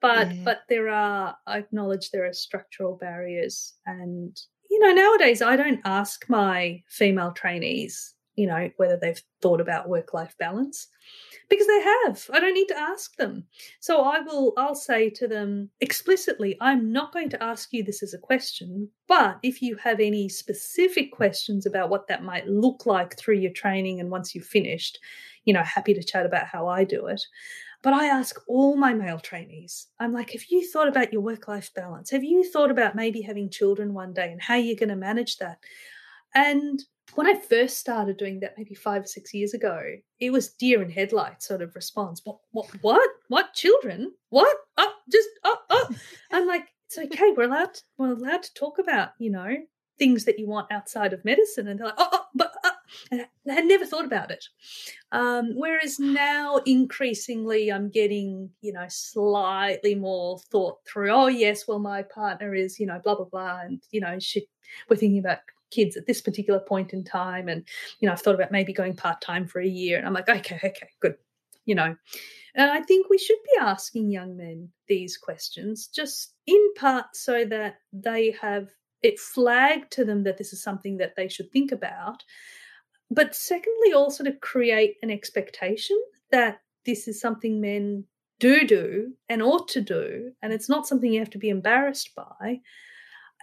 but 0.00 0.34
yeah. 0.34 0.42
but 0.44 0.60
there 0.68 0.88
are 0.88 1.36
i 1.46 1.58
acknowledge 1.58 2.10
there 2.10 2.26
are 2.26 2.32
structural 2.32 2.96
barriers 2.96 3.74
and 3.86 4.36
you 4.70 4.78
know 4.80 4.92
nowadays 4.92 5.42
i 5.42 5.56
don't 5.56 5.80
ask 5.84 6.28
my 6.28 6.82
female 6.88 7.32
trainees 7.32 8.14
you 8.38 8.46
know 8.46 8.70
whether 8.76 8.96
they've 8.96 9.20
thought 9.42 9.60
about 9.60 9.88
work 9.88 10.14
life 10.14 10.34
balance 10.38 10.86
because 11.50 11.66
they 11.66 11.82
have 11.82 12.30
i 12.32 12.38
don't 12.38 12.54
need 12.54 12.68
to 12.68 12.78
ask 12.78 13.16
them 13.16 13.44
so 13.80 14.02
i 14.04 14.20
will 14.20 14.52
i'll 14.56 14.74
say 14.74 15.10
to 15.10 15.26
them 15.26 15.68
explicitly 15.80 16.56
i'm 16.60 16.92
not 16.92 17.12
going 17.12 17.28
to 17.28 17.42
ask 17.42 17.72
you 17.72 17.82
this 17.82 18.02
as 18.02 18.14
a 18.14 18.18
question 18.18 18.88
but 19.08 19.38
if 19.42 19.60
you 19.60 19.76
have 19.76 19.98
any 19.98 20.28
specific 20.28 21.10
questions 21.10 21.66
about 21.66 21.90
what 21.90 22.06
that 22.06 22.22
might 22.22 22.46
look 22.46 22.86
like 22.86 23.18
through 23.18 23.36
your 23.36 23.52
training 23.52 23.98
and 23.98 24.10
once 24.10 24.34
you've 24.34 24.46
finished 24.46 25.00
you 25.44 25.52
know 25.52 25.62
happy 25.62 25.92
to 25.92 26.02
chat 26.02 26.24
about 26.24 26.46
how 26.46 26.68
i 26.68 26.84
do 26.84 27.06
it 27.06 27.22
but 27.80 27.92
I 27.92 28.06
ask 28.06 28.40
all 28.48 28.76
my 28.76 28.92
male 28.92 29.20
trainees, 29.20 29.86
I'm 30.00 30.12
like, 30.12 30.32
have 30.32 30.42
you 30.50 30.68
thought 30.68 30.88
about 30.88 31.12
your 31.12 31.22
work 31.22 31.46
life 31.46 31.70
balance? 31.74 32.10
Have 32.10 32.24
you 32.24 32.42
thought 32.42 32.72
about 32.72 32.96
maybe 32.96 33.22
having 33.22 33.50
children 33.50 33.94
one 33.94 34.12
day 34.12 34.32
and 34.32 34.42
how 34.42 34.56
you're 34.56 34.74
going 34.74 34.88
to 34.88 34.96
manage 34.96 35.36
that? 35.36 35.58
And 36.34 36.82
when 37.14 37.26
I 37.26 37.34
first 37.34 37.78
started 37.78 38.16
doing 38.16 38.40
that, 38.40 38.54
maybe 38.56 38.74
five 38.74 39.02
or 39.02 39.06
six 39.06 39.32
years 39.32 39.54
ago, 39.54 39.80
it 40.20 40.30
was 40.30 40.50
deer 40.50 40.82
in 40.82 40.90
headlights 40.90 41.48
sort 41.48 41.62
of 41.62 41.74
response. 41.74 42.20
What? 42.24 42.38
What? 42.52 42.68
What? 42.80 43.10
What? 43.28 43.54
Children? 43.54 44.12
What? 44.30 44.56
Oh, 44.76 44.92
just 45.10 45.28
oh, 45.44 45.56
oh. 45.70 45.88
I'm 46.30 46.46
like, 46.46 46.66
it's 46.86 46.98
okay. 46.98 47.32
We're 47.36 47.44
allowed. 47.44 47.74
To, 47.74 47.82
we're 47.96 48.12
allowed 48.12 48.42
to 48.42 48.54
talk 48.54 48.78
about, 48.78 49.10
you 49.18 49.30
know, 49.30 49.56
things 49.98 50.24
that 50.24 50.38
you 50.38 50.46
want 50.46 50.70
outside 50.70 51.12
of 51.12 51.24
medicine. 51.24 51.68
And 51.68 51.78
they're 51.78 51.88
like, 51.88 51.96
oh, 51.98 52.08
oh 52.12 52.24
but 52.34 52.54
uh, 52.64 52.70
I 53.12 53.52
had 53.52 53.64
never 53.64 53.84
thought 53.84 54.04
about 54.04 54.30
it. 54.30 54.44
Um, 55.12 55.52
whereas 55.54 55.98
now, 55.98 56.58
increasingly, 56.66 57.70
I'm 57.70 57.90
getting, 57.90 58.50
you 58.60 58.72
know, 58.72 58.86
slightly 58.88 59.94
more 59.94 60.38
thought 60.50 60.78
through. 60.86 61.10
Oh, 61.10 61.26
yes, 61.26 61.66
well, 61.66 61.78
my 61.78 62.02
partner 62.02 62.54
is, 62.54 62.78
you 62.78 62.86
know, 62.86 63.00
blah 63.02 63.16
blah 63.16 63.24
blah, 63.26 63.60
and 63.64 63.82
you 63.90 64.00
know, 64.00 64.18
she, 64.18 64.46
we're 64.88 64.96
thinking 64.96 65.18
about 65.18 65.38
kids 65.70 65.96
at 65.96 66.06
this 66.06 66.20
particular 66.20 66.60
point 66.60 66.92
in 66.92 67.04
time 67.04 67.48
and 67.48 67.64
you 68.00 68.06
know 68.06 68.12
i've 68.12 68.20
thought 68.20 68.34
about 68.34 68.52
maybe 68.52 68.72
going 68.72 68.94
part-time 68.94 69.46
for 69.46 69.60
a 69.60 69.66
year 69.66 69.98
and 69.98 70.06
i'm 70.06 70.14
like 70.14 70.28
okay 70.28 70.60
okay 70.64 70.88
good 71.00 71.14
you 71.64 71.74
know? 71.74 71.94
And 72.54 72.70
i 72.70 72.80
think 72.80 73.08
we 73.08 73.18
should 73.18 73.38
be 73.44 73.60
asking 73.60 74.10
young 74.10 74.36
men 74.36 74.70
these 74.88 75.16
questions 75.16 75.88
just 75.88 76.34
in 76.46 76.72
part 76.76 77.06
so 77.14 77.44
that 77.44 77.76
they 77.92 78.34
have 78.40 78.68
it 79.02 79.18
flagged 79.18 79.92
to 79.92 80.04
them 80.04 80.24
that 80.24 80.38
this 80.38 80.52
is 80.52 80.62
something 80.62 80.96
that 80.96 81.14
they 81.16 81.28
should 81.28 81.52
think 81.52 81.72
about 81.72 82.22
but 83.10 83.34
secondly 83.34 83.92
also 83.94 84.24
to 84.24 84.32
create 84.32 84.96
an 85.02 85.10
expectation 85.10 85.98
that 86.30 86.60
this 86.84 87.06
is 87.06 87.20
something 87.20 87.60
men 87.60 88.04
do 88.40 88.64
do 88.64 89.12
and 89.28 89.42
ought 89.42 89.68
to 89.68 89.80
do 89.80 90.32
and 90.42 90.52
it's 90.52 90.68
not 90.68 90.86
something 90.86 91.12
you 91.12 91.18
have 91.18 91.30
to 91.30 91.38
be 91.38 91.48
embarrassed 91.48 92.14
by. 92.14 92.60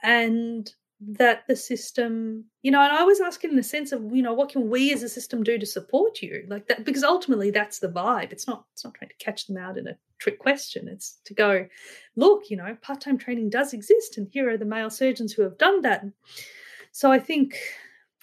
And 0.04 0.70
that 1.02 1.44
the 1.48 1.56
system, 1.56 2.46
you 2.62 2.72
know, 2.72 2.82
and 2.82 2.92
I 2.92 3.04
was 3.04 3.20
asking 3.20 3.52
in 3.52 3.56
the 3.58 3.64
sense 3.64 3.92
of, 3.92 4.16
you 4.16 4.24
know, 4.24 4.34
what 4.34 4.50
can 4.50 4.70
we 4.70 4.94
as 4.94 5.04
a 5.04 5.10
system 5.10 5.44
do 5.44 5.58
to 5.58 5.66
support 5.66 6.22
you? 6.22 6.46
Like 6.48 6.68
that 6.68 6.86
because 6.86 7.04
ultimately 7.04 7.52
that's 7.52 7.80
the 7.80 7.90
vibe. 7.90 8.32
It's 8.32 8.48
not 8.48 8.66
it's 8.74 8.84
not 8.84 8.94
trying 8.94 9.10
to 9.10 9.16
catch 9.24 9.48
them 9.48 9.58
out 9.58 9.78
in 9.78 9.88
a 9.88 9.98
trick 10.20 10.40
question. 10.40 10.88
It's 10.88 11.20
to 11.26 11.34
go, 11.34 11.68
look, 12.16 12.50
you 12.50 12.58
know, 12.58 12.78
part-time 12.82 13.18
training 13.18 13.50
does 13.50 13.74
exist 13.74 14.18
and 14.18 14.28
here 14.32 14.50
are 14.50 14.58
the 14.58 14.66
male 14.66 14.90
surgeons 14.90 15.34
who 15.34 15.42
have 15.42 15.58
done 15.58 15.82
that. 15.82 16.06
So 16.92 17.12
I 17.12 17.20
think 17.20 17.58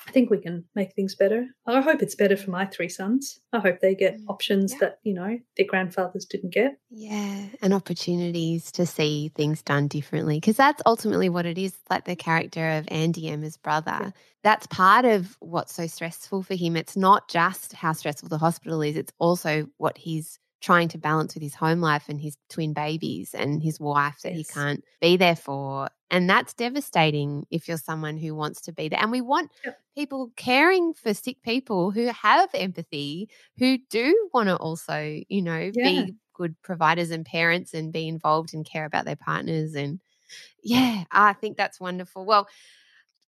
I 0.06 0.10
think 0.10 0.30
we 0.30 0.38
can 0.38 0.64
make 0.74 0.94
things 0.94 1.14
better. 1.14 1.46
I 1.66 1.80
hope 1.80 2.02
it's 2.02 2.14
better 2.14 2.36
for 2.36 2.50
my 2.50 2.66
three 2.66 2.88
sons. 2.88 3.40
I 3.52 3.60
hope 3.60 3.80
they 3.80 3.94
get 3.94 4.18
mm, 4.18 4.24
options 4.28 4.72
yeah. 4.72 4.78
that, 4.80 4.98
you 5.04 5.14
know, 5.14 5.38
their 5.56 5.66
grandfathers 5.66 6.24
didn't 6.24 6.52
get. 6.52 6.76
Yeah, 6.90 7.46
and 7.60 7.72
opportunities 7.72 8.72
to 8.72 8.86
see 8.86 9.30
things 9.34 9.62
done 9.62 9.88
differently 9.88 10.38
because 10.38 10.56
that's 10.56 10.82
ultimately 10.86 11.28
what 11.28 11.46
it 11.46 11.58
is 11.58 11.74
like 11.88 12.04
the 12.04 12.16
character 12.16 12.70
of 12.70 12.86
Andy, 12.88 13.28
Emma's 13.28 13.56
brother. 13.56 13.98
Yeah. 14.00 14.10
That's 14.42 14.66
part 14.66 15.04
of 15.04 15.36
what's 15.38 15.72
so 15.72 15.86
stressful 15.86 16.42
for 16.42 16.54
him. 16.54 16.76
It's 16.76 16.96
not 16.96 17.28
just 17.28 17.72
how 17.72 17.92
stressful 17.92 18.28
the 18.28 18.38
hospital 18.38 18.82
is, 18.82 18.96
it's 18.96 19.12
also 19.18 19.68
what 19.76 19.96
he's 19.96 20.38
trying 20.62 20.88
to 20.88 20.98
balance 20.98 21.34
with 21.34 21.42
his 21.42 21.54
home 21.54 21.80
life 21.80 22.04
and 22.08 22.20
his 22.20 22.38
twin 22.48 22.72
babies 22.72 23.34
and 23.34 23.62
his 23.62 23.80
wife 23.80 24.20
that 24.22 24.34
yes. 24.34 24.38
he 24.38 24.54
can't 24.54 24.84
be 25.00 25.16
there 25.16 25.36
for. 25.36 25.88
And 26.10 26.30
that's 26.30 26.54
devastating 26.54 27.46
if 27.50 27.66
you're 27.66 27.78
someone 27.78 28.16
who 28.16 28.34
wants 28.34 28.60
to 28.62 28.72
be 28.72 28.88
there. 28.88 29.00
And 29.00 29.10
we 29.10 29.20
want 29.20 29.50
yep. 29.64 29.78
people 29.96 30.30
caring 30.36 30.94
for 30.94 31.14
sick 31.14 31.42
people 31.42 31.90
who 31.90 32.06
have 32.06 32.48
empathy, 32.54 33.28
who 33.58 33.78
do 33.90 34.28
want 34.32 34.48
to 34.48 34.56
also, 34.56 35.20
you 35.28 35.42
know, 35.42 35.70
yeah. 35.74 35.84
be 35.84 36.14
good 36.34 36.54
providers 36.62 37.10
and 37.10 37.26
parents 37.26 37.74
and 37.74 37.92
be 37.92 38.06
involved 38.06 38.54
and 38.54 38.64
care 38.64 38.84
about 38.84 39.04
their 39.04 39.16
partners. 39.16 39.74
And 39.74 40.00
yeah, 40.62 41.04
I 41.10 41.32
think 41.32 41.56
that's 41.56 41.80
wonderful. 41.80 42.24
Well, 42.24 42.46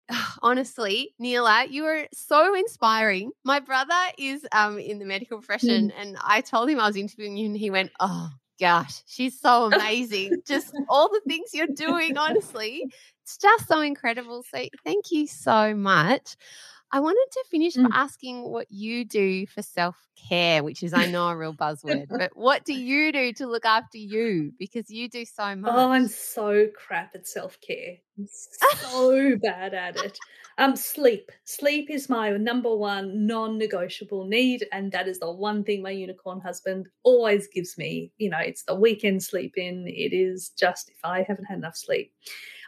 honestly, 0.43 1.15
Neela, 1.19 1.67
you 1.69 1.85
are 1.85 2.07
so 2.13 2.55
inspiring. 2.55 3.33
My 3.45 3.61
brother 3.61 3.95
is 4.19 4.47
um 4.53 4.79
in 4.79 4.99
the 4.99 5.05
medical 5.05 5.39
profession, 5.39 5.91
mm. 5.91 6.01
and 6.01 6.17
I 6.23 6.41
told 6.41 6.69
him 6.69 6.81
I 6.81 6.87
was 6.87 6.97
interviewing 6.97 7.37
you, 7.37 7.47
and 7.47 7.57
he 7.57 7.71
went, 7.71 7.91
"Oh 8.01 8.29
gosh, 8.61 9.03
she's 9.07 9.41
so 9.41 9.65
amazing! 9.65 10.43
just 10.47 10.73
all 10.89 11.09
the 11.09 11.23
things 11.27 11.51
you're 11.53 11.67
doing, 11.67 12.17
honestly, 12.19 12.85
it's 13.23 13.39
just 13.39 13.67
so 13.69 13.81
incredible." 13.81 14.43
So, 14.43 14.65
thank 14.85 15.11
you 15.11 15.27
so 15.27 15.75
much. 15.75 16.37
I 16.93 17.01
wanted 17.01 17.27
to 17.33 17.45
finish 17.51 17.75
mm. 17.75 17.89
by 17.89 17.97
asking 17.97 18.43
what 18.43 18.67
you 18.71 19.05
do 19.05 19.47
for 19.47 19.63
self 19.63 19.97
care, 20.17 20.63
which 20.63 20.83
is, 20.83 20.95
I 20.95 21.07
know, 21.07 21.29
a 21.29 21.37
real 21.37 21.55
buzzword, 21.55 22.07
but 22.19 22.37
what 22.37 22.65
do 22.65 22.73
you 22.73 23.13
do 23.13 23.33
to 23.35 23.47
look 23.47 23.65
after 23.65 23.99
you? 23.99 24.53
Because 24.59 24.91
you 24.91 25.09
do 25.09 25.25
so 25.25 25.57
much. 25.57 25.73
Oh, 25.75 25.91
I'm 25.91 26.09
so 26.09 26.69
crap 26.69 27.15
at 27.15 27.27
self 27.27 27.59
care. 27.61 27.97
so 28.29 29.37
bad 29.43 29.75
at 29.75 29.97
it. 29.97 30.19
Um, 30.57 30.77
sleep. 30.77 31.33
Sleep 31.45 31.91
is 31.91 32.09
my 32.09 32.31
number 32.31 32.75
one 32.75 33.27
non-negotiable 33.27 34.27
need, 34.27 34.67
and 34.71 34.93
that 34.93 35.09
is 35.09 35.19
the 35.19 35.31
one 35.31 35.65
thing 35.65 35.83
my 35.83 35.91
unicorn 35.91 36.41
husband 36.41 36.87
always 37.03 37.49
gives 37.49 37.77
me. 37.77 38.13
You 38.19 38.31
know, 38.31 38.39
it's 38.39 38.63
the 38.63 38.75
weekend 38.75 39.23
sleep 39.23 39.55
in. 39.57 39.87
It 39.89 40.13
is 40.15 40.51
just 40.51 40.91
if 40.91 40.99
I 41.03 41.25
haven't 41.27 41.47
had 41.47 41.59
enough 41.59 41.77
sleep. 41.77 42.13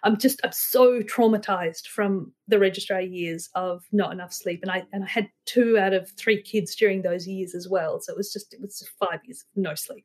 I'm 0.02 0.18
just 0.18 0.40
I'm 0.44 0.52
so 0.52 1.01
traumatized 1.01 1.86
from 1.89 2.32
the 2.48 2.59
registrar 2.59 3.01
years 3.01 3.48
of 3.55 3.85
not 3.93 4.12
enough 4.12 4.32
sleep, 4.32 4.60
and 4.62 4.70
I 4.70 4.85
and 4.93 5.05
I 5.05 5.09
had 5.09 5.28
two 5.44 5.78
out 5.78 5.93
of 5.93 6.10
three 6.12 6.40
kids 6.40 6.74
during 6.74 7.02
those 7.02 7.27
years 7.27 7.55
as 7.55 7.68
well. 7.68 8.01
So 8.01 8.12
it 8.12 8.16
was 8.16 8.32
just 8.32 8.52
it 8.55 8.60
was 8.60 8.78
just 8.78 8.93
five 8.98 9.20
years 9.24 9.43
of 9.43 9.62
no 9.62 9.74
sleep. 9.74 10.05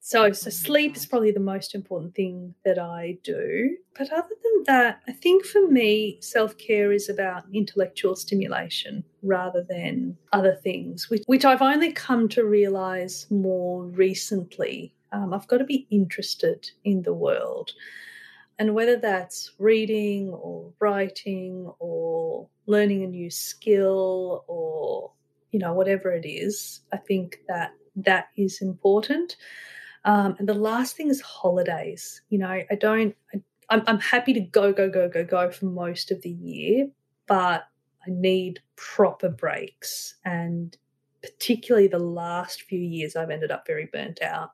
So 0.00 0.32
so 0.32 0.48
sleep 0.48 0.96
is 0.96 1.04
probably 1.04 1.32
the 1.32 1.40
most 1.40 1.74
important 1.74 2.14
thing 2.14 2.54
that 2.64 2.78
I 2.78 3.18
do. 3.22 3.76
But 3.96 4.10
other 4.12 4.28
than 4.42 4.62
that, 4.66 5.02
I 5.06 5.12
think 5.12 5.44
for 5.44 5.68
me 5.68 6.18
self 6.20 6.56
care 6.56 6.92
is 6.92 7.08
about 7.08 7.44
intellectual 7.52 8.16
stimulation 8.16 9.04
rather 9.22 9.62
than 9.68 10.16
other 10.32 10.54
things, 10.54 11.10
which, 11.10 11.24
which 11.26 11.44
I've 11.44 11.62
only 11.62 11.92
come 11.92 12.28
to 12.30 12.44
realize 12.44 13.26
more 13.30 13.84
recently. 13.84 14.94
Um, 15.12 15.34
I've 15.34 15.48
got 15.48 15.58
to 15.58 15.64
be 15.64 15.86
interested 15.90 16.70
in 16.84 17.02
the 17.02 17.14
world. 17.14 17.72
And 18.58 18.74
whether 18.74 18.96
that's 18.96 19.52
reading 19.58 20.30
or 20.30 20.72
writing 20.80 21.70
or 21.78 22.48
learning 22.66 23.04
a 23.04 23.06
new 23.06 23.30
skill 23.30 24.44
or, 24.48 25.12
you 25.52 25.60
know, 25.60 25.72
whatever 25.72 26.10
it 26.10 26.26
is, 26.26 26.80
I 26.92 26.96
think 26.96 27.38
that 27.48 27.72
that 27.96 28.28
is 28.36 28.60
important. 28.60 29.36
Um, 30.04 30.36
and 30.38 30.48
the 30.48 30.54
last 30.54 30.96
thing 30.96 31.08
is 31.08 31.20
holidays. 31.20 32.22
You 32.30 32.38
know, 32.38 32.48
I 32.48 32.74
don't, 32.78 33.14
I, 33.34 33.40
I'm, 33.70 33.82
I'm 33.86 34.00
happy 34.00 34.32
to 34.34 34.40
go, 34.40 34.72
go, 34.72 34.88
go, 34.90 35.08
go, 35.08 35.24
go 35.24 35.50
for 35.50 35.66
most 35.66 36.10
of 36.10 36.22
the 36.22 36.30
year, 36.30 36.88
but 37.26 37.68
I 38.06 38.10
need 38.10 38.60
proper 38.76 39.28
breaks. 39.28 40.16
And 40.24 40.76
particularly 41.22 41.88
the 41.88 41.98
last 41.98 42.62
few 42.62 42.80
years, 42.80 43.16
I've 43.16 43.30
ended 43.30 43.50
up 43.50 43.66
very 43.66 43.88
burnt 43.92 44.22
out 44.22 44.50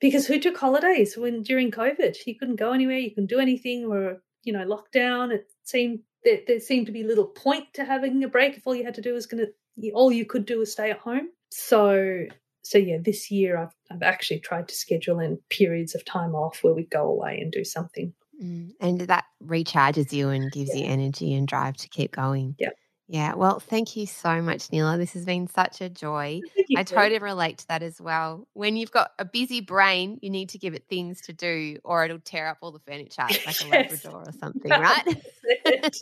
because 0.00 0.26
who 0.26 0.38
took 0.38 0.56
holidays 0.56 1.16
when 1.16 1.42
during 1.42 1.70
COVID? 1.70 2.16
You 2.26 2.36
couldn't 2.38 2.56
go 2.56 2.72
anywhere, 2.72 2.98
you 2.98 3.10
couldn't 3.10 3.30
do 3.30 3.38
anything, 3.40 3.86
or 3.86 4.22
you 4.44 4.52
know 4.52 4.66
lockdown, 4.66 5.32
it 5.32 5.50
seemed 5.64 6.00
there, 6.24 6.40
there 6.46 6.60
seemed 6.60 6.86
to 6.86 6.92
be 6.92 7.02
little 7.02 7.26
point 7.26 7.72
to 7.74 7.84
having 7.84 8.22
a 8.24 8.28
break 8.28 8.56
if 8.56 8.66
all 8.66 8.74
you 8.74 8.84
had 8.84 8.94
to 8.94 9.02
do 9.02 9.14
was 9.14 9.26
to 9.26 9.46
all 9.94 10.12
you 10.12 10.24
could 10.24 10.46
do 10.46 10.58
was 10.58 10.72
stay 10.72 10.90
at 10.90 10.98
home. 10.98 11.28
So 11.50 12.26
so 12.62 12.78
yeah, 12.78 12.98
this 13.00 13.30
year 13.30 13.58
I've 13.58 13.74
I've 13.90 14.02
actually 14.02 14.40
tried 14.40 14.68
to 14.68 14.74
schedule 14.74 15.20
in 15.20 15.38
periods 15.50 15.94
of 15.94 16.04
time 16.04 16.34
off 16.34 16.62
where 16.62 16.74
we 16.74 16.84
go 16.84 17.08
away 17.08 17.38
and 17.40 17.52
do 17.52 17.64
something. 17.64 18.12
Mm, 18.42 18.72
and 18.80 19.00
that 19.02 19.24
recharges 19.42 20.12
you 20.12 20.28
and 20.28 20.52
gives 20.52 20.70
yeah. 20.74 20.84
you 20.84 20.92
energy 20.92 21.34
and 21.34 21.48
drive 21.48 21.76
to 21.78 21.88
keep 21.88 22.12
going. 22.12 22.54
Yeah. 22.58 22.70
Yeah, 23.08 23.34
well, 23.34 23.60
thank 23.60 23.96
you 23.96 24.04
so 24.04 24.42
much, 24.42 24.72
Neela. 24.72 24.98
This 24.98 25.12
has 25.12 25.24
been 25.24 25.46
such 25.46 25.80
a 25.80 25.88
joy. 25.88 26.40
I 26.76 26.82
totally 26.82 27.20
relate 27.20 27.58
to 27.58 27.68
that 27.68 27.84
as 27.84 28.00
well. 28.00 28.48
When 28.54 28.76
you've 28.76 28.90
got 28.90 29.12
a 29.20 29.24
busy 29.24 29.60
brain, 29.60 30.18
you 30.22 30.30
need 30.30 30.48
to 30.50 30.58
give 30.58 30.74
it 30.74 30.86
things 30.88 31.20
to 31.22 31.32
do, 31.32 31.78
or 31.84 32.04
it'll 32.04 32.18
tear 32.18 32.48
up 32.48 32.58
all 32.62 32.72
the 32.72 32.80
furniture 32.80 33.22
like 33.28 33.44
yes. 33.46 33.62
a 33.62 33.68
Labrador 33.68 34.24
or 34.26 34.32
something, 34.32 34.70
right? 34.70 35.04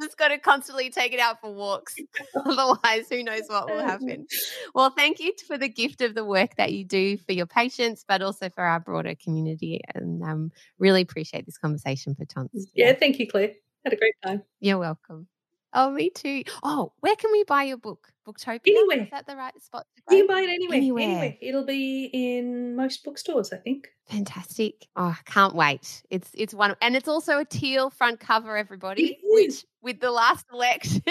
Just 0.00 0.16
got 0.16 0.28
to 0.28 0.38
constantly 0.38 0.88
take 0.88 1.12
it 1.12 1.20
out 1.20 1.42
for 1.42 1.52
walks. 1.52 1.96
Otherwise, 2.34 3.08
who 3.10 3.22
knows 3.22 3.42
what 3.48 3.66
will 3.66 3.82
happen. 3.82 4.26
Well, 4.74 4.88
thank 4.88 5.20
you 5.20 5.34
for 5.46 5.58
the 5.58 5.68
gift 5.68 6.00
of 6.00 6.14
the 6.14 6.24
work 6.24 6.56
that 6.56 6.72
you 6.72 6.84
do 6.84 7.18
for 7.18 7.32
your 7.32 7.46
patients, 7.46 8.06
but 8.08 8.22
also 8.22 8.48
for 8.48 8.64
our 8.64 8.80
broader 8.80 9.14
community. 9.22 9.82
And 9.94 10.22
um, 10.22 10.50
really 10.78 11.02
appreciate 11.02 11.44
this 11.44 11.58
conversation 11.58 12.14
for 12.14 12.24
Tons. 12.24 12.68
Yeah, 12.74 12.94
thank 12.94 13.18
you, 13.18 13.28
Claire. 13.28 13.52
Had 13.84 13.92
a 13.92 13.96
great 13.96 14.14
time. 14.24 14.42
You're 14.60 14.78
welcome. 14.78 15.28
Oh, 15.76 15.90
me 15.90 16.08
too. 16.08 16.42
Oh, 16.62 16.92
where 17.00 17.14
can 17.16 17.30
we 17.30 17.44
buy 17.44 17.64
your 17.64 17.76
book? 17.76 18.08
Booktopia? 18.26 18.60
Anywhere. 18.66 19.02
Is 19.02 19.10
that 19.10 19.26
the 19.26 19.36
right 19.36 19.62
spot? 19.62 19.86
You 20.10 20.18
can 20.18 20.26
buy 20.26 20.40
it 20.40 20.48
anywhere. 20.48 20.76
anywhere. 20.76 21.04
Anywhere. 21.04 21.36
It'll 21.40 21.66
be 21.66 22.06
in 22.12 22.74
most 22.74 23.04
bookstores, 23.04 23.52
I 23.52 23.58
think. 23.58 23.88
Fantastic. 24.08 24.86
Oh, 24.96 25.16
I 25.18 25.30
can't 25.30 25.54
wait. 25.54 26.02
It's 26.10 26.30
it's 26.34 26.54
one 26.54 26.76
and 26.80 26.96
it's 26.96 27.08
also 27.08 27.38
a 27.38 27.44
teal 27.44 27.90
front 27.90 28.20
cover, 28.20 28.56
everybody, 28.56 29.18
which 29.22 29.64
with 29.82 30.00
the 30.00 30.10
last 30.10 30.46
election 30.52 31.02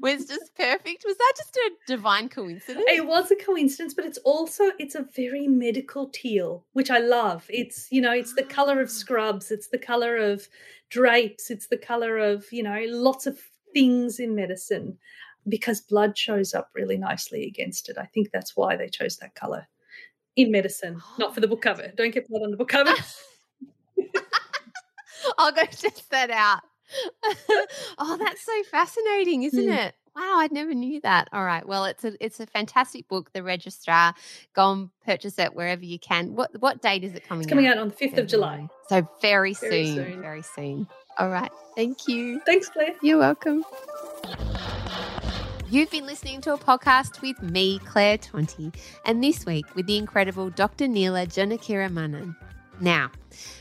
was 0.00 0.26
just 0.26 0.54
perfect. 0.54 1.04
Was 1.06 1.16
that 1.16 1.32
just 1.36 1.56
a 1.56 1.70
divine 1.86 2.28
coincidence? 2.28 2.84
It 2.88 3.06
was 3.06 3.30
a 3.30 3.36
coincidence, 3.36 3.94
but 3.94 4.04
it's 4.04 4.18
also 4.18 4.64
it's 4.78 4.94
a 4.94 5.06
very 5.16 5.48
medical 5.48 6.08
teal, 6.08 6.66
which 6.72 6.90
I 6.90 6.98
love. 6.98 7.46
It's, 7.48 7.88
you 7.90 8.00
know, 8.00 8.12
it's 8.12 8.34
the 8.34 8.44
color 8.44 8.80
of 8.80 8.88
ah. 8.88 8.92
scrubs, 8.92 9.50
it's 9.50 9.68
the 9.68 9.78
color 9.78 10.16
of 10.16 10.48
drapes, 10.90 11.50
it's 11.50 11.68
the 11.68 11.78
color 11.78 12.18
of, 12.18 12.52
you 12.52 12.62
know, 12.62 12.84
lots 12.88 13.26
of 13.26 13.40
things 13.74 14.18
in 14.18 14.34
medicine 14.34 14.96
because 15.46 15.82
blood 15.82 16.16
shows 16.16 16.54
up 16.54 16.70
really 16.74 16.96
nicely 16.96 17.46
against 17.46 17.90
it. 17.90 17.98
I 17.98 18.06
think 18.06 18.30
that's 18.32 18.56
why 18.56 18.76
they 18.76 18.88
chose 18.88 19.18
that 19.18 19.34
color 19.34 19.68
in 20.36 20.50
medicine, 20.50 21.00
not 21.18 21.34
for 21.34 21.40
the 21.40 21.48
book 21.48 21.62
cover. 21.62 21.92
Don't 21.96 22.14
get 22.14 22.28
blood 22.28 22.42
on 22.42 22.50
the 22.50 22.56
book 22.56 22.68
cover. 22.68 22.94
I'll 25.38 25.52
go 25.52 25.64
test 25.70 26.10
that 26.10 26.30
out. 26.30 26.60
oh, 27.98 28.16
that's 28.18 28.44
so 28.44 28.62
fascinating, 28.70 29.44
isn't 29.44 29.66
mm. 29.66 29.86
it? 29.86 29.94
Wow, 30.16 30.36
I 30.38 30.48
never 30.52 30.74
knew 30.74 31.00
that. 31.00 31.28
All 31.32 31.44
right. 31.44 31.66
Well, 31.66 31.86
it's 31.86 32.04
a 32.04 32.12
it's 32.24 32.38
a 32.38 32.46
fantastic 32.46 33.08
book, 33.08 33.32
The 33.32 33.42
Registrar. 33.42 34.14
Go 34.54 34.72
and 34.72 34.90
purchase 35.04 35.38
it 35.40 35.54
wherever 35.54 35.84
you 35.84 35.98
can. 35.98 36.36
What 36.36 36.50
what 36.60 36.80
date 36.80 37.02
is 37.02 37.14
it 37.14 37.26
coming 37.26 37.42
it's 37.42 37.48
coming 37.50 37.66
out? 37.66 37.78
out 37.78 37.82
on 37.82 37.88
the 37.88 37.94
5th 37.94 38.18
of 38.18 38.26
July. 38.28 38.68
So 38.88 39.08
very, 39.20 39.54
very 39.54 39.54
soon, 39.54 39.96
soon. 39.96 40.20
Very 40.20 40.42
soon. 40.42 40.86
All 41.18 41.30
right. 41.30 41.50
Thank 41.74 42.06
you. 42.06 42.40
Thanks, 42.46 42.68
Claire. 42.68 42.94
You're 43.02 43.18
welcome. 43.18 43.64
You've 45.68 45.90
been 45.90 46.06
listening 46.06 46.40
to 46.42 46.52
a 46.52 46.58
podcast 46.58 47.20
with 47.20 47.42
me, 47.42 47.80
Claire 47.80 48.18
Tonti, 48.18 48.72
and 49.06 49.24
this 49.24 49.44
week 49.44 49.66
with 49.74 49.86
the 49.86 49.96
incredible 49.96 50.50
Dr. 50.50 50.86
Neela 50.86 51.26
Janakiramanan. 51.26 52.36
Now, 52.80 53.10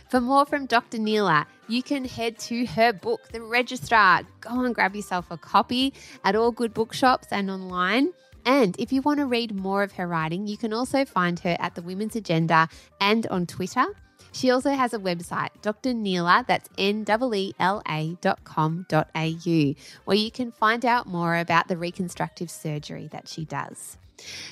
for 0.10 0.20
more 0.20 0.46
from 0.46 0.66
Dr. 0.66 0.98
Neela, 0.98 1.48
you 1.68 1.84
can 1.84 2.06
head 2.06 2.38
to 2.40 2.66
her 2.66 2.94
book, 2.94 3.22
The 3.32 3.42
Registrar. 3.42 4.24
Go 4.42 4.62
and 4.62 4.76
grab 4.76 4.96
yourself 4.96 5.32
a 5.32 5.38
copy 5.38 5.94
at 6.24 6.36
all 6.36 6.52
good 6.52 6.74
bookshops 6.74 7.28
and 7.32 7.50
online. 7.50 8.14
And 8.46 8.76
if 8.78 8.92
you 8.92 9.02
want 9.02 9.20
to 9.20 9.26
read 9.26 9.56
more 9.56 9.84
of 9.84 9.94
her 9.94 10.08
writing, 10.08 10.48
you 10.48 10.58
can 10.58 10.74
also 10.74 11.06
find 11.06 11.40
her 11.40 11.56
at 11.60 11.76
the 11.76 11.82
Women's 11.82 12.16
Agenda 12.16 12.68
and 13.00 13.26
on 13.28 13.46
Twitter 13.46 13.86
she 14.34 14.50
also 14.50 14.72
has 14.72 14.94
a 14.94 15.00
website, 15.00 15.50
Dr. 15.62 15.94
Neela, 15.94 16.44
that's 16.48 16.68
N-E-E-L-A 16.78 18.18
dot 18.20 18.44
com 18.44 18.86
dot 18.90 19.10
au, 19.16 19.74
where 20.06 20.18
you 20.18 20.32
can 20.32 20.52
find 20.52 20.86
out 20.86 21.08
more 21.08 21.38
about 21.38 21.68
the 21.68 21.78
reconstructive 21.78 22.50
surgery 22.50 23.08
that 23.12 23.28
she 23.28 23.46
does. 23.46 23.98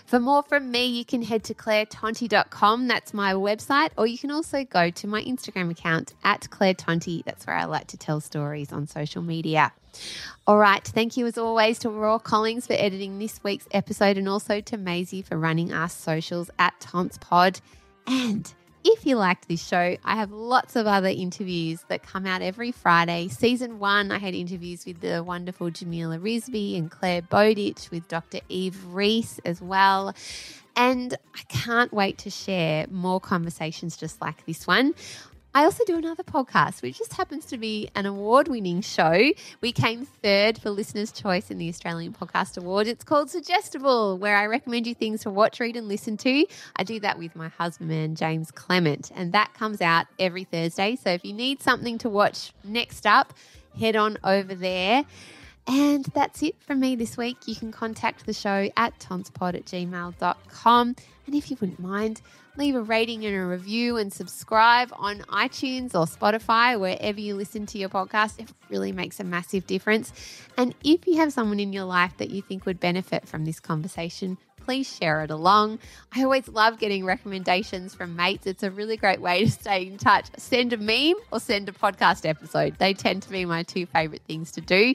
For 0.06 0.19
more 0.19 0.43
from 0.43 0.72
me, 0.72 0.85
you 0.85 1.06
can 1.06 1.22
head 1.22 1.43
to 1.45 1.53
clairetonti.com. 1.53 2.88
That's 2.88 3.14
my 3.14 3.34
website. 3.34 3.89
Or 3.98 4.07
you 4.07 4.18
can 4.18 4.31
also 4.31 4.64
go 4.64 4.89
to 4.89 5.07
my 5.07 5.23
Instagram 5.23 5.72
account 5.72 6.14
at 6.23 6.49
Claire 6.49 6.73
Tonti. 6.73 7.23
That's 7.23 7.45
where 7.48 7.56
I 7.56 7.65
like 7.65 7.88
to 7.88 7.98
tell 7.98 8.22
stories 8.22 8.72
on 8.72 8.88
social 8.88 9.22
media. 9.22 9.72
All 10.48 10.57
right. 10.57 10.84
Thank 10.84 11.18
you 11.18 11.26
as 11.26 11.38
always 11.38 11.80
to 11.80 11.89
Raw 11.89 12.19
Collings 12.19 12.68
for 12.68 12.73
editing 12.73 13.19
this 13.19 13.43
week's 13.43 13.68
episode 13.72 14.18
and 14.18 14.27
also 14.27 14.61
to 14.61 14.77
Maisie 14.77 15.22
for 15.22 15.38
running 15.38 15.73
our 15.73 15.89
socials 15.89 16.49
at 16.57 16.80
TonsPod. 16.80 17.61
And 18.07 18.52
if 18.84 19.06
you 19.06 19.16
liked 19.16 19.48
this 19.48 19.66
show, 19.66 19.98
I 20.03 20.16
have 20.16 20.32
lots 20.32 20.76
of 20.76 20.88
other 20.88 21.08
interviews 21.08 21.84
that 21.88 22.03
come 22.03 22.26
out 22.26 22.41
every 22.41 22.72
Friday. 22.72 23.28
Season 23.28 23.80
one, 23.80 24.12
I 24.12 24.18
had 24.18 24.34
interviews 24.34 24.86
with 24.86 25.02
the 25.02 25.24
wonderful 25.24 25.70
Jamila 25.70 26.18
Rizvi 26.18 26.78
and 26.78 26.90
Clare 26.90 27.22
Bowditch, 27.22 27.91
with 27.91 28.08
Dr. 28.08 28.40
Eve 28.49 28.78
Reese 28.88 29.40
as 29.45 29.62
well. 29.62 30.16
And 30.76 31.16
I 31.36 31.41
can't 31.49 31.91
wait 31.94 32.18
to 32.20 32.30
share 32.30 32.88
more 32.90 33.20
conversations 33.20 33.98
just 33.98 34.22
like 34.22 34.45
this 34.45 34.66
one. 34.66 34.95
I 35.53 35.65
also 35.65 35.84
do 35.86 35.98
another 35.98 36.23
podcast, 36.23 36.82
which 36.82 36.98
just 36.98 37.14
happens 37.14 37.44
to 37.48 37.57
be 37.57 37.90
an 37.94 38.06
award 38.06 38.48
winning 38.48 38.80
show. 38.80 39.32
We 39.60 39.73
came 39.73 40.06
third 40.06 40.57
for 40.57 40.69
Listener's 40.69 41.11
Choice 41.11 41.52
in 41.52 41.57
the 41.57 41.68
Australian 41.68 42.14
Podcast 42.14 42.57
Award. 42.57 42.88
It's 42.88 43.03
called 43.03 43.30
Suggestible, 43.30 44.18
where 44.18 44.38
I 44.38 44.45
recommend 44.45 44.88
you 44.88 44.95
things 44.95 45.23
to 45.23 45.30
watch, 45.30 45.60
read, 45.60 45.76
and 45.76 45.90
listen 45.90 46.15
to. 46.18 46.45
I 46.78 46.86
do 46.86 47.02
that 47.02 47.19
with 47.19 47.36
my 47.36 47.49
husband, 47.49 48.15
James 48.15 48.49
Clement, 48.49 49.11
and 49.14 49.34
that 49.34 49.53
comes 49.53 49.82
out 49.82 50.06
every 50.18 50.45
Thursday. 50.45 50.95
So 50.95 51.10
if 51.10 51.26
you 51.26 51.34
need 51.34 51.61
something 51.61 51.98
to 51.98 52.10
watch 52.10 52.53
next 52.64 53.06
up, 53.06 53.34
head 53.78 53.98
on 53.98 54.18
over 54.23 54.56
there. 54.56 55.03
And 55.68 56.06
that's 56.06 56.41
it 56.44 56.56
from 56.61 56.80
me 56.80 56.95
this 56.95 57.18
week. 57.18 57.38
You 57.45 57.56
can 57.56 57.73
contact 57.73 58.26
the 58.26 58.34
show 58.34 58.69
at 58.78 58.98
tonspod 58.99 59.56
at 59.56 59.65
gmail.com. 59.65 60.95
And 61.28 61.36
if 61.36 61.52
you 61.52 61.57
wouldn't 61.60 61.80
mind, 61.80 62.22
leave 62.57 62.76
a 62.76 62.82
rating 62.82 63.26
and 63.26 63.36
a 63.36 63.45
review 63.45 63.98
and 63.98 64.11
subscribe 64.11 64.90
on 64.94 65.19
iTunes 65.30 65.95
or 65.95 66.06
Spotify, 66.06 66.80
wherever 66.80 67.19
you 67.19 67.36
listen 67.36 67.65
to 67.68 67.78
your 67.78 67.90
podcast. 67.90 68.40
It 68.40 68.49
really 68.69 68.91
makes 68.91 69.19
a 69.19 69.23
massive 69.23 69.65
difference. 69.68 70.11
And 70.57 70.76
if 70.84 71.07
you 71.07 71.18
have 71.18 71.34
someone 71.34 71.60
in 71.60 71.73
your 71.73 71.86
life 71.86 72.18
that 72.18 72.30
you 72.30 72.41
think 72.41 72.65
would 72.65 72.80
benefit 72.80 73.28
from 73.28 73.45
this 73.45 73.60
conversation, 73.60 74.38
please 74.57 74.95
share 74.95 75.23
it 75.23 75.32
along. 75.32 75.80
I 76.15 76.23
always 76.23 76.48
love 76.48 76.80
getting 76.80 77.06
recommendations 77.06 77.95
from 77.95 78.15
mates. 78.15 78.48
It's 78.48 78.64
a 78.64 78.72
really 78.72 78.98
great 78.98 79.22
way 79.22 79.45
to 79.45 79.52
stay 79.52 79.88
in 79.88 79.98
touch. 79.98 80.28
Send 80.38 80.73
a 80.73 80.78
meme 80.78 81.19
or 81.32 81.40
send 81.40 81.68
a 81.69 81.72
podcast 81.72 82.28
episode. 82.28 82.78
They 82.78 82.94
tend 82.94 83.23
to 83.23 83.30
be 83.30 83.45
my 83.45 83.64
two 83.64 83.86
favorite 83.86 84.22
things 84.28 84.52
to 84.53 84.61
do. 84.61 84.94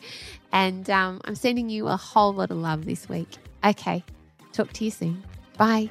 And 0.53 0.89
um, 0.91 1.21
I'm 1.25 1.35
sending 1.35 1.69
you 1.69 1.89
a 1.89 1.97
whole 1.97 2.33
lot 2.33 2.51
of 2.51 2.59
love 2.59 2.85
this 2.85 3.09
week. 3.09 3.29
Okay, 3.65 4.05
talk 4.53 4.73
to 4.75 4.85
you 4.85 4.91
soon. 4.91 5.25
Bye. 5.57 5.91